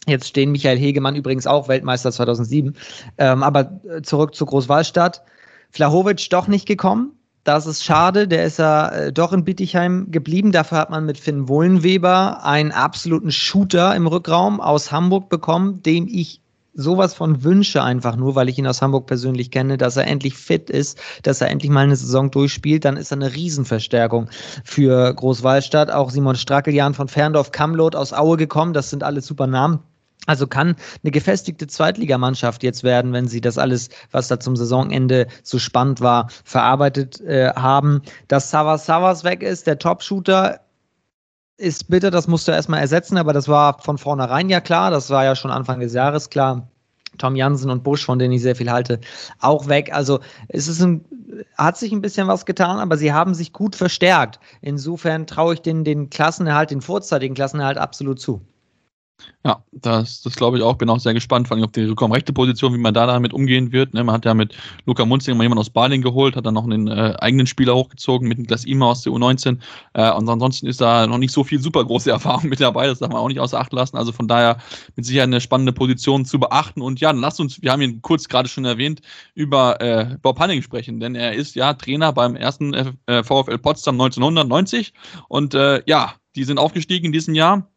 Jetzt 0.08 0.28
stehen 0.28 0.52
Michael 0.52 0.78
Hegemann 0.78 1.16
übrigens 1.16 1.48
auch 1.48 1.68
Weltmeister 1.68 2.12
2007. 2.12 2.76
Ähm, 3.18 3.44
aber 3.44 3.80
äh, 3.90 4.02
zurück 4.02 4.36
zu 4.36 4.46
Großwallstadt. 4.46 5.24
Flahovic 5.72 6.30
doch 6.30 6.48
nicht 6.48 6.68
gekommen. 6.68 7.14
Das 7.44 7.66
ist 7.66 7.84
schade. 7.84 8.28
Der 8.28 8.46
ist 8.46 8.60
ja 8.60 8.90
äh, 8.90 9.14
doch 9.14 9.34
in 9.34 9.44
Bittigheim 9.44 10.12
geblieben. 10.12 10.52
Dafür 10.52 10.78
hat 10.78 10.90
man 10.90 11.06
mit 11.06 11.18
Finn 11.18 11.48
Wohlenweber 11.48 12.44
einen 12.44 12.72
absoluten 12.72 13.32
Shooter 13.32 13.96
im 13.96 14.08
Rückraum 14.08 14.62
aus 14.62 14.92
Hamburg 14.92 15.30
bekommen, 15.30 15.82
dem 15.84 16.08
ich 16.08 16.42
sowas 16.74 17.14
von 17.14 17.44
wünsche 17.44 17.84
einfach 17.84 18.16
nur, 18.16 18.36
weil 18.36 18.50
ich 18.50 18.58
ihn 18.58 18.68
aus 18.68 18.82
Hamburg 18.82 19.06
persönlich 19.06 19.52
kenne, 19.52 19.78
dass 19.78 19.98
er 19.98 20.08
endlich 20.08 20.36
fit 20.36 20.70
ist, 20.70 21.00
dass 21.22 21.42
er 21.42 21.50
endlich 21.50 21.72
mal 21.72 21.84
eine 21.84 21.96
Saison 21.96 22.32
durchspielt, 22.32 22.84
dann 22.84 22.98
ist 22.98 23.12
er 23.12 23.18
eine 23.18 23.34
Riesenverstärkung 23.34 24.30
für 24.64 25.14
Großwallstadt. 25.14 25.92
Auch 25.92 26.10
Simon 26.10 26.36
Strackeljan 26.36 26.94
von 26.94 27.08
Ferndorf, 27.08 27.52
Kamlot 27.52 27.96
aus 27.96 28.14
Aue 28.14 28.38
gekommen, 28.38 28.74
das 28.74 28.90
sind 28.90 29.04
alle 29.04 29.22
super 29.22 29.48
Namen. 29.48 29.80
Also 30.26 30.48
kann 30.48 30.76
eine 31.04 31.12
gefestigte 31.12 31.68
Zweitligamannschaft 31.68 32.64
jetzt 32.64 32.84
werden, 32.84 33.12
wenn 33.12 33.28
sie 33.28 33.42
das 33.42 33.58
alles, 33.58 33.90
was 34.12 34.30
da 34.30 34.40
zum 34.40 34.56
Saisonende 34.56 35.28
so 35.44 35.60
spannend 35.60 36.00
war, 36.00 36.30
verarbeitet 36.46 37.20
äh, 37.22 37.50
haben. 37.56 38.02
Dass 38.30 38.50
Savas 38.50 38.86
Savas 38.86 39.24
weg 39.24 39.44
ist, 39.44 39.68
der 39.68 39.80
Top-Shooter, 39.80 40.62
ist 41.58 41.90
bitter, 41.90 42.12
das 42.12 42.28
musst 42.28 42.48
du 42.48 42.52
erstmal 42.52 42.80
ersetzen, 42.80 43.18
aber 43.18 43.32
das 43.32 43.48
war 43.48 43.80
von 43.80 43.98
vornherein 43.98 44.50
ja 44.50 44.60
klar, 44.60 44.92
das 44.92 45.10
war 45.10 45.24
ja 45.24 45.36
schon 45.36 45.52
Anfang 45.52 45.80
des 45.80 45.94
Jahres 45.94 46.30
klar. 46.30 46.68
Tom 47.20 47.36
Jansen 47.36 47.70
und 47.70 47.84
Busch, 47.84 48.04
von 48.04 48.18
denen 48.18 48.34
ich 48.34 48.42
sehr 48.42 48.56
viel 48.56 48.72
halte, 48.72 49.00
auch 49.40 49.68
weg. 49.68 49.94
Also 49.94 50.20
es 50.48 50.68
ist 50.68 50.82
ein, 50.82 51.06
hat 51.58 51.78
sich 51.78 51.92
ein 51.92 52.02
bisschen 52.02 52.28
was 52.28 52.48
getan, 52.48 52.80
aber 52.80 52.98
sie 52.98 53.14
haben 53.14 53.36
sich 53.36 53.54
gut 53.54 53.76
verstärkt. 53.76 54.40
Insofern 54.62 55.28
traue 55.28 55.54
ich 55.54 55.62
den, 55.62 55.84
den 55.84 56.10
Klassenerhalt, 56.10 56.72
den 56.72 56.82
vorzeitigen 56.82 57.36
Klassenerhalt 57.36 57.78
absolut 57.78 58.20
zu. 58.20 58.42
Ja, 59.46 59.62
das, 59.74 60.22
das 60.22 60.36
glaube 60.36 60.58
ich 60.58 60.64
auch. 60.64 60.76
Bin 60.76 60.90
auch 60.90 61.00
sehr 61.00 61.14
gespannt, 61.14 61.48
vor 61.48 61.58
allem 61.58 61.66
auf 61.66 61.72
die 61.72 61.82
rechte 61.84 62.32
Position, 62.32 62.74
wie 62.74 62.78
man 62.78 62.94
da 62.94 63.06
damit 63.06 63.34
umgehen 63.34 63.74
wird. 63.74 63.94
Ne? 63.94 64.04
Man 64.04 64.16
hat 64.16 64.26
ja 64.26 64.34
mit 64.34 64.56
Luca 64.86 65.06
Munzing 65.06 65.36
mal 65.36 65.44
jemanden 65.44 65.60
aus 65.60 65.70
Baling 65.70 66.02
geholt, 66.02 66.38
hat 66.38 66.46
dann 66.46 66.54
noch 66.54 66.64
einen 66.64 66.88
äh, 66.88 67.16
eigenen 67.20 67.46
Spieler 67.46 67.76
hochgezogen 67.76 68.28
mit 68.28 68.40
Niklas 68.40 68.64
Ima 68.64 68.92
aus 68.92 69.02
der 69.02 69.12
U19. 69.12 69.60
Äh, 69.94 70.12
und 70.14 70.30
ansonsten 70.30 70.68
ist 70.68 70.80
da 70.80 71.08
noch 71.08 71.18
nicht 71.18 71.34
so 71.34 71.44
viel 71.44 71.60
super 71.60 71.84
große 71.84 72.10
Erfahrung 72.12 72.50
mit 72.50 72.62
dabei. 72.62 72.88
Das 72.88 73.00
darf 73.00 73.10
man 73.10 73.20
auch 73.20 73.28
nicht 73.28 73.42
außer 73.42 73.60
Acht 73.60 73.74
lassen. 73.74 73.98
Also 73.98 74.14
von 74.14 74.30
daher 74.30 74.58
mit 74.96 75.06
Sicherheit 75.06 75.28
eine 75.28 75.42
spannende 75.42 75.74
Position 75.74 76.24
zu 76.24 76.40
beachten. 76.40 76.82
Und 76.82 77.02
ja, 77.02 77.12
dann 77.12 77.22
lasst 77.22 77.42
uns, 77.42 77.62
wir 77.62 77.72
haben 77.72 77.82
ihn 77.82 78.02
kurz 78.02 78.30
gerade 78.30 78.48
schon 78.48 78.64
erwähnt, 78.64 79.02
über 79.36 79.82
äh, 79.82 80.18
Bob 80.22 80.40
Hanning 80.40 80.62
sprechen, 80.62 81.02
denn 81.02 81.16
er 81.16 81.34
ist 81.34 81.56
ja 81.56 81.74
Trainer 81.74 82.14
beim 82.14 82.38
ersten 82.38 82.74
äh, 82.74 83.24
VfL 83.24 83.58
Potsdam 83.58 83.96
1990. 84.00 84.94
Und 85.28 85.54
äh, 85.54 85.84
ja, 85.86 86.14
die 86.36 86.46
sind 86.46 86.58
aufgestiegen 86.58 87.08
in 87.08 87.12
diesem 87.12 87.36
Jahr 87.36 87.68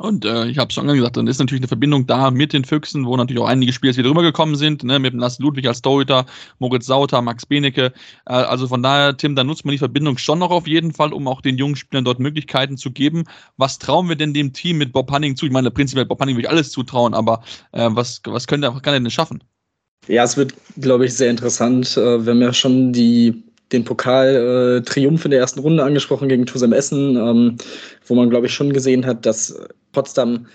und 0.00 0.24
äh, 0.24 0.46
ich 0.46 0.58
habe 0.58 0.68
es 0.68 0.74
schon 0.74 0.86
gesagt, 0.86 1.16
dann 1.16 1.26
ist 1.26 1.38
natürlich 1.38 1.60
eine 1.60 1.68
Verbindung 1.68 2.06
da 2.06 2.30
mit 2.30 2.52
den 2.52 2.64
Füchsen, 2.64 3.06
wo 3.06 3.16
natürlich 3.16 3.42
auch 3.42 3.48
einige 3.48 3.72
Spieler 3.72 3.96
wieder 3.96 4.10
rübergekommen 4.10 4.56
sind, 4.56 4.82
ne, 4.82 4.98
mit 4.98 5.12
dem 5.12 5.20
Lars 5.20 5.38
Ludwig 5.38 5.66
als 5.66 5.82
Torhüter, 5.82 6.26
Moritz 6.58 6.86
Sauter, 6.86 7.22
Max 7.22 7.46
Benecke. 7.46 7.92
Äh, 8.26 8.32
also 8.32 8.66
von 8.66 8.82
daher, 8.82 9.16
Tim, 9.16 9.36
da 9.36 9.44
nutzt 9.44 9.64
man 9.64 9.72
die 9.72 9.78
Verbindung 9.78 10.18
schon 10.18 10.38
noch 10.38 10.50
auf 10.50 10.66
jeden 10.66 10.92
Fall, 10.92 11.12
um 11.12 11.28
auch 11.28 11.40
den 11.40 11.58
jungen 11.58 11.76
Spielern 11.76 12.04
dort 12.04 12.18
Möglichkeiten 12.18 12.76
zu 12.76 12.90
geben. 12.90 13.24
Was 13.56 13.78
trauen 13.78 14.08
wir 14.08 14.16
denn 14.16 14.34
dem 14.34 14.52
Team 14.52 14.78
mit 14.78 14.92
Bob 14.92 15.10
Hanning 15.10 15.36
zu? 15.36 15.46
Ich 15.46 15.52
meine, 15.52 15.70
prinzipiell 15.70 16.06
Bob 16.06 16.20
Hanning 16.20 16.36
will 16.36 16.44
ich 16.44 16.50
alles 16.50 16.72
zutrauen, 16.72 17.14
aber 17.14 17.42
äh, 17.72 17.88
was, 17.92 18.22
was 18.24 18.46
könnte, 18.46 18.68
kann 18.82 18.94
er 18.94 19.00
denn 19.00 19.10
schaffen? 19.10 19.42
Ja, 20.08 20.24
es 20.24 20.36
wird, 20.36 20.54
glaube 20.78 21.06
ich, 21.06 21.14
sehr 21.14 21.30
interessant. 21.30 21.96
Äh, 21.96 22.24
wir 22.24 22.32
haben 22.32 22.42
ja 22.42 22.52
schon 22.52 22.92
die 22.92 23.44
den 23.72 23.84
Pokal-Triumph 23.84 25.22
äh, 25.22 25.26
in 25.26 25.30
der 25.30 25.40
ersten 25.40 25.60
Runde 25.60 25.84
angesprochen 25.84 26.28
gegen 26.28 26.46
Tusem 26.46 26.72
Essen, 26.72 27.16
ähm, 27.16 27.56
wo 28.06 28.14
man, 28.14 28.30
glaube 28.30 28.46
ich, 28.46 28.54
schon 28.54 28.72
gesehen 28.72 29.06
hat, 29.06 29.26
dass 29.26 29.54
Potsdam 29.92 30.46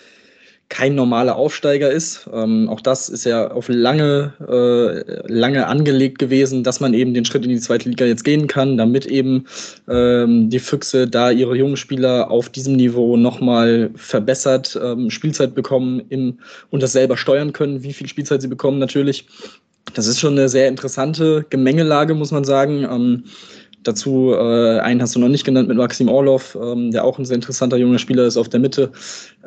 kein 0.69 0.95
normaler 0.95 1.35
Aufsteiger 1.35 1.91
ist. 1.91 2.27
Ähm, 2.33 2.69
auch 2.69 2.81
das 2.81 3.07
ist 3.07 3.23
ja 3.23 3.51
auf 3.51 3.67
lange, 3.69 4.33
äh, 4.47 5.31
lange 5.31 5.67
angelegt 5.67 6.17
gewesen, 6.17 6.63
dass 6.63 6.79
man 6.79 6.93
eben 6.93 7.13
den 7.13 7.23
Schritt 7.23 7.43
in 7.43 7.51
die 7.51 7.59
zweite 7.59 7.87
Liga 7.87 8.05
jetzt 8.05 8.23
gehen 8.23 8.47
kann, 8.47 8.75
damit 8.77 9.05
eben 9.05 9.45
ähm, 9.87 10.49
die 10.49 10.59
Füchse 10.59 11.07
da 11.07 11.29
ihre 11.29 11.55
jungen 11.55 11.77
Spieler 11.77 12.31
auf 12.31 12.49
diesem 12.49 12.75
Niveau 12.75 13.15
nochmal 13.15 13.91
verbessert 13.95 14.79
ähm, 14.81 15.11
Spielzeit 15.11 15.53
bekommen 15.53 16.01
im, 16.09 16.39
und 16.71 16.81
das 16.81 16.93
selber 16.93 17.15
steuern 17.15 17.53
können, 17.53 17.83
wie 17.83 17.93
viel 17.93 18.07
Spielzeit 18.07 18.41
sie 18.41 18.47
bekommen 18.47 18.79
natürlich. 18.79 19.27
Das 19.93 20.07
ist 20.07 20.19
schon 20.19 20.33
eine 20.33 20.49
sehr 20.49 20.67
interessante 20.67 21.45
Gemengelage, 21.49 22.13
muss 22.15 22.31
man 22.31 22.43
sagen. 22.43 22.85
Ähm, 22.89 23.23
dazu 23.83 24.33
äh, 24.33 24.79
einen 24.79 25.01
hast 25.01 25.15
du 25.15 25.19
noch 25.19 25.29
nicht 25.29 25.45
genannt 25.45 25.67
mit 25.67 25.77
Maxim 25.77 26.09
Orlov, 26.09 26.57
ähm, 26.61 26.91
der 26.91 27.05
auch 27.05 27.17
ein 27.17 27.25
sehr 27.25 27.35
interessanter 27.35 27.77
junger 27.77 27.99
Spieler 27.99 28.25
ist 28.25 28.37
auf 28.37 28.49
der 28.49 28.59
Mitte. 28.59 28.91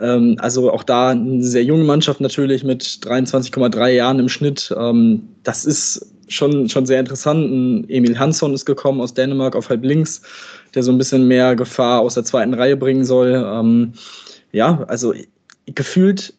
Ähm, 0.00 0.36
also 0.40 0.72
auch 0.72 0.84
da 0.84 1.10
eine 1.10 1.42
sehr 1.42 1.64
junge 1.64 1.84
Mannschaft 1.84 2.20
natürlich 2.20 2.64
mit 2.64 2.82
23,3 2.82 3.88
Jahren 3.88 4.18
im 4.18 4.28
Schnitt. 4.28 4.74
Ähm, 4.78 5.28
das 5.42 5.64
ist 5.64 6.06
schon, 6.28 6.68
schon 6.68 6.86
sehr 6.86 7.00
interessant. 7.00 7.50
Ein 7.50 7.88
Emil 7.88 8.18
Hansson 8.18 8.54
ist 8.54 8.64
gekommen 8.64 9.00
aus 9.00 9.14
Dänemark 9.14 9.56
auf 9.56 9.68
halb 9.68 9.84
links, 9.84 10.22
der 10.74 10.82
so 10.82 10.92
ein 10.92 10.98
bisschen 10.98 11.26
mehr 11.26 11.56
Gefahr 11.56 12.00
aus 12.00 12.14
der 12.14 12.24
zweiten 12.24 12.54
Reihe 12.54 12.76
bringen 12.76 13.04
soll. 13.04 13.44
Ähm, 13.46 13.92
ja, 14.52 14.84
also 14.88 15.12
gefühlt 15.66 16.34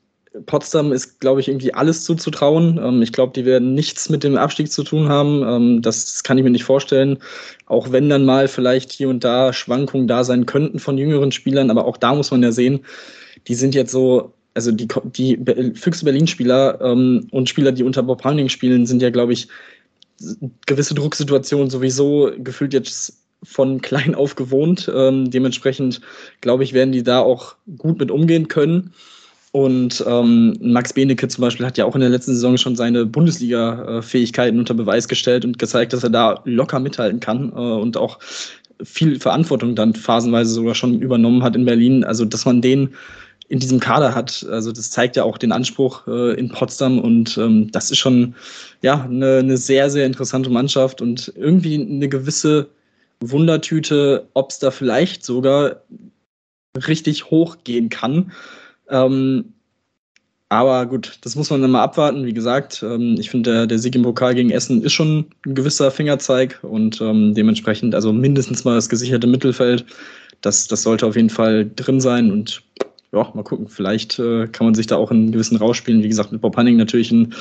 Potsdam 0.46 0.92
ist, 0.92 1.20
glaube 1.20 1.42
ich, 1.42 1.48
irgendwie 1.48 1.74
alles 1.74 2.04
zuzutrauen. 2.04 2.80
Ähm, 2.82 3.02
ich 3.02 3.12
glaube, 3.12 3.34
die 3.34 3.46
werden 3.46 3.74
nichts 3.74 4.10
mit 4.10 4.24
dem 4.24 4.38
Abstieg 4.38 4.72
zu 4.72 4.84
tun 4.84 5.10
haben. 5.10 5.44
Ähm, 5.44 5.82
das, 5.82 6.06
das, 6.06 6.24
kann 6.24 6.38
ich 6.38 6.44
mir 6.44 6.52
nicht 6.52 6.64
vorstellen. 6.64 7.18
Auch 7.66 7.92
wenn 7.92 8.10
dann 8.10 8.26
mal 8.26 8.48
vielleicht 8.48 8.92
hier 8.92 9.10
und 9.10 9.24
da 9.24 9.54
Schwankungen 9.54 10.08
da 10.08 10.24
sein 10.24 10.46
könnten 10.46 10.80
von 10.80 10.98
jüngeren 10.98 11.32
Spielern. 11.32 11.72
Aber 11.72 11.86
auch 11.86 11.98
da 11.98 12.14
muss 12.14 12.32
man 12.32 12.44
ja 12.44 12.52
sehen, 12.52 12.82
die 13.48 13.56
sind 13.56 13.74
jetzt 13.74 13.92
so, 13.92 14.34
also 14.54 14.72
die, 14.72 14.88
die 15.16 15.40
Füchse 15.76 16.06
Berlin-Spieler 16.06 16.80
ähm, 16.82 17.28
und 17.32 17.50
Spieler, 17.50 17.72
die 17.72 17.84
unter 17.84 18.04
Bob 18.04 18.24
Hanning 18.24 18.50
spielen, 18.50 18.86
sind 18.86 19.02
ja, 19.02 19.10
glaube 19.10 19.34
ich, 19.34 19.48
gewisse 20.66 20.94
Drucksituationen 20.94 21.70
sowieso 21.70 22.32
gefühlt 22.38 22.74
jetzt 22.74 23.20
von 23.44 23.82
klein 23.82 24.16
auf 24.16 24.36
gewohnt. 24.36 24.92
Ähm, 24.94 25.32
dementsprechend, 25.32 26.02
glaube 26.42 26.64
ich, 26.64 26.74
werden 26.74 26.92
die 26.92 27.04
da 27.04 27.20
auch 27.22 27.56
gut 27.78 28.00
mit 28.00 28.12
umgehen 28.12 28.48
können. 28.48 28.94
Und 29.52 30.04
ähm, 30.08 30.58
Max 30.62 30.94
Benecke 30.94 31.28
zum 31.28 31.42
Beispiel 31.42 31.66
hat 31.66 31.78
ja 31.78 31.86
auch 31.86 31.96
in 31.96 32.02
der 32.02 32.10
letzten 32.10 32.34
Saison 32.34 32.56
schon 32.58 32.76
seine 32.76 33.06
Bundesliga-Fähigkeiten 33.06 34.60
unter 34.60 34.76
Beweis 34.76 35.08
gestellt 35.08 35.44
und 35.44 35.58
gezeigt, 35.58 35.94
dass 35.94 36.04
er 36.04 36.12
da 36.12 36.42
locker 36.46 36.80
mithalten 36.80 37.20
kann 37.20 37.52
äh, 37.52 37.56
und 37.56 37.98
auch 37.98 38.20
viel 38.84 39.20
Verantwortung 39.20 39.76
dann 39.76 39.94
phasenweise 39.94 40.54
sogar 40.54 40.76
schon 40.76 41.02
übernommen 41.02 41.44
hat 41.44 41.56
in 41.56 41.66
Berlin. 41.66 42.04
Also, 42.04 42.26
dass 42.26 42.46
man 42.46 42.62
den 42.62 42.90
in 43.50 43.60
diesem 43.60 43.80
Kader 43.80 44.14
hat, 44.14 44.46
also 44.52 44.72
das 44.72 44.92
zeigt 44.92 45.16
ja 45.16 45.24
auch 45.24 45.40
den 45.40 45.52
Anspruch 45.52 46.08
äh, 46.08 46.40
in 46.40 46.50
Potsdam 46.50 47.00
und 47.00 47.36
ähm, 47.40 47.72
das 47.72 47.90
ist 47.90 47.98
schon 47.98 48.36
ja 48.84 49.04
eine, 49.04 49.40
eine 49.40 49.58
sehr, 49.58 49.90
sehr 49.90 50.06
interessante 50.06 50.52
Mannschaft 50.52 51.02
und 51.02 51.34
irgendwie 51.36 51.82
eine 51.82 52.08
gewisse 52.08 52.70
Wundertüte, 53.22 54.28
ob 54.36 54.52
es 54.52 54.60
da 54.60 54.70
vielleicht 54.70 55.26
sogar 55.26 55.82
richtig 56.88 57.32
hoch 57.32 57.58
gehen 57.64 57.90
kann. 57.90 58.32
Ähm, 58.90 59.54
aber 60.50 60.88
gut, 60.88 61.20
das 61.22 61.36
muss 61.36 61.52
man 61.52 61.62
dann 61.62 61.72
mal 61.72 61.84
abwarten. 61.84 62.26
Wie 62.26 62.34
gesagt, 62.34 62.84
ähm, 62.84 63.18
ich 63.20 63.30
finde, 63.30 63.52
der, 63.52 63.68
der, 63.68 63.80
Sieg 63.80 63.96
im 63.96 64.02
Pokal 64.02 64.34
gegen 64.34 64.50
Essen 64.50 64.82
ist 64.82 64.94
schon 64.94 65.28
ein 65.46 65.54
gewisser 65.56 65.92
Fingerzeig 65.92 66.60
und 66.64 67.00
ähm, 67.02 67.36
dementsprechend 67.36 67.94
also 67.94 68.12
mindestens 68.12 68.66
mal 68.66 68.74
das 68.74 68.90
gesicherte 68.90 69.28
Mittelfeld. 69.28 69.86
Das, 70.42 70.68
das 70.68 70.82
sollte 70.82 71.06
auf 71.06 71.16
jeden 71.16 71.30
Fall 71.30 71.70
drin 71.76 72.02
sein 72.02 72.32
und 72.32 72.64
ja, 73.12 73.30
mal 73.34 73.44
gucken. 73.44 73.68
Vielleicht 73.68 74.18
äh, 74.18 74.48
kann 74.48 74.66
man 74.66 74.74
sich 74.74 74.88
da 74.88 74.98
auch 74.98 75.12
einen 75.12 75.32
gewissen 75.32 75.58
rausspielen. 75.58 76.04
Wie 76.04 76.10
gesagt, 76.10 76.32
mit 76.32 76.42
Bob 76.42 76.58
Hanning 76.58 76.78
natürlich 76.78 77.12
einen 77.12 77.34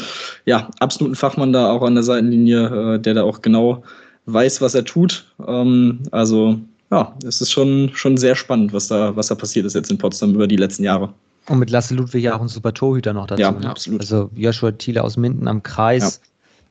ja, 0.45 0.69
absoluten 0.81 1.15
Fachmann 1.15 1.53
da 1.53 1.71
auch 1.71 1.83
an 1.83 1.95
der 1.95 2.05
Seitenlinie, 2.05 2.95
äh, 2.97 3.01
der 3.01 3.15
da 3.15 3.23
auch 3.23 3.41
genau 3.41 3.85
weiß, 4.27 4.61
was 4.61 4.75
er 4.75 4.85
tut. 4.85 5.27
Ähm, 5.47 6.01
also 6.11 6.59
ja, 6.91 7.17
es 7.27 7.41
ist 7.41 7.53
schon, 7.53 7.91
schon 7.95 8.17
sehr 8.19 8.35
spannend, 8.35 8.73
was 8.73 8.89
da, 8.89 9.15
was 9.17 9.29
da 9.29 9.35
passiert 9.35 9.67
ist 9.67 9.75
jetzt 9.75 9.91
in 9.91 9.99
Potsdam 9.99 10.35
über 10.35 10.47
die 10.47 10.57
letzten 10.57 10.85
Jahre. 10.85 11.13
Und 11.49 11.59
mit 11.59 11.71
Lasse 11.71 11.95
Ludwig 11.95 12.23
ja 12.23 12.37
auch 12.37 12.41
ein 12.41 12.49
super 12.49 12.75
Torhüter 12.75 13.13
noch 13.13 13.27
dazu. 13.27 13.41
Ja, 13.41 13.51
ne? 13.53 13.71
absolut. 13.71 14.01
Also 14.01 14.31
Joshua 14.35 14.73
Thiele 14.73 15.03
aus 15.03 15.17
Minden 15.17 15.49
am 15.49 15.63
Kreis. 15.63 16.21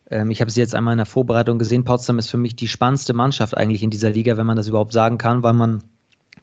Ja. 0.10 0.22
Ähm, 0.22 0.32
ich 0.32 0.42
habe 0.42 0.52
sie 0.52 0.60
jetzt 0.60 0.76
einmal 0.76 0.94
in 0.94 0.98
der 0.98 1.06
Vorbereitung 1.06 1.60
gesehen. 1.60 1.84
Potsdam 1.84 2.20
ist 2.20 2.30
für 2.30 2.38
mich 2.38 2.56
die 2.56 2.68
spannendste 2.68 3.14
Mannschaft 3.14 3.58
eigentlich 3.58 3.84
in 3.84 3.90
dieser 3.90 4.12
Liga, 4.12 4.38
wenn 4.38 4.46
man 4.46 4.58
das 4.58 4.68
überhaupt 4.68 4.94
sagen 4.94 5.18
kann, 5.18 5.44
weil 5.44 5.54
man 5.54 5.84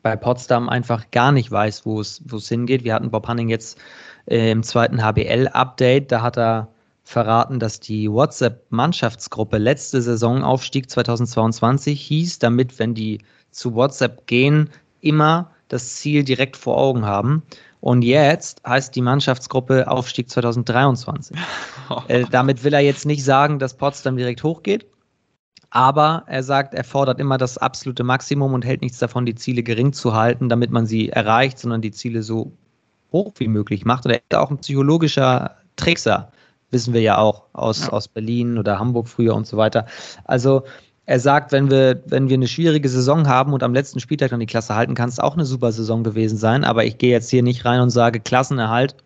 bei 0.02 0.16
Potsdam 0.16 0.68
einfach 0.68 1.10
gar 1.12 1.32
nicht 1.32 1.50
weiß, 1.50 1.86
wo 1.86 2.00
es, 2.00 2.20
hingeht. 2.48 2.84
Wir 2.84 2.94
hatten 2.94 3.10
Bob 3.10 3.26
Hanning 3.26 3.48
jetzt 3.48 3.78
äh, 4.26 4.50
im 4.50 4.62
zweiten 4.62 5.02
HBL-Update. 5.02 6.12
Da 6.12 6.20
hat 6.20 6.36
er 6.36 6.68
verraten, 7.04 7.58
dass 7.58 7.80
die 7.80 8.10
WhatsApp-Mannschaftsgruppe 8.10 9.58
letzte 9.58 10.02
Saison 10.02 10.42
Aufstieg 10.42 10.90
2022 10.90 12.00
hieß, 12.00 12.38
damit, 12.38 12.78
wenn 12.78 12.94
die 12.94 13.20
zu 13.50 13.74
WhatsApp 13.74 14.26
gehen, 14.26 14.70
immer 15.00 15.50
das 15.68 15.96
Ziel 15.96 16.24
direkt 16.24 16.56
vor 16.56 16.76
Augen 16.76 17.04
haben. 17.06 17.42
Und 17.84 18.00
jetzt 18.00 18.62
heißt 18.66 18.96
die 18.96 19.02
Mannschaftsgruppe 19.02 19.86
Aufstieg 19.88 20.30
2023. 20.30 21.36
äh, 22.08 22.24
damit 22.30 22.64
will 22.64 22.72
er 22.72 22.80
jetzt 22.80 23.04
nicht 23.04 23.22
sagen, 23.22 23.58
dass 23.58 23.76
Potsdam 23.76 24.16
direkt 24.16 24.42
hochgeht. 24.42 24.86
Aber 25.68 26.24
er 26.26 26.42
sagt, 26.42 26.72
er 26.72 26.82
fordert 26.82 27.20
immer 27.20 27.36
das 27.36 27.58
absolute 27.58 28.02
Maximum 28.02 28.54
und 28.54 28.64
hält 28.64 28.80
nichts 28.80 29.00
davon, 29.00 29.26
die 29.26 29.34
Ziele 29.34 29.62
gering 29.62 29.92
zu 29.92 30.14
halten, 30.14 30.48
damit 30.48 30.70
man 30.70 30.86
sie 30.86 31.10
erreicht, 31.10 31.58
sondern 31.58 31.82
die 31.82 31.90
Ziele 31.90 32.22
so 32.22 32.52
hoch 33.12 33.34
wie 33.36 33.48
möglich 33.48 33.84
macht. 33.84 34.06
Und 34.06 34.12
er 34.12 34.22
ist 34.30 34.34
auch 34.34 34.50
ein 34.50 34.60
psychologischer 34.60 35.54
Trickser, 35.76 36.32
wissen 36.70 36.94
wir 36.94 37.02
ja 37.02 37.18
auch 37.18 37.42
aus, 37.52 37.82
ja. 37.82 37.92
aus 37.92 38.08
Berlin 38.08 38.56
oder 38.56 38.78
Hamburg 38.78 39.08
früher 39.08 39.34
und 39.34 39.46
so 39.46 39.58
weiter. 39.58 39.84
Also 40.24 40.62
er 41.06 41.20
sagt, 41.20 41.52
wenn 41.52 41.70
wir, 41.70 42.02
wenn 42.06 42.28
wir 42.28 42.34
eine 42.34 42.48
schwierige 42.48 42.88
Saison 42.88 43.28
haben 43.28 43.52
und 43.52 43.62
am 43.62 43.74
letzten 43.74 44.00
Spieltag 44.00 44.30
dann 44.30 44.40
die 44.40 44.46
Klasse 44.46 44.74
halten, 44.74 44.94
kann 44.94 45.08
es 45.08 45.18
auch 45.18 45.34
eine 45.34 45.44
super 45.44 45.70
Saison 45.70 46.02
gewesen 46.02 46.38
sein. 46.38 46.64
Aber 46.64 46.84
ich 46.84 46.96
gehe 46.98 47.10
jetzt 47.10 47.30
hier 47.30 47.42
nicht 47.42 47.64
rein 47.64 47.80
und 47.80 47.90
sage, 47.90 48.20
Klassenerhalt 48.20 48.96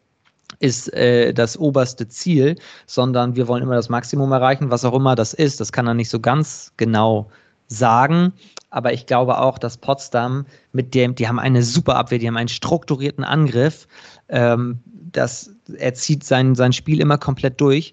ist 0.61 0.93
äh, 0.95 1.33
das 1.35 1.57
oberste 1.57 2.09
Ziel, 2.09 2.57
sondern 2.87 3.35
wir 3.37 3.49
wollen 3.49 3.63
immer 3.63 3.75
das 3.75 3.89
Maximum 3.89 4.31
erreichen, 4.33 4.71
was 4.71 4.85
auch 4.85 4.95
immer 4.95 5.15
das 5.17 5.35
ist. 5.35 5.61
Das 5.61 5.73
kann 5.73 5.87
er 5.87 5.95
nicht 5.95 6.09
so 6.09 6.21
ganz 6.21 6.73
genau 6.77 7.29
sagen. 7.67 8.33
Aber 8.71 8.93
ich 8.93 9.07
glaube 9.07 9.39
auch, 9.39 9.59
dass 9.59 9.77
Potsdam 9.77 10.47
mit 10.73 10.95
dem, 10.95 11.15
die 11.15 11.27
haben 11.27 11.39
eine 11.39 11.63
super 11.63 11.97
Abwehr, 11.97 12.19
die 12.19 12.29
haben 12.29 12.37
einen 12.37 12.49
strukturierten 12.49 13.25
Angriff. 13.25 13.89
Ähm, 14.29 14.79
das, 15.11 15.51
er 15.79 15.95
zieht 15.95 16.23
sein, 16.23 16.55
sein 16.55 16.73
Spiel 16.73 17.01
immer 17.01 17.19
komplett 17.19 17.61
durch 17.61 17.93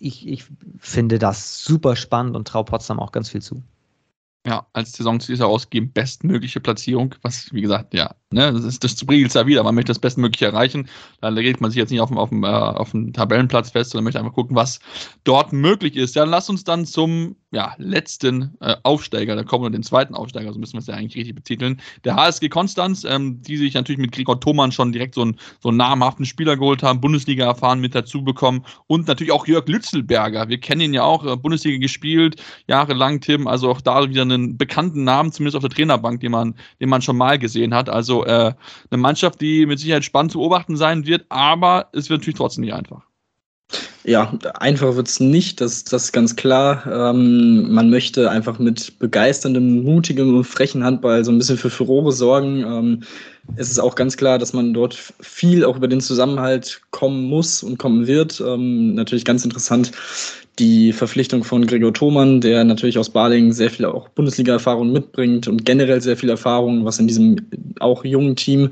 ich, 0.00 0.26
ich 0.26 0.44
finde 0.78 1.18
das 1.18 1.64
super 1.64 1.96
spannend 1.96 2.36
und 2.36 2.48
traue 2.48 2.64
Potsdam 2.64 3.00
auch 3.00 3.12
ganz 3.12 3.30
viel 3.30 3.42
zu. 3.42 3.62
Ja, 4.46 4.66
als 4.72 4.92
Saisonziel 4.92 5.38
herausgeben, 5.38 5.92
bestmögliche 5.92 6.60
Platzierung, 6.60 7.14
was, 7.22 7.52
wie 7.52 7.60
gesagt, 7.60 7.92
ja, 7.94 8.14
Ne, 8.32 8.52
das, 8.52 8.62
ist, 8.62 8.84
das 8.84 8.92
spiegelt 8.92 9.34
ja 9.34 9.44
wieder. 9.44 9.64
Man 9.64 9.74
möchte 9.74 9.90
das 9.90 9.98
Bestmögliche 9.98 10.46
erreichen. 10.46 10.88
Da 11.20 11.30
legt 11.30 11.60
man 11.60 11.72
sich 11.72 11.78
jetzt 11.78 11.90
nicht 11.90 12.00
auf 12.00 12.10
dem, 12.10 12.18
auf 12.18 12.28
dem, 12.28 12.44
äh, 12.44 12.46
auf 12.46 12.92
dem 12.92 13.12
Tabellenplatz 13.12 13.70
fest, 13.70 13.90
sondern 13.90 14.04
möchte 14.04 14.20
einfach 14.20 14.34
gucken, 14.34 14.54
was 14.54 14.78
dort 15.24 15.52
möglich 15.52 15.96
ist. 15.96 16.14
Ja, 16.14 16.22
lass 16.22 16.48
uns 16.48 16.62
dann 16.62 16.86
zum 16.86 17.34
ja, 17.52 17.74
letzten 17.78 18.56
äh, 18.60 18.76
Aufsteiger, 18.84 19.34
da 19.34 19.42
kommen 19.42 19.64
wir 19.64 19.70
den 19.70 19.82
zweiten 19.82 20.14
Aufsteiger, 20.14 20.52
so 20.52 20.60
müssen 20.60 20.74
wir 20.74 20.78
es 20.78 20.86
ja 20.86 20.94
eigentlich 20.94 21.16
richtig 21.16 21.34
betiteln. 21.34 21.80
Der 22.04 22.14
HSG 22.14 22.48
Konstanz, 22.48 23.02
ähm, 23.02 23.42
die 23.42 23.56
sich 23.56 23.74
natürlich 23.74 23.98
mit 23.98 24.12
Gregor 24.12 24.38
Thomann 24.38 24.70
schon 24.70 24.92
direkt 24.92 25.16
so 25.16 25.22
einen, 25.22 25.36
so 25.60 25.70
einen 25.70 25.78
namhaften 25.78 26.24
Spieler 26.24 26.56
geholt 26.56 26.84
haben, 26.84 27.00
Bundesliga 27.00 27.46
erfahren 27.46 27.80
mit 27.80 27.94
dazu 27.96 28.22
bekommen 28.22 28.64
und 28.86 29.08
natürlich 29.08 29.32
auch 29.32 29.48
Jörg 29.48 29.66
Lützelberger. 29.66 30.48
Wir 30.48 30.58
kennen 30.58 30.82
ihn 30.82 30.94
ja 30.94 31.02
auch, 31.02 31.26
äh, 31.26 31.36
Bundesliga 31.36 31.78
gespielt, 31.78 32.40
jahrelang 32.68 33.20
Tim, 33.20 33.48
also 33.48 33.68
auch 33.68 33.80
da 33.80 34.08
wieder 34.08 34.22
einen 34.22 34.56
bekannten 34.56 35.02
Namen, 35.02 35.32
zumindest 35.32 35.56
auf 35.56 35.62
der 35.62 35.70
Trainerbank, 35.70 36.20
den 36.20 36.30
man, 36.30 36.54
den 36.80 36.88
man 36.88 37.02
schon 37.02 37.16
mal 37.16 37.36
gesehen 37.36 37.74
hat. 37.74 37.88
Also 37.88 38.19
äh, 38.24 38.52
eine 38.90 39.00
Mannschaft, 39.00 39.40
die 39.40 39.66
mit 39.66 39.78
Sicherheit 39.78 40.04
spannend 40.04 40.32
zu 40.32 40.38
beobachten 40.38 40.76
sein 40.76 41.06
wird, 41.06 41.26
aber 41.28 41.88
es 41.92 42.10
wird 42.10 42.20
natürlich 42.20 42.38
trotzdem 42.38 42.64
nicht 42.64 42.74
einfach. 42.74 43.02
Ja, 44.02 44.32
einfach 44.54 44.96
wird 44.96 45.08
es 45.08 45.20
nicht, 45.20 45.60
das, 45.60 45.84
das 45.84 46.04
ist 46.04 46.12
ganz 46.12 46.34
klar. 46.34 46.86
Ähm, 46.86 47.70
man 47.70 47.90
möchte 47.90 48.30
einfach 48.30 48.58
mit 48.58 48.98
begeisterndem, 48.98 49.82
mutigem 49.84 50.34
und 50.34 50.44
frechen 50.44 50.82
Handball 50.82 51.22
so 51.24 51.30
ein 51.30 51.38
bisschen 51.38 51.58
für 51.58 51.68
Furore 51.68 52.10
sorgen. 52.10 52.64
Ähm, 52.64 53.02
es 53.56 53.70
ist 53.70 53.78
auch 53.78 53.94
ganz 53.96 54.16
klar, 54.16 54.38
dass 54.38 54.54
man 54.54 54.72
dort 54.72 54.94
viel 55.20 55.64
auch 55.64 55.76
über 55.76 55.86
den 55.86 56.00
Zusammenhalt 56.00 56.80
kommen 56.90 57.24
muss 57.24 57.62
und 57.62 57.78
kommen 57.78 58.06
wird. 58.06 58.40
Ähm, 58.40 58.94
natürlich 58.94 59.26
ganz 59.26 59.44
interessant 59.44 59.92
die 60.60 60.92
Verpflichtung 60.92 61.42
von 61.42 61.66
Gregor 61.66 61.94
Thomann, 61.94 62.40
der 62.40 62.62
natürlich 62.64 62.98
aus 62.98 63.10
Balingen 63.10 63.52
sehr 63.52 63.70
viel 63.70 63.86
auch 63.86 64.08
Bundesliga-Erfahrung 64.10 64.92
mitbringt 64.92 65.48
und 65.48 65.64
generell 65.64 66.00
sehr 66.00 66.16
viel 66.16 66.28
Erfahrung, 66.28 66.84
was 66.84 66.98
in 66.98 67.08
diesem 67.08 67.36
auch 67.80 68.04
jungen 68.04 68.36
Team 68.36 68.70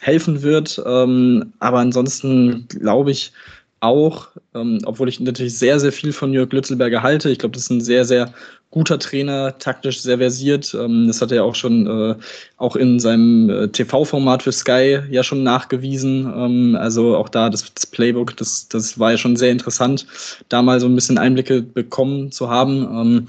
helfen 0.00 0.42
wird. 0.42 0.80
Ähm, 0.86 1.52
aber 1.58 1.80
ansonsten 1.80 2.66
glaube 2.68 3.10
ich, 3.10 3.32
auch, 3.80 4.28
ähm, 4.54 4.78
obwohl 4.86 5.10
ich 5.10 5.20
natürlich 5.20 5.58
sehr, 5.58 5.78
sehr 5.78 5.92
viel 5.92 6.12
von 6.12 6.32
Jörg 6.32 6.50
Lützelberger 6.52 7.02
halte. 7.02 7.28
Ich 7.28 7.38
glaube, 7.38 7.52
das 7.52 7.64
ist 7.64 7.70
ein 7.70 7.82
sehr, 7.82 8.06
sehr 8.06 8.32
guter 8.74 8.98
Trainer, 8.98 9.56
taktisch 9.58 10.02
sehr 10.02 10.18
versiert. 10.18 10.74
Ähm, 10.74 11.06
das 11.06 11.22
hat 11.22 11.30
er 11.30 11.44
auch 11.44 11.54
schon 11.54 11.86
äh, 11.86 12.16
auch 12.56 12.74
in 12.74 12.98
seinem 12.98 13.48
äh, 13.48 13.68
TV-Format 13.68 14.42
für 14.42 14.50
Sky 14.50 14.98
ja 15.10 15.22
schon 15.22 15.44
nachgewiesen. 15.44 16.26
Ähm, 16.36 16.76
also 16.76 17.16
auch 17.16 17.28
da 17.28 17.50
das, 17.50 17.72
das, 17.72 17.86
Playbook, 17.86 18.36
das, 18.36 18.66
das 18.66 18.98
war 18.98 19.12
ja 19.12 19.16
schon 19.16 19.36
sehr 19.36 19.52
interessant, 19.52 20.08
da 20.48 20.60
mal 20.60 20.80
so 20.80 20.86
ein 20.86 20.94
bisschen 20.96 21.18
Einblicke 21.18 21.62
bekommen 21.62 22.32
zu 22.32 22.50
haben. 22.50 22.82
Ähm, 22.82 23.28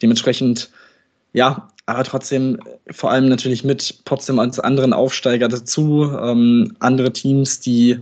dementsprechend, 0.00 0.70
ja, 1.32 1.68
aber 1.86 2.04
trotzdem 2.04 2.60
vor 2.92 3.10
allem 3.10 3.28
natürlich 3.28 3.64
mit 3.64 4.04
Potsdam 4.04 4.38
als 4.38 4.60
anderen 4.60 4.94
Aufsteiger 4.94 5.48
dazu, 5.48 6.04
andere 6.78 7.12
Teams, 7.12 7.60
die 7.60 7.98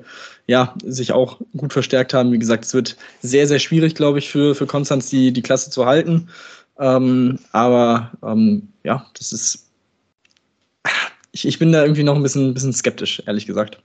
ja, 0.47 0.75
sich 0.85 1.11
auch 1.13 1.41
gut 1.57 1.73
verstärkt 1.73 2.15
haben. 2.15 2.31
Wie 2.31 2.39
gesagt, 2.39 2.65
es 2.65 2.75
wird 2.75 2.97
sehr, 3.23 3.49
sehr 3.49 3.59
schwierig, 3.59 3.97
glaube 3.97 4.21
ich, 4.21 4.31
für, 4.31 4.55
für 4.55 4.67
Konstanz 4.67 5.11
die, 5.11 5.33
die 5.33 5.43
Klasse 5.43 5.71
zu 5.71 5.87
halten. 5.87 6.29
Ähm, 6.79 7.39
aber 7.53 8.13
ähm, 8.23 8.69
ja, 8.85 9.07
das 9.19 9.33
ist. 9.33 9.69
Ich, 11.33 11.47
ich 11.47 11.59
bin 11.59 11.73
da 11.73 11.83
irgendwie 11.83 12.03
noch 12.03 12.15
ein 12.15 12.23
bisschen, 12.23 12.53
bisschen 12.53 12.73
skeptisch, 12.73 13.23
ehrlich 13.27 13.47
gesagt 13.47 13.83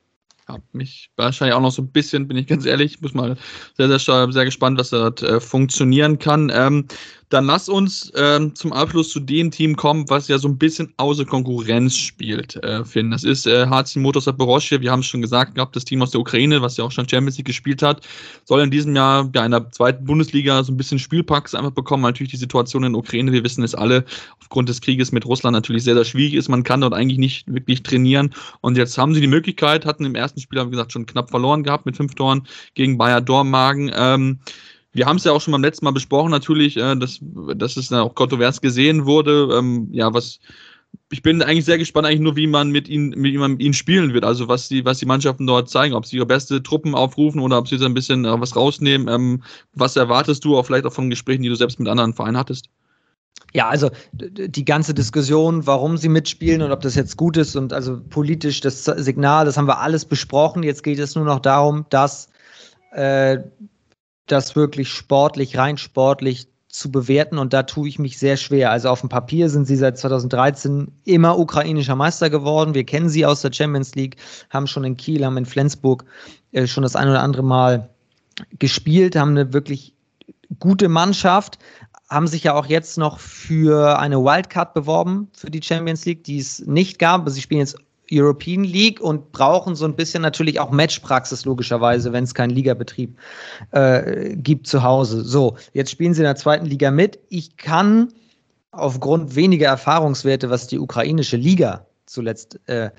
habe 0.48 0.64
mich 0.72 1.12
wahrscheinlich 1.18 1.56
auch 1.56 1.62
noch 1.62 1.72
so 1.72 1.82
ein 1.82 1.90
bisschen, 1.90 2.28
bin 2.28 2.38
ich 2.38 2.48
ganz 2.48 2.66
ehrlich, 2.66 2.96
ich 2.96 3.02
muss 3.02 3.14
mal 3.14 3.36
sehr, 3.76 4.00
sehr, 4.00 4.32
sehr 4.32 4.46
gespannt, 4.46 4.80
was 4.80 4.90
da 4.90 5.10
äh, 5.10 5.40
funktionieren 5.40 6.20
kann. 6.20 6.52
Ähm, 6.54 6.86
dann 7.30 7.46
lass 7.46 7.68
uns 7.68 8.12
ähm, 8.16 8.56
zum 8.56 8.72
Abschluss 8.72 9.10
zu 9.10 9.20
dem 9.20 9.52
Team 9.52 9.76
kommen, 9.76 10.10
was 10.10 10.30
ja 10.30 10.38
so 10.38 10.48
ein 10.48 10.58
bisschen 10.58 10.94
außer 10.96 11.26
Konkurrenz 11.26 11.96
spielt, 11.96 12.56
äh, 12.64 12.86
Finn. 12.86 13.12
Das 13.12 13.26
ist 13.26 13.46
äh, 13.46 13.68
HC 13.68 14.00
Motors 14.00 14.24
Zaporozhye. 14.26 14.80
Wir 14.80 14.92
haben 14.92 15.02
es 15.02 15.08
schon 15.08 15.22
gesagt 15.22 15.56
gehabt, 15.56 15.76
das 15.76 15.84
Team 15.84 16.02
aus 16.02 16.12
der 16.12 16.22
Ukraine, 16.22 16.62
was 16.62 16.78
ja 16.78 16.86
auch 16.86 16.92
schon 16.92 17.08
Champions 17.08 17.38
League 17.38 17.48
gespielt 17.48 17.82
hat, 17.82 18.08
soll 18.46 18.62
in 18.62 18.72
diesem 18.72 18.96
Jahr 18.96 19.30
ja 19.36 19.46
in 19.46 19.52
der 19.52 19.70
zweiten 19.72 20.06
Bundesliga 20.06 20.64
so 20.64 20.72
ein 20.72 20.78
bisschen 20.78 21.00
Spielpraxis 21.00 21.56
einfach 21.56 21.72
bekommen. 21.72 22.04
Natürlich 22.04 22.32
die 22.32 22.38
Situation 22.38 22.84
in 22.86 22.94
der 22.94 23.00
Ukraine, 23.00 23.34
wir 23.34 23.44
wissen 23.44 23.64
es 23.64 23.76
alle, 23.76 24.06
aufgrund 24.40 24.70
des 24.70 24.80
Krieges 24.80 25.12
mit 25.12 25.26
Russland 25.26 25.54
natürlich 25.54 25.84
sehr, 25.84 25.96
sehr 25.96 26.06
schwierig 26.06 26.34
ist. 26.34 26.48
Man 26.48 26.64
kann 26.64 26.80
dort 26.80 26.94
eigentlich 26.94 27.20
nicht 27.20 27.54
wirklich 27.54 27.84
trainieren. 27.84 28.34
Und 28.62 28.78
jetzt 28.78 28.98
haben 28.98 29.14
sie 29.14 29.22
die 29.22 29.28
Möglichkeit, 29.28 29.86
hatten 29.86 30.06
im 30.06 30.16
ersten 30.16 30.40
Spiel, 30.40 30.66
wie 30.66 30.72
gesagt, 30.72 30.94
schon 30.94 31.06
knapp 31.06 31.30
verloren 31.30 31.64
gehabt 31.64 31.86
mit 31.86 31.98
fünf 31.98 32.16
Toren 32.16 32.48
gegen 32.74 32.98
Bayer 32.98 33.20
Dormagen. 33.20 33.92
Ähm, 33.94 34.40
wir 34.98 35.06
haben 35.06 35.18
es 35.18 35.24
ja 35.24 35.32
auch 35.32 35.39
schon 35.39 35.52
beim 35.52 35.62
letzten 35.62 35.86
Mal 35.86 35.91
besprochen, 35.91 36.32
natürlich, 36.32 36.76
äh, 36.76 36.95
dass, 36.95 37.20
dass 37.22 37.78
es 37.78 37.89
dann 37.89 38.00
auch 38.00 38.16
kontrovers 38.16 38.62
gesehen 38.62 39.06
wurde. 39.06 39.48
Ähm, 39.54 39.89
ja, 39.91 40.12
was 40.12 40.39
ich 41.12 41.22
bin 41.22 41.41
eigentlich 41.43 41.66
sehr 41.66 41.78
gespannt, 41.78 42.08
eigentlich 42.08 42.22
nur, 42.22 42.36
wie 42.36 42.48
man 42.48 42.72
mit 42.72 42.89
ihnen, 42.89 43.14
wie 43.24 43.38
man 43.38 43.52
mit 43.52 43.62
ihnen 43.62 43.76
spielen 43.76 44.14
wird. 44.14 44.26
Also 44.26 44.48
was 44.48 44.70
die, 44.70 44.84
was 44.86 44.98
die 44.98 45.06
Mannschaften 45.06 45.45
dort 45.45 45.70
zeigen, 45.70 45.93
ob 45.93 46.08
sie 46.08 46.18
ihre 46.18 46.26
beste 46.26 46.64
Truppen 46.64 46.95
aufrufen 46.95 47.39
oder 47.41 47.60
ob 47.60 47.68
sie 47.68 47.78
so 47.78 47.86
ein 47.86 47.93
bisschen 47.93 48.26
äh, 48.26 48.41
was 48.41 48.56
rausnehmen. 48.56 49.08
Ähm, 49.08 49.43
was 49.74 49.95
erwartest 49.95 50.43
du 50.43 50.58
auch 50.58 50.66
vielleicht 50.66 50.86
auch 50.86 50.93
von 50.93 51.12
Gesprächen, 51.12 51.43
die 51.43 51.50
du 51.50 51.56
selbst 51.56 51.80
mit 51.80 51.88
anderen 51.88 52.14
Vereinen 52.14 52.38
hattest? 52.38 52.70
Ja, 53.54 53.70
also 53.70 53.91
die 54.14 54.66
ganze 54.66 54.95
Diskussion, 54.95 55.68
warum 55.68 55.98
sie 55.98 56.10
mitspielen 56.10 56.64
und 56.64 56.72
ob 56.72 56.82
das 56.82 56.95
jetzt 56.95 57.18
gut 57.18 57.38
ist 57.38 57.56
und 57.56 57.72
also 57.72 58.02
politisch 58.10 58.62
das 58.62 58.84
Signal, 58.84 59.45
das 59.45 59.58
haben 59.58 59.68
wir 59.68 59.80
alles 59.80 60.06
besprochen. 60.06 60.64
Jetzt 60.64 60.84
geht 60.84 60.98
es 60.98 61.16
nur 61.16 61.24
noch 61.24 61.39
darum, 61.39 61.86
dass 61.89 62.30
äh, 62.91 63.38
das 64.28 64.56
wirklich 64.56 64.90
sportlich, 64.90 65.58
rein 65.58 65.78
sportlich 65.78 66.48
zu 66.70 66.92
bewerten 66.92 67.38
und 67.38 67.54
da 67.54 67.64
tue 67.64 67.88
ich 67.88 67.98
mich 67.98 68.20
sehr 68.20 68.38
schwer. 68.38 68.72
Also 68.72 68.90
auf 68.90 69.00
dem 69.00 69.10
Papier 69.10 69.50
sind 69.50 69.66
sie 69.66 69.76
seit 69.76 69.98
2013 69.98 70.92
immer 71.06 71.40
ukrainischer 71.40 71.96
Meister 71.96 72.30
geworden. 72.30 72.74
Wir 72.74 72.84
kennen 72.84 73.10
sie 73.10 73.26
aus 73.26 73.42
der 73.42 73.54
Champions 73.54 73.96
League, 73.96 74.18
haben 74.50 74.68
schon 74.68 74.84
in 74.84 74.98
Kiel, 74.98 75.26
haben 75.26 75.38
in 75.38 75.46
Flensburg 75.46 76.06
äh, 76.52 76.68
schon 76.68 76.84
das 76.84 76.96
ein 76.96 77.10
oder 77.10 77.24
andere 77.24 77.44
Mal 77.44 77.90
gespielt, 78.60 79.16
haben 79.16 79.32
eine 79.32 79.54
wirklich 79.54 79.94
gute 80.60 80.90
Mannschaft, 80.90 81.58
haben 82.10 82.28
sich 82.28 82.44
ja 82.44 82.54
auch 82.54 82.68
jetzt 82.68 82.98
noch 82.98 83.20
für 83.20 84.00
eine 84.00 84.18
Wildcard 84.18 84.74
beworben 84.74 85.30
für 85.34 85.50
die 85.50 85.64
Champions 85.64 86.06
League, 86.06 86.24
die 86.24 86.38
es 86.38 86.60
nicht 86.66 87.00
gab. 87.00 87.28
Sie 87.30 87.42
spielen 87.42 87.62
jetzt 87.62 87.78
European 88.12 88.64
League 88.64 89.01
und 89.01 89.32
brauchen 89.32 89.76
so 89.76 89.86
ein 89.86 89.95
bisschen 89.95 90.22
natürlich 90.22 90.60
auch 90.60 90.72
Matchpraxis, 90.72 91.45
logischerweise, 91.45 92.14
wenn 92.14 92.24
es 92.24 92.34
keinen 92.34 92.51
Ligabetrieb 92.51 93.18
äh, 93.72 94.36
gibt 94.36 94.68
zu 94.68 94.84
Hause. 94.84 95.24
So, 95.24 95.58
jetzt 95.74 95.91
spielen 95.91 96.14
sie 96.14 96.22
in 96.22 96.26
der 96.26 96.36
zweiten 96.36 96.66
Liga 96.66 96.91
mit. 96.91 97.20
Ich 97.30 97.58
kann 97.58 98.14
aufgrund 98.72 99.36
weniger 99.36 99.68
Erfahrungswerte, 99.68 100.49
was 100.49 100.68
die 100.68 100.80
ukrainische 100.80 101.38
Liga 101.38 101.86
zuletzt 102.05 102.60
äh, 102.68 102.91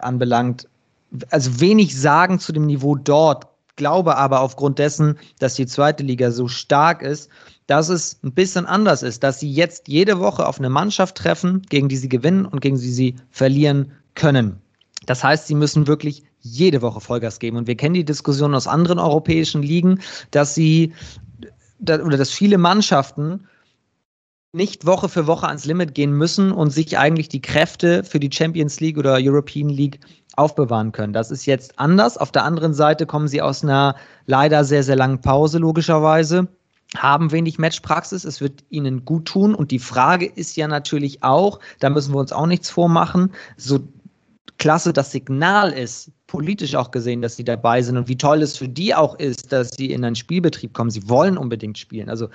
anbelangt, 0.00 0.68
also 1.30 1.60
wenig 1.60 1.98
sagen 1.98 2.38
zu 2.38 2.52
dem 2.52 2.66
Niveau 2.66 2.94
dort, 2.94 3.46
glaube 3.76 4.16
aber 4.16 4.40
aufgrund 4.40 4.78
dessen, 4.78 5.18
dass 5.38 5.54
die 5.54 5.66
zweite 5.66 6.02
Liga 6.02 6.30
so 6.30 6.48
stark 6.48 7.02
ist, 7.02 7.30
dass 7.66 7.88
es 7.88 8.18
ein 8.22 8.32
bisschen 8.32 8.66
anders 8.66 9.02
ist, 9.02 9.22
dass 9.22 9.40
sie 9.40 9.50
jetzt 9.50 9.88
jede 9.88 10.18
Woche 10.18 10.46
auf 10.46 10.58
eine 10.58 10.68
Mannschaft 10.68 11.16
treffen, 11.16 11.62
gegen 11.68 11.88
die 11.88 11.96
sie 11.96 12.08
gewinnen 12.08 12.44
und 12.44 12.60
gegen 12.60 12.78
die 12.78 12.90
sie 12.90 13.16
verlieren 13.30 13.92
können. 14.14 14.60
Das 15.06 15.24
heißt, 15.24 15.46
sie 15.46 15.54
müssen 15.54 15.86
wirklich 15.86 16.22
jede 16.40 16.82
Woche 16.82 17.00
Vollgas 17.00 17.38
geben. 17.38 17.56
Und 17.56 17.66
wir 17.66 17.76
kennen 17.76 17.94
die 17.94 18.04
Diskussion 18.04 18.54
aus 18.54 18.66
anderen 18.66 18.98
europäischen 18.98 19.62
Ligen, 19.62 20.00
dass 20.30 20.54
sie 20.54 20.92
oder 21.80 22.16
dass 22.16 22.30
viele 22.30 22.58
Mannschaften 22.58 23.46
nicht 24.52 24.84
Woche 24.84 25.08
für 25.08 25.26
Woche 25.26 25.46
ans 25.46 25.64
Limit 25.64 25.94
gehen 25.94 26.12
müssen 26.12 26.50
und 26.50 26.70
sich 26.70 26.98
eigentlich 26.98 27.28
die 27.28 27.40
Kräfte 27.40 28.02
für 28.04 28.18
die 28.18 28.30
Champions 28.32 28.80
League 28.80 28.98
oder 28.98 29.18
European 29.20 29.68
League 29.68 30.00
aufbewahren 30.36 30.92
können. 30.92 31.12
Das 31.12 31.30
ist 31.30 31.46
jetzt 31.46 31.78
anders. 31.78 32.18
Auf 32.18 32.32
der 32.32 32.44
anderen 32.44 32.74
Seite 32.74 33.06
kommen 33.06 33.28
sie 33.28 33.40
aus 33.40 33.62
einer 33.62 33.94
leider 34.26 34.64
sehr, 34.64 34.82
sehr 34.82 34.96
langen 34.96 35.20
Pause, 35.20 35.58
logischerweise 35.58 36.48
haben 36.96 37.30
wenig 37.30 37.58
Matchpraxis, 37.58 38.24
es 38.24 38.40
wird 38.40 38.64
ihnen 38.68 39.04
gut 39.04 39.26
tun. 39.26 39.54
Und 39.54 39.70
die 39.70 39.78
Frage 39.78 40.26
ist 40.26 40.56
ja 40.56 40.66
natürlich 40.66 41.22
auch, 41.22 41.60
da 41.78 41.90
müssen 41.90 42.12
wir 42.12 42.18
uns 42.18 42.32
auch 42.32 42.46
nichts 42.46 42.68
vormachen, 42.68 43.30
so 43.56 43.80
klasse 44.60 44.92
das 44.92 45.10
Signal 45.10 45.72
ist, 45.72 46.12
politisch 46.28 46.76
auch 46.76 46.92
gesehen, 46.92 47.22
dass 47.22 47.34
sie 47.34 47.44
dabei 47.44 47.82
sind 47.82 47.96
und 47.96 48.06
wie 48.06 48.16
toll 48.16 48.42
es 48.42 48.56
für 48.56 48.68
die 48.68 48.94
auch 48.94 49.18
ist, 49.18 49.52
dass 49.52 49.70
sie 49.70 49.90
in 49.90 50.04
einen 50.04 50.14
Spielbetrieb 50.14 50.74
kommen. 50.74 50.90
Sie 50.90 51.08
wollen 51.08 51.36
unbedingt 51.36 51.78
spielen. 51.78 52.08
Also 52.08 52.28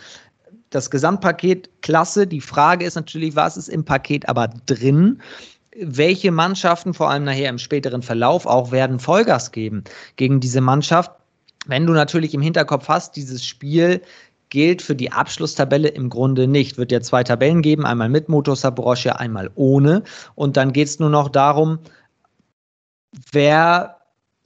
das 0.72 0.90
Gesamtpaket 0.90 1.70
klasse. 1.82 2.28
Die 2.28 2.42
Frage 2.42 2.84
ist 2.84 2.96
natürlich, 2.96 3.36
was 3.36 3.56
ist 3.56 3.70
im 3.70 3.86
Paket 3.86 4.28
aber 4.28 4.50
drin? 4.66 5.22
Welche 5.80 6.32
Mannschaften, 6.32 6.94
vor 6.94 7.10
allem 7.10 7.26
nachher 7.26 7.50
im 7.50 7.60
späteren 7.60 8.02
Verlauf, 8.02 8.46
auch 8.46 8.72
werden 8.72 9.00
Vollgas 9.00 9.52
geben 9.52 9.84
gegen 10.16 10.40
diese 10.40 10.62
Mannschaft? 10.62 11.12
Wenn 11.68 11.86
du 11.86 11.94
natürlich 11.94 12.34
im 12.34 12.42
Hinterkopf 12.42 12.88
hast, 12.88 13.16
dieses 13.16 13.46
Spiel 13.46 14.02
gilt 14.50 14.82
für 14.82 14.96
die 14.96 15.12
Abschlusstabelle 15.12 15.90
im 15.90 16.10
Grunde 16.10 16.48
nicht. 16.48 16.78
Wird 16.78 16.92
ja 16.92 17.02
zwei 17.02 17.24
Tabellen 17.24 17.62
geben, 17.62 17.86
einmal 17.86 18.10
mit 18.10 18.30
Motor 18.30 18.56
Sabrosche, 18.56 19.20
einmal 19.20 19.52
ohne. 19.56 20.04
Und 20.36 20.58
dann 20.58 20.72
geht 20.72 20.88
es 20.88 21.00
nur 21.00 21.10
noch 21.10 21.30
darum, 21.30 21.80
wer 23.32 23.98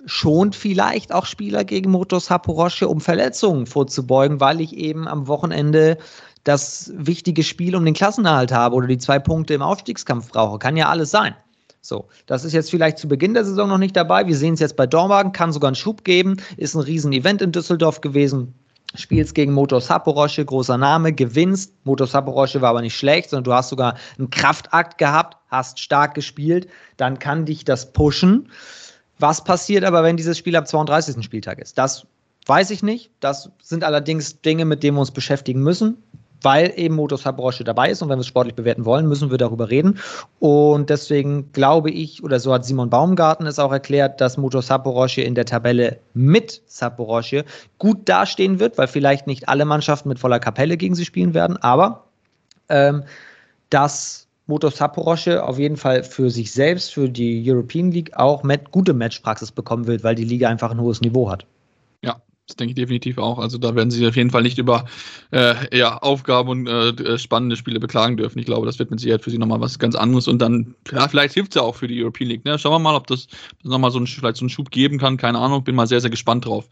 schont 0.06 0.56
vielleicht 0.56 1.12
auch 1.14 1.26
Spieler 1.26 1.64
gegen 1.64 1.92
Motor 1.92 2.20
Saporosche, 2.20 2.88
um 2.88 3.02
Verletzungen 3.02 3.66
vorzubeugen, 3.66 4.40
weil 4.40 4.62
ich 4.62 4.76
eben 4.76 5.08
am 5.08 5.28
Wochenende 5.28 5.98
das 6.44 6.92
wichtige 6.96 7.44
Spiel 7.44 7.76
um 7.76 7.86
den 7.86 7.94
Klassenerhalt 7.94 8.52
habe 8.52 8.76
oder 8.76 8.88
die 8.88 8.98
zwei 8.98 9.20
Punkte 9.20 9.54
im 9.54 9.62
Aufstiegskampf 9.62 10.30
brauche. 10.32 10.58
Kann 10.58 10.78
ja 10.78 10.88
alles 10.88 11.12
sein. 11.12 11.36
So, 11.82 12.08
das 12.26 12.44
ist 12.44 12.54
jetzt 12.54 12.72
vielleicht 12.72 12.98
zu 12.98 13.08
Beginn 13.08 13.34
der 13.34 13.46
Saison 13.46 13.70
noch 13.70 13.78
nicht 13.78 13.96
dabei. 13.96 14.28
Wir 14.28 14.36
sehen 14.36 14.54
es 14.54 14.60
jetzt 14.60 14.76
bei 14.76 14.86
Dormagen, 14.86 15.32
kann 15.32 15.54
sogar 15.54 15.70
einen 15.70 15.76
Schub 15.76 16.04
geben, 16.04 16.38
ist 16.58 16.76
ein 16.76 16.82
Riesen-Event 16.82 17.42
in 17.42 17.52
Düsseldorf 17.52 18.02
gewesen. 18.02 18.54
Spielst 18.96 19.36
gegen 19.36 19.54
Motor 19.54 19.82
Saporosche, 19.82 20.44
großer 20.44 20.78
Name, 20.78 21.14
gewinnst. 21.14 21.74
Motor 21.84 22.08
Saporosche 22.08 22.62
war 22.62 22.72
aber 22.72 22.82
nicht 22.82 22.96
schlecht, 22.96 23.30
sondern 23.30 23.44
du 23.44 23.54
hast 23.54 23.70
sogar 23.70 23.96
einen 24.18 24.30
Kraftakt 24.30 24.98
gehabt, 24.98 25.38
hast 25.48 25.80
stark 25.80 26.16
gespielt. 26.16 26.68
Dann 26.98 27.20
kann 27.20 27.46
dich 27.46 27.66
das 27.66 27.94
pushen. 27.94 28.50
Was 29.20 29.44
passiert 29.44 29.84
aber, 29.84 30.04
wenn 30.04 30.18
dieses 30.18 30.38
Spiel 30.38 30.56
am 30.56 30.66
32. 30.66 31.24
Spieltag 31.24 31.60
ist? 31.60 31.78
Das 31.78 32.08
weiß 32.48 32.72
ich 32.72 32.82
nicht. 32.82 33.12
Das 33.20 33.52
sind 33.62 33.84
allerdings 33.84 34.42
Dinge, 34.42 34.66
mit 34.66 34.82
denen 34.82 34.98
wir 34.98 35.02
uns 35.02 35.12
beschäftigen 35.12 35.62
müssen 35.62 35.98
weil 36.42 36.74
eben 36.76 36.96
Motos 36.96 37.26
Habrosche 37.26 37.64
dabei 37.64 37.90
ist 37.90 38.02
und 38.02 38.10
wenn 38.10 38.18
wir 38.18 38.22
es 38.22 38.28
sportlich 38.28 38.56
bewerten 38.56 38.86
wollen, 38.86 39.08
müssen 39.08 39.32
wir 39.32 39.38
darüber 39.38 39.70
reden. 39.70 40.00
Und 40.40 40.90
deswegen 40.90 41.52
glaube 41.52 41.92
ich, 41.92 42.24
oder 42.24 42.40
so 42.40 42.54
hat 42.54 42.66
Simon 42.66 42.90
Baumgarten 42.90 43.46
es 43.46 43.60
auch 43.60 43.72
erklärt, 43.72 44.22
dass 44.22 44.38
Motos 44.38 44.68
Saporosche 44.68 45.22
in 45.22 45.36
der 45.36 45.46
Tabelle 45.46 46.00
mit 46.14 46.62
Saporosche 46.66 47.46
gut 47.78 48.08
dastehen 48.08 48.60
wird, 48.60 48.78
weil 48.78 48.88
vielleicht 48.88 49.28
nicht 49.28 49.50
alle 49.50 49.66
Mannschaften 49.66 50.10
mit 50.10 50.20
voller 50.20 50.40
Kapelle 50.40 50.78
gegen 50.78 50.96
sie 50.96 51.06
spielen 51.06 51.34
werden, 51.34 51.58
aber 51.58 52.06
ähm, 52.70 53.04
dass 53.70 54.28
Motos 54.48 54.78
Saporosche 54.78 55.44
auf 55.44 55.60
jeden 55.60 55.78
Fall 55.78 56.04
für 56.04 56.32
sich 56.32 56.52
selbst, 56.52 56.94
für 56.94 57.08
die 57.08 57.44
European 57.46 57.92
League 57.92 58.16
auch 58.16 58.42
mit 58.42 58.72
gute 58.72 58.96
Matchpraxis 58.96 59.52
bekommen 59.52 59.86
wird, 59.86 60.04
weil 60.04 60.16
die 60.16 60.24
Liga 60.24 60.50
einfach 60.50 60.72
ein 60.72 60.82
hohes 60.82 61.02
Niveau 61.02 61.30
hat. 61.30 61.46
Das 62.50 62.56
denke 62.56 62.72
ich 62.72 62.76
definitiv 62.76 63.20
auch. 63.20 63.38
Also 63.38 63.60
da 63.60 63.76
werden 63.76 63.92
sie 63.92 64.08
auf 64.08 64.16
jeden 64.16 64.32
Fall 64.32 64.42
nicht 64.42 64.58
über 64.58 64.86
äh, 65.30 65.54
ja, 65.78 66.00
Aufgaben 66.00 66.50
und 66.50 66.68
äh, 66.68 67.20
spannende 67.20 67.56
Spiele 67.56 67.80
beklagen 67.80 68.18
dürfen. 68.18 68.40
Ich 68.40 68.48
glaube, 68.48 68.66
das 68.66 68.80
wird 68.80 68.90
mit 68.90 69.00
Sicherheit 69.00 69.24
für 69.24 69.30
sie 69.30 69.38
nochmal 69.38 69.62
was 69.62 69.78
ganz 69.78 69.94
anderes. 69.94 70.28
Und 70.28 70.40
dann, 70.40 70.74
ja, 70.92 71.08
vielleicht 71.08 71.36
hilft 71.36 71.52
es 71.52 71.56
ja 71.58 71.62
auch 71.62 71.76
für 71.76 71.88
die 71.88 72.02
European 72.02 72.28
League. 72.28 72.46
Ne? 72.46 72.58
Schauen 72.58 72.72
wir 72.72 72.80
mal, 72.80 72.96
ob 72.96 73.06
das, 73.06 73.28
nochmal 73.62 73.92
so 73.92 74.00
einen, 74.00 74.08
vielleicht 74.08 74.38
so 74.38 74.42
einen 74.42 74.50
Schub 74.50 74.72
geben 74.72 74.98
kann. 74.98 75.18
Keine 75.18 75.38
Ahnung, 75.38 75.64
bin 75.64 75.76
mal 75.76 75.86
sehr, 75.86 76.02
sehr 76.02 76.10
gespannt 76.10 76.46
drauf. 76.46 76.68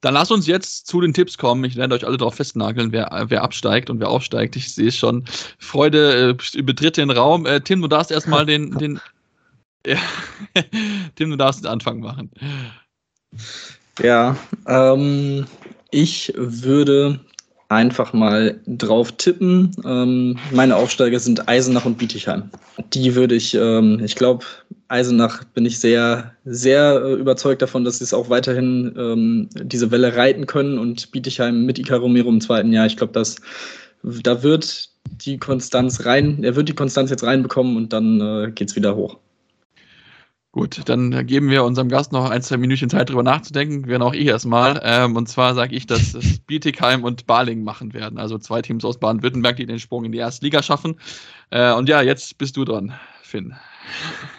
Dann 0.00 0.14
lass 0.14 0.32
uns 0.32 0.48
jetzt 0.48 0.88
zu 0.88 1.00
den 1.00 1.14
Tipps 1.14 1.38
kommen. 1.38 1.62
Ich 1.62 1.76
werde 1.76 1.94
euch 1.94 2.04
alle 2.04 2.16
darauf 2.16 2.34
festnageln, 2.34 2.90
wer, 2.90 3.26
wer 3.28 3.44
absteigt 3.44 3.88
und 3.88 4.00
wer 4.00 4.08
aufsteigt. 4.08 4.56
Ich 4.56 4.74
sehe 4.74 4.90
schon. 4.90 5.24
Freude 5.58 6.30
äh, 6.30 6.62
betritt 6.62 6.96
den 6.96 7.10
Raum. 7.10 7.46
Äh, 7.46 7.60
Tim, 7.60 7.82
du 7.82 7.86
darfst 7.86 8.10
erstmal 8.10 8.46
den, 8.46 8.76
den 8.78 9.00
Tim, 11.14 11.30
du 11.30 11.36
darfst 11.36 11.62
den 11.62 11.70
Anfang 11.70 12.00
machen. 12.00 12.32
Ja, 14.02 14.36
ähm, 14.66 15.46
ich 15.90 16.32
würde 16.36 17.20
einfach 17.68 18.12
mal 18.12 18.58
drauf 18.66 19.12
tippen. 19.12 19.76
Ähm, 19.84 20.38
meine 20.52 20.76
Aufsteiger 20.76 21.20
sind 21.20 21.48
Eisenach 21.48 21.84
und 21.84 21.98
Bietigheim. 21.98 22.50
Die 22.92 23.14
würde 23.14 23.34
ich, 23.34 23.54
ähm, 23.54 24.00
ich 24.04 24.16
glaube, 24.16 24.44
Eisenach 24.88 25.44
bin 25.54 25.66
ich 25.66 25.78
sehr, 25.78 26.34
sehr 26.44 27.00
äh, 27.04 27.12
überzeugt 27.12 27.62
davon, 27.62 27.84
dass 27.84 27.98
sie 27.98 28.04
es 28.04 28.14
auch 28.14 28.28
weiterhin 28.28 28.94
ähm, 28.98 29.48
diese 29.62 29.90
Welle 29.90 30.16
reiten 30.16 30.46
können 30.46 30.78
und 30.78 31.12
Bietigheim 31.12 31.64
mit 31.64 31.78
Ika 31.78 31.96
Romero 31.96 32.28
im 32.28 32.40
zweiten 32.40 32.72
Jahr. 32.72 32.86
Ich 32.86 32.96
glaube, 32.96 33.12
dass 33.12 33.36
da 34.02 34.42
wird 34.42 34.88
die 35.04 35.38
Konstanz 35.38 36.04
rein, 36.06 36.42
er 36.42 36.56
wird 36.56 36.68
die 36.68 36.74
Konstanz 36.74 37.10
jetzt 37.10 37.24
reinbekommen 37.24 37.76
und 37.76 37.92
dann 37.92 38.20
äh, 38.20 38.50
geht 38.50 38.70
es 38.70 38.76
wieder 38.76 38.96
hoch. 38.96 39.18
Gut, 40.52 40.88
dann 40.88 41.26
geben 41.26 41.48
wir 41.48 41.62
unserem 41.62 41.88
Gast 41.88 42.10
noch 42.10 42.28
ein, 42.28 42.42
zwei 42.42 42.56
Minütchen 42.56 42.90
Zeit, 42.90 43.08
drüber 43.08 43.22
nachzudenken. 43.22 43.86
Werden 43.86 44.02
auch 44.02 44.14
ich 44.14 44.26
erstmal. 44.26 44.80
Ähm, 44.82 45.14
und 45.14 45.28
zwar 45.28 45.54
sage 45.54 45.76
ich, 45.76 45.86
dass 45.86 46.12
es 46.12 46.40
Bietigheim 46.40 47.04
und 47.04 47.24
Baling 47.26 47.62
machen 47.62 47.94
werden. 47.94 48.18
Also 48.18 48.36
zwei 48.36 48.60
Teams 48.60 48.84
aus 48.84 48.98
Baden-Württemberg, 48.98 49.56
die 49.56 49.66
den 49.66 49.78
Sprung 49.78 50.04
in 50.04 50.10
die 50.10 50.18
erste 50.18 50.44
Liga 50.44 50.60
schaffen. 50.60 50.98
Äh, 51.50 51.72
und 51.74 51.88
ja, 51.88 52.02
jetzt 52.02 52.36
bist 52.36 52.56
du 52.56 52.64
dran, 52.64 52.92
Finn. 53.22 53.54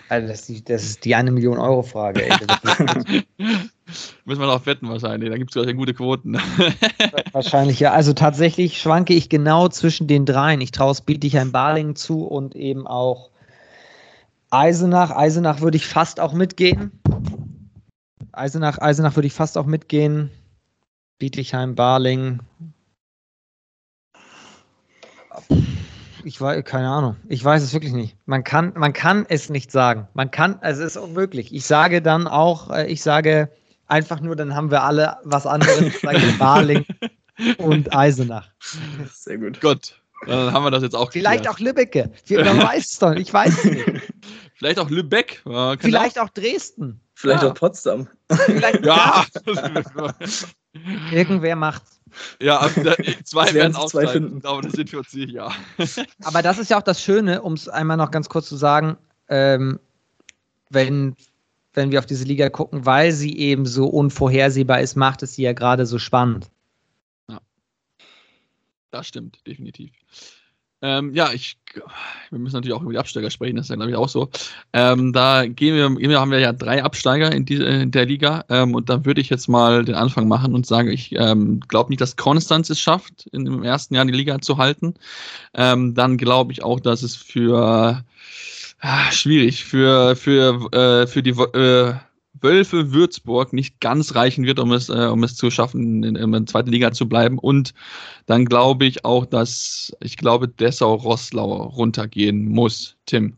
Also 0.10 0.28
das, 0.28 0.42
ist 0.42 0.50
die, 0.50 0.64
das 0.66 0.84
ist 0.84 1.06
die 1.06 1.16
eine 1.16 1.32
Million 1.32 1.58
Euro 1.58 1.82
Frage. 1.82 2.28
Müssen 4.26 4.42
wir 4.42 4.48
noch 4.48 4.66
wetten 4.66 4.90
wahrscheinlich. 4.90 5.30
Da 5.30 5.38
gibt 5.38 5.56
es 5.56 5.64
gleich 5.64 5.74
gute 5.78 5.94
Quoten. 5.94 6.38
wahrscheinlich 7.32 7.80
ja. 7.80 7.94
Also 7.94 8.12
tatsächlich 8.12 8.82
schwanke 8.82 9.14
ich 9.14 9.30
genau 9.30 9.70
zwischen 9.70 10.08
den 10.08 10.26
dreien. 10.26 10.60
Ich 10.60 10.72
traue 10.72 10.92
es 10.92 11.00
Bietigheim 11.00 11.54
Baling 11.54 11.96
zu 11.96 12.26
und 12.26 12.54
eben 12.54 12.86
auch 12.86 13.31
Eisenach, 14.52 15.12
Eisenach 15.12 15.62
würde 15.62 15.78
ich 15.78 15.88
fast 15.88 16.20
auch 16.20 16.34
mitgehen. 16.34 16.92
Eisenach, 18.34 18.80
Eisenach 18.80 19.16
würde 19.16 19.28
ich 19.28 19.34
fast 19.34 19.58
auch 19.58 19.66
mitgehen. 19.66 20.30
Bietigheim, 21.20 21.74
Barling. 21.74 22.42
Ich 26.26 26.40
weiß, 26.40 26.66
keine 26.66 26.90
Ahnung. 26.90 27.16
Ich 27.30 27.44
weiß 27.44 27.64
es 27.64 27.74
wirklich 27.74 27.94
nicht. 27.94 28.18
Man 28.26 28.44
kann, 28.44 28.74
man 28.76 28.92
kann 28.92 29.26
es 29.30 29.50
nicht 29.50 29.72
sagen. 29.72 30.10
Man 30.14 30.30
kann, 30.32 30.60
also 30.60 30.84
es 30.84 30.96
ist 30.96 31.02
unmöglich. 31.02 31.54
Ich 31.54 31.66
sage 31.66 32.02
dann 32.02 32.28
auch, 32.28 32.70
äh, 32.72 32.88
ich 32.88 33.02
sage 33.02 33.50
einfach 33.88 34.20
nur, 34.20 34.36
dann 34.36 34.54
haben 34.54 34.70
wir 34.70 34.84
alle 34.84 35.18
was 35.24 35.48
anderes. 35.48 35.80
Ich 35.80 36.00
sage 36.00 36.20
Barling 36.38 36.86
und 37.58 37.96
Eisenach. 37.96 38.50
Sehr 39.14 39.38
gut. 39.38 39.62
Gut. 39.62 40.01
Dann 40.26 40.54
haben 40.54 40.64
wir 40.64 40.72
das 40.72 40.84
jetzt 40.84 40.96
auch 40.96 41.12
Vielleicht 41.12 41.44
geklärt. 41.44 41.56
auch 41.56 41.60
Lübbecke. 41.60 42.12
Man 42.30 42.62
weiß 42.64 42.92
es 42.92 43.00
doch. 43.00 43.14
Ich 43.14 43.34
weiß 43.34 43.58
es 43.58 43.66
nicht. 43.66 43.86
Vielleicht 44.56 44.80
auch 44.80 44.90
Lübeck. 44.90 45.42
Vielleicht 45.80 46.20
auch, 46.20 46.26
auch 46.26 46.30
Dresden. 46.30 47.02
Vielleicht 47.16 47.44
ja. 47.44 47.50
auch 47.50 47.54
Potsdam. 47.54 48.08
Vielleicht 48.46 48.86
ja. 48.86 49.26
Irgendwer 51.12 51.56
macht's. 51.56 52.00
Ja, 52.40 52.70
zwei 53.24 53.54
werden 53.54 53.76
auch 53.76 53.88
zwei 53.88 54.08
finden. 54.08 54.38
Ich 54.38 54.44
glaube, 54.44 54.64
das 54.64 54.74
sind 54.74 54.92
wir 54.92 55.00
uns 55.00 55.12
sicher. 55.12 55.52
Aber 56.24 56.42
das 56.42 56.58
ist 56.58 56.70
ja 56.70 56.78
auch 56.78 56.84
das 56.84 57.02
Schöne, 57.02 57.42
um 57.42 57.54
es 57.54 57.70
einmal 57.70 57.98
noch 57.98 58.12
ganz 58.12 58.28
kurz 58.28 58.48
zu 58.48 58.56
sagen, 58.56 58.98
ähm, 59.30 59.80
wenn, 60.70 61.16
wenn 61.74 61.92
wir 61.92 62.00
auf 62.00 62.06
diese 62.06 62.26
Liga 62.26 62.50
gucken, 62.50 62.86
weil 62.86 63.12
sie 63.12 63.38
eben 63.38 63.66
so 63.66 63.88
unvorhersehbar 63.88 64.82
ist, 64.82 64.96
macht 64.96 65.24
es 65.24 65.36
sie 65.36 65.44
ja 65.44 65.54
gerade 65.54 65.86
so 65.86 66.00
spannend. 66.00 66.50
Das 68.92 69.08
stimmt, 69.08 69.40
definitiv. 69.48 69.92
Ähm, 70.84 71.14
ja, 71.14 71.32
ich, 71.32 71.58
wir 72.32 72.40
müssen 72.40 72.56
natürlich 72.56 72.76
auch 72.76 72.82
über 72.82 72.92
die 72.92 72.98
Absteiger 72.98 73.30
sprechen, 73.30 73.56
das 73.56 73.68
ist 73.68 73.70
ja, 73.70 73.76
glaube 73.76 73.92
ich, 73.92 73.98
auch 73.98 74.10
so. 74.10 74.30
Ähm, 74.74 75.14
da 75.14 75.46
gehen 75.46 75.76
wir, 75.76 76.20
haben 76.20 76.32
wir 76.32 76.40
ja 76.40 76.54
drei 76.54 76.84
Absteiger 76.84 77.32
in, 77.32 77.46
die, 77.46 77.56
in 77.56 77.92
der 77.92 78.08
Liga 78.08 78.46
ähm, 78.50 78.74
und 78.74 78.90
da 78.90 79.06
würde 79.06 79.22
ich 79.22 79.30
jetzt 79.30 79.48
mal 79.48 79.86
den 79.86 79.94
Anfang 79.94 80.28
machen 80.28 80.56
und 80.56 80.66
sagen, 80.66 80.90
ich 80.90 81.12
ähm, 81.16 81.60
glaube 81.68 81.92
nicht, 81.92 82.02
dass 82.02 82.16
Konstanz 82.16 82.72
es 82.72 82.80
schafft, 82.80 83.28
in, 83.28 83.46
im 83.46 83.64
ersten 83.64 83.94
Jahr 83.94 84.06
die 84.06 84.12
Liga 84.12 84.42
zu 84.42 84.58
halten. 84.58 84.96
Ähm, 85.54 85.94
dann 85.94 86.18
glaube 86.18 86.52
ich 86.52 86.64
auch, 86.64 86.80
dass 86.80 87.04
es 87.04 87.16
für 87.16 88.04
äh, 88.82 89.12
schwierig, 89.12 89.64
für, 89.64 90.16
für, 90.16 90.74
äh, 90.74 91.06
für 91.06 91.22
die 91.22 91.30
äh, 91.30 91.94
Wölfe 92.42 92.92
Würzburg 92.92 93.54
nicht 93.54 93.80
ganz 93.80 94.16
reichen 94.16 94.46
wird, 94.46 94.60
um 94.60 94.72
es, 94.72 94.90
äh, 94.90 95.08
um 95.08 95.24
es 95.24 95.36
zu 95.36 95.52
schaffen, 95.52 96.04
in, 96.04 96.16
in 96.16 96.32
der 96.32 96.46
zweiten 96.46 96.72
Liga 96.72 96.92
zu 96.92 97.08
bleiben. 97.08 97.38
Und 97.38 97.74
dann 98.26 98.46
glaube 98.46 98.86
ich 98.86 99.06
auch, 99.06 99.26
dass 99.26 99.96
ich 100.00 100.18
glaube, 100.18 100.48
Dessau-Rosslau 100.48 101.64
runtergehen 101.64 102.48
muss. 102.48 102.96
Tim. 103.06 103.38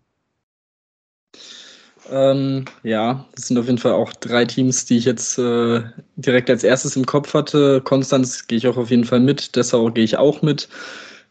Ähm, 2.09 2.65
ja, 2.83 3.25
das 3.35 3.47
sind 3.47 3.57
auf 3.57 3.65
jeden 3.65 3.77
Fall 3.77 3.93
auch 3.93 4.11
drei 4.13 4.45
Teams, 4.45 4.85
die 4.85 4.97
ich 4.97 5.05
jetzt 5.05 5.37
äh, 5.37 5.81
direkt 6.15 6.49
als 6.49 6.63
erstes 6.63 6.95
im 6.95 7.05
Kopf 7.05 7.33
hatte. 7.33 7.81
Konstanz 7.81 8.47
gehe 8.47 8.57
ich 8.57 8.67
auch 8.67 8.77
auf 8.77 8.89
jeden 8.89 9.05
Fall 9.05 9.21
mit, 9.21 9.55
Dessau 9.55 9.89
gehe 9.89 10.03
ich 10.03 10.17
auch 10.17 10.41
mit. 10.41 10.67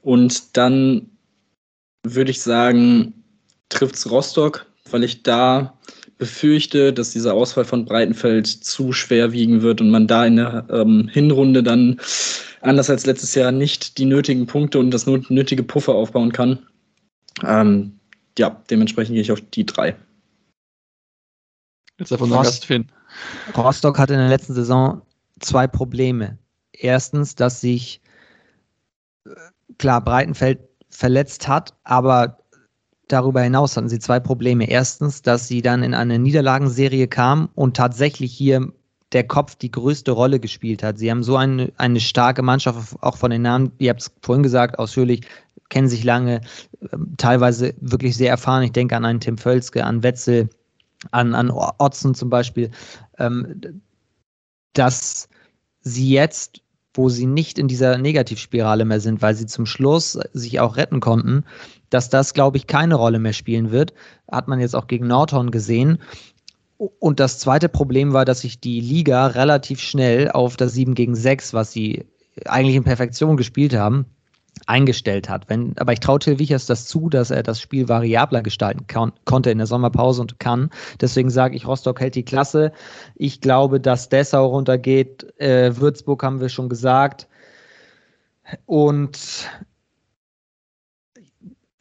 Und 0.03 0.57
dann 0.57 1.11
würde 2.05 2.31
ich 2.31 2.43
sagen, 2.43 3.15
trifft 3.69 3.97
es 3.97 4.11
Rostock, 4.11 4.67
weil 4.91 5.05
ich 5.05 5.23
da 5.23 5.79
befürchte, 6.23 6.93
dass 6.93 7.11
dieser 7.11 7.35
Ausfall 7.35 7.65
von 7.65 7.85
Breitenfeld 7.85 8.47
zu 8.47 8.93
schwer 8.93 9.33
wiegen 9.33 9.61
wird 9.61 9.81
und 9.81 9.91
man 9.91 10.07
da 10.07 10.25
in 10.25 10.37
der 10.37 10.69
ähm, 10.71 11.09
Hinrunde 11.09 11.65
dann 11.65 12.01
anders 12.61 12.89
als 12.89 13.07
letztes 13.07 13.35
Jahr 13.35 13.51
nicht 13.51 13.99
die 13.99 14.05
nötigen 14.05 14.47
Punkte 14.47 14.79
und 14.79 14.93
das 14.93 15.07
nötige 15.07 15.65
Puffer 15.65 15.95
aufbauen 15.97 16.31
kann. 16.31 16.65
Ähm, 17.45 17.99
ja, 18.39 18.63
dementsprechend 18.71 19.15
gehe 19.15 19.23
ich 19.23 19.33
auf 19.33 19.41
die 19.41 19.67
drei. 19.67 19.97
Jetzt 21.99 22.13
davon 22.13 22.33
Rost 22.33 22.67
Finn. 22.67 22.87
Rostock 23.57 23.99
hatte 23.99 24.15
in 24.15 24.21
der 24.21 24.29
letzten 24.29 24.55
Saison 24.55 25.03
zwei 25.41 25.67
Probleme. 25.67 26.39
Erstens, 26.71 27.35
dass 27.35 27.61
sich 27.61 28.01
äh, 29.25 29.31
klar 29.77 30.01
Breitenfeld 30.01 30.61
verletzt 30.89 31.49
hat, 31.49 31.75
aber 31.83 32.39
Darüber 33.13 33.43
hinaus 33.43 33.77
hatten 33.77 33.91
sie 33.91 33.99
zwei 33.99 34.21
Probleme. 34.21 34.71
Erstens, 34.71 35.21
dass 35.21 35.47
sie 35.47 35.61
dann 35.61 35.83
in 35.83 35.93
eine 35.93 36.19
Niederlagenserie 36.19 37.09
kam 37.09 37.51
und 37.55 37.77
tatsächlich 37.77 38.33
hier 38.33 38.73
der 39.13 39.25
Kopf 39.25 39.55
die 39.55 39.71
größte 39.71 40.13
Rolle 40.13 40.41
gespielt 40.41 40.83
hat. 40.83 40.99
Sie 40.99 41.11
haben 41.11 41.23
so 41.23 41.37
eine, 41.37 41.71
eine 41.77 42.01
starke 42.01 42.41
Mannschaft, 42.41 42.97
auch 43.03 43.19
von 43.19 43.31
den 43.31 43.43
Namen, 43.43 43.73
ihr 43.77 43.91
habt 43.91 44.01
es 44.01 44.11
vorhin 44.23 44.43
gesagt, 44.43 44.79
ausführlich, 44.79 45.27
kennen 45.69 45.89
sich 45.89 46.05
lange, 46.05 46.41
ähm, 46.91 47.13
teilweise 47.19 47.75
wirklich 47.83 48.17
sehr 48.17 48.31
erfahren. 48.31 48.63
Ich 48.63 48.73
denke 48.73 48.97
an 48.97 49.05
einen 49.05 49.21
Tim 49.21 49.37
Völzke, 49.37 49.85
an 49.85 50.03
Wetzel, 50.03 50.49
an, 51.11 51.35
an 51.35 51.51
Otzen 51.51 52.15
zum 52.15 52.31
Beispiel, 52.31 52.71
ähm, 53.19 53.83
dass 54.73 55.29
sie 55.83 56.09
jetzt 56.09 56.63
wo 56.95 57.09
sie 57.09 57.25
nicht 57.27 57.59
in 57.59 57.69
dieser 57.69 57.97
Negativspirale 57.97 58.85
mehr 58.85 59.01
sind, 59.01 59.23
weil 59.23 59.35
sie 59.35 59.47
zum 59.47 59.65
Schluss 59.65 60.19
sich 60.35 60.61
auch 60.61 60.77
retten 60.77 61.01
konnten, 61.01 61.45
dass 61.93 62.09
das, 62.09 62.35
glaube 62.35 62.57
ich, 62.57 62.67
keine 62.67 62.95
Rolle 62.95 63.19
mehr 63.19 63.33
spielen 63.33 63.71
wird. 63.71 63.93
Hat 64.31 64.49
man 64.49 64.61
jetzt 64.61 64.75
auch 64.75 64.87
gegen 64.87 65.07
Nordhorn 65.07 65.51
gesehen. 65.51 65.99
Und 66.99 67.21
das 67.21 67.39
zweite 67.39 67.69
Problem 67.69 68.13
war, 68.13 68.25
dass 68.25 68.41
sich 68.41 68.61
die 68.61 68.81
Liga 68.81 69.29
relativ 69.29 69.81
schnell 69.81 70.31
auf 70.31 70.57
das 70.57 70.73
7 70.73 70.95
gegen 70.95 71.15
6, 71.15 71.55
was 71.55 71.71
sie 71.71 72.07
eigentlich 72.47 72.77
in 72.77 72.83
Perfektion 72.83 73.37
gespielt 73.37 73.75
haben, 73.75 74.07
eingestellt 74.67 75.29
hat. 75.29 75.49
Wenn, 75.49 75.77
aber 75.79 75.93
ich 75.93 76.01
traue 76.01 76.19
Till 76.19 76.39
Wichers 76.39 76.67
das 76.67 76.87
zu, 76.87 77.09
dass 77.09 77.31
er 77.31 77.43
das 77.43 77.61
Spiel 77.61 77.89
variabler 77.89 78.43
gestalten 78.43 78.87
kann, 78.87 79.13
konnte 79.27 79.51
in 79.51 79.59
der 79.59 79.67
Sommerpause 79.67 80.23
und 80.23 80.41
kann. 80.41 80.71
Deswegen 81.01 81.31
sage 81.31 81.57
ich, 81.57 81.67
Rostock 81.67 82.01
hält 82.01 82.15
die 82.15 82.25
Klasse. 82.25 82.73
Ich 83.15 83.41
glaube, 83.41 83.79
dass 83.79 84.09
Dessau 84.09 84.47
runtergeht. 84.47 85.39
Äh, 85.39 85.77
Würzburg 85.77 86.23
haben 86.23 86.41
wir 86.41 86.49
schon 86.49 86.69
gesagt. 86.69 87.29
Und 88.67 89.49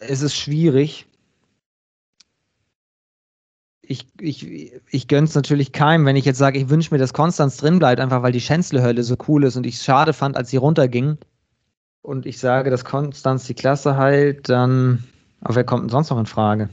es 0.02 0.22
ist 0.22 0.36
schwierig. 0.36 1.08
Ich, 3.84 4.08
ich, 4.20 4.74
ich 4.90 5.08
gönne 5.08 5.26
es 5.26 5.36
natürlich 5.36 5.74
keinem, 5.74 6.06
wenn 6.06 6.16
ich 6.16 6.26
jetzt 6.26 6.38
sage, 6.38 6.60
ich 6.60 6.70
wünsche 6.70 6.94
mir, 6.94 6.98
dass 6.98 7.14
Konstanz 7.14 7.58
drin 7.58 7.80
bleibt, 7.80 8.00
einfach 8.00 8.24
weil 8.24 8.32
die 8.32 8.42
Schänzle-Hölle 8.42 9.04
so 9.04 9.16
cool 9.28 9.44
ist 9.44 9.58
und 9.58 9.66
ich 9.66 9.76
es 9.76 9.84
schade 9.84 10.14
fand, 10.14 10.38
als 10.38 10.50
sie 10.50 10.58
runterging 10.58 11.18
und 12.02 12.26
ich 12.26 12.40
sage, 12.40 12.70
dass 12.70 12.86
Konstanz 12.86 13.46
die 13.46 13.54
Klasse 13.54 13.98
heilt, 13.98 14.50
dann. 14.50 15.04
Aber 15.42 15.56
wer 15.56 15.64
kommt 15.64 15.84
denn 15.84 15.90
sonst 15.90 16.10
noch 16.10 16.20
in 16.20 16.26
Frage? 16.26 16.70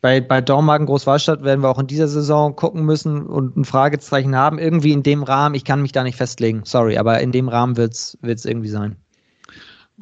Bei, 0.00 0.20
bei 0.20 0.40
Dormagen 0.40 0.86
Großwallstadt 0.86 1.44
werden 1.44 1.60
wir 1.60 1.68
auch 1.68 1.78
in 1.78 1.86
dieser 1.86 2.08
Saison 2.08 2.56
gucken 2.56 2.84
müssen 2.84 3.24
und 3.24 3.56
ein 3.56 3.64
Fragezeichen 3.64 4.34
haben. 4.34 4.58
Irgendwie 4.58 4.92
in 4.92 5.04
dem 5.04 5.22
Rahmen, 5.22 5.54
ich 5.54 5.64
kann 5.64 5.80
mich 5.80 5.92
da 5.92 6.02
nicht 6.02 6.16
festlegen, 6.16 6.62
sorry, 6.64 6.98
aber 6.98 7.20
in 7.20 7.30
dem 7.30 7.48
Rahmen 7.48 7.76
wird 7.76 7.92
es 7.94 8.44
irgendwie 8.44 8.68
sein. 8.68 8.96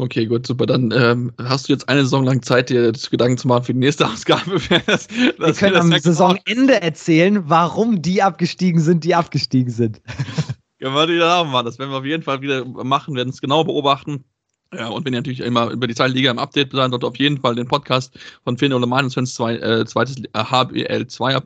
Okay, 0.01 0.25
gut, 0.25 0.47
super. 0.47 0.65
Dann 0.65 0.91
ähm, 0.97 1.31
hast 1.39 1.69
du 1.69 1.75
jetzt 1.75 1.87
eine 1.91 2.01
Saison 2.01 2.25
lang 2.25 2.41
Zeit, 2.41 2.71
dir 2.71 2.91
Gedanken 3.11 3.37
zu 3.37 3.47
machen 3.47 3.65
für 3.65 3.75
die 3.75 3.81
nächste 3.81 4.07
Ausgabe. 4.11 4.59
Das, 4.87 5.09
wir 5.11 5.53
können 5.53 5.77
am 5.77 5.93
Saisonende 5.93 6.81
erzählen, 6.81 7.43
warum 7.51 8.01
die 8.01 8.23
abgestiegen 8.23 8.81
sind, 8.81 9.05
die 9.05 9.15
abgestiegen 9.15 9.71
sind. 9.71 10.01
Können 10.81 10.95
wir 10.95 11.07
wieder 11.07 11.29
haben, 11.29 11.51
Mann. 11.51 11.67
Das 11.67 11.79
werden 11.79 11.91
wir 11.91 11.99
auf 11.99 12.07
jeden 12.07 12.23
Fall 12.23 12.41
wieder 12.41 12.65
machen, 12.65 13.15
werden 13.15 13.29
es 13.29 13.43
genau 13.43 13.63
beobachten. 13.63 14.25
Ja, 14.73 14.89
und 14.89 15.05
wenn 15.05 15.13
ihr 15.13 15.19
natürlich 15.19 15.41
immer 15.41 15.69
über 15.69 15.87
die 15.87 15.95
zweite 15.95 16.15
Liga 16.15 16.31
im 16.31 16.39
Update 16.39 16.73
seid, 16.73 16.93
dort 16.93 17.05
auf 17.05 17.17
jeden 17.17 17.39
Fall 17.39 17.55
den 17.55 17.69
Podcast 17.69 18.19
von 18.45 18.57
Finn 18.57 18.73
oder 18.73 18.87
Meinung 18.87 19.11
Svens 19.11 19.35
zwei, 19.35 19.57
äh, 19.57 19.85
zweites 19.85 20.17
äh, 20.17 20.29
HBL 20.33 21.09
2 21.09 21.37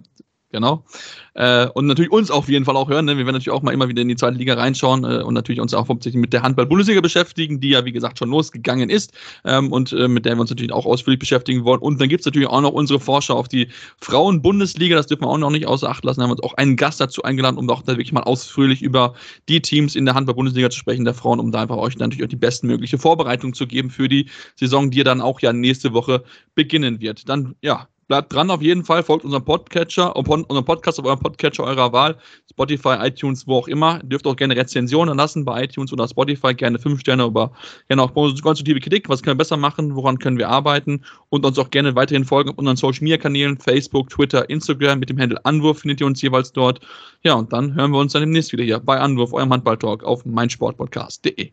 Genau. 0.54 0.84
Äh, 1.34 1.66
und 1.74 1.86
natürlich 1.86 2.12
uns 2.12 2.30
auf 2.30 2.48
jeden 2.48 2.64
Fall 2.64 2.76
auch 2.76 2.88
hören. 2.88 3.06
Ne? 3.06 3.18
Wir 3.18 3.26
werden 3.26 3.34
natürlich 3.34 3.50
auch 3.50 3.62
mal 3.62 3.72
immer 3.72 3.88
wieder 3.88 4.02
in 4.02 4.08
die 4.08 4.14
zweite 4.14 4.36
Liga 4.36 4.54
reinschauen 4.54 5.02
äh, 5.02 5.24
und 5.24 5.34
natürlich 5.34 5.60
uns 5.60 5.74
auch 5.74 5.88
hauptsächlich 5.88 6.20
mit 6.20 6.32
der 6.32 6.42
Handball-Bundesliga 6.42 7.00
beschäftigen, 7.00 7.58
die 7.58 7.70
ja, 7.70 7.84
wie 7.84 7.90
gesagt, 7.90 8.20
schon 8.20 8.30
losgegangen 8.30 8.88
ist 8.88 9.12
ähm, 9.44 9.72
und 9.72 9.92
äh, 9.92 10.06
mit 10.06 10.26
der 10.26 10.36
wir 10.36 10.42
uns 10.42 10.50
natürlich 10.50 10.70
auch 10.70 10.86
ausführlich 10.86 11.18
beschäftigen 11.18 11.64
wollen. 11.64 11.80
Und 11.80 12.00
dann 12.00 12.08
gibt 12.08 12.20
es 12.20 12.26
natürlich 12.26 12.48
auch 12.48 12.60
noch 12.60 12.70
unsere 12.70 13.00
Vorschau 13.00 13.34
auf 13.34 13.48
die 13.48 13.66
Frauen-Bundesliga. 14.00 14.94
Das 14.94 15.08
dürfen 15.08 15.24
wir 15.24 15.28
auch 15.28 15.38
noch 15.38 15.50
nicht 15.50 15.66
außer 15.66 15.90
Acht 15.90 16.04
lassen. 16.04 16.20
Da 16.20 16.22
haben 16.22 16.30
wir 16.30 16.36
uns 16.36 16.44
auch 16.44 16.54
einen 16.54 16.76
Gast 16.76 17.00
dazu 17.00 17.24
eingeladen, 17.24 17.58
um 17.58 17.68
auch 17.68 17.82
da 17.82 17.94
wirklich 17.94 18.12
mal 18.12 18.22
ausführlich 18.22 18.80
über 18.80 19.14
die 19.48 19.60
Teams 19.60 19.96
in 19.96 20.04
der 20.04 20.14
Handball-Bundesliga 20.14 20.70
zu 20.70 20.78
sprechen, 20.78 21.04
der 21.04 21.14
Frauen, 21.14 21.40
um 21.40 21.50
da 21.50 21.62
einfach 21.62 21.78
euch 21.78 21.98
natürlich 21.98 22.22
auch 22.22 22.28
die 22.28 22.36
bestmögliche 22.36 22.96
Vorbereitung 22.96 23.54
zu 23.54 23.66
geben 23.66 23.90
für 23.90 24.08
die 24.08 24.30
Saison, 24.54 24.92
die 24.92 24.98
ja 24.98 25.04
dann 25.04 25.20
auch 25.20 25.40
ja 25.40 25.52
nächste 25.52 25.92
Woche 25.94 26.22
beginnen 26.54 27.00
wird. 27.00 27.28
Dann, 27.28 27.56
ja, 27.60 27.88
Bleibt 28.06 28.32
dran 28.32 28.50
auf 28.50 28.60
jeden 28.60 28.84
Fall, 28.84 29.02
folgt 29.02 29.24
unserem 29.24 29.44
Podcatcher, 29.44 30.14
unserem 30.14 30.64
Podcast 30.64 31.00
auf 31.00 31.06
eurem 31.06 31.20
Podcatcher 31.20 31.64
eurer 31.64 31.92
Wahl, 31.92 32.18
Spotify, 32.50 32.96
iTunes, 33.00 33.46
wo 33.46 33.56
auch 33.56 33.68
immer. 33.68 34.00
Ihr 34.02 34.08
dürft 34.08 34.26
auch 34.26 34.36
gerne 34.36 34.56
Rezensionen 34.56 35.16
lassen 35.16 35.44
bei 35.44 35.64
iTunes 35.64 35.92
oder 35.92 36.06
Spotify, 36.06 36.54
gerne 36.54 36.78
fünf 36.78 37.00
Sterne, 37.00 37.24
aber 37.24 37.52
gerne 37.88 38.02
auch 38.02 38.12
konstruktive 38.14 38.80
Kritik, 38.80 39.08
was 39.08 39.22
können 39.22 39.36
wir 39.36 39.38
besser 39.38 39.56
machen, 39.56 39.94
woran 39.94 40.18
können 40.18 40.38
wir 40.38 40.48
arbeiten 40.48 41.02
und 41.30 41.46
uns 41.46 41.58
auch 41.58 41.70
gerne 41.70 41.94
weiterhin 41.94 42.24
folgen 42.24 42.50
auf 42.50 42.58
unseren 42.58 42.76
Social 42.76 43.02
Media 43.02 43.16
Kanälen, 43.16 43.58
Facebook, 43.58 44.10
Twitter, 44.10 44.48
Instagram 44.50 44.98
mit 44.98 45.10
dem 45.10 45.18
Handle 45.18 45.44
Anwurf 45.44 45.80
findet 45.80 46.00
ihr 46.00 46.06
uns 46.06 46.20
jeweils 46.20 46.52
dort. 46.52 46.80
Ja, 47.22 47.34
und 47.34 47.52
dann 47.52 47.74
hören 47.74 47.90
wir 47.90 47.98
uns 47.98 48.12
dann 48.12 48.22
demnächst 48.22 48.52
wieder 48.52 48.64
hier 48.64 48.80
bei 48.80 48.98
Anwurf, 49.00 49.32
eurem 49.32 49.52
Handball-Talk 49.52 50.04
auf 50.04 50.24
meinsportpodcast.de. 50.24 51.52